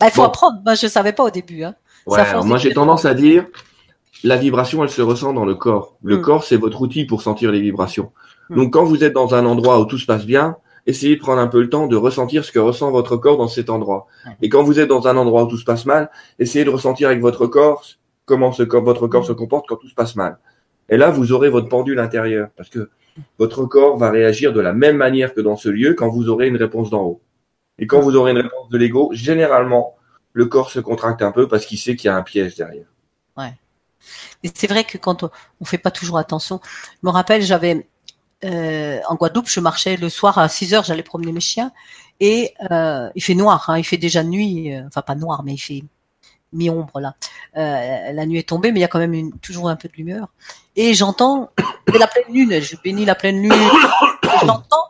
Bah, 0.00 0.06
il 0.06 0.12
faut 0.12 0.22
apprendre. 0.22 0.60
Moi, 0.64 0.74
je 0.74 0.86
savais 0.86 1.12
pas 1.12 1.24
au 1.24 1.30
début. 1.30 1.64
Hein. 1.64 1.74
Ouais, 2.06 2.24
moi, 2.44 2.56
j'ai 2.58 2.72
tendance 2.72 3.04
à 3.04 3.14
dire, 3.14 3.44
la 4.24 4.36
vibration, 4.36 4.82
elle 4.82 4.90
se 4.90 5.02
ressent 5.02 5.32
dans 5.32 5.44
le 5.44 5.54
corps. 5.54 5.96
Le 6.02 6.18
hmm. 6.18 6.22
corps, 6.22 6.44
c'est 6.44 6.56
votre 6.56 6.80
outil 6.80 7.04
pour 7.04 7.22
sentir 7.22 7.52
les 7.52 7.60
vibrations. 7.60 8.10
Donc, 8.50 8.72
quand 8.72 8.84
vous 8.84 9.04
êtes 9.04 9.12
dans 9.12 9.34
un 9.34 9.44
endroit 9.44 9.80
où 9.80 9.84
tout 9.84 9.98
se 9.98 10.06
passe 10.06 10.24
bien, 10.24 10.56
essayez 10.86 11.16
de 11.16 11.20
prendre 11.20 11.40
un 11.40 11.48
peu 11.48 11.60
le 11.60 11.68
temps 11.68 11.86
de 11.86 11.96
ressentir 11.96 12.44
ce 12.44 12.50
que 12.50 12.58
ressent 12.58 12.90
votre 12.90 13.16
corps 13.16 13.36
dans 13.36 13.48
cet 13.48 13.68
endroit. 13.68 14.06
Et 14.40 14.48
quand 14.48 14.62
vous 14.62 14.80
êtes 14.80 14.88
dans 14.88 15.06
un 15.06 15.16
endroit 15.16 15.44
où 15.44 15.46
tout 15.46 15.58
se 15.58 15.64
passe 15.64 15.84
mal, 15.84 16.10
essayez 16.38 16.64
de 16.64 16.70
ressentir 16.70 17.08
avec 17.08 17.20
votre 17.20 17.46
corps 17.46 17.84
comment 18.24 18.52
ce 18.52 18.62
corps, 18.62 18.82
votre 18.82 19.06
corps 19.06 19.26
se 19.26 19.32
comporte 19.32 19.66
quand 19.68 19.76
tout 19.76 19.88
se 19.88 19.94
passe 19.94 20.16
mal. 20.16 20.38
Et 20.88 20.96
là, 20.96 21.10
vous 21.10 21.32
aurez 21.32 21.50
votre 21.50 21.68
pendule 21.68 21.98
intérieur 21.98 22.48
parce 22.56 22.70
que 22.70 22.90
votre 23.38 23.66
corps 23.66 23.96
va 23.98 24.10
réagir 24.10 24.52
de 24.52 24.60
la 24.60 24.72
même 24.72 24.96
manière 24.96 25.34
que 25.34 25.40
dans 25.40 25.56
ce 25.56 25.68
lieu 25.68 25.94
quand 25.94 26.08
vous 26.08 26.28
aurez 26.28 26.48
une 26.48 26.56
réponse 26.56 26.90
d'en 26.90 27.02
haut. 27.02 27.20
Et 27.78 27.86
quand 27.86 28.00
vous 28.00 28.16
aurez 28.16 28.30
une 28.30 28.38
réponse 28.38 28.68
de 28.70 28.78
l'ego, 28.78 29.10
généralement, 29.12 29.96
le 30.32 30.46
corps 30.46 30.70
se 30.70 30.80
contracte 30.80 31.22
un 31.22 31.32
peu 31.32 31.48
parce 31.48 31.66
qu'il 31.66 31.78
sait 31.78 31.96
qu'il 31.96 32.08
y 32.08 32.10
a 32.10 32.16
un 32.16 32.22
piège 32.22 32.56
derrière. 32.56 32.86
Ouais. 33.36 33.52
Et 34.42 34.50
c'est 34.54 34.68
vrai 34.68 34.84
que 34.84 34.98
quand 34.98 35.22
on, 35.22 35.30
on 35.60 35.64
fait 35.64 35.78
pas 35.78 35.90
toujours 35.90 36.18
attention, 36.18 36.60
je 36.64 37.06
me 37.06 37.10
rappelle, 37.10 37.42
j'avais 37.42 37.86
euh, 38.44 39.00
en 39.08 39.16
Guadeloupe, 39.16 39.48
je 39.48 39.60
marchais 39.60 39.96
le 39.96 40.08
soir 40.08 40.38
à 40.38 40.48
6 40.48 40.74
heures, 40.74 40.84
j'allais 40.84 41.02
promener 41.02 41.32
mes 41.32 41.40
chiens 41.40 41.72
et 42.20 42.54
euh, 42.70 43.10
il 43.14 43.22
fait 43.22 43.34
noir, 43.34 43.68
hein, 43.68 43.78
il 43.78 43.84
fait 43.84 43.96
déjà 43.96 44.22
nuit, 44.22 44.74
euh, 44.74 44.86
enfin 44.86 45.02
pas 45.02 45.14
noir, 45.14 45.42
mais 45.44 45.54
il 45.54 45.58
fait 45.58 45.84
mi-ombre 46.52 47.00
là. 47.00 47.14
La 47.54 48.26
nuit 48.26 48.38
est 48.38 48.48
tombée, 48.48 48.72
mais 48.72 48.78
il 48.78 48.82
y 48.82 48.84
a 48.84 48.88
quand 48.88 49.00
même 49.00 49.32
toujours 49.40 49.68
un 49.68 49.76
peu 49.76 49.88
de 49.88 49.94
lumière. 49.94 50.28
Et 50.76 50.94
j'entends, 50.94 51.50
la 51.98 52.06
pleine 52.06 52.32
lune, 52.32 52.60
je 52.60 52.76
bénis 52.82 53.04
la 53.04 53.14
pleine 53.14 53.42
lune, 53.42 53.52
j'entends, 54.42 54.86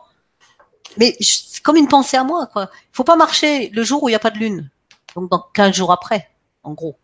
mais 0.97 1.15
c'est 1.19 1.63
comme 1.63 1.77
une 1.77 1.87
pensée 1.87 2.17
à 2.17 2.23
moi, 2.23 2.47
quoi. 2.47 2.69
Il 2.73 2.95
faut 2.95 3.03
pas 3.03 3.15
marcher 3.15 3.69
le 3.69 3.83
jour 3.83 4.03
où 4.03 4.09
il 4.09 4.11
n'y 4.11 4.15
a 4.15 4.19
pas 4.19 4.31
de 4.31 4.37
lune. 4.37 4.69
Donc 5.15 5.29
dans 5.29 5.45
15 5.53 5.75
jours 5.75 5.91
après, 5.91 6.29
en 6.63 6.73
gros. 6.73 6.97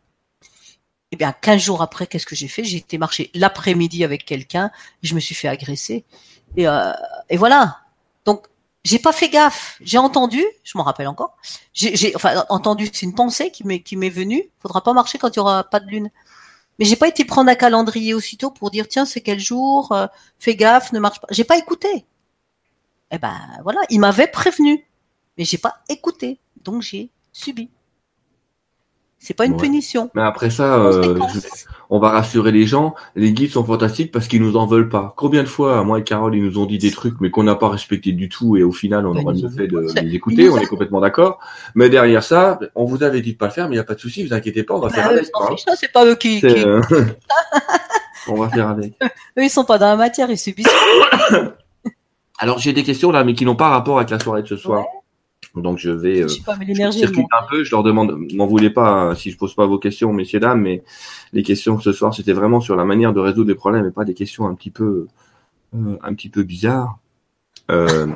Eh 1.11 1.15
bien, 1.17 1.33
15 1.33 1.61
jours 1.61 1.81
après, 1.81 2.07
qu'est-ce 2.07 2.25
que 2.25 2.35
j'ai 2.35 2.47
fait? 2.47 2.63
J'ai 2.63 2.77
été 2.77 2.97
marcher 2.97 3.31
l'après-midi 3.33 4.03
avec 4.03 4.25
quelqu'un, 4.25 4.71
je 5.03 5.15
me 5.15 5.19
suis 5.19 5.35
fait 5.35 5.47
agresser. 5.47 6.03
Et, 6.57 6.67
euh, 6.67 6.91
et 7.29 7.37
voilà. 7.37 7.79
Donc, 8.25 8.47
j'ai 8.83 8.99
pas 8.99 9.13
fait 9.13 9.29
gaffe. 9.29 9.77
J'ai 9.81 9.97
entendu, 9.97 10.43
je 10.63 10.77
m'en 10.77 10.83
rappelle 10.83 11.07
encore. 11.07 11.37
J'ai, 11.73 12.15
enfin, 12.15 12.45
entendu, 12.49 12.89
c'est 12.91 13.05
une 13.05 13.15
pensée 13.15 13.51
qui 13.51 13.65
m'est 13.65 13.81
qui 13.81 13.95
m'est 13.97 14.09
venue. 14.09 14.43
Faudra 14.59 14.81
pas 14.83 14.93
marcher 14.93 15.17
quand 15.17 15.29
il 15.29 15.37
y 15.37 15.39
aura 15.39 15.63
pas 15.63 15.79
de 15.79 15.87
lune. 15.87 16.09
Mais 16.79 16.85
j'ai 16.85 16.95
pas 16.97 17.07
été 17.09 17.25
prendre 17.25 17.49
un 17.51 17.55
calendrier 17.55 18.13
aussitôt 18.13 18.51
pour 18.51 18.71
dire 18.71 18.87
tiens 18.89 19.05
c'est 19.05 19.21
quel 19.21 19.39
jour, 19.39 19.91
euh, 19.93 20.07
fais 20.39 20.55
gaffe, 20.55 20.93
ne 20.93 20.99
marche 20.99 21.21
pas. 21.21 21.27
J'ai 21.31 21.45
pas 21.45 21.57
écouté. 21.57 22.05
Eh 23.11 23.17
ben 23.17 23.35
voilà, 23.63 23.79
il 23.89 23.99
m'avait 23.99 24.27
prévenu, 24.27 24.85
mais 25.37 25.45
j'ai 25.45 25.57
pas 25.57 25.75
écouté, 25.89 26.39
donc 26.63 26.81
j'ai 26.81 27.09
subi. 27.33 27.69
C'est 29.17 29.33
pas 29.33 29.45
une 29.45 29.57
punition. 29.57 30.11
Mais 30.13 30.21
après 30.21 30.49
ça, 30.49 30.75
euh, 30.75 31.17
on 31.89 31.99
va 31.99 32.09
rassurer 32.09 32.51
les 32.51 32.65
gens. 32.65 32.93
Les 33.15 33.31
guides 33.31 33.51
sont 33.51 33.63
fantastiques 33.63 34.11
parce 34.11 34.27
qu'ils 34.27 34.41
nous 34.41 34.55
en 34.55 34.67
veulent 34.67 34.89
pas. 34.89 35.13
Combien 35.17 35.41
de 35.41 35.47
fois, 35.47 35.83
moi 35.83 35.99
et 35.99 36.03
Carole, 36.03 36.35
ils 36.35 36.43
nous 36.43 36.59
ont 36.59 36.65
dit 36.65 36.77
des 36.77 36.91
trucs, 36.91 37.19
mais 37.21 37.31
qu'on 37.31 37.43
n'a 37.43 37.55
pas 37.55 37.69
respecté 37.69 38.11
du 38.11 38.29
tout, 38.29 38.55
et 38.55 38.63
au 38.63 38.71
final, 38.71 39.07
on 39.07 39.15
aurait 39.15 39.33
mieux 39.33 39.49
fait 39.49 39.67
de 39.67 39.87
les 40.01 40.15
écouter. 40.15 40.49
On 40.49 40.57
est 40.57 40.67
complètement 40.67 41.01
d'accord. 41.01 41.39
Mais 41.73 41.89
derrière 41.89 42.23
ça, 42.23 42.59
on 42.75 42.85
vous 42.85 43.03
avait 43.03 43.21
dit 43.21 43.33
de 43.33 43.37
pas 43.37 43.47
le 43.47 43.51
faire, 43.51 43.67
mais 43.67 43.75
il 43.75 43.77
n'y 43.77 43.81
a 43.81 43.85
pas 43.85 43.95
de 43.95 43.99
souci, 43.99 44.25
vous 44.25 44.33
inquiétez 44.33 44.63
pas, 44.63 44.75
on 44.75 44.79
va 44.79 44.89
bah 44.89 44.93
faire 44.93 45.07
avec. 45.07 45.25
Ça, 45.25 45.73
c'est 45.75 45.91
pas 45.91 46.05
eux 46.05 46.15
qui. 46.15 46.41
Euh, 46.43 46.81
on 48.27 48.35
va 48.35 48.49
faire 48.49 48.69
avec. 48.69 48.93
eux, 49.01 49.43
ils 49.43 49.49
sont 49.49 49.65
pas 49.65 49.77
dans 49.77 49.87
la 49.87 49.95
matière, 49.95 50.29
ils 50.29 50.37
subissent. 50.37 50.67
Alors 52.37 52.59
j'ai 52.59 52.73
des 52.73 52.83
questions 52.83 53.11
là, 53.11 53.23
mais 53.23 53.33
qui 53.33 53.45
n'ont 53.45 53.55
pas 53.55 53.69
rapport 53.69 53.97
avec 53.97 54.09
la 54.09 54.19
soirée 54.19 54.43
de 54.43 54.47
ce 54.47 54.57
soir. 54.57 54.85
Donc 55.55 55.77
je 55.77 55.89
vais 55.89 56.21
euh, 56.21 56.27
un 56.47 57.43
peu. 57.49 57.63
Je 57.63 57.71
leur 57.71 57.83
demande, 57.83 58.17
m'en 58.33 58.45
voulez 58.45 58.69
pas 58.69 58.89
hein, 58.89 59.15
si 59.15 59.31
je 59.31 59.37
pose 59.37 59.55
pas 59.55 59.65
vos 59.65 59.79
questions, 59.79 60.11
messieurs 60.13 60.39
dames, 60.39 60.61
mais 60.61 60.83
les 61.33 61.43
questions 61.43 61.79
ce 61.79 61.91
soir 61.91 62.13
c'était 62.13 62.33
vraiment 62.33 62.61
sur 62.61 62.75
la 62.75 62.85
manière 62.85 63.13
de 63.13 63.19
résoudre 63.19 63.49
les 63.49 63.55
problèmes 63.55 63.85
et 63.85 63.91
pas 63.91 64.05
des 64.05 64.13
questions 64.13 64.47
un 64.47 64.55
petit 64.55 64.71
peu, 64.71 65.07
euh, 65.75 65.97
un 66.03 66.13
petit 66.13 66.29
peu 66.29 66.43
bizarres. 66.43 66.97
Euh, 67.71 68.07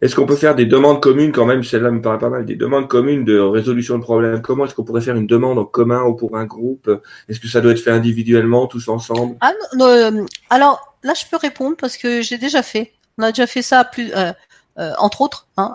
est-ce 0.00 0.14
qu'on 0.14 0.26
peut 0.26 0.36
faire 0.36 0.54
des 0.54 0.66
demandes 0.66 1.00
communes 1.00 1.32
quand 1.32 1.46
même? 1.46 1.62
Celle-là 1.62 1.90
me 1.90 2.02
paraît 2.02 2.18
pas 2.18 2.28
mal. 2.28 2.44
Des 2.44 2.56
demandes 2.56 2.88
communes 2.88 3.24
de 3.24 3.38
résolution 3.38 3.96
de 3.98 4.02
problèmes. 4.02 4.42
Comment 4.42 4.66
est-ce 4.66 4.74
qu'on 4.74 4.84
pourrait 4.84 5.00
faire 5.00 5.16
une 5.16 5.26
demande 5.26 5.58
en 5.58 5.64
commun 5.64 6.02
ou 6.02 6.14
pour 6.14 6.36
un 6.36 6.44
groupe? 6.44 6.90
Est-ce 7.28 7.40
que 7.40 7.48
ça 7.48 7.60
doit 7.60 7.72
être 7.72 7.80
fait 7.80 7.90
individuellement, 7.90 8.66
tous 8.66 8.88
ensemble? 8.88 9.36
Ah, 9.40 9.52
euh, 9.80 10.24
Alors 10.50 10.94
là, 11.02 11.14
je 11.14 11.24
peux 11.30 11.36
répondre 11.36 11.76
parce 11.76 11.96
que 11.96 12.20
j'ai 12.20 12.38
déjà 12.38 12.62
fait. 12.62 12.92
On 13.18 13.22
a 13.22 13.32
déjà 13.32 13.46
fait 13.46 13.62
ça 13.62 13.84
plus, 13.84 14.12
euh, 14.14 14.32
euh, 14.78 14.92
entre 14.98 15.22
autres. 15.22 15.46
Hein 15.56 15.74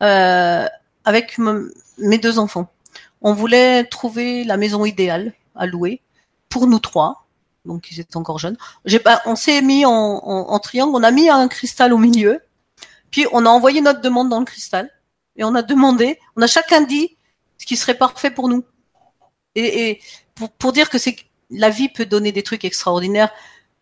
avec 0.00 1.38
mes 1.98 2.18
deux 2.18 2.38
enfants. 2.38 2.70
On 3.20 3.34
voulait 3.34 3.84
trouver 3.84 4.44
la 4.44 4.56
maison 4.56 4.84
idéale 4.84 5.32
à 5.54 5.66
louer 5.66 6.00
pour 6.48 6.66
nous 6.66 6.78
trois. 6.78 7.26
Donc 7.64 7.90
ils 7.90 8.00
étaient 8.00 8.16
encore 8.16 8.38
jeunes. 8.38 8.56
on 9.26 9.36
s'est 9.36 9.60
mis 9.62 9.84
en, 9.84 10.58
triangle, 10.58 10.92
on 10.94 11.02
a 11.02 11.10
mis 11.10 11.28
un 11.28 11.48
cristal 11.48 11.92
au 11.92 11.98
milieu, 11.98 12.40
puis 13.10 13.26
on 13.32 13.44
a 13.44 13.48
envoyé 13.48 13.80
notre 13.80 14.00
demande 14.00 14.28
dans 14.28 14.38
le 14.38 14.44
cristal 14.44 14.90
et 15.36 15.44
on 15.44 15.54
a 15.54 15.62
demandé, 15.62 16.18
on 16.36 16.42
a 16.42 16.46
chacun 16.46 16.80
dit 16.80 17.16
ce 17.58 17.66
qui 17.66 17.76
serait 17.76 17.98
parfait 17.98 18.30
pour 18.30 18.48
nous. 18.48 18.64
Et, 19.54 20.00
pour, 20.34 20.50
pour, 20.50 20.72
dire 20.72 20.88
que 20.88 20.98
c'est 20.98 21.16
la 21.50 21.68
vie 21.68 21.88
peut 21.88 22.06
donner 22.06 22.32
des 22.32 22.42
trucs 22.42 22.64
extraordinaires. 22.64 23.30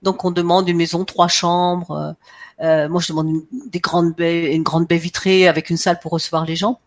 Donc 0.03 0.25
on 0.25 0.31
demande 0.31 0.69
une 0.69 0.77
maison 0.77 1.05
trois 1.05 1.29
chambres, 1.29 1.91
euh, 1.91 2.13
euh, 2.61 2.89
moi, 2.89 3.01
je 3.01 3.09
demande 3.09 3.29
une, 3.29 3.47
des 3.69 3.81
grandes 3.81 4.15
baies, 4.15 4.55
une 4.55 4.63
grande 4.63 4.87
baie 4.87 4.99
vitrée 4.99 5.49
avec 5.49 5.71
une 5.71 5.77
salle 5.77 5.99
pour 6.01 6.13
recevoir 6.13 6.45
les 6.47 6.57
gens. 6.57 6.81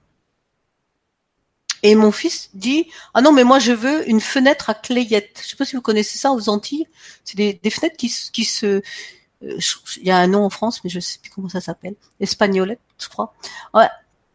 Et 1.81 1.95
mon 1.95 2.11
fils 2.11 2.49
dit 2.53 2.87
ah 3.13 3.21
non 3.21 3.31
mais 3.31 3.45
moi 3.45 3.57
je 3.57 3.71
veux 3.71 4.09
une 4.09 4.19
fenêtre 4.19 4.69
à 4.69 4.73
clayette. 4.73 5.39
Je 5.41 5.49
sais 5.49 5.55
pas 5.55 5.63
si 5.63 5.77
vous 5.77 5.81
connaissez 5.81 6.17
ça 6.17 6.31
aux 6.31 6.49
Antilles. 6.49 6.87
C'est 7.23 7.37
des, 7.37 7.53
des, 7.53 7.69
fenêtres 7.69 7.95
qui, 7.95 8.13
qui 8.33 8.43
se 8.43 8.81
euh, 9.45 9.57
il 9.97 10.03
y 10.05 10.11
a 10.11 10.17
un 10.17 10.27
nom 10.27 10.43
en 10.43 10.49
France 10.49 10.83
mais 10.83 10.89
je 10.89 10.99
sais 10.99 11.19
plus 11.19 11.31
comment 11.31 11.47
ça 11.47 11.61
s'appelle. 11.61 11.95
Espagnolette, 12.19 12.81
je 13.01 13.07
crois. 13.07 13.33
Ouais. 13.73 13.87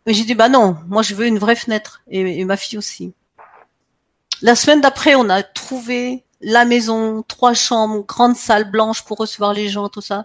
Mais 0.07 0.15
j'ai 0.15 0.25
dit 0.25 0.35
bah 0.35 0.49
non, 0.49 0.79
moi 0.89 1.03
je 1.03 1.15
veux 1.15 1.27
une 1.27 1.39
vraie 1.39 1.57
fenêtre 1.57 2.03
et, 2.09 2.41
et 2.41 2.45
ma 2.47 2.57
fille 2.57 2.79
aussi. 2.79 3.13
La 4.41 4.55
semaine 4.55 4.81
d'après, 4.81 5.15
on 5.15 5.29
a 5.29 5.43
trouvé 5.43 6.25
la 6.41 6.65
maison, 6.65 7.23
trois 7.29 7.55
chambres, 7.55 8.05
grande 8.07 8.37
salle 8.37 8.71
blanche 8.71 9.03
pour 9.05 9.19
recevoir 9.19 9.53
les 9.53 9.69
gens, 9.69 9.89
tout 9.91 10.01
ça 10.01 10.25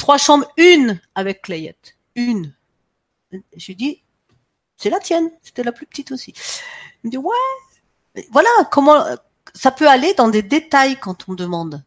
trois 0.00 0.18
chambres, 0.18 0.50
une 0.56 1.00
avec 1.14 1.42
Clayette. 1.42 1.96
Une. 2.16 2.52
Je 3.32 3.66
lui 3.66 3.76
dis, 3.76 4.02
c'est 4.76 4.90
la 4.90 4.98
tienne. 4.98 5.30
C'était 5.42 5.62
la 5.62 5.72
plus 5.72 5.86
petite 5.86 6.10
aussi. 6.10 6.34
Il 7.04 7.08
me 7.08 7.10
dit, 7.10 7.18
ouais. 7.18 8.24
Voilà 8.32 8.48
comment 8.72 9.04
ça 9.54 9.70
peut 9.70 9.88
aller 9.88 10.14
dans 10.14 10.28
des 10.28 10.42
détails 10.42 10.96
quand 10.96 11.28
on 11.28 11.34
demande. 11.34 11.84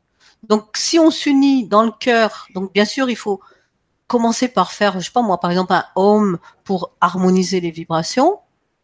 Donc, 0.48 0.78
si 0.78 1.00
on 1.00 1.12
s'unit 1.12 1.68
dans 1.68 1.84
le 1.84 1.92
cœur, 1.92 2.48
donc 2.54 2.72
bien 2.74 2.86
sûr, 2.86 3.10
il 3.10 3.16
faut 3.16 3.42
commencer 4.08 4.48
par 4.48 4.72
faire, 4.72 5.00
je 5.00 5.06
sais 5.06 5.12
pas 5.12 5.22
moi, 5.22 5.40
par 5.40 5.52
exemple, 5.52 5.74
un 5.74 5.86
home 5.96 6.38
pour 6.64 6.94
harmoniser 7.02 7.60
les 7.62 7.72
vibrations 7.72 8.40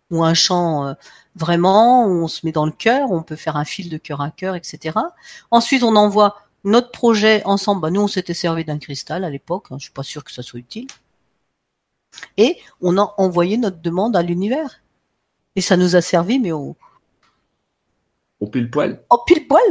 ou 0.10 0.24
un 0.24 0.34
chant 0.34 0.88
euh, 0.88 0.94
vraiment 1.36 2.06
où 2.06 2.24
on 2.24 2.28
se 2.28 2.46
met 2.46 2.52
dans 2.52 2.66
le 2.66 2.72
cœur, 2.72 3.12
on 3.12 3.22
peut 3.22 3.36
faire 3.36 3.58
un 3.58 3.66
fil 3.66 3.90
de 3.90 3.98
cœur 3.98 4.22
à 4.22 4.32
cœur, 4.32 4.56
etc. 4.56 4.98
Ensuite, 5.52 5.84
on 5.84 5.96
envoie 5.96 6.38
notre 6.70 6.92
projet 6.92 7.44
ensemble, 7.46 7.82
bah, 7.82 7.92
nous 7.92 8.02
on 8.02 8.08
s'était 8.08 8.34
servi 8.34 8.66
d'un 8.66 8.78
cristal 8.78 9.24
à 9.24 9.30
l'époque, 9.30 9.68
hein, 9.72 9.76
je 9.78 9.84
suis 9.84 9.94
pas 9.94 10.04
sûr 10.04 10.24
que 10.24 10.32
ça 10.32 10.42
soit 10.42 10.60
utile. 10.60 10.88
Et 12.38 12.58
on 12.82 12.98
a 12.98 13.14
envoyé 13.18 13.58
notre 13.58 13.82
demande 13.82 14.16
à 14.16 14.22
l'univers. 14.22 14.82
Et 15.56 15.62
ça 15.62 15.78
nous 15.78 15.96
a 15.96 16.02
servi, 16.02 16.40
mais 16.40 16.52
au... 16.52 16.76
Au 18.40 18.48
pile 18.48 18.70
poil. 18.70 19.04
Au 19.10 19.20
pile 19.26 19.48
poil. 19.48 19.62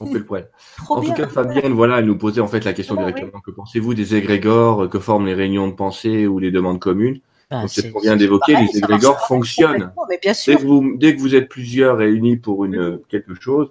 Au 0.00 0.06
pile 0.06 0.24
poil. 0.24 0.48
en 0.88 1.02
tout 1.02 1.12
cas, 1.12 1.26
Fabienne, 1.26 1.72
voilà, 1.72 1.98
elle 1.98 2.06
nous 2.06 2.18
posait 2.18 2.40
en 2.40 2.46
fait 2.46 2.64
la 2.64 2.72
question 2.72 2.94
directement. 2.94 3.40
Que 3.40 3.50
pensez-vous 3.50 3.94
des 3.94 4.14
égrégores 4.14 4.88
que 4.88 4.98
forment 4.98 5.26
les 5.26 5.34
réunions 5.34 5.68
de 5.68 5.72
pensée 5.72 6.26
ou 6.26 6.38
les 6.38 6.50
demandes 6.50 6.78
communes? 6.78 7.20
Bah, 7.50 7.66
C'est 7.68 7.82
ce 7.82 7.88
qu'on 7.88 8.00
vient 8.00 8.16
d'évoquer, 8.16 8.56
les 8.56 8.78
égrégores 8.78 9.26
fonctionnent. 9.26 9.92
Mais 10.08 10.18
bien 10.20 10.34
sûr. 10.34 10.54
Dès, 10.54 10.62
que 10.62 10.66
vous, 10.66 10.96
dès 10.96 11.16
que 11.16 11.20
vous 11.20 11.34
êtes 11.34 11.48
plusieurs 11.48 11.96
réunis 11.96 12.36
pour 12.36 12.64
une 12.64 13.00
quelque 13.08 13.34
chose, 13.34 13.70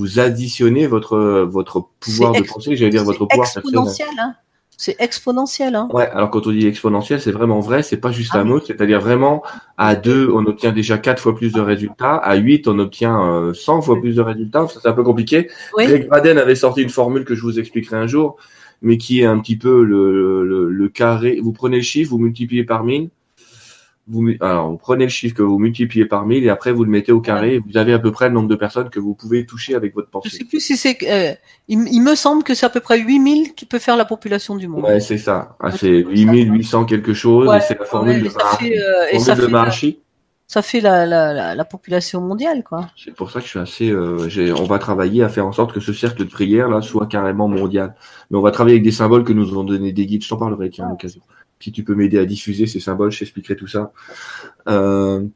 vous 0.00 0.18
additionnez 0.18 0.86
votre 0.86 1.18
votre 1.42 1.84
pouvoir 2.00 2.32
de 2.32 2.42
pensée, 2.42 2.74
j'allais 2.76 2.90
dire 2.90 3.04
votre 3.04 3.26
pouvoir 3.26 3.46
exponentiel. 3.46 4.08
Hein 4.18 4.34
C'est 4.76 4.96
exponentiel. 4.98 5.74
Hein. 5.74 5.88
Ouais, 5.92 6.08
alors 6.08 6.30
quand 6.30 6.46
on 6.46 6.52
dit 6.52 6.66
exponentiel, 6.66 7.20
c'est 7.20 7.32
vraiment 7.32 7.60
vrai, 7.60 7.82
c'est 7.82 7.98
pas 7.98 8.12
juste 8.12 8.34
un 8.34 8.44
mot, 8.44 8.60
c'est-à-dire 8.60 9.00
vraiment 9.00 9.42
à 9.76 9.94
2, 9.94 10.30
on 10.32 10.46
obtient 10.46 10.72
déjà 10.72 10.96
4 10.96 11.20
fois 11.20 11.34
plus 11.34 11.52
de 11.52 11.60
résultats, 11.60 12.16
à 12.16 12.36
8, 12.36 12.66
on 12.66 12.78
obtient 12.78 13.52
100 13.52 13.82
fois 13.82 14.00
plus 14.00 14.16
de 14.16 14.22
résultats, 14.22 14.66
ça 14.68 14.80
c'est 14.82 14.88
un 14.88 14.94
peu 14.94 15.04
compliqué. 15.04 15.50
Oui. 15.76 15.86
Greg 15.86 16.08
Braden 16.08 16.38
avait 16.38 16.54
sorti 16.54 16.80
une 16.80 16.88
formule 16.88 17.24
que 17.26 17.34
je 17.34 17.42
vous 17.42 17.58
expliquerai 17.58 17.96
un 17.98 18.06
jour, 18.06 18.36
mais 18.80 18.96
qui 18.96 19.20
est 19.20 19.26
un 19.26 19.38
petit 19.38 19.58
peu 19.58 19.84
le, 19.84 20.44
le, 20.46 20.70
le 20.70 20.88
carré. 20.88 21.40
Vous 21.42 21.52
prenez 21.52 21.76
le 21.76 21.82
chiffre, 21.82 22.10
vous 22.10 22.18
multipliez 22.18 22.64
par 22.64 22.82
1000, 22.84 23.10
vous, 24.10 24.28
alors, 24.40 24.70
vous 24.70 24.76
prenez 24.76 25.04
le 25.04 25.10
chiffre 25.10 25.36
que 25.36 25.42
vous 25.42 25.58
multipliez 25.58 26.04
par 26.04 26.26
1000 26.26 26.44
et 26.44 26.48
après 26.48 26.72
vous 26.72 26.84
le 26.84 26.90
mettez 26.90 27.12
au 27.12 27.20
carré. 27.20 27.54
Et 27.54 27.58
vous 27.58 27.76
avez 27.76 27.92
à 27.92 27.98
peu 27.98 28.10
près 28.10 28.28
le 28.28 28.34
nombre 28.34 28.48
de 28.48 28.56
personnes 28.56 28.90
que 28.90 28.98
vous 28.98 29.14
pouvez 29.14 29.46
toucher 29.46 29.74
avec 29.74 29.94
votre 29.94 30.10
pensée. 30.10 30.30
Je 30.30 30.36
sais 30.36 30.44
plus 30.44 30.60
si 30.60 30.76
c'est. 30.76 30.98
Euh, 31.08 31.34
il, 31.68 32.02
me 32.02 32.14
semble 32.14 32.42
que 32.42 32.54
c'est 32.54 32.66
à 32.66 32.70
peu 32.70 32.80
près 32.80 32.98
8000 32.98 33.54
qui 33.54 33.66
peut 33.66 33.78
faire 33.78 33.96
la 33.96 34.04
population 34.04 34.56
du 34.56 34.66
monde. 34.66 34.84
Ouais, 34.84 35.00
c'est 35.00 35.18
ça. 35.18 35.56
Ah, 35.60 35.70
c'est 35.70 35.88
8800 35.88 36.86
quelque 36.86 37.14
chose. 37.14 37.48
et 37.54 37.60
c'est 37.60 37.78
la 37.78 37.84
formule 37.84 38.24
de, 38.24 38.28
ça 38.28 38.56
fait, 38.58 38.76
euh, 38.76 39.92
ça 40.48 40.62
fait 40.62 40.80
la, 40.80 41.06
la, 41.06 41.32
la, 41.32 41.54
la, 41.54 41.64
population 41.64 42.20
mondiale, 42.20 42.64
quoi. 42.64 42.88
C'est 42.96 43.14
pour 43.14 43.30
ça 43.30 43.38
que 43.38 43.44
je 43.44 43.50
suis 43.50 43.58
assez. 43.60 43.90
Euh, 43.90 44.54
on 44.58 44.64
va 44.64 44.80
travailler 44.80 45.22
à 45.22 45.28
faire 45.28 45.46
en 45.46 45.52
sorte 45.52 45.72
que 45.72 45.78
ce 45.78 45.92
cercle 45.92 46.24
de 46.24 46.28
prière 46.28 46.68
là 46.68 46.82
soit 46.82 47.06
carrément 47.06 47.46
mondial. 47.46 47.94
Mais 48.30 48.38
on 48.38 48.42
va 48.42 48.50
travailler 48.50 48.74
avec 48.74 48.84
des 48.84 48.90
symboles 48.90 49.22
que 49.22 49.32
nous 49.32 49.56
ont 49.56 49.62
donné 49.62 49.92
des 49.92 50.06
guides. 50.06 50.24
Je 50.24 50.28
t'en 50.28 50.36
parlerai 50.36 50.70
tiens 50.70 50.86
à 50.86 50.90
l'occasion 50.90 51.20
si 51.60 51.72
tu 51.72 51.84
peux 51.84 51.94
m'aider 51.94 52.18
à 52.18 52.24
diffuser 52.24 52.66
ces 52.66 52.80
symboles, 52.80 53.12
je 53.12 53.20
t'expliquerai 53.20 53.56
tout 53.56 53.66
ça. 53.66 53.92
Euh, 54.68 55.26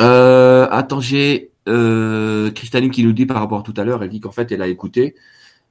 euh, 0.00 0.66
attends, 0.70 1.00
j'ai 1.00 1.50
euh, 1.68 2.50
qui 2.50 3.04
nous 3.04 3.12
dit 3.12 3.26
par 3.26 3.38
rapport 3.38 3.60
à 3.60 3.62
tout 3.62 3.74
à 3.76 3.84
l'heure, 3.84 4.02
elle 4.02 4.10
dit 4.10 4.20
qu'en 4.20 4.32
fait 4.32 4.50
elle 4.52 4.62
a 4.62 4.68
écouté, 4.68 5.14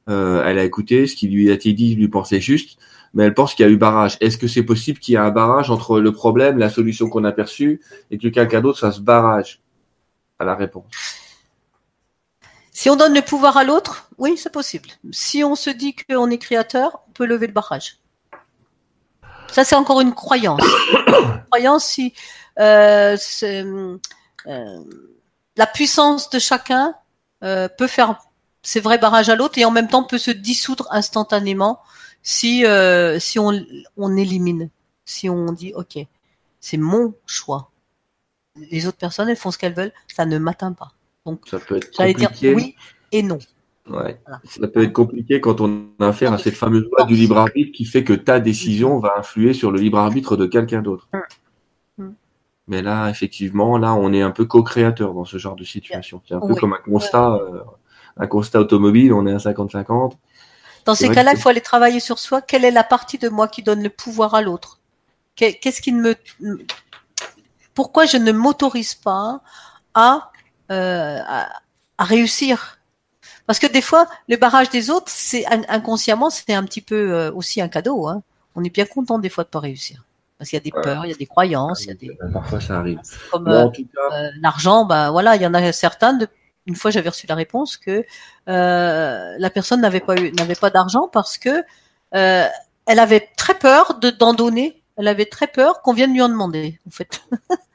euh, 0.09 0.43
elle 0.45 0.59
a 0.59 0.63
écouté 0.63 1.07
ce 1.07 1.15
qui 1.15 1.27
lui 1.27 1.49
a 1.49 1.53
été 1.53 1.73
dit, 1.73 1.95
lui 1.95 2.07
pensait 2.07 2.41
juste, 2.41 2.79
mais 3.13 3.23
elle 3.23 3.33
pense 3.33 3.55
qu'il 3.55 3.65
y 3.65 3.69
a 3.69 3.71
eu 3.71 3.77
barrage. 3.77 4.17
Est-ce 4.21 4.37
que 4.37 4.47
c'est 4.47 4.63
possible 4.63 4.99
qu'il 4.99 5.13
y 5.13 5.15
ait 5.15 5.19
un 5.19 5.31
barrage 5.31 5.69
entre 5.69 5.99
le 5.99 6.11
problème, 6.11 6.57
la 6.57 6.69
solution 6.69 7.09
qu'on 7.09 7.23
a 7.23 7.31
perçue, 7.31 7.81
et 8.11 8.17
que 8.17 8.27
quelqu'un 8.27 8.61
d'autre 8.61 8.79
fasse 8.79 8.99
barrage? 8.99 9.61
À 10.39 10.45
la 10.45 10.55
réponse 10.55 10.85
Si 12.71 12.89
on 12.89 12.95
donne 12.95 13.15
le 13.15 13.23
pouvoir 13.23 13.57
à 13.57 13.63
l'autre, 13.63 14.09
oui, 14.17 14.37
c'est 14.37 14.51
possible. 14.51 14.89
Si 15.11 15.43
on 15.43 15.55
se 15.55 15.69
dit 15.69 15.95
qu'on 15.95 16.29
est 16.29 16.37
créateur, 16.37 16.99
on 17.07 17.11
peut 17.11 17.25
lever 17.25 17.47
le 17.47 17.53
barrage. 17.53 17.97
Ça, 19.51 19.63
c'est 19.63 19.75
encore 19.75 20.01
une 20.01 20.13
croyance. 20.13 20.61
une 21.07 21.43
croyance 21.49 21.85
si 21.85 22.13
euh, 22.59 23.17
euh, 24.47 24.83
la 25.55 25.67
puissance 25.67 26.29
de 26.29 26.39
chacun 26.39 26.95
euh, 27.43 27.67
peut 27.67 27.87
faire 27.87 28.19
ses 28.61 28.79
vrais 28.79 28.97
barrages 28.97 29.29
à 29.29 29.35
l'autre 29.35 29.57
et 29.57 29.65
en 29.65 29.71
même 29.71 29.87
temps 29.87 30.03
peut 30.03 30.17
se 30.17 30.31
dissoudre 30.31 30.87
instantanément 30.91 31.79
si 32.21 32.65
euh, 32.65 33.19
si 33.19 33.39
on, 33.39 33.53
on 33.95 34.17
élimine, 34.17 34.69
si 35.05 35.29
on 35.29 35.51
dit 35.51 35.73
ok, 35.75 35.99
c'est 36.59 36.77
mon 36.77 37.13
choix. 37.25 37.71
Les 38.71 38.87
autres 38.87 38.97
personnes 38.97 39.29
elles 39.29 39.37
font 39.37 39.51
ce 39.51 39.57
qu'elles 39.57 39.75
veulent, 39.75 39.93
ça 40.07 40.25
ne 40.25 40.37
m'atteint 40.37 40.73
pas. 40.73 40.91
Donc 41.25 41.47
ça 41.47 41.59
peut 41.59 41.77
être 41.77 41.91
compliqué. 41.95 42.31
dire 42.31 42.55
oui 42.55 42.75
et 43.11 43.23
non. 43.23 43.39
Ouais. 43.89 44.19
Ça 44.43 44.67
peut 44.67 44.83
être 44.83 44.93
compliqué 44.93 45.39
quand 45.39 45.61
on 45.61 45.87
a 45.99 46.07
affaire 46.07 46.33
à 46.33 46.37
cette 46.37 46.55
fameuse 46.55 46.83
loi 46.91 47.05
du 47.05 47.15
libre 47.15 47.37
arbitre 47.37 47.71
qui 47.71 47.85
fait 47.85 48.03
que 48.03 48.13
ta 48.13 48.39
décision 48.39 48.99
va 48.99 49.13
influer 49.17 49.53
sur 49.53 49.71
le 49.71 49.79
libre 49.79 49.99
arbitre 49.99 50.35
de 50.35 50.45
quelqu'un 50.45 50.81
d'autre. 50.81 51.07
Mm. 51.13 52.03
Mm. 52.03 52.15
Mais 52.67 52.81
là, 52.81 53.09
effectivement, 53.09 53.77
là, 53.77 53.93
on 53.93 54.11
est 54.13 54.21
un 54.21 54.31
peu 54.31 54.45
co-créateur 54.45 55.13
dans 55.13 55.25
ce 55.25 55.37
genre 55.37 55.55
de 55.55 55.63
situation. 55.63 56.21
C'est 56.27 56.35
un 56.35 56.41
peu 56.41 56.55
comme 56.55 56.73
un 56.73 56.81
constat, 56.83 57.35
euh, 57.35 57.61
un 58.17 58.27
constat 58.27 58.59
automobile. 58.59 59.13
On 59.13 59.25
est 59.25 59.33
à 59.33 59.37
50-50. 59.37 60.13
Dans 60.85 60.95
ces 60.95 61.09
cas-là, 61.09 61.33
il 61.33 61.39
faut 61.39 61.49
aller 61.49 61.61
travailler 61.61 61.99
sur 61.99 62.19
soi. 62.19 62.41
Quelle 62.41 62.65
est 62.65 62.71
la 62.71 62.83
partie 62.83 63.17
de 63.17 63.29
moi 63.29 63.47
qui 63.47 63.61
donne 63.61 63.83
le 63.83 63.89
pouvoir 63.89 64.35
à 64.35 64.41
l'autre? 64.41 64.79
Qu'est-ce 65.35 65.81
qui 65.81 65.91
me, 65.91 66.15
pourquoi 67.73 68.05
je 68.05 68.17
ne 68.17 68.31
m'autorise 68.31 68.95
pas 68.95 69.41
à, 69.93 70.31
euh, 70.71 71.19
à, 71.27 71.49
à 71.97 72.03
réussir? 72.03 72.76
Parce 73.47 73.59
que 73.59 73.67
des 73.67 73.81
fois, 73.81 74.07
le 74.27 74.35
barrage 74.35 74.69
des 74.69 74.89
autres, 74.89 75.09
c'est 75.09 75.45
inconsciemment, 75.69 76.29
c'est 76.29 76.53
un 76.53 76.63
petit 76.63 76.81
peu 76.81 77.13
euh, 77.13 77.31
aussi 77.31 77.61
un 77.61 77.69
cadeau. 77.69 78.07
Hein. 78.07 78.21
On 78.55 78.63
est 78.63 78.69
bien 78.69 78.85
content 78.85 79.19
des 79.19 79.29
fois 79.29 79.45
de 79.45 79.49
pas 79.49 79.61
réussir. 79.61 80.03
Parce 80.37 80.49
qu'il 80.49 80.57
y 80.57 80.61
a 80.61 80.63
des 80.63 80.71
peurs, 80.71 81.05
il 81.05 81.09
y 81.09 81.13
a 81.13 81.17
des 81.17 81.25
croyances, 81.25 81.85
il 81.85 81.87
y 81.87 81.91
a 81.91 81.95
des. 81.95 82.11
Parfois, 82.31 82.59
ça 82.59 82.77
arrive. 82.77 82.99
Comme 83.31 83.47
euh, 83.47 83.65
euh, 83.65 84.29
l'argent, 84.41 84.85
ben 84.85 85.09
voilà, 85.09 85.35
il 85.35 85.41
y 85.41 85.47
en 85.47 85.53
a 85.53 85.71
certains. 85.71 86.13
De... 86.13 86.27
Une 86.67 86.75
fois, 86.75 86.91
j'avais 86.91 87.09
reçu 87.09 87.25
la 87.25 87.33
réponse 87.33 87.77
que 87.77 88.05
la 88.45 89.49
personne 89.49 89.81
n'avait 89.81 90.01
pas 90.01 90.15
eu, 90.15 90.31
n'avait 90.33 90.53
pas 90.55 90.69
d'argent 90.69 91.07
parce 91.07 91.37
que 91.37 91.63
elle 92.11 92.99
avait 92.99 93.29
très 93.37 93.55
peur 93.55 93.97
de 93.99 94.11
d'en 94.11 94.33
donner. 94.33 94.83
Elle 94.97 95.07
avait 95.07 95.25
très 95.25 95.47
peur 95.47 95.81
qu'on 95.81 95.93
vienne 95.93 96.11
lui 96.11 96.21
en 96.21 96.29
demander. 96.29 96.79
En 96.85 96.91
fait. 96.91 97.21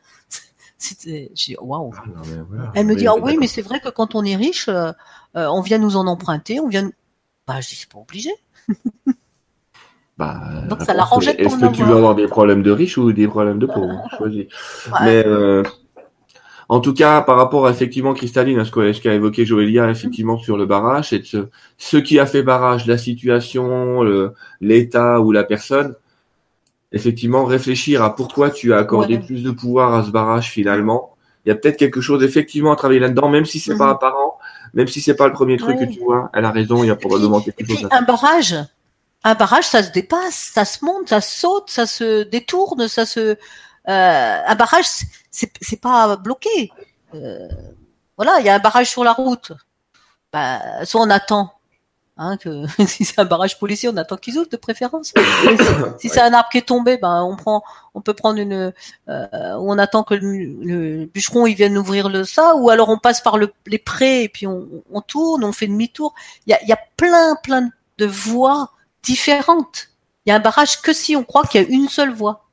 Waouh. 1.61 1.93
Ah, 1.95 2.73
elle 2.75 2.87
me 2.87 2.95
dit 2.95 3.07
ah 3.07 3.15
oui, 3.17 3.37
mais 3.39 3.47
c'est 3.47 3.63
vrai 3.63 3.81
que 3.81 3.89
quand 3.89 4.15
on 4.15 4.25
est 4.25 4.37
riche, 4.37 4.69
euh, 4.69 4.93
euh, 5.37 5.47
on 5.49 5.61
vient 5.61 5.79
nous 5.79 5.97
en 5.97 6.07
emprunter, 6.07 6.61
on 6.61 6.69
vient. 6.69 6.91
Bah 7.47 7.61
je 7.61 7.69
dis 7.69 7.75
c'est 7.75 7.91
pas 7.91 7.99
obligé. 7.99 8.31
Bah, 10.19 10.39
Donc 10.69 10.83
ça 10.83 10.93
l'arrangeait 10.93 11.35
Est-ce 11.39 11.57
que 11.57 11.75
tu 11.75 11.83
veux 11.83 11.97
avoir 11.97 12.15
des 12.15 12.29
problèmes 12.29 12.63
de 12.63 12.71
riches 12.71 12.99
ou 12.99 13.13
des 13.13 13.27
problèmes 13.27 13.59
de 13.59 13.65
pauvres? 13.65 14.05
Choisis. 14.19 14.45
Mais 15.03 15.27
euh, 15.27 15.63
en 16.69 16.81
tout 16.81 16.93
cas, 16.93 17.23
par 17.23 17.37
rapport 17.39 17.67
à 17.67 17.71
effectivement 17.71 18.13
Cristaline, 18.13 18.59
à 18.59 18.67
ce 18.67 19.01
qu'a 19.01 19.15
évoqué 19.15 19.47
Joëlia, 19.47 19.91
effectivement 19.91 20.37
sur 20.37 20.59
le 20.59 20.67
barrage, 20.67 21.09
c'est 21.09 21.25
ce, 21.25 21.49
ce 21.79 21.97
qui 21.97 22.19
a 22.19 22.27
fait 22.27 22.43
barrage, 22.43 22.87
la 22.87 22.99
situation, 22.99 24.03
l'état 24.61 25.19
ou 25.21 25.33
la 25.33 25.45
personne, 25.45 25.95
effectivement 26.93 27.45
réfléchir 27.45 28.03
à 28.03 28.15
pourquoi 28.15 28.51
tu 28.51 28.73
as 28.73 28.79
accordé 28.79 29.19
plus 29.19 29.43
de 29.43 29.51
pouvoir 29.51 29.95
à 29.95 30.05
ce 30.05 30.11
barrage 30.11 30.51
finalement. 30.51 31.17
Il 31.45 31.49
y 31.49 31.53
a 31.53 31.55
peut-être 31.57 31.77
quelque 31.77 32.01
chose 32.01 32.23
effectivement 32.23 32.73
à 32.73 32.77
travailler 32.77 33.01
là-dedans, 33.01 33.29
même 33.29 33.47
si 33.47 33.59
c'est 33.59 33.77
pas 33.77 33.87
mhm. 33.87 33.93
apparent, 33.93 34.39
même 34.75 34.87
si 34.87 35.01
c'est 35.01 35.17
pas 35.17 35.27
le 35.27 35.33
premier 35.33 35.57
truc 35.57 35.79
que 35.79 35.85
tu 35.85 36.01
vois. 36.01 36.31
Elle 36.35 36.45
a 36.45 36.51
raison, 36.51 36.85
il 36.85 36.89
y 36.89 36.91
a 36.91 36.97
probablement 36.97 37.41
quelque 37.41 37.67
chose. 37.67 37.89
un 37.91 38.03
barrage, 38.03 38.57
un 39.25 39.35
barrage, 39.35 39.65
ça 39.65 39.83
se 39.83 39.91
dépasse, 39.91 40.53
ça 40.55 40.65
se 40.65 40.85
monte, 40.85 41.09
ça 41.09 41.21
saute, 41.21 41.71
ça 41.71 41.87
se 41.87 42.23
détourne, 42.25 42.87
ça 42.89 43.07
se. 43.07 43.37
Euh, 43.89 44.39
un 44.47 44.55
barrage, 44.55 44.87
c'est 45.31 45.53
c'est 45.61 45.81
pas 45.81 46.17
bloqué. 46.17 46.71
Euh, 47.15 47.49
voilà, 48.17 48.37
il 48.39 48.47
y 48.47 48.49
a 48.49 48.55
un 48.55 48.61
barrage 48.61 48.91
sur 48.91 49.03
la 49.03 49.13
route. 49.13 49.53
Bah, 50.33 50.85
soit 50.85 51.01
on 51.01 51.11
attend 51.11 51.53
Hein, 52.23 52.37
que 52.37 52.65
si 52.87 53.05
c'est 53.05 53.19
un 53.19 53.25
barrage 53.25 53.59
policier, 53.59 53.89
on 53.89 53.97
attend 53.97 54.17
qu'ils 54.17 54.39
ouvrent 54.39 54.49
de 54.49 54.57
préférence. 54.57 55.13
si, 55.99 56.09
c'est 56.09 56.21
un 56.21 56.33
arbre 56.33 56.49
qui 56.51 56.59
est 56.59 56.69
tombé, 56.69 56.97
ben 56.97 57.23
on 57.25 57.35
prend, 57.35 57.65
on 57.95 58.01
peut 58.01 58.15
prendre 58.15 58.39
une, 58.39 58.73
euh, 59.09 59.27
on 59.59 59.77
attend 59.77 60.05
que 60.05 60.15
le, 60.15 61.07
bûcheron 61.07 61.47
il 61.47 61.55
vienne 61.55 61.77
ouvrir 61.77 62.09
le 62.09 62.23
ça, 62.23 62.55
ou 62.55 62.71
alors 62.71 62.91
on 62.91 62.99
passe 62.99 63.21
par 63.21 63.39
le, 63.39 63.53
les 63.67 63.79
prés 63.79 64.23
et 64.23 64.29
puis 64.29 64.47
on, 64.47 64.69
on 64.93 65.01
tourne, 65.01 65.43
on 65.43 65.53
fait 65.53 65.67
demi-tour. 65.67 66.15
Il 66.47 66.51
y 66.51 66.55
a, 66.55 66.65
y 66.65 66.73
a 66.73 66.79
plein, 66.97 67.35
plein 67.43 67.71
de 67.99 68.07
voies 68.07 68.71
différentes. 69.03 69.89
Il 70.25 70.31
y 70.31 70.33
a 70.33 70.37
un 70.37 70.41
barrage 70.41 70.81
que 70.81 70.93
si 70.93 71.17
on 71.17 71.25
croit 71.25 71.45
qu'il 71.45 71.61
y 71.61 71.65
a 71.65 71.69
une 71.69 71.89
seule 71.89 72.13
voie. 72.13 72.47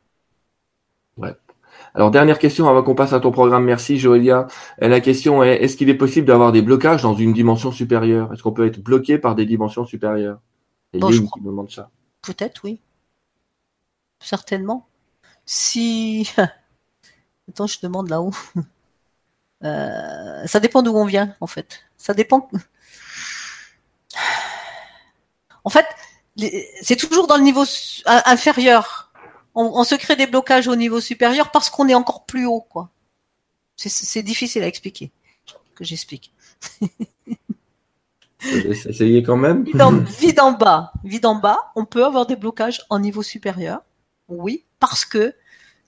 Alors 1.95 2.11
dernière 2.11 2.39
question 2.39 2.67
avant 2.69 2.83
qu'on 2.83 2.95
passe 2.95 3.13
à 3.13 3.19
ton 3.19 3.31
programme. 3.31 3.65
Merci 3.65 3.97
Joëlia. 3.97 4.47
La 4.79 5.01
question 5.01 5.43
est 5.43 5.55
est-ce 5.63 5.75
qu'il 5.77 5.89
est 5.89 5.95
possible 5.95 6.27
d'avoir 6.27 6.51
des 6.51 6.61
blocages 6.61 7.01
dans 7.01 7.15
une 7.15 7.33
dimension 7.33 7.71
supérieure? 7.71 8.31
Est-ce 8.33 8.43
qu'on 8.43 8.51
peut 8.51 8.67
être 8.67 8.79
bloqué 8.79 9.17
par 9.17 9.35
des 9.35 9.45
dimensions 9.45 9.85
supérieures? 9.85 10.39
Bon, 10.93 11.09
qui 11.09 11.21
me 11.21 11.45
demande 11.45 11.71
ça. 11.71 11.89
Peut-être 12.21 12.61
oui. 12.63 12.79
Certainement. 14.19 14.87
Si 15.45 16.29
attends, 17.49 17.67
je 17.67 17.77
demande 17.81 18.09
là-haut. 18.09 18.33
Euh, 19.65 20.47
ça 20.47 20.61
dépend 20.61 20.81
d'où 20.81 20.95
on 20.95 21.03
vient 21.03 21.35
en 21.41 21.47
fait. 21.47 21.81
Ça 21.97 22.13
dépend. 22.13 22.49
En 25.65 25.69
fait, 25.69 25.85
c'est 26.81 26.95
toujours 26.95 27.27
dans 27.27 27.35
le 27.35 27.43
niveau 27.43 27.65
inférieur 28.05 29.08
on, 29.55 29.83
se 29.83 29.95
crée 29.95 30.15
des 30.15 30.27
blocages 30.27 30.67
au 30.67 30.75
niveau 30.75 31.01
supérieur 31.01 31.51
parce 31.51 31.69
qu'on 31.69 31.87
est 31.87 31.95
encore 31.95 32.25
plus 32.25 32.45
haut, 32.45 32.61
quoi. 32.61 32.89
C'est 33.75 34.23
difficile 34.23 34.63
à 34.63 34.67
expliquer, 34.67 35.11
que 35.75 35.83
j'explique. 35.83 36.33
Essayez 38.41 39.23
quand 39.23 39.37
même? 39.37 39.63
Vide 39.63 39.81
en, 39.81 40.51
bas, 40.51 40.93
vide 41.03 41.25
en 41.25 41.35
bas, 41.35 41.71
on 41.75 41.85
peut 41.85 42.05
avoir 42.05 42.25
des 42.25 42.35
blocages 42.35 42.81
en 42.89 42.99
niveau 42.99 43.23
supérieur, 43.23 43.81
oui, 44.27 44.65
parce 44.79 45.05
que 45.05 45.33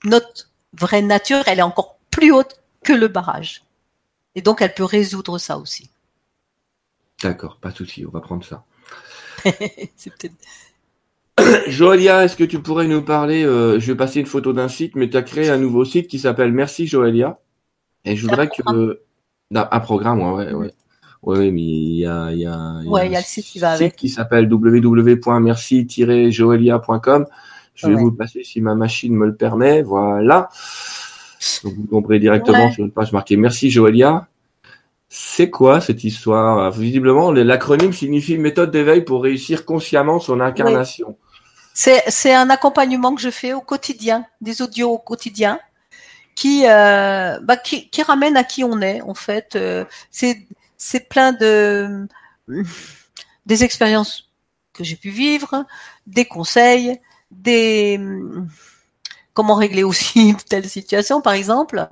notre 0.04 0.50
vraie 0.72 1.02
nature, 1.02 1.42
elle 1.46 1.58
est 1.58 1.62
encore 1.62 1.98
plus 2.10 2.32
haute 2.32 2.60
que 2.82 2.92
le 2.92 3.08
barrage. 3.08 3.64
Et 4.34 4.42
donc, 4.42 4.62
elle 4.62 4.74
peut 4.74 4.84
résoudre 4.84 5.38
ça 5.38 5.58
aussi. 5.58 5.90
D'accord, 7.22 7.58
pas 7.58 7.70
de 7.70 7.76
souci, 7.76 8.04
on 8.06 8.10
va 8.10 8.20
prendre 8.20 8.44
ça. 8.44 8.64
c'est 9.96 10.10
peut-être 10.10 10.34
Joëlia, 11.68 12.24
est-ce 12.24 12.36
que 12.36 12.44
tu 12.44 12.60
pourrais 12.60 12.86
nous 12.86 13.02
parler 13.02 13.44
euh, 13.44 13.80
Je 13.80 13.92
vais 13.92 13.96
passer 13.96 14.20
une 14.20 14.26
photo 14.26 14.52
d'un 14.52 14.68
site, 14.68 14.96
mais 14.96 15.08
tu 15.08 15.16
as 15.16 15.22
créé 15.22 15.48
un 15.48 15.56
nouveau 15.58 15.84
site 15.84 16.08
qui 16.08 16.18
s'appelle 16.18 16.52
Merci 16.52 16.86
Joëlia. 16.86 17.38
Et 18.04 18.16
je 18.16 18.26
voudrais 18.26 18.48
que. 18.48 19.00
un 19.54 19.80
programme, 19.80 20.22
ouais, 20.22 20.52
ouais. 20.52 20.72
Oui, 21.22 21.52
mais 21.52 21.60
il 21.60 21.98
y 21.98 22.06
a, 22.06 22.32
il 22.32 22.40
y 22.40 22.46
a, 22.46 22.80
ouais, 22.84 23.06
il 23.06 23.12
y 23.12 23.16
a 23.16 23.20
le 23.20 23.24
site 23.24 23.44
qui 23.44 23.60
va 23.60 23.70
avec. 23.70 23.94
qui 23.94 24.08
s'appelle 24.08 24.52
www.merci-joelia.com. 24.52 27.26
Je 27.74 27.86
vais 27.86 27.94
vous 27.94 28.10
le 28.10 28.16
passer 28.16 28.42
si 28.42 28.60
ma 28.60 28.74
machine 28.74 29.14
me 29.14 29.26
le 29.26 29.36
permet. 29.36 29.82
Voilà. 29.82 30.48
Donc 31.62 31.74
vous 31.74 31.86
tomberez 31.86 32.18
directement 32.18 32.72
sur 32.72 32.84
une 32.84 32.90
page 32.90 33.12
marquée 33.12 33.36
Merci 33.36 33.70
Joelia. 33.70 34.26
C'est 35.08 35.50
quoi 35.50 35.80
cette 35.80 36.04
histoire? 36.04 36.70
Visiblement, 36.70 37.32
l'acronyme 37.32 37.92
signifie 37.92 38.38
méthode 38.38 38.70
d'éveil 38.70 39.02
pour 39.02 39.22
réussir 39.22 39.64
consciemment 39.64 40.18
son 40.18 40.40
incarnation. 40.40 41.16
C'est 41.74 42.34
un 42.34 42.50
accompagnement 42.50 43.14
que 43.14 43.20
je 43.20 43.30
fais 43.30 43.52
au 43.52 43.60
quotidien, 43.60 44.26
des 44.40 44.60
audios 44.62 44.90
au 44.90 44.98
quotidien, 44.98 45.58
qui 46.34 46.64
euh, 46.66 47.38
bah, 47.42 47.56
qui, 47.56 47.88
qui 47.88 48.02
ramène 48.02 48.36
à 48.36 48.44
qui 48.44 48.64
on 48.64 48.80
est 48.80 49.00
en 49.02 49.14
fait. 49.14 49.56
Euh, 49.56 49.84
c'est 50.10 51.08
plein 51.08 51.32
de 51.32 52.06
des 53.46 53.64
expériences 53.64 54.28
que 54.72 54.84
j'ai 54.84 54.96
pu 54.96 55.10
vivre, 55.10 55.66
des 56.06 56.24
conseils, 56.26 57.00
des 57.30 58.00
comment 59.34 59.54
régler 59.54 59.84
aussi 59.84 60.34
telle 60.48 60.68
situation 60.68 61.20
par 61.20 61.32
exemple. 61.34 61.88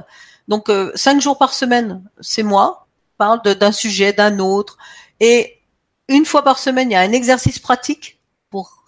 Donc 0.49 0.69
euh, 0.69 0.93
cinq 0.95 1.21
jours 1.21 1.39
par 1.39 1.55
semaine, 1.55 2.03
c'est 2.21 2.43
moi 2.43 2.87
parle 3.19 3.43
d'un 3.43 3.73
sujet, 3.73 4.15
d'un 4.15 4.39
autre, 4.39 4.79
et 5.21 5.59
une 6.09 6.25
fois 6.25 6.43
par 6.43 6.59
semaine, 6.59 6.91
il 6.91 6.95
y 6.95 6.97
a 6.97 7.01
un 7.01 7.13
exercice 7.13 7.59
pratique 7.59 8.19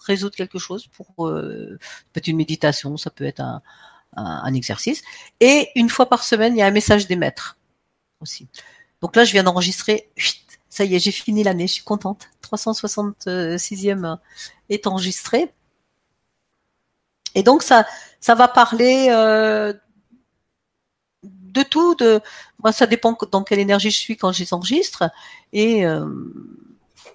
résoudre 0.05 0.35
quelque 0.35 0.59
chose, 0.59 0.87
pour 0.87 1.27
euh, 1.27 1.77
peut-être 2.11 2.27
une 2.27 2.37
méditation, 2.37 2.97
ça 2.97 3.09
peut 3.09 3.25
être 3.25 3.41
un, 4.15 4.53
exercice. 4.53 5.01
Et 5.39 5.69
une 5.75 5.89
fois 5.89 6.07
par 6.07 6.23
semaine, 6.23 6.55
il 6.55 6.59
y 6.59 6.61
a 6.61 6.67
un 6.67 6.71
message 6.71 7.07
des 7.07 7.15
maîtres 7.15 7.57
aussi. 8.19 8.47
Donc 9.01 9.15
là, 9.15 9.23
je 9.23 9.31
viens 9.31 9.43
d'enregistrer. 9.43 10.09
Ça 10.69 10.85
y 10.85 10.95
est, 10.95 10.99
j'ai 10.99 11.11
fini 11.11 11.43
l'année, 11.43 11.67
je 11.67 11.73
suis 11.73 11.83
contente. 11.83 12.29
366e 12.43 14.17
est 14.69 14.87
enregistré. 14.87 15.51
Et 17.35 17.41
donc 17.41 17.63
ça, 17.63 17.85
ça 18.19 18.35
va 18.35 18.47
parler 18.47 19.07
euh, 19.09 19.73
de 21.23 21.63
tout. 21.63 21.95
De 21.95 22.21
moi, 22.59 22.71
ça 22.71 22.85
dépend 22.85 23.17
dans 23.31 23.43
quelle 23.43 23.59
énergie 23.59 23.89
je 23.89 23.97
suis 23.97 24.17
quand 24.17 24.31
je 24.31 24.43
les 24.43 24.53
enregistre. 24.53 25.09
Et 25.51 25.85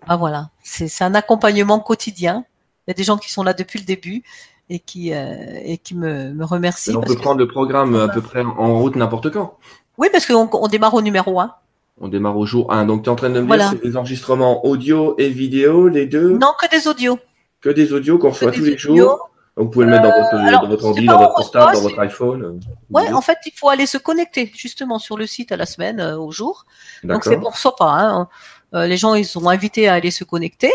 bah 0.06 0.16
voilà, 0.16 0.50
c'est 0.62 1.02
un 1.02 1.14
accompagnement 1.14 1.80
quotidien. 1.80 2.44
Il 2.88 2.92
y 2.92 2.94
a 2.94 2.94
des 2.94 3.04
gens 3.04 3.18
qui 3.18 3.30
sont 3.30 3.42
là 3.42 3.52
depuis 3.52 3.78
le 3.78 3.84
début 3.84 4.22
et 4.70 4.78
qui 4.78 5.12
euh, 5.12 5.34
et 5.62 5.76
qui 5.76 5.94
me, 5.94 6.32
me 6.32 6.44
remercie. 6.46 6.96
on 6.96 7.02
peut 7.02 7.16
prendre 7.16 7.38
le 7.38 7.46
programme 7.46 7.94
à 7.94 8.08
peu 8.08 8.22
près 8.22 8.42
en 8.42 8.78
route 8.78 8.96
n'importe 8.96 9.30
quand. 9.30 9.58
Oui, 9.98 10.08
parce 10.10 10.24
qu'on 10.24 10.48
on 10.50 10.68
démarre 10.68 10.94
au 10.94 11.02
numéro 11.02 11.38
1. 11.38 11.54
On 12.00 12.08
démarre 12.08 12.38
au 12.38 12.46
jour 12.46 12.72
1. 12.72 12.86
Donc 12.86 13.02
tu 13.02 13.10
es 13.10 13.12
en 13.12 13.16
train 13.16 13.28
de 13.28 13.40
me 13.40 13.56
dire 13.56 13.68
c'est 13.68 13.82
des 13.82 13.94
enregistrements 13.98 14.64
audio 14.64 15.14
et 15.18 15.28
vidéo, 15.28 15.88
les 15.88 16.06
deux? 16.06 16.38
Non, 16.38 16.54
que 16.58 16.70
des 16.70 16.88
audios. 16.88 17.18
Que 17.60 17.68
des 17.68 17.92
audios 17.92 18.16
qu'on 18.16 18.30
reçoit 18.30 18.52
tous 18.52 18.64
les 18.64 18.78
jours. 18.78 18.96
Donc, 18.96 19.66
vous 19.66 19.70
pouvez 19.70 19.84
le 19.84 19.90
mettre 19.90 20.04
dans 20.04 20.10
votre, 20.10 20.34
euh, 20.34 20.50
dans 20.62 20.68
votre 20.68 20.84
ordi, 20.86 21.04
dans 21.04 21.18
votre 21.18 21.34
portable, 21.34 21.72
dans 21.74 21.80
votre 21.80 21.98
iPhone. 21.98 22.42
Euh, 22.42 22.60
ouais, 22.90 23.12
en 23.12 23.20
fait, 23.20 23.38
il 23.44 23.52
faut 23.52 23.68
aller 23.68 23.86
se 23.86 23.98
connecter 23.98 24.50
justement 24.54 24.98
sur 24.98 25.18
le 25.18 25.26
site 25.26 25.52
à 25.52 25.56
la 25.56 25.66
semaine, 25.66 26.00
au 26.00 26.30
jour. 26.30 26.64
Donc 27.04 27.24
c'est 27.24 27.38
pour 27.38 27.58
ça 27.58 27.72
pas. 27.76 27.90
Hein. 27.90 28.28
les 28.72 28.96
gens, 28.96 29.14
ils 29.14 29.26
sont 29.26 29.46
invités 29.46 29.88
à 29.88 29.94
aller 29.94 30.10
se 30.10 30.24
connecter. 30.24 30.70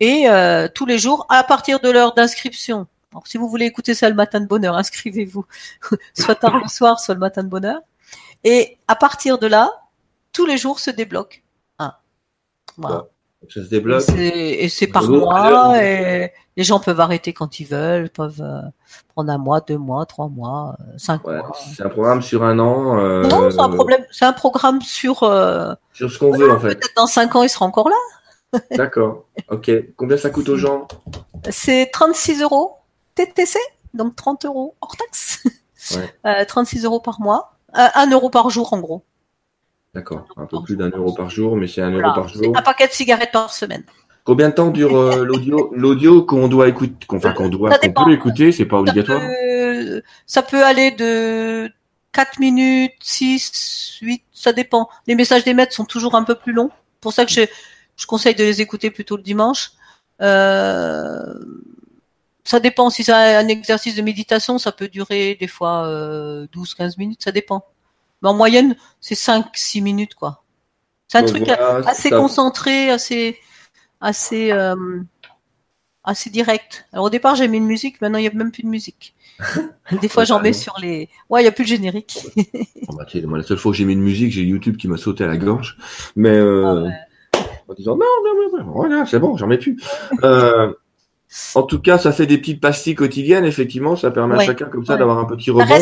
Et 0.00 0.26
tous 0.74 0.86
les 0.86 0.98
jours, 0.98 1.26
à 1.28 1.44
partir 1.44 1.80
de 1.80 1.90
l'heure 1.90 2.14
d'inscription, 2.14 2.86
donc, 3.12 3.26
si 3.26 3.38
vous 3.38 3.48
voulez 3.48 3.64
écouter 3.64 3.94
ça 3.94 4.08
le 4.08 4.14
matin 4.14 4.40
de 4.40 4.46
bonheur, 4.46 4.76
inscrivez-vous, 4.76 5.44
soit 6.14 6.34
tard 6.34 6.58
le 6.58 6.68
soir, 6.68 7.00
soit 7.00 7.14
le 7.14 7.20
matin 7.20 7.42
de 7.42 7.48
bonheur. 7.48 7.80
Et 8.44 8.78
à 8.86 8.96
partir 8.96 9.38
de 9.38 9.46
là, 9.46 9.70
tous 10.32 10.46
les 10.46 10.58
jours 10.58 10.78
se 10.78 10.90
débloquent. 10.90 11.40
Ah. 11.78 12.00
Voilà. 12.76 13.06
ça 13.48 13.64
se 13.64 13.68
débloque. 13.68 14.08
Et 14.10 14.68
c'est 14.68 14.86
par 14.88 15.08
mois. 15.08 15.82
Et 15.82 16.32
les 16.56 16.64
gens 16.64 16.80
peuvent 16.80 17.00
arrêter 17.00 17.32
quand 17.32 17.60
ils 17.60 17.66
veulent, 17.66 18.10
peuvent 18.10 18.42
euh, 18.42 18.60
prendre 19.14 19.32
un 19.32 19.38
mois, 19.38 19.60
deux 19.60 19.78
mois, 19.78 20.04
trois 20.06 20.28
mois, 20.28 20.76
euh, 20.80 20.84
cinq 20.98 21.24
mois. 21.24 21.52
C'est 21.74 21.84
un 21.84 21.88
programme 21.88 22.20
sur 22.20 22.44
un 22.44 22.58
an. 22.58 22.98
Euh... 22.98 23.22
Non, 23.22 23.50
c'est 23.50 23.60
un 23.60 23.70
problème. 23.70 24.04
C'est 24.10 24.26
un 24.26 24.32
programme 24.32 24.82
sur. 24.82 25.22
Euh... 25.22 25.72
Sur 25.92 26.10
ce 26.10 26.18
qu'on 26.18 26.36
veut 26.36 26.52
en 26.52 26.60
fait. 26.60 26.74
Peut-être 26.74 26.96
dans 26.96 27.06
cinq 27.06 27.34
ans, 27.36 27.42
il 27.42 27.48
sera 27.48 27.64
encore 27.64 27.88
là. 27.88 27.96
D'accord. 28.70 29.26
Ok. 29.50 29.70
Combien 29.96 30.16
ça 30.16 30.30
coûte 30.30 30.48
aux 30.48 30.56
gens? 30.56 30.88
C'est 31.50 31.90
36 31.92 32.42
euros. 32.42 32.78
TTC, 33.26 33.58
donc 33.94 34.14
30 34.14 34.44
euros 34.44 34.76
hors 34.80 34.96
taxe, 34.96 35.42
ouais. 36.24 36.46
36 36.46 36.84
euh, 36.84 36.88
euros 36.88 37.00
par 37.00 37.20
mois, 37.20 37.54
euh, 37.76 37.86
1 37.94 38.10
euro 38.12 38.30
par 38.30 38.48
jour 38.50 38.72
en 38.72 38.80
gros. 38.80 39.02
D'accord, 39.94 40.26
un 40.36 40.46
peu 40.46 40.62
plus 40.62 40.76
d'un 40.76 40.90
euro 40.90 41.12
par 41.12 41.30
jour, 41.30 41.56
mais 41.56 41.66
c'est 41.66 41.80
un 41.80 41.90
euro 41.90 42.14
par 42.14 42.28
jour. 42.28 42.56
Un 42.56 42.62
paquet 42.62 42.86
de 42.86 42.92
cigarettes 42.92 43.32
par 43.32 43.52
semaine. 43.52 43.82
Combien 44.22 44.50
de 44.50 44.54
temps 44.54 44.68
dure 44.68 44.96
euh, 44.96 45.24
l'audio 45.24 45.72
L'audio 45.76 46.22
qu'on 46.22 46.46
doit 46.46 46.68
écouter, 46.68 47.06
enfin 47.08 47.32
qu'on 47.32 47.48
doit, 47.48 47.76
qu'on 47.78 48.04
peut 48.04 48.12
écouter, 48.12 48.52
c'est 48.52 48.66
pas 48.66 48.78
obligatoire? 48.78 49.20
Ça 49.20 49.26
peut, 49.26 50.02
ça 50.26 50.42
peut, 50.42 50.64
aller 50.64 50.90
de 50.92 51.68
4 52.12 52.38
minutes, 52.38 52.92
6, 53.00 53.98
8, 54.02 54.22
ça 54.32 54.52
dépend. 54.52 54.88
Les 55.06 55.16
messages 55.16 55.44
des 55.44 55.54
maîtres 55.54 55.72
sont 55.72 55.86
toujours 55.86 56.14
un 56.14 56.22
peu 56.22 56.34
plus 56.34 56.52
longs. 56.52 56.70
Pour 57.00 57.12
ça 57.12 57.24
que 57.24 57.32
je, 57.32 57.40
je 57.98 58.06
conseille 58.06 58.34
de 58.34 58.44
les 58.44 58.62
écouter 58.62 58.90
plutôt 58.90 59.18
le 59.18 59.22
dimanche. 59.22 59.72
Euh, 60.22 61.34
ça 62.44 62.60
dépend. 62.60 62.88
Si 62.88 63.04
c'est 63.04 63.12
un 63.12 63.48
exercice 63.48 63.96
de 63.96 64.02
méditation, 64.02 64.58
ça 64.58 64.72
peut 64.72 64.88
durer 64.88 65.36
des 65.38 65.48
fois 65.48 65.86
euh, 65.86 66.46
12-15 66.54 66.94
minutes, 66.96 67.22
ça 67.22 67.32
dépend. 67.32 67.64
Mais 68.22 68.30
en 68.30 68.34
moyenne, 68.34 68.76
c'est 69.00 69.16
5-6 69.16 69.82
minutes, 69.82 70.14
quoi. 70.14 70.44
C'est 71.08 71.18
un 71.18 71.24
truc 71.24 71.48
assez 71.48 72.10
concentré, 72.10 72.90
assez, 72.90 73.38
assez, 74.00 74.52
euh, 74.52 75.00
assez 76.04 76.30
direct. 76.30 76.86
Alors 76.92 77.06
au 77.06 77.10
départ, 77.10 77.34
j'ai 77.34 77.48
mis 77.48 77.56
une 77.56 77.66
musique, 77.66 78.00
maintenant 78.00 78.18
il 78.18 78.22
n'y 78.22 78.28
a 78.28 78.32
même 78.32 78.52
plus 78.52 78.62
de 78.62 78.68
musique. 78.68 79.14
Des 80.02 80.08
fois, 80.08 80.24
j'en 80.24 80.40
mets 80.40 80.52
sur 80.52 80.74
les. 80.80 81.08
Ouais, 81.30 81.40
il 81.40 81.44
n'y 81.44 81.48
a 81.48 81.52
plus 81.52 81.64
de 81.64 81.68
générique. 81.68 82.26
bah, 82.88 83.06
moi, 83.24 83.38
la 83.38 83.44
seule 83.44 83.56
fois 83.56 83.72
que 83.72 83.78
j'ai 83.78 83.84
mis 83.84 83.94
une 83.94 84.02
musique, 84.02 84.32
j'ai 84.32 84.42
YouTube 84.42 84.76
qui 84.76 84.88
m'a 84.88 84.96
sauté 84.96 85.24
à 85.24 85.28
la 85.28 85.36
gorge. 85.36 85.78
Mais 86.16 86.30
euh, 86.30 86.88
ah 86.88 87.07
en 87.68 87.74
disant 87.74 87.96
non, 87.96 88.06
non, 88.24 88.58
non, 88.58 88.72
voilà, 88.72 89.06
c'est 89.06 89.18
bon, 89.18 89.36
j'en 89.36 89.46
mets 89.46 89.58
plus. 89.58 89.80
Euh, 90.24 90.72
en 91.54 91.62
tout 91.62 91.80
cas, 91.80 91.98
ça 91.98 92.12
fait 92.12 92.26
des 92.26 92.38
petites 92.38 92.60
pastilles 92.60 92.94
quotidiennes, 92.94 93.44
effectivement. 93.44 93.96
Ça 93.96 94.10
permet 94.10 94.36
à 94.36 94.46
chacun 94.46 94.66
comme 94.66 94.86
ça 94.86 94.96
d'avoir 94.96 95.18
un 95.18 95.26
petit 95.26 95.50
rebond. 95.50 95.78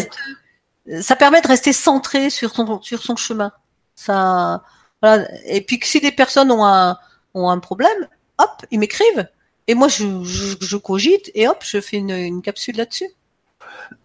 Ça, 1.01 1.16
permet 1.16 1.41
de 1.41 1.49
rester 1.49 1.72
centré 1.72 2.30
sur 2.30 2.55
son, 2.55 2.80
sur 2.82 3.03
son 3.03 3.16
chemin. 3.16 3.53
Ça, 3.95 4.62
voilà. 5.03 5.28
Et 5.47 5.61
puis 5.61 5.78
que 5.78 5.87
si 5.87 6.01
des 6.01 6.12
personnes 6.12 6.51
ont 6.51 6.64
un, 6.64 6.97
ont 7.34 7.49
un 7.49 7.59
problème, 7.59 8.09
hop, 8.39 8.51
ils 8.70 8.78
m'écrivent. 8.78 9.28
Et 9.68 9.74
moi, 9.74 9.89
je, 9.89 10.05
je, 10.22 10.76
cogite 10.76 11.30
et 11.34 11.49
hop, 11.49 11.59
je 11.64 11.80
fais 11.80 11.97
une, 11.97 12.11
une 12.11 12.43
capsule 12.43 12.76
là-dessus. 12.76 13.11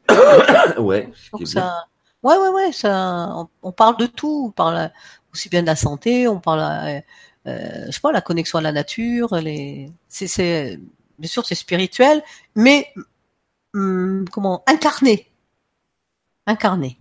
ouais. 0.79 1.09
ça, 1.45 1.85
ouais, 2.23 2.37
ouais, 2.37 2.49
ouais. 2.49 2.71
Ça, 2.71 3.47
on, 3.61 3.71
parle 3.71 3.97
de 3.97 4.07
tout. 4.07 4.45
On 4.47 4.51
parle 4.51 4.91
aussi 5.33 5.49
bien 5.49 5.61
de 5.61 5.67
la 5.67 5.75
santé. 5.75 6.27
On 6.27 6.39
parle, 6.39 7.03
euh, 7.47 7.85
je 7.87 7.91
sais 7.91 7.99
pas, 8.01 8.11
la 8.11 8.21
connexion 8.21 8.59
à 8.59 8.61
la 8.61 8.71
nature. 8.71 9.35
Les, 9.35 9.89
c'est, 10.07 10.79
bien 11.19 11.29
sûr 11.29 11.45
c'est 11.45 11.55
spirituel, 11.55 12.21
mais 12.55 12.93
hum, 13.73 14.25
comment 14.31 14.63
incarné, 14.67 15.27
incarné. 16.45 16.97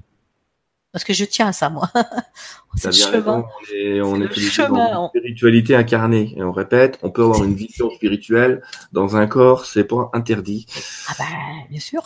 Parce 0.93 1.05
que 1.05 1.13
je 1.13 1.25
tiens 1.25 1.49
à 1.49 1.53
ça, 1.53 1.71
moi. 1.71 1.89
c'est 2.75 2.91
chemin. 2.91 3.45
On 3.45 3.75
est, 3.75 4.01
on 4.01 4.17
est 4.17 4.29
dans 4.59 5.05
une 5.05 5.09
spiritualité 5.09 5.77
incarnée. 5.77 6.35
Et 6.37 6.43
on 6.43 6.51
répète, 6.51 6.99
on 7.03 7.11
peut 7.11 7.23
avoir 7.23 7.45
une 7.45 7.55
vision 7.55 7.91
spirituelle 7.91 8.63
dans 8.91 9.17
un 9.17 9.29
corps, 9.29 9.67
c'est 9.67 9.85
pas 9.85 10.11
interdit. 10.15 10.67
Ah 11.09 11.13
ben, 11.17 11.27
bien 11.71 11.79
sûr. 11.79 12.03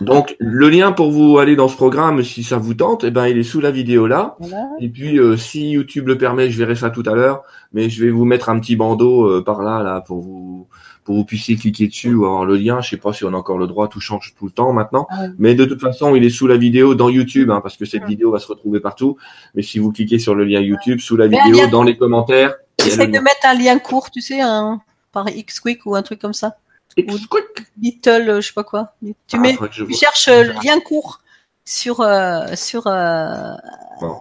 Donc 0.00 0.36
le 0.38 0.68
lien 0.68 0.92
pour 0.92 1.10
vous 1.10 1.38
aller 1.38 1.56
dans 1.56 1.68
ce 1.68 1.76
programme, 1.76 2.22
si 2.22 2.42
ça 2.42 2.58
vous 2.58 2.74
tente, 2.74 3.04
eh 3.04 3.10
ben 3.10 3.26
il 3.26 3.38
est 3.38 3.44
sous 3.44 3.60
la 3.60 3.70
vidéo 3.70 4.06
là. 4.06 4.36
Et 4.80 4.88
puis 4.88 5.18
euh, 5.18 5.36
si 5.36 5.70
YouTube 5.70 6.08
le 6.08 6.18
permet, 6.18 6.50
je 6.50 6.58
verrai 6.58 6.76
ça 6.76 6.90
tout 6.90 7.02
à 7.06 7.14
l'heure, 7.14 7.42
mais 7.72 7.88
je 7.90 8.04
vais 8.04 8.10
vous 8.10 8.24
mettre 8.24 8.48
un 8.48 8.58
petit 8.58 8.76
bandeau 8.76 9.26
euh, 9.26 9.42
par 9.42 9.62
là 9.62 9.82
là 9.82 10.00
pour 10.00 10.20
vous 10.20 10.68
pour 11.04 11.16
vous 11.16 11.24
puissiez 11.24 11.56
cliquer 11.56 11.86
dessus 11.86 12.14
ou 12.14 12.24
avoir 12.24 12.44
le 12.44 12.56
lien. 12.56 12.80
Je 12.80 12.90
sais 12.90 12.96
pas 12.96 13.12
si 13.12 13.24
on 13.24 13.34
a 13.34 13.36
encore 13.36 13.58
le 13.58 13.66
droit, 13.66 13.88
tout 13.88 14.00
change 14.00 14.34
tout 14.38 14.46
le 14.46 14.50
temps 14.50 14.72
maintenant. 14.72 15.06
Ah 15.10 15.26
mais 15.38 15.54
de 15.54 15.64
toute 15.64 15.80
façon, 15.80 16.14
il 16.14 16.24
est 16.24 16.30
sous 16.30 16.46
la 16.46 16.56
vidéo 16.56 16.94
dans 16.94 17.08
YouTube, 17.08 17.50
hein, 17.50 17.60
parce 17.62 17.76
que 17.76 17.84
cette 17.84 18.04
vidéo 18.04 18.30
va 18.30 18.38
se 18.38 18.48
retrouver 18.48 18.80
partout. 18.80 19.16
Mais 19.54 19.62
si 19.62 19.78
vous 19.78 19.92
cliquez 19.92 20.18
sur 20.18 20.34
le 20.34 20.44
lien 20.44 20.60
YouTube, 20.60 21.00
sous 21.00 21.16
la 21.16 21.26
vidéo, 21.26 21.66
dans 21.70 21.82
les 21.82 21.96
commentaires. 21.96 22.54
Essaye 22.78 23.08
de 23.08 23.18
mettre 23.18 23.44
un 23.44 23.54
lien 23.54 23.78
court, 23.78 24.10
tu 24.10 24.20
sais, 24.20 24.40
un, 24.40 24.80
par 25.12 25.26
Xquick 25.26 25.86
ou 25.86 25.94
un 25.94 26.02
truc 26.02 26.20
comme 26.20 26.32
ça. 26.32 26.56
Little, 26.96 28.30
euh, 28.30 28.40
je 28.40 28.46
sais 28.46 28.52
pas 28.52 28.64
quoi. 28.64 28.94
Tu, 29.02 29.36
ah, 29.36 29.38
mets, 29.38 29.56
tu 29.70 29.92
cherches 29.94 30.28
euh, 30.28 30.52
lien 30.62 30.80
court 30.80 31.20
sur 31.64 32.00
euh, 32.00 32.54
sur 32.54 32.86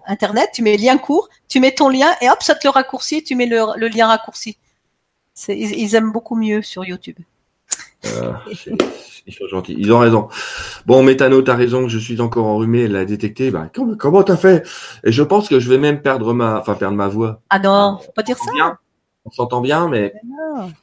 internet, 0.07 0.49
tu 0.53 0.63
mets 0.63 0.77
lien 0.77 0.97
court, 0.97 1.29
tu 1.47 1.59
mets 1.59 1.73
ton 1.73 1.89
lien 1.89 2.11
et 2.21 2.29
hop 2.29 2.41
ça 2.41 2.55
te 2.55 2.65
le 2.65 2.71
raccourcit, 2.71 3.23
tu 3.23 3.35
mets 3.35 3.45
le, 3.45 3.77
le 3.77 3.87
lien 3.89 4.07
raccourci 4.07 4.57
ils, 5.47 5.95
aiment 5.95 6.11
beaucoup 6.11 6.35
mieux 6.35 6.61
sur 6.61 6.85
YouTube. 6.85 7.17
Euh, 8.05 8.33
ils 9.25 9.33
sont 9.33 9.47
gentils. 9.47 9.75
Ils 9.77 9.91
ont 9.91 9.99
raison. 9.99 10.27
Bon, 10.85 11.01
Méthano, 11.03 11.41
t'as 11.41 11.55
raison, 11.55 11.87
je 11.87 11.97
suis 11.97 12.19
encore 12.21 12.45
enrhumé, 12.45 12.83
elle 12.83 12.91
l'a 12.91 13.05
détecté. 13.05 13.49
Bah, 13.49 13.69
comment, 13.73 13.95
comment 13.95 14.23
t'as 14.23 14.37
fait? 14.37 14.67
Et 15.03 15.11
je 15.11 15.23
pense 15.23 15.47
que 15.47 15.59
je 15.59 15.69
vais 15.69 15.77
même 15.77 16.01
perdre 16.01 16.33
ma, 16.33 16.59
enfin, 16.59 16.75
perdre 16.75 16.97
ma 16.97 17.07
voix. 17.07 17.41
Ah 17.49 17.59
non, 17.59 17.99
faut 18.03 18.11
pas 18.11 18.23
dire 18.23 18.37
ça. 18.37 18.51
Bien. 18.51 18.77
On 19.25 19.31
s'entend 19.31 19.61
bien, 19.61 19.87
mais, 19.87 20.13
mais 20.25 20.73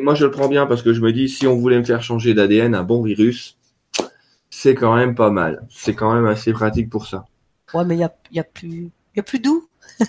moi, 0.00 0.14
je 0.14 0.24
le 0.24 0.30
prends 0.30 0.48
bien 0.48 0.66
parce 0.66 0.82
que 0.82 0.92
je 0.92 1.00
me 1.00 1.12
dis, 1.12 1.28
si 1.28 1.46
on 1.46 1.56
voulait 1.56 1.78
me 1.78 1.84
faire 1.84 2.02
changer 2.02 2.34
d'ADN, 2.34 2.74
un 2.74 2.82
bon 2.82 3.02
virus, 3.02 3.56
c'est 4.50 4.74
quand 4.74 4.94
même 4.94 5.14
pas 5.14 5.30
mal. 5.30 5.66
C'est 5.70 5.94
quand 5.94 6.14
même 6.14 6.26
assez 6.26 6.52
pratique 6.52 6.90
pour 6.90 7.06
ça. 7.06 7.26
Ouais, 7.74 7.84
mais 7.84 7.96
il 7.96 8.00
y 8.00 8.04
a, 8.04 8.14
y 8.32 8.38
a 8.38 8.44
plus, 8.44 8.90
y 9.16 9.20
a 9.20 9.22
plus 9.22 9.40
doux. 9.40 9.68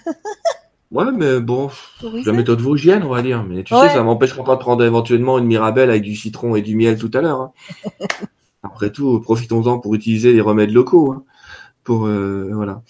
Ouais, 0.90 1.12
mais 1.14 1.42
bon, 1.42 1.70
la 2.02 2.32
méthode 2.32 2.62
vosgienne, 2.62 3.04
on 3.04 3.10
va 3.10 3.22
dire. 3.22 3.44
Mais 3.44 3.64
tu 3.64 3.76
sais, 3.76 3.90
ça 3.90 4.04
m'empêchera 4.04 4.44
pas 4.44 4.56
de 4.56 4.62
prendre 4.62 4.84
éventuellement 4.86 5.38
une 5.38 5.46
Mirabelle 5.46 5.90
avec 5.90 6.04
du 6.04 6.16
citron 6.16 6.56
et 6.56 6.62
du 6.62 6.78
miel 6.78 6.98
tout 6.98 7.12
à 7.14 7.22
l'heure. 7.22 7.42
Hein. 7.42 7.52
Après 8.64 8.92
tout, 8.92 9.20
profitons-en 9.20 9.80
pour 9.80 9.96
utiliser 9.96 10.32
les 10.32 10.42
remèdes 10.42 10.72
locaux. 10.72 11.12
Hein. 11.12 11.24
Pour 11.84 12.06
euh, 12.06 12.50
voilà. 12.54 12.84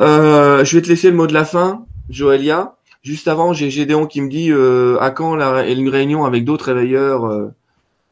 Euh, 0.00 0.64
je 0.64 0.76
vais 0.76 0.82
te 0.82 0.88
laisser 0.88 1.10
le 1.10 1.16
mot 1.16 1.28
de 1.28 1.32
la 1.32 1.44
fin, 1.44 1.86
Joëlia. 2.10 2.74
Juste 3.02 3.28
avant, 3.28 3.52
j'ai 3.52 3.70
Gédéon 3.70 4.06
qui 4.06 4.20
me 4.20 4.28
dit 4.28 4.50
euh, 4.50 4.98
à 5.00 5.10
quand 5.10 5.34
la, 5.36 5.68
une 5.68 5.88
réunion 5.88 6.24
avec 6.24 6.44
d'autres 6.44 6.72
réveilleurs. 6.72 7.26
Euh, 7.26 7.54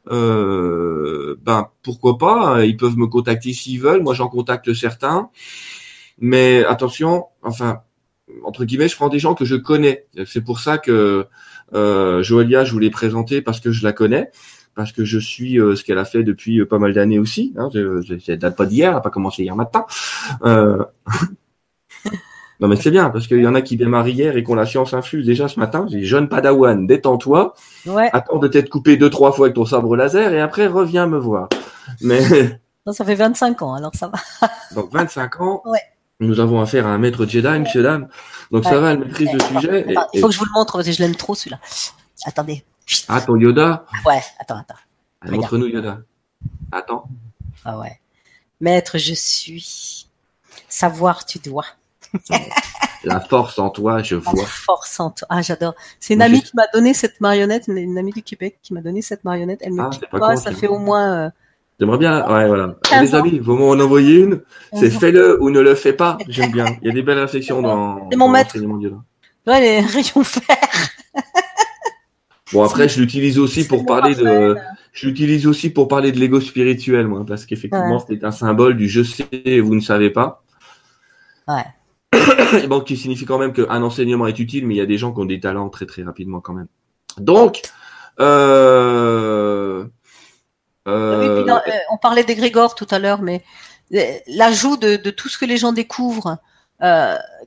euh, 0.09 1.37
ben 1.43 1.69
pourquoi 1.83 2.17
pas 2.17 2.65
Ils 2.65 2.77
peuvent 2.77 2.97
me 2.97 3.07
contacter 3.07 3.53
s'ils 3.53 3.81
veulent. 3.81 4.03
Moi, 4.03 4.15
j'en 4.15 4.29
contacte 4.29 4.73
certains. 4.73 5.31
Mais 6.19 6.65
attention, 6.65 7.27
enfin, 7.43 7.83
entre 8.45 8.65
guillemets, 8.65 8.89
je 8.89 8.97
prends 8.97 9.09
des 9.09 9.19
gens 9.19 9.35
que 9.35 9.45
je 9.45 9.57
connais. 9.57 10.07
C'est 10.27 10.43
pour 10.43 10.61
ça 10.61 10.79
que 10.79 11.27
euh, 11.75 12.23
Joëlia, 12.23 12.65
je 12.65 12.73
voulais 12.73 12.91
présenter 12.91 13.43
parce 13.43 13.61
que 13.61 13.73
je 13.73 13.85
la 13.85 13.93
connais, 13.93 14.31
parce 14.75 14.93
que 14.93 15.05
je 15.05 15.19
suis 15.19 15.61
euh, 15.61 15.75
ce 15.75 15.85
qu'elle 15.85 15.99
a 15.99 16.05
fait 16.05 16.23
depuis 16.23 16.65
pas 16.65 16.79
mal 16.79 16.93
d'années 16.93 17.19
aussi. 17.19 17.53
Hein, 17.57 17.69
je, 17.75 18.35
date 18.35 18.57
pas 18.57 18.67
d'hier, 18.67 18.89
elle 18.89 18.95
n'a 18.95 19.01
pas 19.01 19.11
commencé 19.11 19.43
hier 19.43 19.57
matin. 19.57 19.87
non 22.61 22.69
mais 22.69 22.77
c'est 22.77 22.91
bien 22.91 23.11
parce 23.11 23.27
qu'il 23.27 23.41
y 23.41 23.47
en 23.47 23.55
a 23.55 23.63
qui 23.63 23.77
démarrent 23.77 24.09
hier 24.09 24.37
et 24.37 24.43
qu'on 24.43 24.55
la 24.55 24.67
science 24.67 24.95
infuse 24.95 25.27
déjà 25.27 25.49
ce 25.49 25.61
matin. 25.61 25.87
J'ai 25.91 26.05
jeune 26.05 26.29
Padawan, 26.29 26.87
détends-toi. 26.87 27.55
Ouais. 27.87 28.09
Attends 28.13 28.39
de 28.39 28.49
t'être 28.49 28.71
coupé 28.71 28.97
deux 28.97 29.11
trois 29.11 29.33
fois 29.33 29.47
avec 29.47 29.55
ton 29.57 29.65
sabre 29.65 29.95
laser 29.97 30.33
et 30.33 30.41
après 30.41 30.67
reviens 30.67 31.07
me 31.07 31.19
voir. 31.19 31.49
Mais 32.01 32.21
non, 32.87 32.93
ça 32.93 33.05
fait 33.05 33.15
25 33.15 33.63
ans, 33.63 33.75
alors 33.75 33.95
ça 33.95 34.09
va. 34.09 34.49
Donc 34.75 34.93
25 34.93 35.41
ans. 35.41 35.63
Ouais. 35.67 35.81
Nous 36.19 36.41
avons 36.41 36.63
affaire 36.63 36.87
à 36.87 36.91
un 36.91 36.99
maître 36.99 37.27
Jedi, 37.27 37.59
monsieur 37.59 37.83
dame. 37.83 38.09
Donc 38.51 38.65
ça 38.65 38.79
va, 38.81 38.93
elle 38.93 39.01
maîtrise 39.01 39.33
le 39.33 39.41
sujet. 39.41 39.87
il 40.15 40.21
faut 40.21 40.29
que 40.29 40.33
je 40.33 40.39
vous 40.39 40.47
le 40.47 40.59
montre 40.59 40.75
parce 40.75 40.87
que 40.87 40.93
je 40.93 41.03
l'aime 41.03 41.15
trop 41.15 41.35
celui-là. 41.35 41.59
Attendez. 42.25 42.65
Ah, 43.09 43.21
ton 43.21 43.37
Yoda 43.37 43.85
Ouais, 44.07 44.23
attends, 44.39 44.57
attends. 44.57 44.75
Montre-nous 45.31 45.67
Yoda. 45.67 45.99
Attends. 46.73 47.09
Ah 47.65 47.79
ouais. 47.79 48.01
Maître, 48.61 48.97
je 48.97 49.13
suis. 49.13 50.09
Savoir, 50.69 51.27
tu 51.27 51.39
dois. 51.39 51.67
La 53.05 53.21
force 53.21 53.59
en 53.59 53.71
toi, 53.71 54.03
je 54.03 54.17
vois. 54.17 54.33
La 54.35 54.47
force 54.47 54.99
en 54.99 55.11
toi. 55.11 55.29
Ah, 55.31 55.41
j'adore. 55.41 55.75
C'est 56.01 56.15
une 56.15 56.23
amie 56.23 56.43
qui 56.43 56.53
m'a 56.55 56.67
donné 56.75 56.93
cette 56.93 57.21
marionnette, 57.21 57.69
une 57.69 57.99
amie 57.99 58.13
du 58.13 58.23
Québec 58.23 58.59
qui 58.63 58.75
m'a 58.75 58.81
donné 58.81 59.01
cette 59.01 59.25
marionnette. 59.25 59.61
Elle 59.63 59.75
me 59.75 59.83
ah, 59.83 59.91
pas, 60.19 60.37
ça 60.37 60.51
fait 60.53 60.67
au 60.67 60.79
moins 60.79 61.27
euh, 61.27 61.31
J'aimerais 61.79 61.99
bien, 61.99 62.27
ouais, 62.27 62.49
voilà. 62.49 62.77
Les 63.01 63.15
amis, 63.15 63.39
vous 63.39 63.55
m'en 63.55 63.71
envoyer 63.73 64.21
une. 64.21 64.43
C'est 64.73 64.91
fais-le 64.91 65.43
ou 65.43 65.51
ne 65.51 65.61
le 65.61 65.75
fais 65.75 65.93
pas. 65.93 66.17
J'aime 66.29 66.51
bien. 66.51 66.67
Il 66.83 66.89
y 66.89 66.91
a 66.91 66.95
des 66.95 67.03
belles 67.03 67.19
réflexions 67.19 67.61
dans, 67.61 68.09
C'est 68.11 68.17
mon 68.17 68.29
maître. 68.29 68.57
Ouais, 69.47 69.61
les 69.61 69.81
rayons 69.81 70.25
fer. 70.25 70.57
bon, 72.53 72.65
après, 72.65 72.89
je 72.89 73.01
l'utilise 73.01 73.39
aussi 73.39 73.69
pour 73.69 73.85
parler 73.87 74.15
de, 74.15 74.57
je 74.93 75.07
l'utilise 75.07 75.47
aussi 75.47 75.71
pour 75.71 75.87
parler 75.87 76.11
de 76.11 76.19
l'ego 76.19 76.41
spirituel, 76.41 77.07
moi, 77.07 77.25
parce 77.27 77.45
qu'effectivement, 77.45 77.99
c'est 77.99 78.25
un 78.25 78.33
symbole 78.33 78.77
du 78.77 78.89
je 78.89 79.03
sais 79.03 79.29
et 79.31 79.61
vous 79.61 79.75
ne 79.75 79.81
savez 79.81 80.11
pas. 80.11 80.43
Ouais. 81.47 81.65
bon, 82.69 82.81
qui 82.81 82.97
signifie 82.97 83.25
quand 83.25 83.39
même 83.39 83.53
qu'un 83.53 83.83
enseignement 83.83 84.27
est 84.27 84.39
utile, 84.39 84.67
mais 84.67 84.75
il 84.75 84.79
y 84.79 84.83
a 84.83 84.87
des 84.87 84.99
gens 84.99 85.13
qui 85.13 85.21
ont 85.21 85.27
des 85.27 85.41
talents 85.41 85.69
très 85.69 85.87
très 85.87 86.03
rapidement 86.03 86.41
quand 86.41 86.55
même. 86.55 86.69
Donc, 87.19 87.63
euh, 88.21 89.87
euh, 90.89 91.47
euh, 91.47 91.61
on 91.91 91.99
parlait 91.99 92.25
d'égrégore 92.25 92.75
tout 92.75 92.87
à 92.91 92.99
l'heure, 92.99 93.23
mais 93.23 93.43
l'ajout 94.27 94.77
de, 94.77 94.97
tout 95.11 95.29
ce 95.29 95.39
que 95.39 95.45
les 95.45 95.57
gens 95.57 95.73
découvrent 95.73 96.39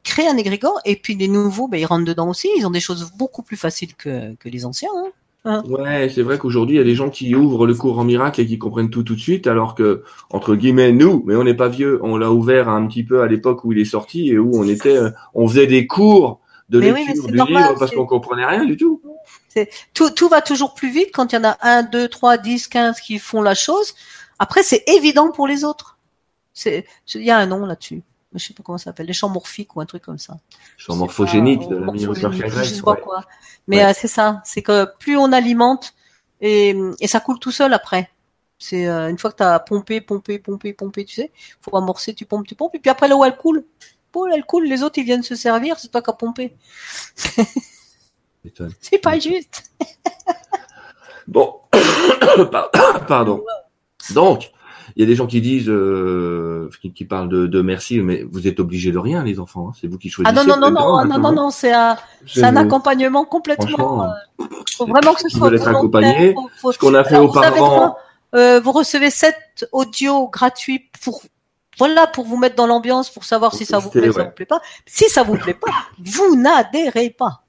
crée 0.04 0.28
un 0.28 0.38
égrégore, 0.38 0.80
et 0.86 0.96
puis 0.96 1.16
les 1.16 1.28
nouveaux, 1.28 1.68
ben, 1.68 1.78
ils 1.80 1.86
rentrent 1.86 2.06
dedans 2.06 2.30
aussi. 2.30 2.50
Ils 2.58 2.66
ont 2.66 2.72
des 2.72 2.80
choses 2.80 3.12
beaucoup 3.18 3.44
plus 3.44 3.58
faciles 3.58 3.96
que, 3.96 4.36
les 4.46 4.66
anciens. 4.66 4.90
Hein. 4.98 5.10
Hein. 5.46 5.64
Ouais, 5.68 6.10
c'est 6.14 6.22
vrai 6.22 6.38
qu'aujourd'hui, 6.38 6.76
il 6.76 6.80
y 6.80 6.82
a 6.82 6.86
des 6.86 6.96
gens 6.96 7.10
qui 7.10 7.34
ouvrent 7.34 7.66
le 7.66 7.74
cours 7.74 7.98
en 7.98 8.04
miracle 8.04 8.42
et 8.42 8.46
qui 8.46 8.58
comprennent 8.58 8.90
tout 8.90 9.04
tout 9.04 9.16
de 9.16 9.20
suite, 9.20 9.48
alors 9.48 9.74
que, 9.74 10.04
entre 10.32 10.56
guillemets, 10.56 10.92
nous, 10.92 11.24
mais 11.26 11.36
on 11.36 11.44
n'est 11.44 11.54
pas 11.54 11.70
vieux, 11.70 12.00
on 12.04 12.18
l'a 12.18 12.32
ouvert 12.32 12.68
un 12.68 12.86
petit 12.88 13.04
peu 13.04 13.22
à 13.22 13.28
l'époque 13.28 13.64
où 13.64 13.72
il 13.72 13.80
est 13.80 13.86
sorti 13.86 14.30
et 14.30 14.38
où 14.38 14.52
on 14.54 14.68
était, 14.68 15.00
on 15.34 15.48
faisait 15.48 15.68
des 15.68 15.88
cours 15.88 16.42
de 16.70 16.80
lecture 16.80 17.28
du 17.28 17.34
livre 17.34 17.76
parce 17.80 17.92
qu'on 17.92 18.06
comprenait 18.06 18.46
rien 18.46 18.66
du 18.66 18.78
tout. 18.78 19.02
Tout, 19.94 20.10
tout 20.12 20.30
va 20.30 20.42
toujours 20.42 20.74
plus 20.74 20.92
vite 20.92 21.10
quand 21.14 21.32
il 21.32 21.36
y 21.36 21.40
en 21.40 21.44
a 21.44 21.58
un, 21.62 21.84
deux, 21.84 22.08
trois, 22.08 22.38
dix, 22.38 22.68
quinze 22.68 23.00
qui 23.00 23.18
font 23.20 23.42
la 23.42 23.56
chose. 23.56 23.96
Après, 24.38 24.64
c'est 24.64 24.84
évident 24.88 25.32
pour 25.32 25.48
les 25.48 25.64
autres. 25.64 25.98
C'est, 26.54 26.86
il 27.16 27.24
y 27.24 27.32
a 27.32 27.38
un 27.38 27.46
nom 27.46 27.66
là-dessus. 27.66 28.04
Je 28.34 28.46
sais 28.46 28.54
pas 28.54 28.62
comment 28.64 28.78
ça 28.78 28.86
s'appelle, 28.86 29.08
les 29.08 29.14
champs 29.14 29.30
morphiques 29.30 29.76
ou 29.76 29.82
un 29.82 29.86
truc 29.86 30.04
comme 30.04 30.20
ça. 30.20 30.38
Champs 30.78 30.96
morphogéniques 30.96 31.68
de 31.68 31.78
la 31.78 32.64
Je 32.64 32.64
sais 32.64 32.82
pas 32.82 32.96
quoi. 32.96 33.26
Mais 33.68 33.84
euh, 33.84 33.92
c'est 33.96 34.08
ça, 34.08 34.42
c'est 34.46 34.62
que 34.62 34.86
plus 35.00 35.18
on 35.18 35.32
alimente 35.32 35.94
et, 36.42 36.76
et 37.00 37.08
ça 37.08 37.20
coule 37.20 37.40
tout 37.40 37.52
seul 37.52 37.74
après. 37.74 38.10
C'est 38.60 38.88
euh, 38.88 39.10
une 39.10 39.18
fois 39.18 39.32
que 39.32 39.38
tu 39.38 39.44
as 39.44 39.60
pompé, 39.60 40.02
pompé, 40.02 40.38
pompé, 40.38 40.74
pompé, 40.74 41.06
tu 41.06 41.16
sais, 41.16 41.32
faut 41.62 41.76
amorcer, 41.76 42.14
tu 42.14 42.26
pompes, 42.26 42.46
tu 42.46 42.56
pompes, 42.56 42.76
et 42.76 42.80
puis 42.80 42.90
après 42.90 43.08
l'eau 43.08 43.24
elle 43.24 43.38
coule. 43.38 43.64
Elle 44.34 44.44
coule, 44.44 44.66
les 44.66 44.84
autres 44.84 45.00
ils 45.00 45.06
viennent 45.06 45.24
se 45.24 45.36
servir, 45.36 45.80
c'est 45.80 45.90
toi 45.90 46.02
qui 46.02 46.10
as 46.10 46.14
pompé. 46.14 46.56
C'est 48.82 49.00
pas 49.00 49.20
juste. 49.20 49.72
bon, 51.28 51.60
pardon. 53.08 53.44
Donc, 54.12 54.52
il 54.96 55.02
y 55.02 55.04
a 55.04 55.08
des 55.08 55.16
gens 55.16 55.28
qui 55.28 55.42
disent, 55.42 55.70
euh, 55.70 56.70
qui, 56.96 57.06
parlent 57.06 57.30
de, 57.30 57.62
merci, 57.62 58.00
mais 58.00 58.24
vous 58.24 58.48
êtes 58.48 58.60
obligés 58.60 58.92
de 58.92 58.98
rien, 58.98 59.24
les 59.24 59.40
enfants. 59.40 59.70
Hein. 59.70 59.74
C'est 59.80 59.88
vous 59.88 59.98
qui 59.98 60.10
choisissez. 60.10 60.38
Ah 60.38 60.44
non 60.44 60.56
non 60.56 60.60
non 60.60 60.72
non 60.72 61.06
non 61.06 61.20
non 61.20 61.32
non, 61.32 61.50
c'est 61.50 61.74
un, 61.74 61.98
c'est 62.28 62.44
un 62.44 62.56
accompagnement 62.56 63.26
complètement. 63.26 64.04
Euh, 64.04 64.46
faut 64.78 64.86
vraiment 64.86 65.14
que 65.14 65.22
ce 65.22 65.30
soit. 65.30 65.54
être 65.54 65.68
accompagné. 65.68 66.36
Ce 66.72 66.78
qu'on 66.78 66.94
a 66.94 67.04
fait 67.04 67.18
auparavant. 67.18 67.96
Euh, 68.36 68.60
vous 68.60 68.72
recevez 68.72 69.10
sept 69.10 69.68
audios 69.72 70.28
gratuits 70.28 70.88
pour 71.02 71.24
voilà 71.80 72.06
pour 72.06 72.26
vous 72.26 72.38
mettre 72.38 72.56
dans 72.56 72.68
l'ambiance 72.68 73.10
pour 73.10 73.24
savoir 73.24 73.56
si 73.56 73.66
ça 73.66 73.80
vous 73.80 73.90
plaît, 73.90 74.12
ça 74.12 74.26
vous 74.26 74.32
plaît 74.32 74.46
pas. 74.46 74.62
Si 74.86 75.10
ça 75.10 75.24
vous 75.24 75.36
plaît 75.36 75.56
pas, 75.56 75.72
vous 75.98 76.36
n'adhérez 76.36 77.10
pas. 77.10 77.42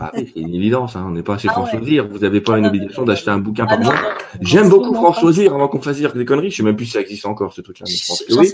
Ah 0.00 0.10
oui, 0.14 0.30
c'est 0.34 0.40
une 0.40 0.54
évidence, 0.54 0.96
hein. 0.96 1.04
on 1.06 1.12
n'est 1.12 1.22
pas 1.22 1.38
chez 1.38 1.48
ah 1.48 1.52
François 1.52 1.78
Vous 1.78 2.18
n'avez 2.18 2.40
pas 2.40 2.58
une 2.58 2.66
obligation 2.66 3.04
d'acheter 3.04 3.30
un 3.30 3.38
bouquin 3.38 3.66
par 3.66 3.78
ah 3.80 3.84
mois. 3.84 3.94
J'aime 4.40 4.68
beaucoup 4.68 4.94
François 4.94 5.32
Zir 5.32 5.54
avant 5.54 5.68
qu'on 5.68 5.80
fasse 5.80 5.96
dire 5.96 6.12
des 6.12 6.24
conneries. 6.24 6.50
Je 6.50 6.56
sais 6.56 6.62
même 6.62 6.76
plus 6.76 6.86
si 6.86 6.92
ça 6.92 7.00
existe 7.00 7.26
encore, 7.26 7.52
ce 7.52 7.60
truc-là. 7.60 7.86
Je 7.88 8.06
pense 8.06 8.22
que 8.22 8.34
oui. 8.34 8.50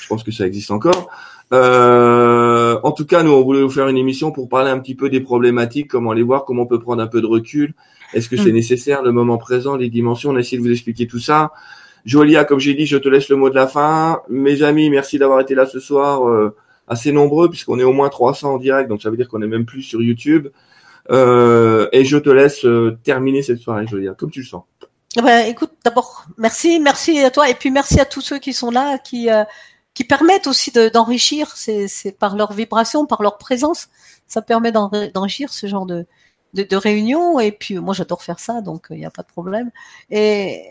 Je 0.00 0.08
pense 0.08 0.22
que 0.22 0.32
ça 0.32 0.46
existe 0.46 0.70
encore. 0.70 1.08
Euh, 1.52 2.78
en 2.82 2.92
tout 2.92 3.06
cas, 3.06 3.22
nous, 3.22 3.30
on 3.30 3.42
voulait 3.42 3.62
vous 3.62 3.70
faire 3.70 3.88
une 3.88 3.96
émission 3.96 4.32
pour 4.32 4.48
parler 4.48 4.70
un 4.70 4.78
petit 4.78 4.94
peu 4.94 5.08
des 5.08 5.20
problématiques, 5.20 5.88
comment 5.88 6.12
les 6.12 6.22
voir, 6.22 6.44
comment 6.44 6.62
on 6.62 6.66
peut 6.66 6.80
prendre 6.80 7.02
un 7.02 7.06
peu 7.06 7.20
de 7.20 7.26
recul. 7.26 7.74
Est-ce 8.12 8.28
que 8.28 8.36
c'est 8.36 8.50
mm. 8.50 8.54
nécessaire, 8.54 9.02
le 9.02 9.12
moment 9.12 9.38
présent, 9.38 9.76
les 9.76 9.90
dimensions? 9.90 10.30
On 10.30 10.36
a 10.36 10.40
essayé 10.40 10.58
de 10.58 10.62
vous 10.62 10.72
expliquer 10.72 11.06
tout 11.06 11.18
ça. 11.18 11.52
Jolia, 12.04 12.44
comme 12.44 12.60
j'ai 12.60 12.74
dit, 12.74 12.86
je 12.86 12.98
te 12.98 13.08
laisse 13.08 13.28
le 13.28 13.36
mot 13.36 13.50
de 13.50 13.54
la 13.54 13.66
fin. 13.66 14.20
Mes 14.28 14.62
amis, 14.62 14.90
merci 14.90 15.18
d'avoir 15.18 15.40
été 15.40 15.54
là 15.54 15.66
ce 15.66 15.80
soir. 15.80 16.28
Euh, 16.28 16.54
assez 16.88 17.12
nombreux 17.12 17.48
puisqu'on 17.48 17.78
est 17.78 17.84
au 17.84 17.92
moins 17.92 18.08
300 18.08 18.54
en 18.54 18.58
direct, 18.58 18.88
donc 18.88 19.02
ça 19.02 19.10
veut 19.10 19.16
dire 19.16 19.28
qu'on 19.28 19.42
est 19.42 19.46
même 19.46 19.64
plus 19.64 19.82
sur 19.82 20.02
YouTube. 20.02 20.48
Euh, 21.10 21.88
et 21.92 22.04
je 22.04 22.16
te 22.16 22.30
laisse 22.30 22.64
euh, 22.64 22.98
terminer 23.02 23.42
cette 23.42 23.58
soirée, 23.58 23.86
Julia, 23.86 24.14
comme 24.14 24.30
tu 24.30 24.40
le 24.40 24.46
sens. 24.46 24.64
Eh 25.16 25.22
ben, 25.22 25.46
écoute, 25.46 25.72
d'abord, 25.84 26.24
merci, 26.38 26.80
merci 26.80 27.20
à 27.20 27.30
toi, 27.30 27.48
et 27.48 27.54
puis 27.54 27.70
merci 27.70 28.00
à 28.00 28.04
tous 28.04 28.20
ceux 28.20 28.38
qui 28.38 28.52
sont 28.52 28.70
là, 28.70 28.98
qui 28.98 29.30
euh, 29.30 29.44
qui 29.94 30.02
permettent 30.02 30.48
aussi 30.48 30.72
d'enrichir, 30.72 31.52
c'est 31.56 32.18
par 32.18 32.36
leur 32.36 32.52
vibration, 32.52 33.06
par 33.06 33.22
leur 33.22 33.38
présence, 33.38 33.88
ça 34.26 34.42
permet 34.42 34.72
d'enrichir 34.72 35.52
ce 35.52 35.68
genre 35.68 35.86
de, 35.86 36.04
de, 36.52 36.76
réunion. 36.76 37.38
Et 37.38 37.52
puis 37.52 37.78
moi, 37.78 37.94
j'adore 37.94 38.22
faire 38.22 38.40
ça, 38.40 38.60
donc 38.60 38.86
il 38.90 38.96
n'y 38.96 39.06
a 39.06 39.10
pas 39.10 39.22
de 39.22 39.28
problème. 39.28 39.70
Et 40.10 40.64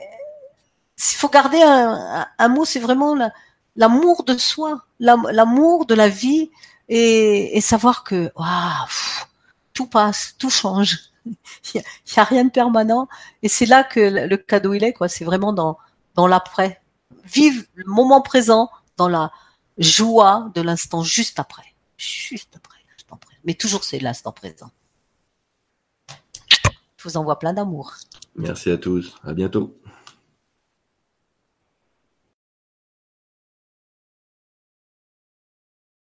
s'il 0.98 1.18
faut 1.18 1.30
garder 1.30 1.62
un, 1.62 2.48
mot, 2.50 2.66
c'est 2.66 2.82
vraiment 2.82 3.16
la, 3.16 3.32
l'amour 3.78 4.26
de 4.26 4.38
soi, 4.38 4.84
l'amour 5.04 5.86
de 5.86 5.94
la 5.94 6.10
vie 6.10 6.50
et, 6.90 7.62
savoir 7.62 8.04
que 8.04 8.32
tout 9.74 9.88
passe, 9.88 10.36
tout 10.38 10.50
change. 10.50 11.00
Il 11.74 11.82
y, 12.16 12.20
a, 12.20 12.24
rien 12.26 12.44
de 12.44 12.50
permanent 12.50 13.08
et 13.42 13.48
c'est 13.48 13.66
là 13.66 13.86
que 13.86 14.00
le 14.00 14.38
cadeau 14.38 14.74
il 14.74 14.84
est 14.84 14.92
quoi. 14.92 15.08
C'est 15.08 15.24
vraiment 15.24 15.54
dans 15.54 15.78
dans 16.16 16.28
l'après. 16.28 16.82
Vive 17.24 17.66
le 17.76 17.86
moment 17.88 18.22
présent 18.22 18.70
dans 18.98 19.08
la 19.08 19.32
joie 19.78 20.52
de 20.54 20.62
l'instant 20.62 21.02
juste 21.02 21.40
après, 21.40 21.76
juste 21.98 22.58
après 22.58 22.80
l'instant 22.92 23.16
présent. 23.16 23.40
Mais 23.46 23.54
toujours 23.54 23.86
c'est 23.86 24.00
l'instant 24.00 24.34
présent. 24.34 24.70
Je 26.98 27.10
vous 27.10 27.16
envoie 27.16 27.40
plein 27.40 27.54
d'amour. 27.54 27.94
Merci 28.36 28.70
à 28.72 28.78
tous. 28.78 29.16
À 29.24 29.34
bientôt. 29.34 29.78